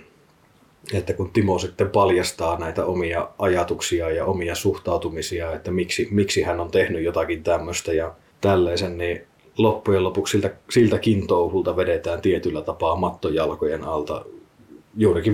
että 0.94 1.14
kun 1.14 1.32
Timo 1.32 1.60
sitten 1.60 1.90
paljastaa 1.90 2.60
näitä 2.60 2.86
omia 2.86 3.30
ajatuksia 3.40 4.10
ja 4.10 4.26
omia 4.26 4.56
suhtautumisia, 4.56 5.54
että 5.54 5.72
miksi, 5.72 6.08
miksi 6.12 6.42
hän 6.42 6.60
on 6.60 6.72
tehnyt 6.72 7.04
jotakin 7.04 7.44
tämmöistä 7.44 7.94
ja 7.94 8.14
tällaisen, 8.44 8.98
niin 8.98 9.22
loppujen 9.58 10.04
lopuksi 10.04 10.32
siltä, 10.32 10.52
siltäkin 10.70 11.28
touhulta 11.28 11.76
vedetään 11.76 12.22
tietyllä 12.22 12.62
tapaa 12.62 12.96
mattojalkojen 12.96 13.84
alta. 13.84 14.26
Juurikin 14.98 15.34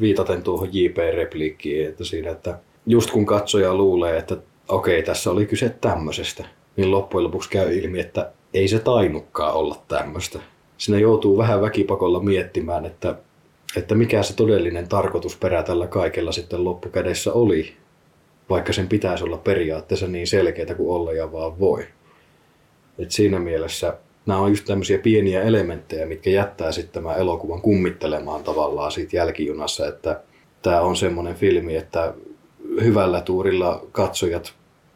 viitaten 0.00 0.42
tuohon 0.42 0.68
JP-repliikkiin, 0.72 1.88
että 1.88 2.04
siinä, 2.04 2.30
että 2.30 2.58
just 2.86 3.10
kun 3.10 3.26
katsoja 3.26 3.74
luulee, 3.74 4.18
että 4.18 4.36
okei, 4.68 5.02
tässä 5.02 5.30
oli 5.30 5.46
kyse 5.46 5.68
tämmöisestä, 5.68 6.44
niin 6.76 6.90
loppujen 6.90 7.24
lopuksi 7.24 7.50
käy 7.50 7.78
ilmi, 7.78 8.00
että 8.00 8.32
ei 8.54 8.68
se 8.68 8.78
tainukkaan 8.78 9.54
olla 9.54 9.76
tämmöistä. 9.88 10.38
Siinä 10.78 11.00
joutuu 11.00 11.38
vähän 11.38 11.60
väkipakolla 11.60 12.20
miettimään, 12.20 12.86
että, 12.86 13.14
että 13.76 13.94
mikä 13.94 14.22
se 14.22 14.36
todellinen 14.36 14.88
tarkoitusperä 14.88 15.62
tällä 15.62 15.86
kaikella 15.86 16.32
sitten 16.32 16.64
loppukädessä 16.64 17.32
oli, 17.32 17.72
vaikka 18.50 18.72
sen 18.72 18.88
pitäisi 18.88 19.24
olla 19.24 19.36
periaatteessa 19.36 20.06
niin 20.06 20.26
selkeää 20.26 20.74
kuin 20.74 20.90
olla 20.90 21.12
ja 21.12 21.32
vaan 21.32 21.58
voi. 21.58 21.86
Et 22.98 23.10
siinä 23.10 23.38
mielessä 23.38 23.94
nämä 24.26 24.40
on 24.40 24.50
just 24.50 24.64
tämmöisiä 24.64 24.98
pieniä 24.98 25.42
elementtejä, 25.42 26.06
mitkä 26.06 26.30
jättää 26.30 26.72
sitten 26.72 27.02
tämän 27.02 27.18
elokuvan 27.18 27.60
kummittelemaan 27.60 28.44
tavallaan 28.44 28.92
siitä 28.92 29.16
jälkijunassa, 29.16 29.86
että 29.86 30.20
tämä 30.62 30.80
on 30.80 30.96
semmoinen 30.96 31.34
filmi, 31.34 31.76
että 31.76 32.14
hyvällä 32.82 33.20
tuurilla 33.20 33.86
katsojat 33.92 34.54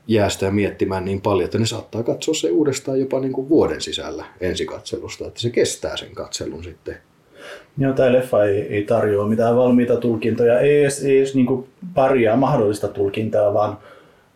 jää 0.09 0.29
sitä 0.29 0.51
miettimään 0.51 1.05
niin 1.05 1.21
paljon, 1.21 1.45
että 1.45 1.59
ne 1.59 1.67
saattaa 1.67 2.03
katsoa 2.03 2.35
se 2.35 2.51
uudestaan 2.51 3.01
jopa 3.01 3.21
niin 3.21 3.33
kuin 3.33 3.49
vuoden 3.49 3.81
sisällä 3.81 4.25
ensikatselusta, 4.41 5.27
että 5.27 5.41
se 5.41 5.51
kestää 5.51 5.97
sen 5.97 6.15
katselun 6.15 6.65
sitten. 6.65 6.97
Joo, 7.79 7.93
tämä 7.93 8.13
leffa 8.13 8.45
ei, 8.45 8.61
ei 8.61 8.83
tarjoa 8.83 9.29
mitään 9.29 9.57
valmiita 9.57 9.97
tulkintoja, 9.97 10.61
ei 10.61 10.81
edes, 10.81 11.05
ei 11.05 11.19
edes 11.19 11.35
niin 11.35 11.65
paria 11.95 12.37
mahdollista 12.37 12.89
tulkintaa, 12.89 13.55
vaan, 13.55 13.79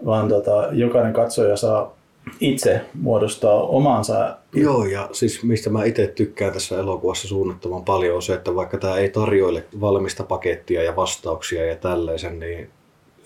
vaan 0.06 0.28
tota, 0.28 0.68
jokainen 0.72 1.12
katsoja 1.12 1.56
saa 1.56 1.97
itse 2.40 2.80
muodostaa 2.94 3.62
omansa. 3.62 4.36
Joo, 4.54 4.84
ja 4.84 5.08
siis 5.12 5.42
mistä 5.42 5.70
mä 5.70 5.84
itse 5.84 6.06
tykkään 6.06 6.52
tässä 6.52 6.78
elokuvassa 6.78 7.28
suunnattoman 7.28 7.84
paljon 7.84 8.16
on 8.16 8.22
se, 8.22 8.34
että 8.34 8.54
vaikka 8.54 8.78
tämä 8.78 8.96
ei 8.96 9.08
tarjoile 9.08 9.64
valmista 9.80 10.24
pakettia 10.24 10.82
ja 10.82 10.96
vastauksia 10.96 11.66
ja 11.66 11.76
tällaisen, 11.76 12.38
niin 12.38 12.70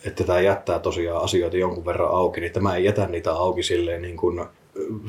että 0.04 0.24
tämä 0.24 0.40
jättää 0.40 0.78
tosiaan 0.78 1.24
asioita 1.24 1.56
jonkun 1.56 1.86
verran 1.86 2.10
auki, 2.10 2.40
niin 2.40 2.52
tämä 2.52 2.76
ei 2.76 2.84
jätä 2.84 3.06
niitä 3.06 3.32
auki 3.32 3.62
silleen 3.62 4.02
niin 4.02 4.16
kuin 4.16 4.44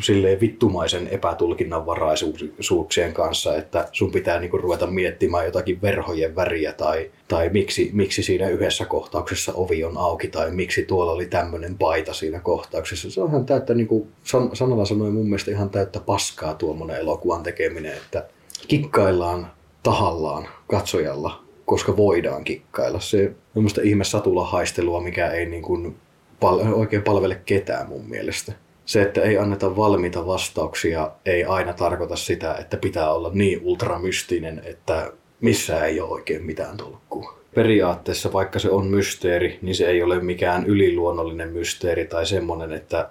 silleen 0.02 0.40
vittumaisen 0.40 1.07
epätulkinnanvaraisuuksien 1.07 3.14
kanssa, 3.14 3.57
että 3.57 3.90
sun 3.91 4.11
pitää 4.11 4.40
niinku 4.40 4.57
ruveta 4.57 4.88
miettimään 4.88 5.45
jotakin 5.45 5.81
verhojen 5.81 6.35
väriä 6.35 6.73
tai, 6.73 7.11
tai 7.27 7.49
miksi, 7.49 7.90
miksi 7.94 8.23
siinä 8.23 8.49
yhdessä 8.49 8.85
kohtauksessa 8.85 9.53
ovi 9.56 9.84
on 9.84 9.98
auki 9.98 10.27
tai 10.27 10.52
miksi 10.52 10.84
tuolla 10.84 11.11
oli 11.11 11.26
tämmöinen 11.26 11.77
paita 11.77 12.14
siinä 12.14 12.40
kohtauksessa. 12.40 13.11
Se 13.11 13.22
on 13.22 13.30
ihan 13.30 13.45
täyttä, 13.45 13.73
niin 13.73 14.07
san, 14.23 14.56
sanalla 14.56 14.85
sanoen 14.85 15.14
mun 15.14 15.26
mielestä 15.26 15.52
ihan 15.52 15.69
täyttä 15.69 15.99
paskaa 15.99 16.53
tuommoinen 16.53 16.98
elokuvan 16.98 17.44
tekeminen, 17.44 17.94
että 17.94 18.27
kikkaillaan 18.68 19.52
tahallaan 19.84 20.48
katsojalla, 20.68 21.44
koska 21.65 21.98
voidaan 21.98 22.44
kikkailla. 22.44 22.99
Se 22.99 23.31
on 23.56 23.68
ihme 23.84 24.03
satulahaistelua, 24.03 25.02
mikä 25.02 25.31
ei 25.31 25.45
niin 25.45 25.64
kuin 25.64 25.95
pal- 26.40 26.73
oikein 26.73 27.02
palvele 27.02 27.41
ketään 27.45 27.90
mun 27.90 28.10
mielestä. 28.10 28.53
Se, 28.85 29.01
että 29.01 29.22
ei 29.22 29.38
anneta 29.38 29.76
valmiita 29.76 30.26
vastauksia, 30.26 31.11
ei 31.26 31.43
aina 31.43 31.73
tarkoita 31.73 32.15
sitä, 32.15 32.55
että 32.55 32.77
pitää 32.77 33.14
olla 33.14 33.31
niin 33.34 33.60
ultramystinen, 33.64 34.61
että 34.65 35.11
missään 35.41 35.85
ei 35.85 36.01
ole 36.01 36.11
oikein 36.11 36.45
mitään 36.45 36.77
tolkkua. 36.77 37.39
Periaatteessa, 37.55 38.34
vaikka 38.34 38.60
se 38.60 38.69
on 38.69 38.88
mysteeri, 38.88 39.60
niin 39.61 39.76
se 39.76 39.85
ei 39.85 40.03
ole 40.03 40.19
mikään 40.19 40.65
yliluonnollinen 40.65 41.49
mysteeri 41.49 42.05
tai 42.05 42.26
semmoinen, 42.26 42.73
että, 42.73 43.10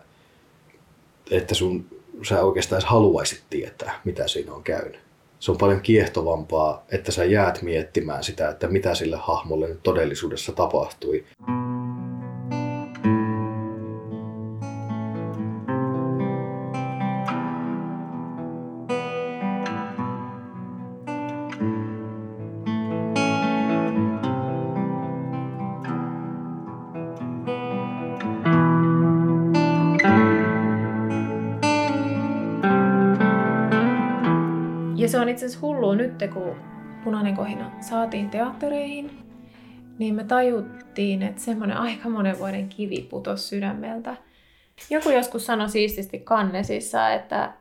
että 1.31 1.55
sun, 1.55 1.85
sä 2.29 2.43
oikeastaan 2.43 2.83
haluaisit 2.85 3.43
tietää, 3.51 4.01
mitä 4.05 4.29
siinä 4.29 4.53
on 4.53 4.63
käynyt. 4.63 5.01
Se 5.39 5.51
on 5.51 5.59
paljon 5.59 5.81
kiehtovampaa, 5.81 6.85
että 6.93 7.13
sä 7.13 7.25
jäät 7.25 7.63
miettimään 7.63 8.25
sitä, 8.25 8.49
että 8.49 8.69
mitä 8.69 8.95
sille 8.95 9.17
hahmolle 9.17 9.69
nyt 9.69 9.83
todellisuudessa 9.83 10.53
tapahtui. 10.53 11.25
Ja 11.49 11.62
hullua 35.93 36.07
nyt, 36.07 36.33
kun 36.33 36.57
Punainen 37.05 37.37
kohina 37.37 37.71
saatiin 37.81 38.31
teattereihin, 38.31 39.11
niin 39.99 40.15
me 40.15 40.25
tajuttiin, 40.25 41.23
että 41.23 41.41
semmoinen 41.41 41.77
aika 41.77 42.09
monen 42.09 42.39
vuoden 42.39 42.69
kivi 42.69 43.07
putosi 43.11 43.49
sydämeltä. 43.49 44.17
Joku 44.91 45.11
joskus 45.11 45.47
sanoi 45.47 45.69
siististi 45.69 46.19
Kannesissa, 46.19 47.11
että, 47.11 47.53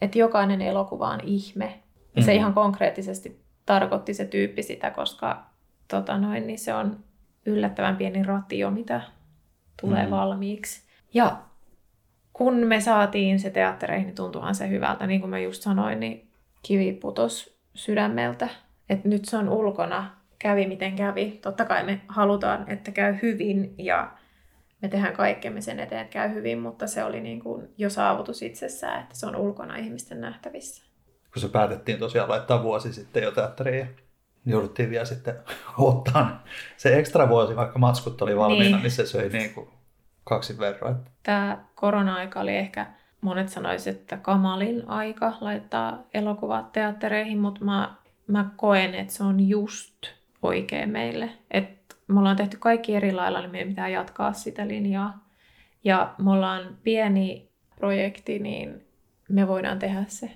että 0.00 0.18
jokainen 0.18 0.60
elokuva 0.60 1.08
on 1.08 1.20
ihme. 1.22 1.80
Ja 2.16 2.22
se 2.22 2.30
Mhm. 2.30 2.38
ihan 2.40 2.54
konkreettisesti 2.54 3.40
tarkoitti 3.66 4.14
se 4.14 4.24
tyyppi 4.24 4.62
sitä, 4.62 4.90
koska 4.90 5.44
tota 5.88 6.18
noin, 6.18 6.46
niin 6.46 6.58
se 6.58 6.74
on 6.74 6.96
yllättävän 7.46 7.96
pieni 7.96 8.22
ratio, 8.22 8.70
mitä 8.70 9.00
tulee 9.82 10.02
Mhm. 10.02 10.10
valmiiksi. 10.10 10.82
Ja 11.14 11.36
kun 12.32 12.54
me 12.54 12.80
saatiin 12.80 13.40
se 13.40 13.50
teattereihin, 13.50 14.06
niin 14.06 14.14
tuntuuhan 14.14 14.54
se 14.54 14.68
hyvältä. 14.68 15.06
Niin 15.06 15.20
kuin 15.20 15.30
mä 15.30 15.38
just 15.38 15.62
sanoin, 15.62 16.00
niin 16.00 16.28
kivi 16.62 16.92
putos 16.92 17.53
sydämeltä. 17.74 18.48
Että 18.88 19.08
nyt 19.08 19.24
se 19.24 19.36
on 19.36 19.48
ulkona, 19.48 20.10
kävi 20.38 20.66
miten 20.66 20.96
kävi. 20.96 21.38
Totta 21.42 21.64
kai 21.64 21.84
me 21.84 22.00
halutaan, 22.08 22.70
että 22.70 22.90
käy 22.90 23.14
hyvin 23.22 23.74
ja 23.78 24.10
me 24.82 24.88
tehdään 24.88 25.14
kaikkemme 25.14 25.60
sen 25.60 25.80
eteen, 25.80 26.00
että 26.00 26.12
käy 26.12 26.34
hyvin, 26.34 26.58
mutta 26.58 26.86
se 26.86 27.04
oli 27.04 27.20
niin 27.20 27.40
kuin 27.40 27.68
jo 27.78 27.90
saavutus 27.90 28.42
itsessään, 28.42 29.02
että 29.02 29.16
se 29.16 29.26
on 29.26 29.36
ulkona 29.36 29.76
ihmisten 29.76 30.20
nähtävissä. 30.20 30.84
Kun 31.32 31.42
se 31.42 31.48
päätettiin 31.48 31.98
tosiaan 31.98 32.28
laittaa 32.30 32.62
vuosi 32.62 32.92
sitten 32.92 33.22
jo 33.22 33.30
teatteriin 33.30 33.78
ja 33.78 33.86
jouduttiin 34.52 34.90
vielä 34.90 35.04
sitten 35.04 35.34
ottaa 35.78 36.44
se 36.76 36.98
ekstra 36.98 37.28
vuosi, 37.28 37.56
vaikka 37.56 37.78
matskut 37.78 38.22
oli 38.22 38.36
valmiina, 38.36 38.62
niin, 38.62 38.72
Niin. 38.72 38.82
niin 38.82 38.90
se 38.90 39.06
söi 39.06 39.28
niin 39.28 39.54
kuin 39.54 39.68
kaksi 40.24 40.58
verran. 40.58 41.04
Tämä 41.22 41.64
korona-aika 41.74 42.40
oli 42.40 42.56
ehkä, 42.56 42.86
monet 43.24 43.48
sanoisivat, 43.48 43.96
että 43.96 44.16
kamalin 44.16 44.88
aika 44.88 45.36
laittaa 45.40 46.02
elokuvat 46.14 46.72
teattereihin, 46.72 47.38
mutta 47.38 47.64
mä, 47.64 47.94
mä 48.26 48.50
koen, 48.56 48.94
että 48.94 49.12
se 49.12 49.24
on 49.24 49.48
just 49.48 49.94
oikein 50.42 50.90
meille. 50.90 51.30
Et 51.50 51.96
me 52.08 52.18
ollaan 52.18 52.36
tehty 52.36 52.56
kaikki 52.56 52.94
eri 52.94 53.12
lailla, 53.12 53.40
niin 53.40 53.50
meidän 53.50 53.68
pitää 53.68 53.88
jatkaa 53.88 54.32
sitä 54.32 54.68
linjaa. 54.68 55.28
Ja 55.84 56.14
me 56.18 56.30
ollaan 56.30 56.76
pieni 56.82 57.48
projekti, 57.76 58.38
niin 58.38 58.84
me 59.28 59.48
voidaan 59.48 59.78
tehdä 59.78 60.04
se. 60.08 60.30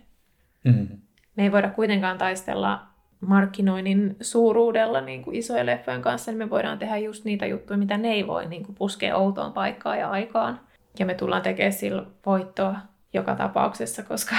Mm. 0.65 0.89
Me 1.37 1.43
ei 1.43 1.53
voida 1.53 1.71
kuitenkaan 1.71 2.19
taistella 2.19 2.87
markkinoinnin 3.21 4.17
suuruudella 4.21 5.01
niin 5.01 5.23
kuin 5.23 5.37
isojen 5.37 5.67
leffojen 5.67 6.03
kanssa, 6.03 6.31
niin 6.31 6.39
me 6.39 6.51
voidaan 6.51 6.79
tehdä 6.79 6.97
just 6.97 7.25
niitä 7.25 7.47
juttuja, 7.47 7.79
mitä 7.79 7.97
ne 7.97 8.09
ei 8.09 8.27
voi 8.27 8.47
niin 8.47 8.65
kuin 8.65 8.75
puskea 8.75 9.17
outoon 9.17 9.53
paikkaan 9.53 9.99
ja 9.99 10.11
aikaan. 10.11 10.61
Ja 10.99 11.07
me 11.07 11.15
tullaan 11.15 11.43
tekemään 11.43 11.73
sillä 11.73 12.05
voittoa 12.27 12.77
joka 13.13 13.35
tapauksessa, 13.35 14.03
koska 14.03 14.37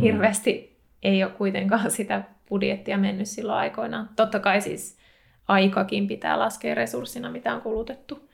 hirveästi 0.00 0.76
ei 1.02 1.24
ole 1.24 1.32
kuitenkaan 1.32 1.90
sitä 1.90 2.22
budjettia 2.48 2.98
mennyt 2.98 3.28
silloin 3.28 3.58
aikoinaan. 3.58 4.08
Totta 4.16 4.40
kai 4.40 4.60
siis 4.60 4.98
aikakin 5.48 6.06
pitää 6.06 6.38
laskea 6.38 6.74
resurssina, 6.74 7.30
mitä 7.30 7.54
on 7.54 7.60
kulutettu. 7.60 8.28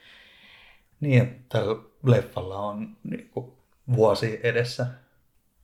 Niin, 1.01 1.23
että 1.23 1.41
tällä 1.49 1.83
leffalla 2.07 2.59
on 2.59 2.97
niin 3.05 3.31
kuin 3.35 3.53
vuosi 3.97 4.41
edessä 4.43 4.87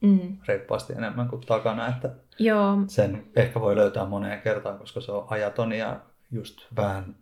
Mm. 0.00 0.36
reippaasti 0.48 0.92
enemmän 0.92 1.28
kuin 1.28 1.46
takana, 1.46 1.88
että 1.88 2.10
Joo, 2.38 2.78
sen 2.86 3.24
ehkä 3.36 3.60
voi 3.60 3.76
löytää 3.76 4.04
moneen 4.06 4.40
kertaan, 4.40 4.78
koska 4.78 5.00
se 5.00 5.12
on 5.12 5.26
ajaton 5.30 5.72
ja 5.72 6.00
just 6.30 6.66
vähän 6.76 7.16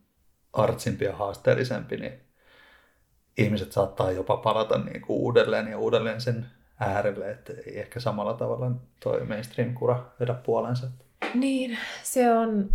artsimpi 0.52 1.05
ja 1.05 1.16
haasteellisempi, 1.16 1.97
niin 1.97 2.12
ihmiset 3.39 3.73
saattaa 3.73 4.11
jopa 4.11 4.37
palata 4.37 4.79
niin 4.79 5.01
kuin 5.01 5.21
uudelleen 5.21 5.69
ja 5.69 5.79
uudelleen 5.79 6.21
sen 6.21 6.47
äärelle, 6.81 7.31
että 7.31 7.53
ei 7.67 7.79
ehkä 7.79 8.01
samalla 8.01 8.35
tavalla 8.35 8.71
toi 9.01 9.25
mainstream-kura 9.25 10.05
vedä 10.21 10.35
puolensa. 10.35 10.87
Niin, 11.35 11.79
se 12.03 12.33
on 12.33 12.71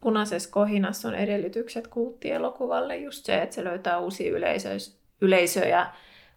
punaisessa 0.00 0.50
kohinassa 0.50 1.08
on 1.08 1.14
edellytykset 1.14 1.86
kulttielokuvalle 1.86 2.96
just 2.96 3.24
se, 3.24 3.42
että 3.42 3.54
se 3.54 3.64
löytää 3.64 3.98
uusia 3.98 4.32
yleisöis- 4.32 4.98
yleisöjä 5.20 5.86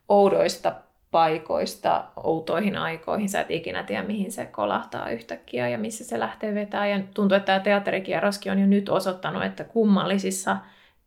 oudoista 0.10 0.76
paikoista, 1.12 2.06
outoihin 2.24 2.78
aikoihin. 2.78 3.30
Sä 3.30 3.42
et 3.42 3.52
ikinä 3.52 3.84
tiedä, 3.84 4.04
mihin 4.04 4.32
se 4.32 4.46
kolahtaa 4.46 5.10
yhtäkkiä 5.10 5.70
ja 5.70 5.78
missä 5.78 6.04
se 6.04 6.20
lähtee 6.20 6.56
vetää. 6.56 6.88
Ja 6.88 7.00
tuntuu, 7.14 7.36
että 7.36 7.46
tämä 7.46 7.60
teatterikierroskin 7.60 8.52
on 8.52 8.60
jo 8.60 8.68
nyt 8.68 8.90
osoittanut, 8.90 9.44
että 9.44 9.64
kummallisissa 9.64 10.58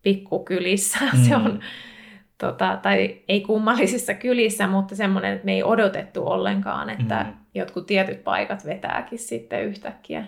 pikkukylissä 0.02 0.98
mm. 1.12 1.22
se 1.28 1.36
on, 1.36 1.60
tota, 2.38 2.78
tai 2.82 3.16
ei 3.28 3.40
kummallisissa 3.40 4.14
kylissä, 4.14 4.66
mutta 4.66 4.96
semmoinen, 4.96 5.32
että 5.32 5.44
me 5.44 5.52
ei 5.52 5.62
odotettu 5.62 6.26
ollenkaan, 6.28 6.90
että 6.90 7.22
Mm. 7.22 7.32
jotkut 7.54 7.86
tietyt 7.86 8.24
paikat 8.24 8.64
vetääkin 8.64 9.18
sitten 9.18 9.64
yhtäkkiä. 9.64 10.24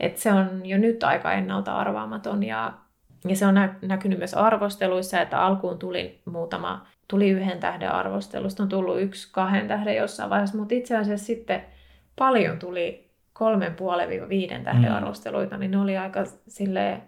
Et 0.00 0.16
se 0.16 0.32
on 0.32 0.66
jo 0.66 0.78
nyt 0.78 1.02
aika 1.04 1.32
ennalta 1.32 1.76
arvaamaton 1.76 2.42
ja, 2.42 2.72
ja 3.28 3.36
se 3.36 3.46
on 3.46 3.54
nä- 3.54 3.74
näkynyt 3.82 4.18
myös 4.18 4.34
arvosteluissa, 4.34 5.20
että 5.20 5.40
alkuun 5.42 5.78
tuli 5.78 6.20
muutama, 6.24 6.86
tuli 7.08 7.28
yhden 7.30 7.58
tähden 7.60 7.92
arvostelusta, 7.92 8.62
on 8.62 8.68
tullut 8.68 9.00
yksi 9.00 9.28
kahden 9.32 9.68
tähden 9.68 9.96
jossain 9.96 10.30
vaiheessa, 10.30 10.58
mutta 10.58 10.74
itse 10.74 10.96
asiassa 10.96 11.26
sitten 11.26 11.62
paljon 12.16 12.58
tuli 12.58 13.10
kolmen 13.32 13.74
puolen 13.74 14.28
viiden 14.28 14.64
tähden 14.64 14.90
Mm. 14.90 14.96
arvosteluita, 14.96 15.56
niin 15.56 15.70
ne 15.70 15.78
oli 15.78 15.96
aika 15.96 16.20
silleen, 16.48 17.02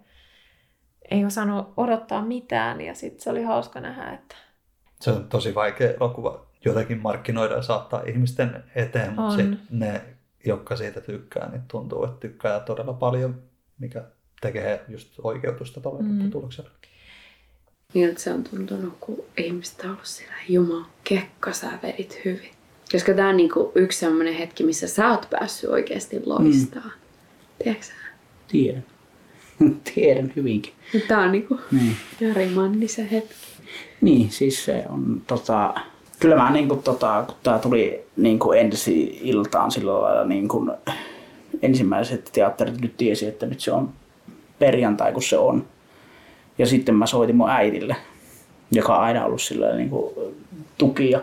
ei 1.13 1.25
osannut 1.25 1.73
odottaa 1.77 2.25
mitään 2.25 2.81
ja 2.81 2.95
sitten 2.95 3.21
se 3.23 3.31
oli 3.31 3.43
hauska 3.43 3.81
nähdä, 3.81 4.13
että 4.13 4.37
Se 5.01 5.11
on 5.11 5.29
tosi 5.29 5.55
vaikea 5.55 5.91
elokuva 5.91 6.47
jotenkin 6.65 6.99
markkinoida 7.03 7.55
ja 7.55 7.63
saattaa 7.63 8.03
ihmisten 8.07 8.65
eteen, 8.75 9.09
mutta 9.09 9.23
On. 9.23 9.33
sit 9.39 9.59
ne, 9.71 10.03
jotka 10.47 10.77
siitä 10.77 11.01
tykkää, 11.01 11.51
niin 11.51 11.63
tuntuu, 11.69 12.05
että 12.05 12.17
tykkää 12.21 12.61
todella 12.61 12.93
paljon, 12.93 13.43
mikä 13.79 14.05
tekee 14.41 14.85
just 14.89 15.15
oikeutusta 15.23 15.81
tuolle 15.81 16.03
Mm. 16.03 16.31
tulokselle. 16.31 16.71
Miltä 17.95 18.21
se 18.21 18.33
on 18.33 18.45
tuntunut, 18.45 18.95
kun 19.01 19.25
ihmiset 19.37 19.81
on 19.81 19.91
ollut 19.91 20.05
siellä, 20.05 20.35
Jumala, 20.49 20.87
kekka, 21.05 21.53
sä 21.53 21.71
vedit 21.83 22.21
hyvin. 22.25 22.51
Koska 22.93 23.15
tää 23.15 23.29
on 23.29 23.37
niinku 23.37 23.73
yksi 23.75 23.99
sellainen 23.99 24.35
hetki, 24.35 24.65
missä 24.65 24.89
sä 24.89 25.11
oot 25.11 25.27
päässyt 25.31 25.71
oikeasti 25.71 26.23
loistaa. 26.27 26.83
Mm. 26.85 26.91
Tiedätkö 27.63 27.87
sä? 27.87 27.93
Tiedän. 28.49 28.85
Tiedän 29.95 30.33
hyvinkin. 30.37 30.73
Tää 31.09 31.19
on 31.19 31.33
niinku 31.33 31.61
Niin. 31.71 31.97
Jari 32.21 32.47
Mannisen 32.47 33.09
hetki. 33.09 33.35
Niin, 34.01 34.31
siis 34.31 34.65
se 34.65 34.85
on 34.89 35.23
tota... 35.27 35.75
Kyllä 36.21 36.37
mä 36.37 36.51
niinku 36.51 36.77
tota, 36.77 37.25
kun 37.27 37.37
tää 37.43 37.59
tuli 37.59 38.05
niinku 38.17 38.53
ensi 38.53 39.21
iltaan 39.23 39.71
sillä 39.71 40.01
lailla 40.01 40.25
niinku 40.25 40.71
ensimmäiset 41.63 42.31
teatterit 42.33 42.81
nyt 42.81 42.97
tiesi, 42.97 43.27
että 43.27 43.47
nyt 43.47 43.61
se 43.61 43.73
on 43.73 43.91
perjantai, 44.59 45.13
kun 45.13 45.23
se 45.23 45.39
on. 45.39 45.67
Ja 46.59 46.67
sitten 46.67 46.95
mä 46.95 47.07
soitin 47.07 47.37
mun 47.37 47.51
äidille, 47.51 47.97
joka 48.73 48.97
on 48.97 49.03
aina 49.05 49.25
ollut 49.25 49.43
sillä 49.43 49.77
niinku 49.77 50.33
tukia 50.79 51.21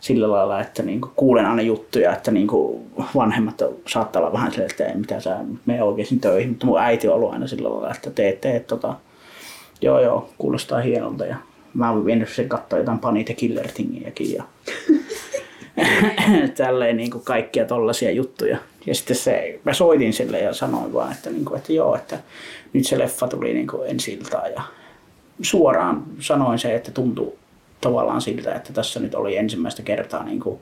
sillä 0.00 0.30
lailla, 0.30 0.60
että 0.60 0.82
niinku 0.82 1.10
kuulen 1.16 1.46
aina 1.46 1.62
juttuja, 1.62 2.12
että 2.12 2.30
niinku 2.30 2.86
vanhemmat 3.14 3.62
saattaa 3.88 4.22
olla 4.22 4.32
vähän 4.32 4.50
silleen, 4.50 4.70
että 4.70 4.86
ei 4.86 4.96
mitä 4.96 5.20
sä 5.20 5.36
mene 5.66 5.82
oikeasti 5.82 6.16
töihin, 6.16 6.48
mutta 6.48 6.66
mun 6.66 6.80
äiti 6.80 7.08
on 7.08 7.14
ollut 7.14 7.32
aina 7.32 7.46
sillä 7.46 7.70
lailla, 7.70 7.94
että 7.94 8.10
teet, 8.10 8.40
teet 8.40 8.66
tota, 8.66 8.94
joo 9.82 10.00
joo, 10.00 10.28
kuulostaa 10.38 10.80
hienolta 10.80 11.26
ja 11.26 11.36
mä 11.74 11.90
oon 11.90 12.06
vienyt 12.06 12.28
sen 12.28 12.48
katsoa 12.48 12.78
jotain 12.78 12.98
Pani 12.98 13.24
the 13.24 13.34
Killer 13.34 13.68
ja 14.20 14.44
tälleen 16.56 16.96
niin 16.96 17.10
kuin 17.10 17.24
kaikkia 17.24 17.64
tollaisia 17.64 18.10
juttuja. 18.10 18.58
Ja 18.86 18.94
sitten 18.94 19.16
se, 19.16 19.60
mä 19.64 19.72
soitin 19.72 20.12
sille 20.12 20.38
ja 20.40 20.54
sanoin 20.54 20.92
vaan, 20.92 21.12
että, 21.12 21.30
niin 21.30 21.44
kuin, 21.44 21.58
että 21.58 21.72
joo, 21.72 21.96
että 21.96 22.18
nyt 22.72 22.86
se 22.86 22.98
leffa 22.98 23.28
tuli 23.28 23.54
niin 23.54 23.66
kuin 23.66 23.90
ensi 23.90 24.20
ja 24.54 24.62
suoraan 25.42 26.02
sanoin 26.18 26.58
se, 26.58 26.74
että 26.74 26.90
tuntui 26.90 27.32
tavallaan 27.80 28.20
siltä, 28.20 28.54
että 28.54 28.72
tässä 28.72 29.00
nyt 29.00 29.14
oli 29.14 29.36
ensimmäistä 29.36 29.82
kertaa 29.82 30.24
niin 30.24 30.40
kuin 30.40 30.60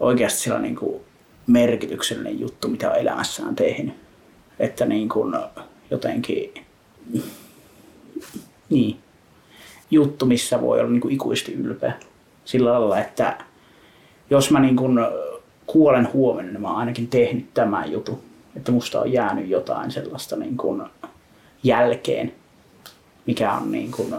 oikeasti 0.00 0.40
sillä 0.40 0.58
niin 0.58 0.76
kuin 0.76 1.00
merkityksellinen 1.46 2.40
juttu, 2.40 2.68
mitä 2.68 2.90
on 2.90 2.96
elämässään 2.96 3.56
tehnyt. 3.56 3.94
Että 4.58 4.86
niin 4.86 5.08
kuin 5.08 5.34
jotenkin 5.90 6.54
niin, 8.70 8.98
juttu, 9.90 10.26
missä 10.26 10.60
voi 10.60 10.80
olla 10.80 10.90
niin 10.90 11.00
kuin 11.00 11.14
ikuisesti 11.14 11.52
ylpeä. 11.52 11.92
Sillä 12.44 12.72
lailla, 12.72 12.98
että 12.98 13.44
jos 14.30 14.50
mä 14.50 14.60
niin 14.60 14.76
kuin 14.76 14.98
kuolen 15.66 16.12
huomenna, 16.12 16.52
niin 16.52 16.62
mä 16.62 16.68
oon 16.68 16.76
ainakin 16.76 17.08
tehnyt 17.08 17.54
tämän 17.54 17.92
jutun. 17.92 18.22
Että 18.56 18.72
musta 18.72 19.00
on 19.00 19.12
jäänyt 19.12 19.48
jotain 19.48 19.90
sellaista 19.90 20.36
niin 20.36 20.56
kuin 20.56 20.82
jälkeen, 21.62 22.34
mikä 23.26 23.52
on 23.52 23.72
niin 23.72 23.92
kuin 23.92 24.14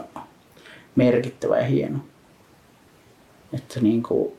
merkittävä 0.95 1.57
ja 1.57 1.65
hieno. 1.65 1.99
Että 3.53 3.79
niin 3.79 4.03
kuin, 4.03 4.33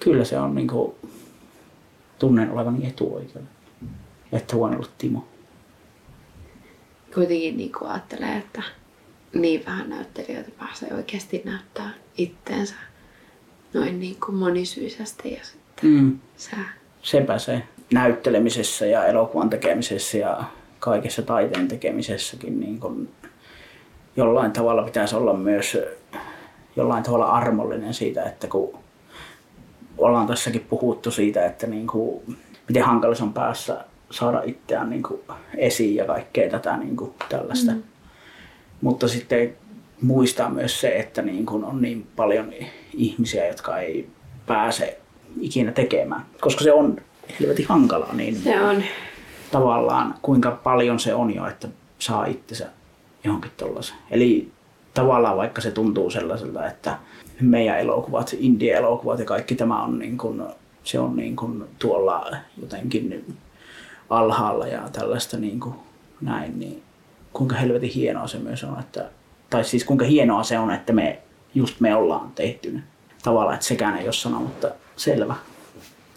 kyllä 0.00 0.24
se 0.24 0.38
on 0.38 0.54
niin 0.54 0.68
kuin, 0.68 0.94
tunnen 2.18 2.50
olevani 2.50 2.86
etuoikeuden, 2.86 3.48
että 4.32 4.56
voin 4.56 4.74
olla 4.76 4.88
Timo. 4.98 5.28
Kuitenkin 7.14 7.56
niin 7.56 7.72
kuin 7.72 7.90
ajattelee, 7.90 8.36
että 8.36 8.62
niin 9.34 9.66
vähän 9.66 9.90
näyttelijöitä 9.90 10.50
pääsee 10.58 10.94
oikeasti 10.94 11.42
näyttää 11.44 11.90
itteensä 12.18 12.74
noin 13.74 14.00
niin 14.00 14.16
kuin 14.26 14.36
monisyisesti 14.36 15.32
ja 15.32 15.44
sitten 15.44 15.90
Mm. 15.90 16.18
sä. 16.36 16.56
Sepä 17.02 17.38
se 17.38 17.62
näyttelemisessä 17.92 18.86
ja 18.86 19.04
elokuvan 19.04 19.50
tekemisessä 19.50 20.18
ja 20.18 20.44
kaikessa 20.78 21.22
taiteen 21.22 21.68
tekemisessäkin 21.68 22.60
niin 22.60 22.80
kun 22.80 23.08
jollain 24.16 24.52
tavalla 24.52 24.82
pitäisi 24.82 25.16
olla 25.16 25.32
myös 25.32 25.78
jollain 26.76 27.02
tavalla 27.02 27.26
armollinen 27.26 27.94
siitä, 27.94 28.22
että 28.22 28.46
kun 28.48 28.78
ollaan 29.98 30.26
tässäkin 30.26 30.66
puhuttu 30.70 31.10
siitä, 31.10 31.46
että 31.46 31.66
niin 31.66 31.86
kuin, 31.86 32.36
miten 32.68 32.82
hankala 32.82 33.14
se 33.14 33.22
on 33.22 33.32
päässä 33.32 33.84
saada 34.10 34.42
itseään 34.44 34.90
niin 34.90 35.02
kuin 35.02 35.20
esiin 35.56 35.94
ja 35.96 36.04
kaikkea 36.04 36.50
tätä 36.50 36.76
niin 36.76 36.96
kuin 36.96 37.14
tällaista. 37.28 37.72
Mm. 37.72 37.82
Mutta 38.80 39.08
sitten 39.08 39.56
muistaa 40.02 40.50
myös 40.50 40.80
se, 40.80 40.88
että 40.88 41.22
niin 41.22 41.46
kuin 41.46 41.64
on 41.64 41.82
niin 41.82 42.06
paljon 42.16 42.52
ihmisiä, 42.94 43.46
jotka 43.46 43.78
ei 43.78 44.08
pääse 44.46 44.98
ikinä 45.40 45.72
tekemään, 45.72 46.22
koska 46.40 46.64
se 46.64 46.72
on 46.72 46.96
helvetin 47.40 47.66
hankalaa. 47.68 48.14
Niin 48.14 48.36
Se 48.36 48.60
on. 48.60 48.82
tavallaan 49.52 50.14
kuinka 50.22 50.50
paljon 50.50 50.98
se 50.98 51.14
on 51.14 51.34
jo, 51.34 51.46
että 51.46 51.68
saa 51.98 52.26
itsensä 52.26 52.68
johonkin 53.26 53.50
tollaisen. 53.56 53.96
Eli 54.10 54.50
tavallaan 54.94 55.36
vaikka 55.36 55.60
se 55.60 55.70
tuntuu 55.70 56.10
sellaiselta, 56.10 56.66
että 56.66 56.98
meidän 57.40 57.78
elokuvat, 57.78 58.34
indie-elokuvat 58.38 59.18
ja 59.18 59.24
kaikki 59.24 59.54
tämä 59.54 59.82
on 59.82 59.98
niin 59.98 60.18
kuin, 60.18 60.42
se 60.84 60.98
on 60.98 61.16
niin 61.16 61.36
kuin 61.36 61.64
tuolla 61.78 62.36
jotenkin 62.60 63.36
alhaalla 64.10 64.66
ja 64.66 64.88
tällaista 64.92 65.36
niin 65.36 65.60
kuin 65.60 65.74
näin, 66.20 66.58
niin 66.58 66.82
kuinka 67.32 67.56
helvetin 67.56 67.90
hienoa 67.90 68.26
se 68.26 68.38
myös 68.38 68.64
on, 68.64 68.80
että, 68.80 69.10
tai 69.50 69.64
siis 69.64 69.84
kuinka 69.84 70.04
hienoa 70.04 70.42
se 70.42 70.58
on, 70.58 70.70
että 70.70 70.92
me, 70.92 71.18
just 71.54 71.80
me 71.80 71.94
ollaan 71.94 72.32
tehty 72.34 72.72
ne. 72.72 72.82
Tavallaan, 73.22 73.54
että 73.54 73.66
sekään 73.66 73.98
ei 73.98 74.04
ole 74.04 74.12
sana, 74.12 74.40
mutta 74.40 74.70
selvä. 74.96 75.34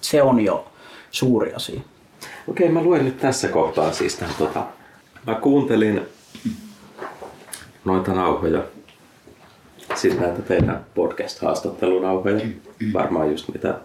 Se 0.02 0.22
on 0.22 0.40
jo 0.40 0.68
suuri 1.11 1.53
asia. 1.53 1.81
Okei, 2.48 2.69
mä 2.69 2.81
luen 2.81 3.06
nyt 3.06 3.19
tässä 3.19 3.48
kohtaa 3.48 3.91
siis 3.91 4.15
tämän, 4.15 4.36
tota, 4.38 4.65
mä 5.27 5.36
kuuntelin 5.36 6.02
noita 7.90 8.14
nauhoja, 8.14 8.64
siis 9.95 10.20
näitä 10.20 10.41
teidän 10.41 10.86
podcast-haastattelunauhoja, 10.95 12.45
varmaan 12.94 13.32
just 13.32 13.48
mitä 13.53 13.80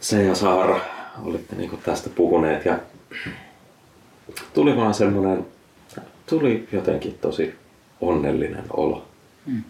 se 0.00 0.22
ja 0.22 0.34
Saara 0.34 0.80
olitte 1.22 1.56
niinku 1.56 1.76
tästä 1.76 2.10
puhuneet 2.10 2.64
ja 2.64 2.78
tuli 4.54 4.76
vaan 4.76 4.94
semmonen, 4.94 5.46
tuli 6.26 6.68
jotenkin 6.72 7.18
tosi 7.20 7.54
onnellinen 8.00 8.64
olo. 8.70 9.04
Mm. 9.46 9.62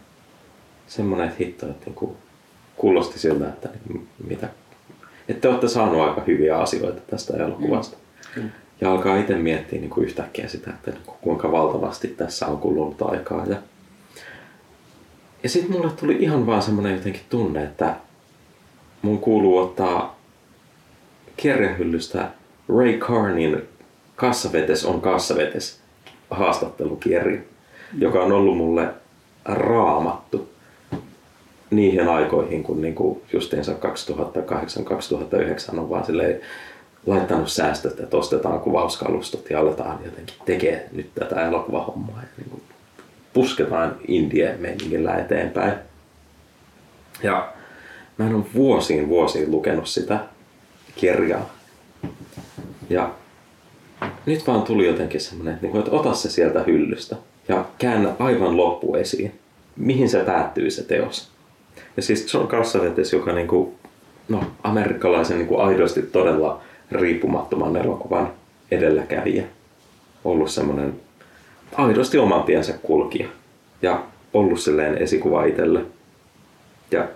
Semmonen, 0.86 1.28
että 1.28 1.39
hitto, 1.40 1.66
että 1.66 1.86
niinku 1.86 2.16
kuulosti 2.77 3.19
siltä, 3.19 3.48
että 3.48 3.69
niin 3.89 4.09
mitä, 4.27 4.48
että 5.28 5.48
olette 5.48 5.69
saanut 5.69 6.01
aika 6.01 6.23
hyviä 6.27 6.59
asioita 6.59 7.01
tästä 7.01 7.36
elokuvasta. 7.36 7.97
Kyllä. 8.35 8.63
Ja 8.80 8.92
alkaa 8.92 9.16
itse 9.16 9.34
miettiä 9.34 9.80
niin 9.80 9.90
kuin 9.90 10.06
yhtäkkiä 10.06 10.48
sitä, 10.48 10.70
että 10.70 10.90
niin 10.90 11.02
kuin 11.06 11.16
kuinka 11.20 11.52
valtavasti 11.52 12.09
tässä 12.09 12.46
on 12.46 12.59
kulunut 12.59 13.02
aikaa. 13.02 13.46
Ja, 13.46 13.56
ja 15.42 15.48
sitten 15.48 15.72
mulle 15.72 15.90
tuli 15.90 16.16
ihan 16.20 16.46
vaan 16.46 16.62
semmoinen 16.62 16.94
jotenkin 16.94 17.22
tunne, 17.30 17.64
että 17.64 17.96
mun 19.02 19.18
kuuluu 19.18 19.59
ottaa 19.59 20.18
kirjahyllystä 21.36 22.30
Ray 22.68 22.98
Carnin 22.98 23.62
Kassavetes 24.16 24.84
on 24.84 25.01
kassavetes 25.01 25.80
haastattelukirja, 26.30 27.40
joka 27.98 28.22
on 28.22 28.32
ollut 28.32 28.56
mulle 28.56 28.88
raamattu 29.44 30.48
niihin 31.70 32.09
aikoihin, 32.09 32.62
kun 32.62 32.82
niinku 32.82 33.22
justiinsa 33.32 33.72
2008-2009 33.72 33.76
on 35.78 35.90
vaan 35.90 36.06
silleen 36.06 36.40
laittanut 37.06 37.48
säästöt, 37.48 38.01
että 38.01 38.16
ostetaan 38.16 38.60
kuvauskalustot 38.60 39.51
ja 39.51 39.60
aletaan 39.60 39.98
jotenkin 40.05 40.36
tekee 40.44 40.89
nyt 40.93 41.14
tätä 41.14 41.48
elokuvahommaa 41.48 42.20
ja 42.20 42.28
niin 42.36 42.51
kuin 42.51 42.62
pusketaan 43.32 43.97
indie 44.09 44.56
meiningillä 44.59 45.14
eteenpäin. 45.14 45.74
Ja 47.22 47.52
mä 48.18 48.26
en 48.26 48.35
ole 48.35 48.44
vuosiin 48.55 49.09
vuosiin 49.09 49.51
lukenut 49.51 49.89
sitä 49.89 50.18
kirjaa. 50.97 51.55
Ja 52.90 53.10
nyt 54.26 54.47
vaan 54.47 54.62
tuli 54.62 54.86
jotenkin 54.86 55.20
semmoinen, 55.20 55.55
että, 55.55 55.66
niin 55.66 55.76
että 55.76 55.90
ota 55.90 56.14
se 56.14 56.31
sieltä 56.31 56.62
hyllystä 56.62 57.16
ja 57.48 57.64
käännä 57.78 58.12
aivan 58.18 58.56
loppu 58.56 58.94
esiin. 58.94 59.40
Mihin 59.76 60.09
se 60.09 60.18
päättyy 60.18 60.70
se 60.70 60.82
teos. 60.82 61.28
Ja 61.97 62.02
siis 62.02 62.35
John 62.35 62.48
Cassavetes, 62.48 63.12
joka 63.12 63.32
niin 63.32 63.48
kuin, 63.48 63.74
no, 64.28 64.44
amerikkalaisen 64.62 65.39
niin 65.39 65.48
kuin 65.48 65.60
aidosti 65.60 66.02
todella 66.02 66.60
riippumattoman 66.93 67.77
elokuvan 67.77 68.32
edelläkävijä. 68.70 69.44
Ollut 70.24 70.51
semmoinen 70.51 71.01
aidosti 71.77 72.19
oman 72.19 72.43
tiensä 72.43 72.73
kulkija 72.82 73.28
ja 73.82 74.02
ollut 74.35 74.61
silleen 74.61 74.98
esikuva 74.98 75.44
itselle. 75.44 75.85
Ja 76.90 77.09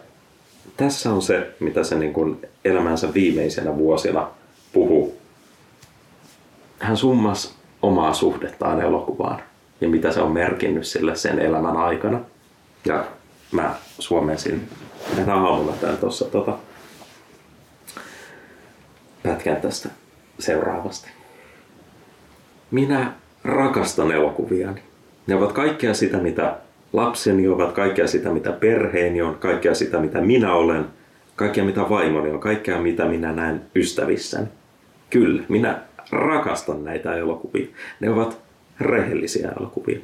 tässä 0.77 1.13
on 1.13 1.23
se, 1.23 1.51
mitä 1.61 1.85
se 1.85 1.99
niin 1.99 2.13
kuin 2.13 2.37
elämänsä 2.65 3.15
viimeisenä 3.15 3.77
vuosina 3.77 4.29
puhuu. 4.73 5.19
Hän 6.79 6.97
summas 6.97 7.55
omaa 7.83 8.15
suhdettaan 8.15 8.81
elokuvaan 8.81 9.41
ja 9.81 9.89
mitä 9.89 10.13
se 10.13 10.21
on 10.21 10.33
merkinnyt 10.33 10.87
sille 10.87 11.17
sen 11.17 11.39
elämän 11.39 11.77
aikana. 11.77 12.21
Ja 12.85 13.05
mä 13.53 13.75
suomensin 13.99 14.69
tänä 15.17 15.35
aamulla 15.35 15.73
tämän 15.73 15.97
tuossa 15.97 16.25
tota, 16.25 16.59
pätkän 19.23 19.57
tästä 19.57 19.89
seuraavasti. 20.39 21.11
Minä 22.71 23.13
rakastan 23.45 24.13
elokuviani. 24.13 24.81
Ne 25.27 25.35
ovat 25.35 25.53
kaikkea 25.53 25.95
sitä, 25.95 26.19
mitä 26.19 26.57
lapseni 26.93 27.49
ovat, 27.49 27.73
kaikkea 27.73 28.07
sitä, 28.07 28.31
mitä 28.31 28.53
perheeni 28.53 29.23
on, 29.23 29.35
kaikkea 29.35 29.75
sitä, 29.75 29.99
mitä 29.99 30.21
minä 30.21 30.55
olen, 30.55 30.85
kaikkea 31.37 31.65
mitä 31.65 31.89
vaimoni 31.89 32.31
on, 32.31 32.41
kaikkea 32.41 32.81
mitä 32.81 33.05
minä 33.05 33.33
näen 33.33 33.63
ystävissäni. 33.77 34.47
Kyllä, 35.11 35.43
minä 35.49 35.79
rakastan 36.11 36.85
näitä 36.85 37.15
elokuvia. 37.17 37.67
Ne 38.01 38.11
ovat 38.11 38.39
rehellisiä 38.81 39.53
elokuvia. 39.61 39.99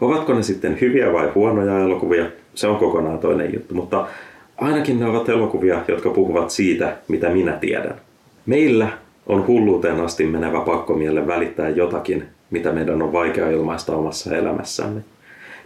Ovatko 0.00 0.34
ne 0.34 0.42
sitten 0.42 0.80
hyviä 0.80 1.12
vai 1.12 1.30
huonoja 1.34 1.78
elokuvia, 1.78 2.26
se 2.54 2.66
on 2.66 2.76
kokonaan 2.76 3.18
toinen 3.18 3.54
juttu, 3.54 3.74
mutta 3.74 4.08
ainakin 4.56 5.00
ne 5.00 5.06
ovat 5.06 5.28
elokuvia, 5.28 5.84
jotka 5.88 6.10
puhuvat 6.10 6.50
siitä, 6.50 6.96
mitä 7.08 7.28
minä 7.28 7.52
tiedän. 7.52 8.00
Meillä 8.46 8.88
on 9.26 9.46
hulluuteen 9.46 10.00
asti 10.00 10.26
menevä 10.26 10.60
pakkomielle 10.60 11.26
välittää 11.26 11.68
jotakin, 11.68 12.24
mitä 12.50 12.72
meidän 12.72 13.02
on 13.02 13.12
vaikea 13.12 13.50
ilmaista 13.50 13.96
omassa 13.96 14.36
elämässämme. 14.36 15.00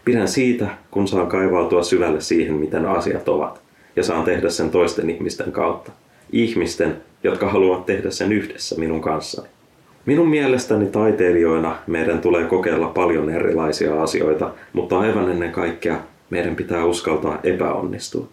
Pidän 0.04 0.28
siitä, 0.28 0.68
kun 0.90 1.08
saan 1.08 1.26
kaivautua 1.26 1.82
syvälle 1.82 2.20
siihen, 2.20 2.54
miten 2.54 2.86
asiat 2.86 3.28
ovat, 3.28 3.60
ja 3.96 4.02
saan 4.02 4.24
tehdä 4.24 4.50
sen 4.50 4.70
toisten 4.70 5.10
ihmisten 5.10 5.52
kautta. 5.52 5.92
Ihmisten, 6.32 6.96
jotka 7.24 7.48
haluavat 7.48 7.86
tehdä 7.86 8.10
sen 8.10 8.32
yhdessä 8.32 8.78
minun 8.78 9.00
kanssani. 9.00 9.48
Minun 10.06 10.28
mielestäni 10.28 10.86
taiteilijoina 10.86 11.76
meidän 11.86 12.18
tulee 12.18 12.44
kokeilla 12.44 12.88
paljon 12.88 13.30
erilaisia 13.30 14.02
asioita, 14.02 14.50
mutta 14.72 14.98
aivan 14.98 15.30
ennen 15.30 15.52
kaikkea 15.52 15.96
meidän 16.30 16.56
pitää 16.56 16.84
uskaltaa 16.84 17.40
epäonnistua. 17.42 18.28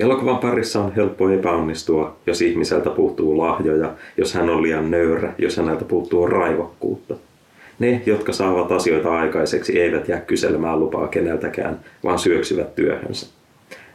Elokuvan 0.00 0.38
parissa 0.38 0.80
on 0.80 0.94
helppo 0.94 1.30
epäonnistua, 1.30 2.16
jos 2.26 2.42
ihmiseltä 2.42 2.90
puuttuu 2.90 3.38
lahjoja, 3.38 3.90
jos 4.16 4.34
hän 4.34 4.50
on 4.50 4.62
liian 4.62 4.90
nöyrä, 4.90 5.32
jos 5.38 5.56
häneltä 5.56 5.84
puuttuu 5.84 6.26
raivokkuutta. 6.26 7.14
Ne, 7.78 8.02
jotka 8.06 8.32
saavat 8.32 8.72
asioita 8.72 9.18
aikaiseksi, 9.18 9.80
eivät 9.80 10.08
jää 10.08 10.20
kyselemään 10.20 10.80
lupaa 10.80 11.08
keneltäkään, 11.08 11.80
vaan 12.04 12.18
syöksyvät 12.18 12.74
työhönsä. 12.74 13.26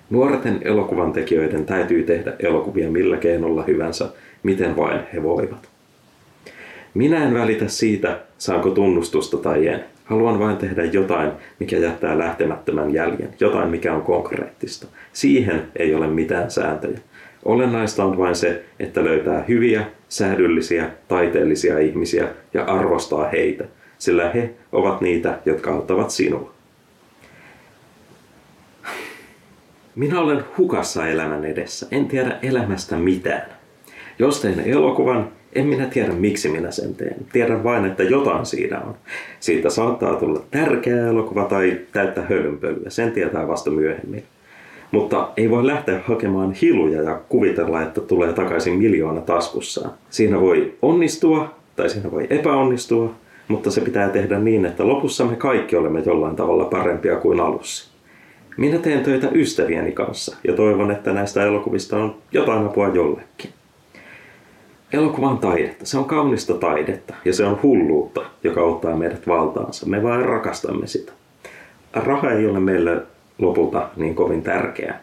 Nuorten 0.10 0.60
elokuvan 0.62 1.14
tekijöiden 1.14 1.66
täytyy 1.66 2.04
tehdä 2.04 2.34
elokuvia 2.40 2.92
millä 2.92 3.18
keinolla 3.18 3.64
hyvänsä, 3.64 4.10
miten 4.44 4.76
vain 4.76 5.00
he 5.14 5.24
voivat. 5.24 5.70
Minä 6.94 7.24
en 7.24 7.34
välitä 7.34 7.68
siitä, 7.68 8.20
saanko 8.38 8.70
tunnustusta 8.70 9.38
tai 9.38 9.68
en. 9.68 9.84
Haluan 10.08 10.40
vain 10.40 10.58
tehdä 10.58 10.84
jotain, 10.84 11.32
mikä 11.60 11.78
jättää 11.78 12.18
lähtemättömän 12.18 12.94
jäljen, 12.94 13.34
jotain, 13.40 13.70
mikä 13.70 13.94
on 13.94 14.02
konkreettista. 14.02 14.88
Siihen 15.14 15.68
ei 15.76 15.96
ole 15.96 16.08
mitään 16.08 16.52
sääntöjä. 16.52 17.00
Olennaista 17.46 18.06
on 18.06 18.18
vain 18.18 18.36
se, 18.36 18.64
että 18.80 19.04
löytää 19.04 19.44
hyviä, 19.48 19.86
säädyllisiä, 20.10 20.90
taiteellisia 21.08 21.80
ihmisiä 21.80 22.28
ja 22.54 22.64
arvostaa 22.64 23.30
heitä, 23.30 23.66
sillä 23.98 24.30
he 24.30 24.50
ovat 24.72 25.02
niitä, 25.02 25.40
jotka 25.46 25.72
auttavat 25.74 26.10
sinua. 26.10 26.54
Minä 29.96 30.22
olen 30.22 30.44
hukassa 30.58 31.08
elämän 31.08 31.46
edessä. 31.46 31.88
En 31.92 32.06
tiedä 32.06 32.40
elämästä 32.42 32.96
mitään. 32.96 33.50
Jos 34.20 34.42
teen 34.42 34.60
elokuvan, 34.60 35.32
en 35.58 35.68
minä 35.68 35.86
tiedä 35.86 36.14
miksi 36.14 36.50
minä 36.50 36.72
sen 36.72 36.96
teen. 36.96 37.16
Tiedän 37.34 37.64
vain, 37.64 37.86
että 37.86 38.04
jotain 38.04 38.46
siinä 38.46 38.80
on. 38.80 38.96
Siitä 39.40 39.70
saattaa 39.70 40.16
tulla 40.16 40.44
tärkeä 40.52 41.08
elokuva 41.08 41.44
tai 41.44 41.80
täyttä 41.92 42.22
hölynpölyä. 42.22 42.90
Sen 42.90 43.12
tietää 43.12 43.48
vasta 43.48 43.72
myöhemmin. 43.72 44.24
Mutta 44.92 45.30
ei 45.38 45.50
voi 45.50 45.68
lähteä 45.68 46.02
hakemaan 46.06 46.52
hiluja 46.52 47.02
ja 47.02 47.22
kuvitella, 47.30 47.82
että 47.82 48.02
tulee 48.02 48.34
takaisin 48.34 48.74
miljoona 48.74 49.22
taskussaan. 49.22 49.92
Siinä 50.10 50.42
voi 50.42 50.74
onnistua 50.82 51.56
tai 51.76 51.90
siinä 51.90 52.12
voi 52.12 52.28
epäonnistua, 52.30 53.14
mutta 53.48 53.72
se 53.72 53.82
pitää 53.82 54.10
tehdä 54.10 54.40
niin, 54.40 54.66
että 54.66 54.88
lopussa 54.88 55.26
me 55.26 55.36
kaikki 55.36 55.76
olemme 55.76 56.04
jollain 56.06 56.36
tavalla 56.36 56.66
parempia 56.66 57.16
kuin 57.16 57.40
alussa. 57.40 57.92
Minä 58.58 58.78
teen 58.78 59.04
töitä 59.04 59.30
ystävieni 59.34 59.92
kanssa 59.92 60.38
ja 60.44 60.54
toivon, 60.54 60.92
että 60.92 61.14
näistä 61.14 61.44
elokuvista 61.44 61.98
on 61.98 62.16
jotain 62.32 62.66
apua 62.66 62.88
jollekin. 62.88 63.50
Elokuva 64.94 65.30
on 65.30 65.38
taidetta. 65.38 65.86
Se 65.86 65.98
on 65.98 66.06
kaunista 66.06 66.54
taidetta 66.54 67.14
ja 67.26 67.34
se 67.34 67.46
on 67.46 67.60
hulluutta, 67.64 68.22
joka 68.44 68.62
ottaa 68.62 68.98
meidät 68.98 69.28
valtaansa. 69.28 69.86
Me 69.86 70.04
vain 70.04 70.26
rakastamme 70.26 70.88
sitä. 70.88 71.12
Raha 71.94 72.32
ei 72.32 72.48
ole 72.48 72.60
meille 72.60 73.02
lopulta 73.40 73.90
niin 73.96 74.16
kovin 74.16 74.44
tärkeää. 74.44 75.02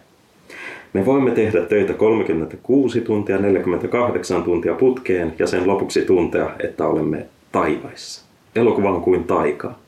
Me 0.93 1.07
voimme 1.07 1.31
tehdä 1.31 1.61
töitä 1.61 1.93
36 1.93 3.01
tuntia, 3.01 3.39
48 3.39 4.43
tuntia 4.43 4.75
putkeen 4.75 5.35
ja 5.39 5.47
sen 5.47 5.67
lopuksi 5.67 6.03
tuntea, 6.03 6.51
että 6.65 6.87
olemme 6.87 7.27
taivaissa. 7.53 8.25
Elokuva 8.57 8.91
on 8.91 9.03
kuin 9.03 9.25
taikaa. 9.25 9.79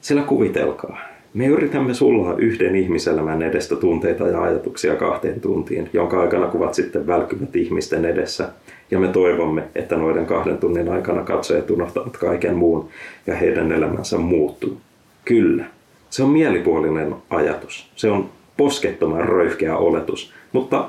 Sillä 0.00 0.22
kuvitelkaa, 0.22 0.98
me 1.34 1.46
yritämme 1.46 1.94
sullaa 1.94 2.34
yhden 2.38 2.76
ihmiselämän 2.76 3.42
edestä 3.42 3.76
tunteita 3.76 4.28
ja 4.28 4.42
ajatuksia 4.42 4.94
kahteen 4.94 5.40
tuntiin, 5.40 5.90
jonka 5.92 6.20
aikana 6.20 6.46
kuvat 6.46 6.74
sitten 6.74 7.06
välkkyvät 7.06 7.56
ihmisten 7.56 8.04
edessä. 8.04 8.48
Ja 8.90 8.98
me 8.98 9.08
toivomme, 9.08 9.62
että 9.74 9.96
noiden 9.96 10.26
kahden 10.26 10.58
tunnin 10.58 10.88
aikana 10.88 11.22
katsojat 11.22 11.70
unohtavat 11.70 12.16
kaiken 12.16 12.56
muun 12.56 12.88
ja 13.26 13.36
heidän 13.36 13.72
elämänsä 13.72 14.18
muuttuu. 14.18 14.80
Kyllä, 15.24 15.64
se 16.10 16.22
on 16.22 16.30
mielipuolinen 16.30 17.14
ajatus. 17.30 17.90
Se 17.96 18.10
on 18.10 18.28
poskettoman 18.56 19.28
röyhkeä 19.28 19.76
oletus, 19.76 20.32
mutta 20.52 20.88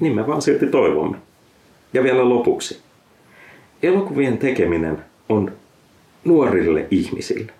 niin 0.00 0.14
me 0.14 0.26
vaan 0.26 0.42
silti 0.42 0.66
toivomme. 0.66 1.16
Ja 1.94 2.02
vielä 2.02 2.28
lopuksi. 2.28 2.80
Elokuvien 3.82 4.38
tekeminen 4.38 4.98
on 5.28 5.52
nuorille 6.24 6.86
ihmisille. 6.90 7.52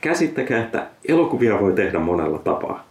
Käsittäkää, 0.00 0.64
että 0.64 0.86
elokuvia 1.08 1.60
voi 1.60 1.72
tehdä 1.72 1.98
monella 1.98 2.38
tapaa. 2.38 2.86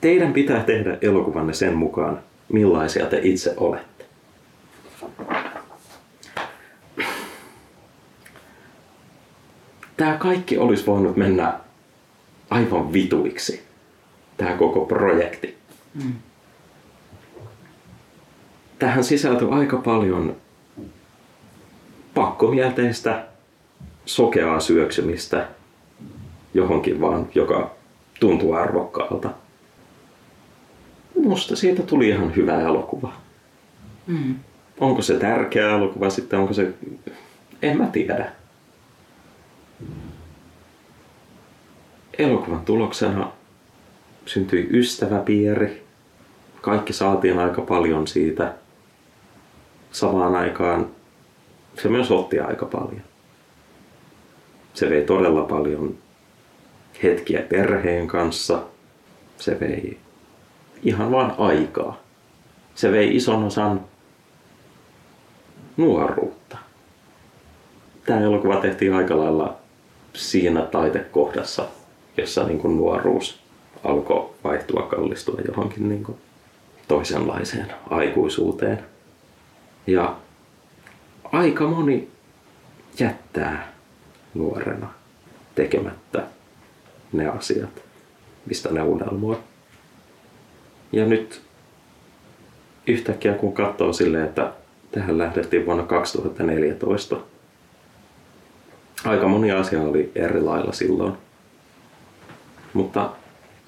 Teidän 0.00 0.32
pitää 0.32 0.62
tehdä 0.62 0.98
elokuvanne 1.00 1.52
sen 1.52 1.74
mukaan, 1.74 2.18
millaisia 2.48 3.06
te 3.06 3.20
itse 3.22 3.54
olette. 3.56 3.93
Tämä 10.04 10.16
kaikki 10.16 10.58
olisi 10.58 10.86
voinut 10.86 11.16
mennä 11.16 11.60
aivan 12.50 12.92
vituiksi. 12.92 13.62
Tämä 14.36 14.56
koko 14.56 14.84
projekti. 14.84 15.56
Mm. 15.94 16.12
Tähän 18.78 19.04
sisältyy 19.04 19.54
aika 19.54 19.76
paljon 19.76 20.36
pakkomielteistä, 22.14 23.26
sokeaa 24.06 24.60
syöksymistä 24.60 25.48
johonkin 26.54 27.00
vaan, 27.00 27.28
joka 27.34 27.70
tuntuu 28.20 28.52
arvokkaalta. 28.52 29.30
Musta 31.22 31.56
siitä 31.56 31.82
tuli 31.82 32.08
ihan 32.08 32.36
hyvä 32.36 32.60
elokuva. 32.60 33.12
Mm. 34.06 34.34
Onko 34.80 35.02
se 35.02 35.18
tärkeä 35.18 35.70
elokuva 35.70 36.10
sitten, 36.10 36.38
onko 36.38 36.54
se... 36.54 36.74
En 37.62 37.78
mä 37.78 37.86
tiedä. 37.86 38.43
Elokuvan 42.18 42.64
tuloksena 42.64 43.32
syntyi 44.26 44.68
ystäväpiiri. 44.70 45.84
Kaikki 46.60 46.92
saatiin 46.92 47.38
aika 47.38 47.62
paljon 47.62 48.06
siitä. 48.06 48.54
Samaan 49.92 50.36
aikaan 50.36 50.86
se 51.82 51.88
myös 51.88 52.10
otti 52.10 52.40
aika 52.40 52.66
paljon. 52.66 53.02
Se 54.74 54.90
vei 54.90 55.04
todella 55.04 55.42
paljon 55.42 55.94
hetkiä 57.02 57.42
perheen 57.42 58.06
kanssa. 58.06 58.62
Se 59.38 59.60
vei 59.60 59.98
ihan 60.82 61.10
vaan 61.10 61.34
aikaa. 61.38 62.00
Se 62.74 62.92
vei 62.92 63.16
ison 63.16 63.44
osan 63.44 63.80
nuoruutta. 65.76 66.58
Tämä 68.06 68.20
elokuva 68.20 68.56
tehtiin 68.56 68.94
aika 68.94 69.18
lailla 69.18 69.56
siinä 70.12 70.62
taitekohdassa, 70.62 71.66
jossa 72.16 72.46
niin 72.46 72.58
kuin 72.58 72.76
nuoruus 72.76 73.40
alkoi 73.84 74.30
vaihtua, 74.44 74.82
kallistua 74.82 75.40
johonkin 75.48 75.88
niin 75.88 76.04
kuin 76.04 76.18
toisenlaiseen 76.88 77.72
aikuisuuteen. 77.90 78.84
Ja 79.86 80.16
aika 81.32 81.66
moni 81.66 82.08
jättää 83.00 83.72
nuorena 84.34 84.88
tekemättä 85.54 86.22
ne 87.12 87.26
asiat, 87.26 87.82
mistä 88.46 88.72
ne 88.72 88.82
unelmoi. 88.82 89.36
Ja 90.92 91.06
nyt 91.06 91.42
yhtäkkiä 92.86 93.34
kun 93.34 93.52
katsoo 93.52 93.92
silleen, 93.92 94.24
että 94.24 94.52
tähän 94.90 95.18
lähdettiin 95.18 95.66
vuonna 95.66 95.84
2014, 95.84 97.16
aika 99.04 99.28
moni 99.28 99.52
asia 99.52 99.82
oli 99.82 100.12
eri 100.14 100.40
lailla 100.40 100.72
silloin. 100.72 101.23
Mutta 102.74 103.10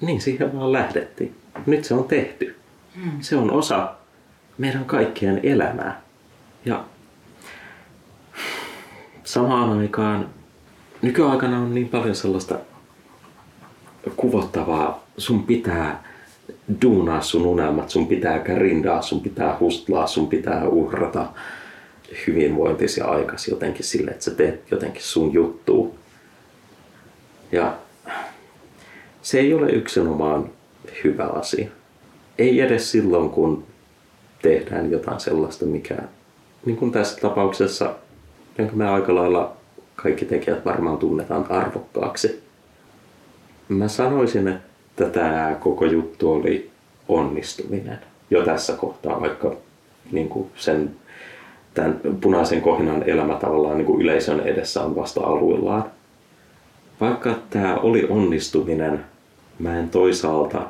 niin 0.01 0.21
siihen 0.21 0.59
vaan 0.59 0.71
lähdettiin. 0.71 1.35
Nyt 1.65 1.85
se 1.85 1.93
on 1.93 2.03
tehty. 2.03 2.55
Hmm. 2.95 3.11
Se 3.21 3.35
on 3.35 3.51
osa 3.51 3.93
meidän 4.57 4.85
kaikkien 4.85 5.39
elämää. 5.43 6.01
Ja 6.65 6.83
samaan 9.23 9.79
aikaan 9.79 10.29
nykyaikana 11.01 11.59
on 11.59 11.75
niin 11.75 11.89
paljon 11.89 12.15
sellaista 12.15 12.59
kuvottavaa. 14.15 15.03
Sun 15.17 15.43
pitää 15.43 16.03
duunaa 16.81 17.21
sun 17.21 17.45
unelmat, 17.45 17.89
sun 17.89 18.07
pitää 18.07 18.39
kärindaa, 18.39 19.01
sun 19.01 19.21
pitää 19.21 19.57
hustlaa, 19.59 20.07
sun 20.07 20.27
pitää 20.27 20.67
uhrata 20.67 21.27
hyvinvointisi 22.27 23.01
aikas 23.01 23.47
jotenkin 23.47 23.85
sille, 23.85 24.11
että 24.11 24.23
sä 24.23 24.31
teet 24.31 24.71
jotenkin 24.71 25.03
sun 25.03 25.33
juttuu. 25.33 25.97
Ja 27.51 27.77
se 29.27 29.39
ei 29.39 29.53
ole 29.53 29.69
yksinomaan 29.69 30.49
hyvä 31.03 31.25
asia. 31.25 31.67
Ei 32.37 32.61
edes 32.61 32.91
silloin, 32.91 33.29
kun 33.29 33.63
tehdään 34.41 34.91
jotain 34.91 35.19
sellaista, 35.19 35.65
mikä 35.65 35.97
niin 36.65 36.77
kuin 36.77 36.91
tässä 36.91 37.21
tapauksessa, 37.21 37.95
jonka 38.57 38.75
me 38.75 38.89
aika 38.89 39.15
lailla 39.15 39.53
kaikki 39.95 40.25
tekijät 40.25 40.65
varmaan 40.65 40.97
tunnetaan 40.97 41.51
arvokkaaksi. 41.51 42.43
Mä 43.69 43.87
sanoisin, 43.87 44.47
että 44.47 45.09
tämä 45.09 45.57
koko 45.59 45.85
juttu 45.85 46.33
oli 46.33 46.69
onnistuminen 47.07 47.99
jo 48.29 48.45
tässä 48.45 48.73
kohtaa, 48.73 49.21
vaikka 49.21 49.55
niin 50.11 50.29
kuin 50.29 50.47
sen 50.55 50.95
tämän 51.73 51.99
punaisen 52.21 52.61
kohinan 52.61 53.03
elämä 53.09 53.35
tavallaan 53.35 53.77
niin 53.77 53.85
kuin 53.85 54.01
yleisön 54.01 54.39
edessä 54.39 54.83
on 54.83 54.95
vasta 54.95 55.21
aluillaan. 55.21 55.85
Vaikka 57.01 57.35
tämä 57.49 57.75
oli 57.75 58.07
onnistuminen, 58.09 59.05
mä 59.59 59.79
en 59.79 59.89
toisaalta 59.89 60.61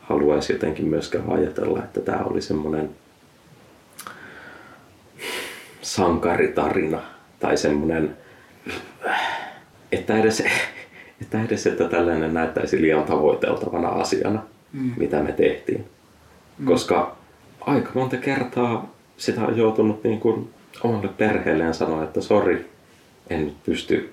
haluaisi 0.00 0.52
jotenkin 0.52 0.86
myöskään 0.86 1.32
ajatella, 1.32 1.78
että 1.78 2.00
tämä 2.00 2.24
oli 2.24 2.42
semmoinen 2.42 2.90
sankaritarina 5.82 7.02
tai 7.40 7.56
semmoinen 7.56 8.16
että 9.92 10.18
edes, 10.18 10.42
että 11.22 11.44
edes 11.44 11.66
että 11.66 11.88
tällainen 11.88 12.34
näyttäisi 12.34 12.80
liian 12.82 13.04
tavoiteltavana 13.04 13.88
asiana, 13.88 14.42
mm. 14.72 14.92
mitä 14.96 15.22
me 15.22 15.32
tehtiin. 15.32 15.84
Mm. 16.58 16.66
Koska 16.66 17.16
aika 17.60 17.90
monta 17.94 18.16
kertaa 18.16 18.94
sitä 19.16 19.40
on 19.40 19.56
joutunut 19.56 20.04
niin 20.04 20.20
kuin 20.20 20.50
omalle 20.82 21.08
perheelleen 21.08 21.74
sanoa, 21.74 22.04
että 22.04 22.20
sori, 22.20 22.70
en 23.30 23.44
nyt 23.44 23.62
pysty 23.64 24.12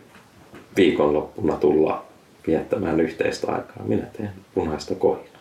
viikonloppuna 0.78 1.56
tulla 1.56 2.06
viettämään 2.48 2.99
yhteistä 2.99 3.52
aikaa. 3.52 3.84
Minä 3.86 4.03
teen 4.18 4.32
punaista 4.53 4.95
kohina. 4.95 5.40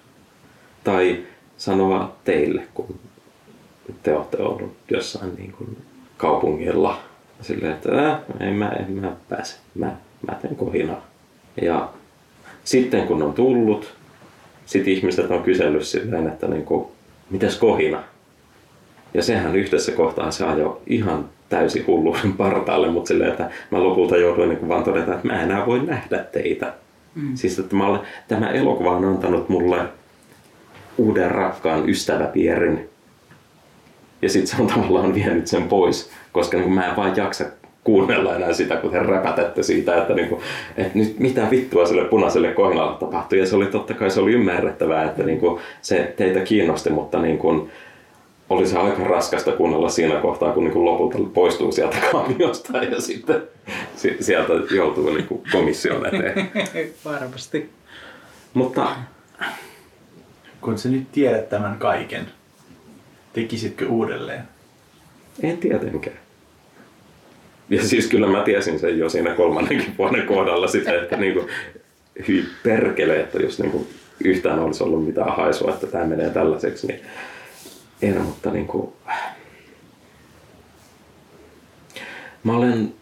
Tai 0.85 1.23
sanoa 1.57 2.16
teille, 2.24 2.62
kun 2.74 2.99
te 4.03 4.15
olette 4.15 4.37
ollut 4.43 4.77
jossain 4.91 5.35
niin 5.35 5.53
kuin 5.53 5.77
kaupungilla 6.16 7.01
silleen, 7.41 7.73
että 7.73 8.11
äh, 8.11 8.19
en, 8.41 8.55
mä, 8.55 8.69
en 8.69 8.93
mä 8.93 9.12
pääse, 9.29 9.57
mä, 9.74 9.97
mä 10.29 10.35
teen 10.35 10.57
kohinaa. 10.57 11.07
Ja 11.62 11.89
sitten 12.65 13.07
kun 13.07 13.23
on 13.23 13.33
tullut, 13.33 13.95
sitten 14.66 14.93
ihmiset 14.93 15.31
on 15.31 15.43
kysellyt 15.43 15.87
silleen, 15.87 16.27
että 16.27 16.49
niin 16.49 16.65
kuin, 16.65 16.87
mitäs 17.31 17.59
kohina? 17.59 18.03
Ja 19.15 19.23
sehän 19.23 19.57
yhdessä 19.57 19.93
kohtaa 19.93 20.31
se 20.31 20.45
ajoi 20.45 20.81
ihan 20.87 21.29
täysi 21.49 21.85
hulluuden 21.87 22.33
partaalle, 22.33 22.91
mutta 22.91 23.09
silleen, 23.09 23.31
että 23.31 23.51
mä 23.70 23.83
lopulta 23.83 24.16
jouduin 24.16 24.49
niin 24.49 24.69
vaan 24.69 24.85
todeta, 24.85 25.15
että 25.15 25.29
mä 25.29 25.43
enää 25.43 25.66
voi 25.66 25.81
nähdä 25.87 26.19
teitä. 26.19 26.74
Mm. 27.14 27.36
Siis 27.36 27.59
että 27.59 27.76
mä 27.76 27.86
olen, 27.86 28.01
tämä 28.28 28.51
elokuva 28.51 28.97
on 28.97 29.05
antanut 29.05 29.48
mulle 29.48 29.78
uuden 30.98 31.30
rakkaan 31.30 31.89
ystäväpierin. 31.89 32.89
Ja 34.22 34.28
sitten 34.28 34.56
se 34.56 34.62
on 34.62 34.68
tavallaan 34.68 35.14
vienyt 35.14 35.47
sen 35.47 35.62
pois, 35.62 36.10
koska 36.32 36.56
niin 36.56 36.72
mä 36.72 36.86
en 36.86 36.97
vaan 36.97 37.16
jaksa 37.16 37.44
kuunnella 37.84 38.36
enää 38.36 38.52
sitä, 38.52 38.76
kun 38.76 38.90
te 38.90 38.98
räpätätte 38.98 39.62
siitä, 39.62 39.97
että, 39.97 40.14
niin 40.14 40.28
kuin, 40.28 40.40
että 40.76 40.98
nyt 40.98 41.18
mitä 41.18 41.51
vittua 41.51 41.86
sille 41.86 42.05
punaiselle 42.05 42.52
kohinalle 42.52 42.98
tapahtui. 42.98 43.39
Ja 43.39 43.47
se 43.47 43.56
oli 43.56 43.66
totta 43.66 43.94
kai 43.94 44.10
se 44.10 44.20
oli 44.20 44.32
ymmärrettävää, 44.32 45.05
että 45.05 45.22
niin 45.22 45.40
kuin, 45.40 45.60
se 45.80 46.14
teitä 46.16 46.40
kiinnosti, 46.40 46.90
mutta 46.90 47.18
niin 47.22 47.39
kuin, 47.39 47.70
oli 48.53 48.66
se 48.66 48.79
aika 48.79 49.05
raskasta 49.05 49.53
kuunnella 49.53 49.89
siinä 49.89 50.20
kohtaa, 50.20 50.53
kun 50.53 50.65
niin 50.65 50.73
kuin 50.73 50.85
lopulta 50.85 51.19
poistuu 51.35 51.73
sieltä 51.73 51.97
kamiosta 52.12 52.79
ja 52.79 53.01
sitten 53.01 53.43
sieltä 54.20 54.53
joutuu 54.74 55.11
niin 55.11 55.27
kuin 55.27 55.43
komission 55.53 56.07
eteen. 56.07 56.51
Varmasti. 57.05 57.70
Mutta 58.55 58.97
kun 60.61 60.79
sä 60.79 60.89
nyt 60.89 61.12
tiedät 61.12 61.49
tämän 61.49 61.79
kaiken, 61.79 62.27
tekisitkö 63.33 63.89
uudelleen? 63.89 64.43
En 65.43 65.59
tietenkään. 65.59 66.16
Ja 67.70 67.85
siis 67.85 68.07
kyllä 68.07 68.27
mä 68.27 68.43
tiesin 68.43 68.79
sen 68.79 68.99
jo 68.99 69.09
siinä 69.09 69.35
kolmannenkin 69.35 69.95
vuoden 69.99 70.27
kohdalla 70.27 70.66
sitä, 70.66 71.03
että 71.03 71.16
niin 71.16 71.35
kuin, 71.35 71.47
hyi 72.29 72.45
perkele, 72.62 73.20
että 73.20 73.39
jos 73.39 73.59
niin 73.59 73.73
kuin 73.73 73.87
yhtään 74.24 74.59
olisi 74.59 74.85
ollut 74.85 75.07
mitään 75.07 75.37
haisua, 75.37 75.70
että 75.70 75.87
tämä 75.87 76.05
menee 76.05 76.31
tällaiseksi, 76.31 76.87
niin 76.87 77.01
en, 78.03 78.20
mutta 78.20 78.51
niin 78.51 78.66
kuin, 78.66 78.93
mä 82.45 82.57
olen 82.57 82.95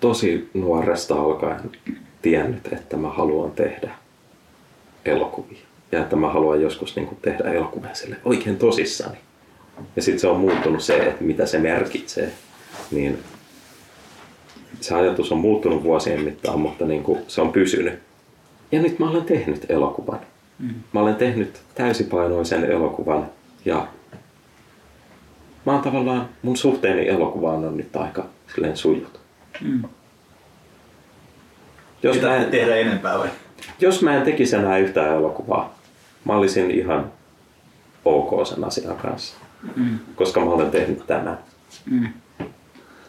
tosi 0.00 0.50
nuoresta 0.54 1.14
alkaen 1.22 1.70
tiennyt, 2.22 2.72
että 2.72 2.96
mä 2.96 3.08
haluan 3.08 3.50
tehdä 3.50 3.94
elokuvia. 5.04 5.58
Ja 5.92 6.00
että 6.00 6.16
mä 6.16 6.28
haluan 6.32 6.62
joskus 6.62 6.96
niin 6.96 7.06
kuin 7.06 7.18
tehdä 7.22 7.50
elokuvia 7.50 7.94
sille 7.94 8.16
oikein 8.24 8.56
tosissani. 8.56 9.18
Ja 9.96 10.02
sitten 10.02 10.20
se 10.20 10.28
on 10.28 10.40
muuttunut 10.40 10.82
se, 10.82 10.96
että 10.96 11.24
mitä 11.24 11.46
se 11.46 11.58
merkitsee. 11.58 12.32
Niin 12.90 13.18
se 14.80 14.94
ajatus 14.94 15.32
on 15.32 15.38
muuttunut 15.38 15.82
vuosien 15.82 16.20
mittaan, 16.20 16.60
mutta 16.60 16.84
niin 16.84 17.02
kuin 17.02 17.20
se 17.28 17.40
on 17.40 17.52
pysynyt. 17.52 17.98
Ja 18.72 18.82
nyt 18.82 18.98
mä 18.98 19.10
olen 19.10 19.24
tehnyt 19.24 19.66
elokuvan. 19.68 20.20
Mm. 20.60 20.74
Mä 20.92 21.00
olen 21.00 21.16
tehnyt 21.16 21.62
täysipainoisen 21.74 22.64
elokuvan 22.64 23.26
ja 23.64 23.86
mä 25.66 25.72
oon 25.72 25.82
tavallaan, 25.82 26.28
mun 26.42 26.56
suhteeni 26.56 27.08
elokuvaan 27.08 27.64
on 27.64 27.76
nyt 27.76 27.96
aika 27.96 28.26
silleen 28.54 28.76
sujut. 28.76 29.20
Mm. 29.60 29.82
Jos 32.02 32.16
Mitä 32.16 32.28
mä 32.28 32.36
en, 32.36 32.50
tehdä 32.50 32.76
enempää 32.76 33.18
vai? 33.18 33.28
Jos 33.80 34.02
mä 34.02 34.16
en 34.16 34.22
tekisi 34.22 34.56
enää 34.56 34.78
yhtään 34.78 35.16
elokuvaa, 35.16 35.78
mä 36.24 36.32
olisin 36.36 36.70
ihan 36.70 37.12
ok 38.04 38.46
sen 38.46 38.64
asian 38.64 38.96
kanssa. 38.96 39.36
Mm. 39.76 39.98
Koska 40.16 40.40
mä 40.40 40.50
olen 40.50 40.70
tehnyt 40.70 41.06
tämän. 41.06 41.38
Mm. 41.90 42.08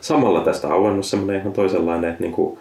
Samalla 0.01 0.41
tästä 0.41 0.67
on 0.67 0.73
auennut 0.73 1.05
semmoinen 1.05 1.41
ihan 1.41 1.53
toisenlainen, 1.53 2.09
että 2.09 2.23
niin 2.23 2.33
kuin, 2.33 2.59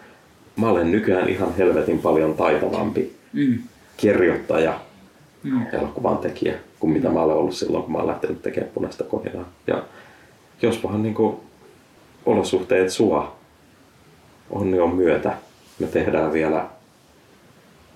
mä 0.55 0.69
olen 0.69 0.91
nykyään 0.91 1.29
ihan 1.29 1.55
helvetin 1.57 1.99
paljon 1.99 2.33
taitavampi 2.33 3.15
mm. 3.33 3.57
Kirjoittaja, 4.01 4.79
mm. 5.43 5.65
elokuvan 5.73 6.17
tekijä, 6.17 6.53
kuin 6.79 6.93
mitä 6.93 7.09
mä 7.09 7.21
olen 7.21 7.35
ollut 7.35 7.55
silloin, 7.55 7.83
kun 7.83 7.91
mä 7.91 7.97
olen 7.97 8.07
lähtenyt 8.07 8.41
tekemään 8.41 8.71
punaista 8.73 9.03
kohinaa. 9.03 9.49
Ja 9.67 9.83
jospahan 10.61 11.03
niin 11.03 11.15
kuin, 11.15 11.37
olosuhteet 12.25 12.89
sua 12.89 13.35
on 14.49 14.95
myötä, 14.95 15.33
me 15.79 15.87
tehdään 15.87 16.33
vielä 16.33 16.65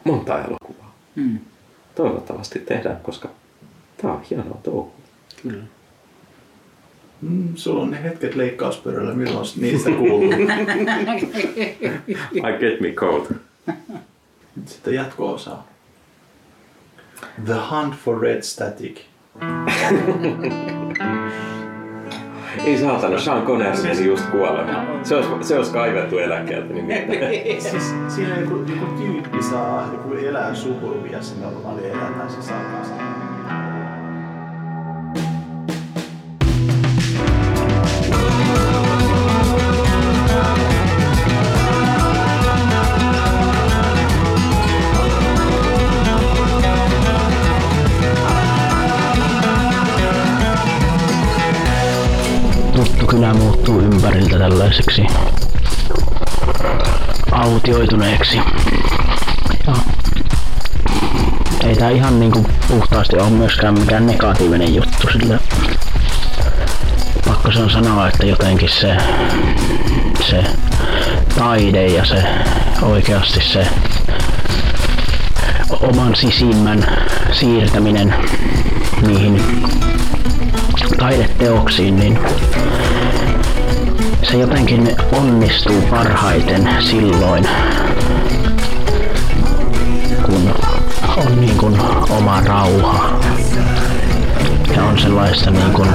monta 0.03 0.43
elokuvaa. 0.45 0.95
Mm. 1.15 1.39
Toivottavasti 1.95 2.59
tehdään, 2.59 2.99
koska 3.03 3.29
tämä 3.97 4.13
on 4.13 4.21
hienoa 4.29 4.57
touhua. 4.63 4.91
Kyllä. 5.41 5.63
Mm, 7.21 7.55
sulla 7.55 7.83
on 7.83 7.91
ne 7.91 8.03
hetket 8.03 8.35
leikkauspöydällä, 8.35 9.13
milloin 9.13 9.47
niistä 9.61 9.91
kuuluu. 9.91 10.33
I 12.35 12.59
get 12.59 12.81
me 12.81 12.91
cold. 12.91 13.25
Sitten 14.65 14.93
jatko-osaa. 14.93 15.67
The 17.45 17.59
Hunt 17.71 17.95
for 17.95 18.21
Red 18.21 18.41
Static. 18.41 19.01
Ei 22.65 22.77
saatana, 22.77 23.19
Sean 23.19 23.45
Connery 23.45 23.83
meni 23.83 24.05
just 24.05 24.25
kuolemaan. 24.25 25.05
Se 25.05 25.15
olisi, 25.15 25.29
se 25.41 25.57
olisi 25.57 25.71
kaivettu 25.71 26.17
eläkkeeltä 26.17 26.73
nimittäin. 26.73 27.61
siis 27.71 27.95
siinä 28.07 28.39
joku, 28.39 28.55
joku 28.55 28.85
tyyppi 28.85 29.43
saa, 29.43 29.89
joku 29.91 30.13
elää 30.13 30.55
suburbia, 30.55 31.21
se 31.21 31.35
normaali 31.41 31.89
elämä, 31.89 32.29
se 32.29 32.41
saa 32.41 32.63
kanssa. 32.63 32.93
Kylä 53.15 53.33
muuttuu 53.33 53.79
ympäriltä 53.79 54.37
tällaiseksi 54.39 55.05
autioituneeksi. 57.31 58.37
Ja 59.67 59.73
ei 61.63 61.75
tää 61.75 61.89
ihan 61.89 62.19
niinku 62.19 62.45
puhtaasti 62.67 63.17
ole 63.17 63.29
myöskään 63.29 63.79
mikään 63.79 64.07
negatiivinen 64.07 64.75
juttu, 64.75 65.07
sillä 65.11 65.39
pakko 67.27 67.51
se 67.51 67.59
on 67.59 67.69
sanoa, 67.69 68.07
että 68.07 68.25
jotenkin 68.25 68.69
se, 68.69 68.97
se 70.29 70.43
taide 71.35 71.87
ja 71.87 72.05
se 72.05 72.23
oikeasti 72.81 73.41
se 73.41 73.67
oman 75.81 76.15
sisimmän 76.15 76.87
siirtäminen 77.31 78.15
niihin 79.07 79.41
taideteoksiin, 80.97 81.95
niin 81.95 82.19
se 84.31 84.37
jotenkin 84.37 84.95
onnistuu 85.11 85.81
parhaiten 85.81 86.69
silloin, 86.79 87.47
kun 90.25 90.53
on 91.17 91.41
niin 91.41 91.57
kuin 91.57 91.79
oma 92.09 92.41
rauha. 92.41 93.19
Ja 94.75 94.83
on 94.83 94.99
sellaista 94.99 95.51
niin 95.51 95.73
kuin 95.73 95.89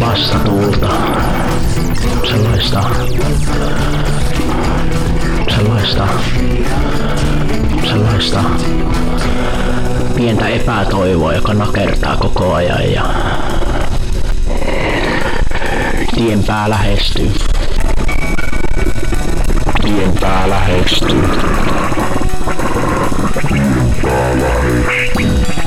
vastatuulta, 0.00 0.88
sellaista, 2.30 2.84
sellaista, 5.56 6.08
sellaista 7.90 8.44
pientä 10.16 10.48
epätoivoa, 10.48 11.34
joka 11.34 11.54
nakertaa 11.54 12.16
koko 12.16 12.54
ajan 12.54 12.92
ja 12.92 13.04
tien 16.22 16.44
pää 16.44 16.70
lähestyy. 16.70 17.32
Tien 19.82 20.12
pää 20.20 20.50
lähestyy. 20.50 21.22
Tien 23.48 23.94
pää 24.02 24.40
lähestyy. 24.40 25.61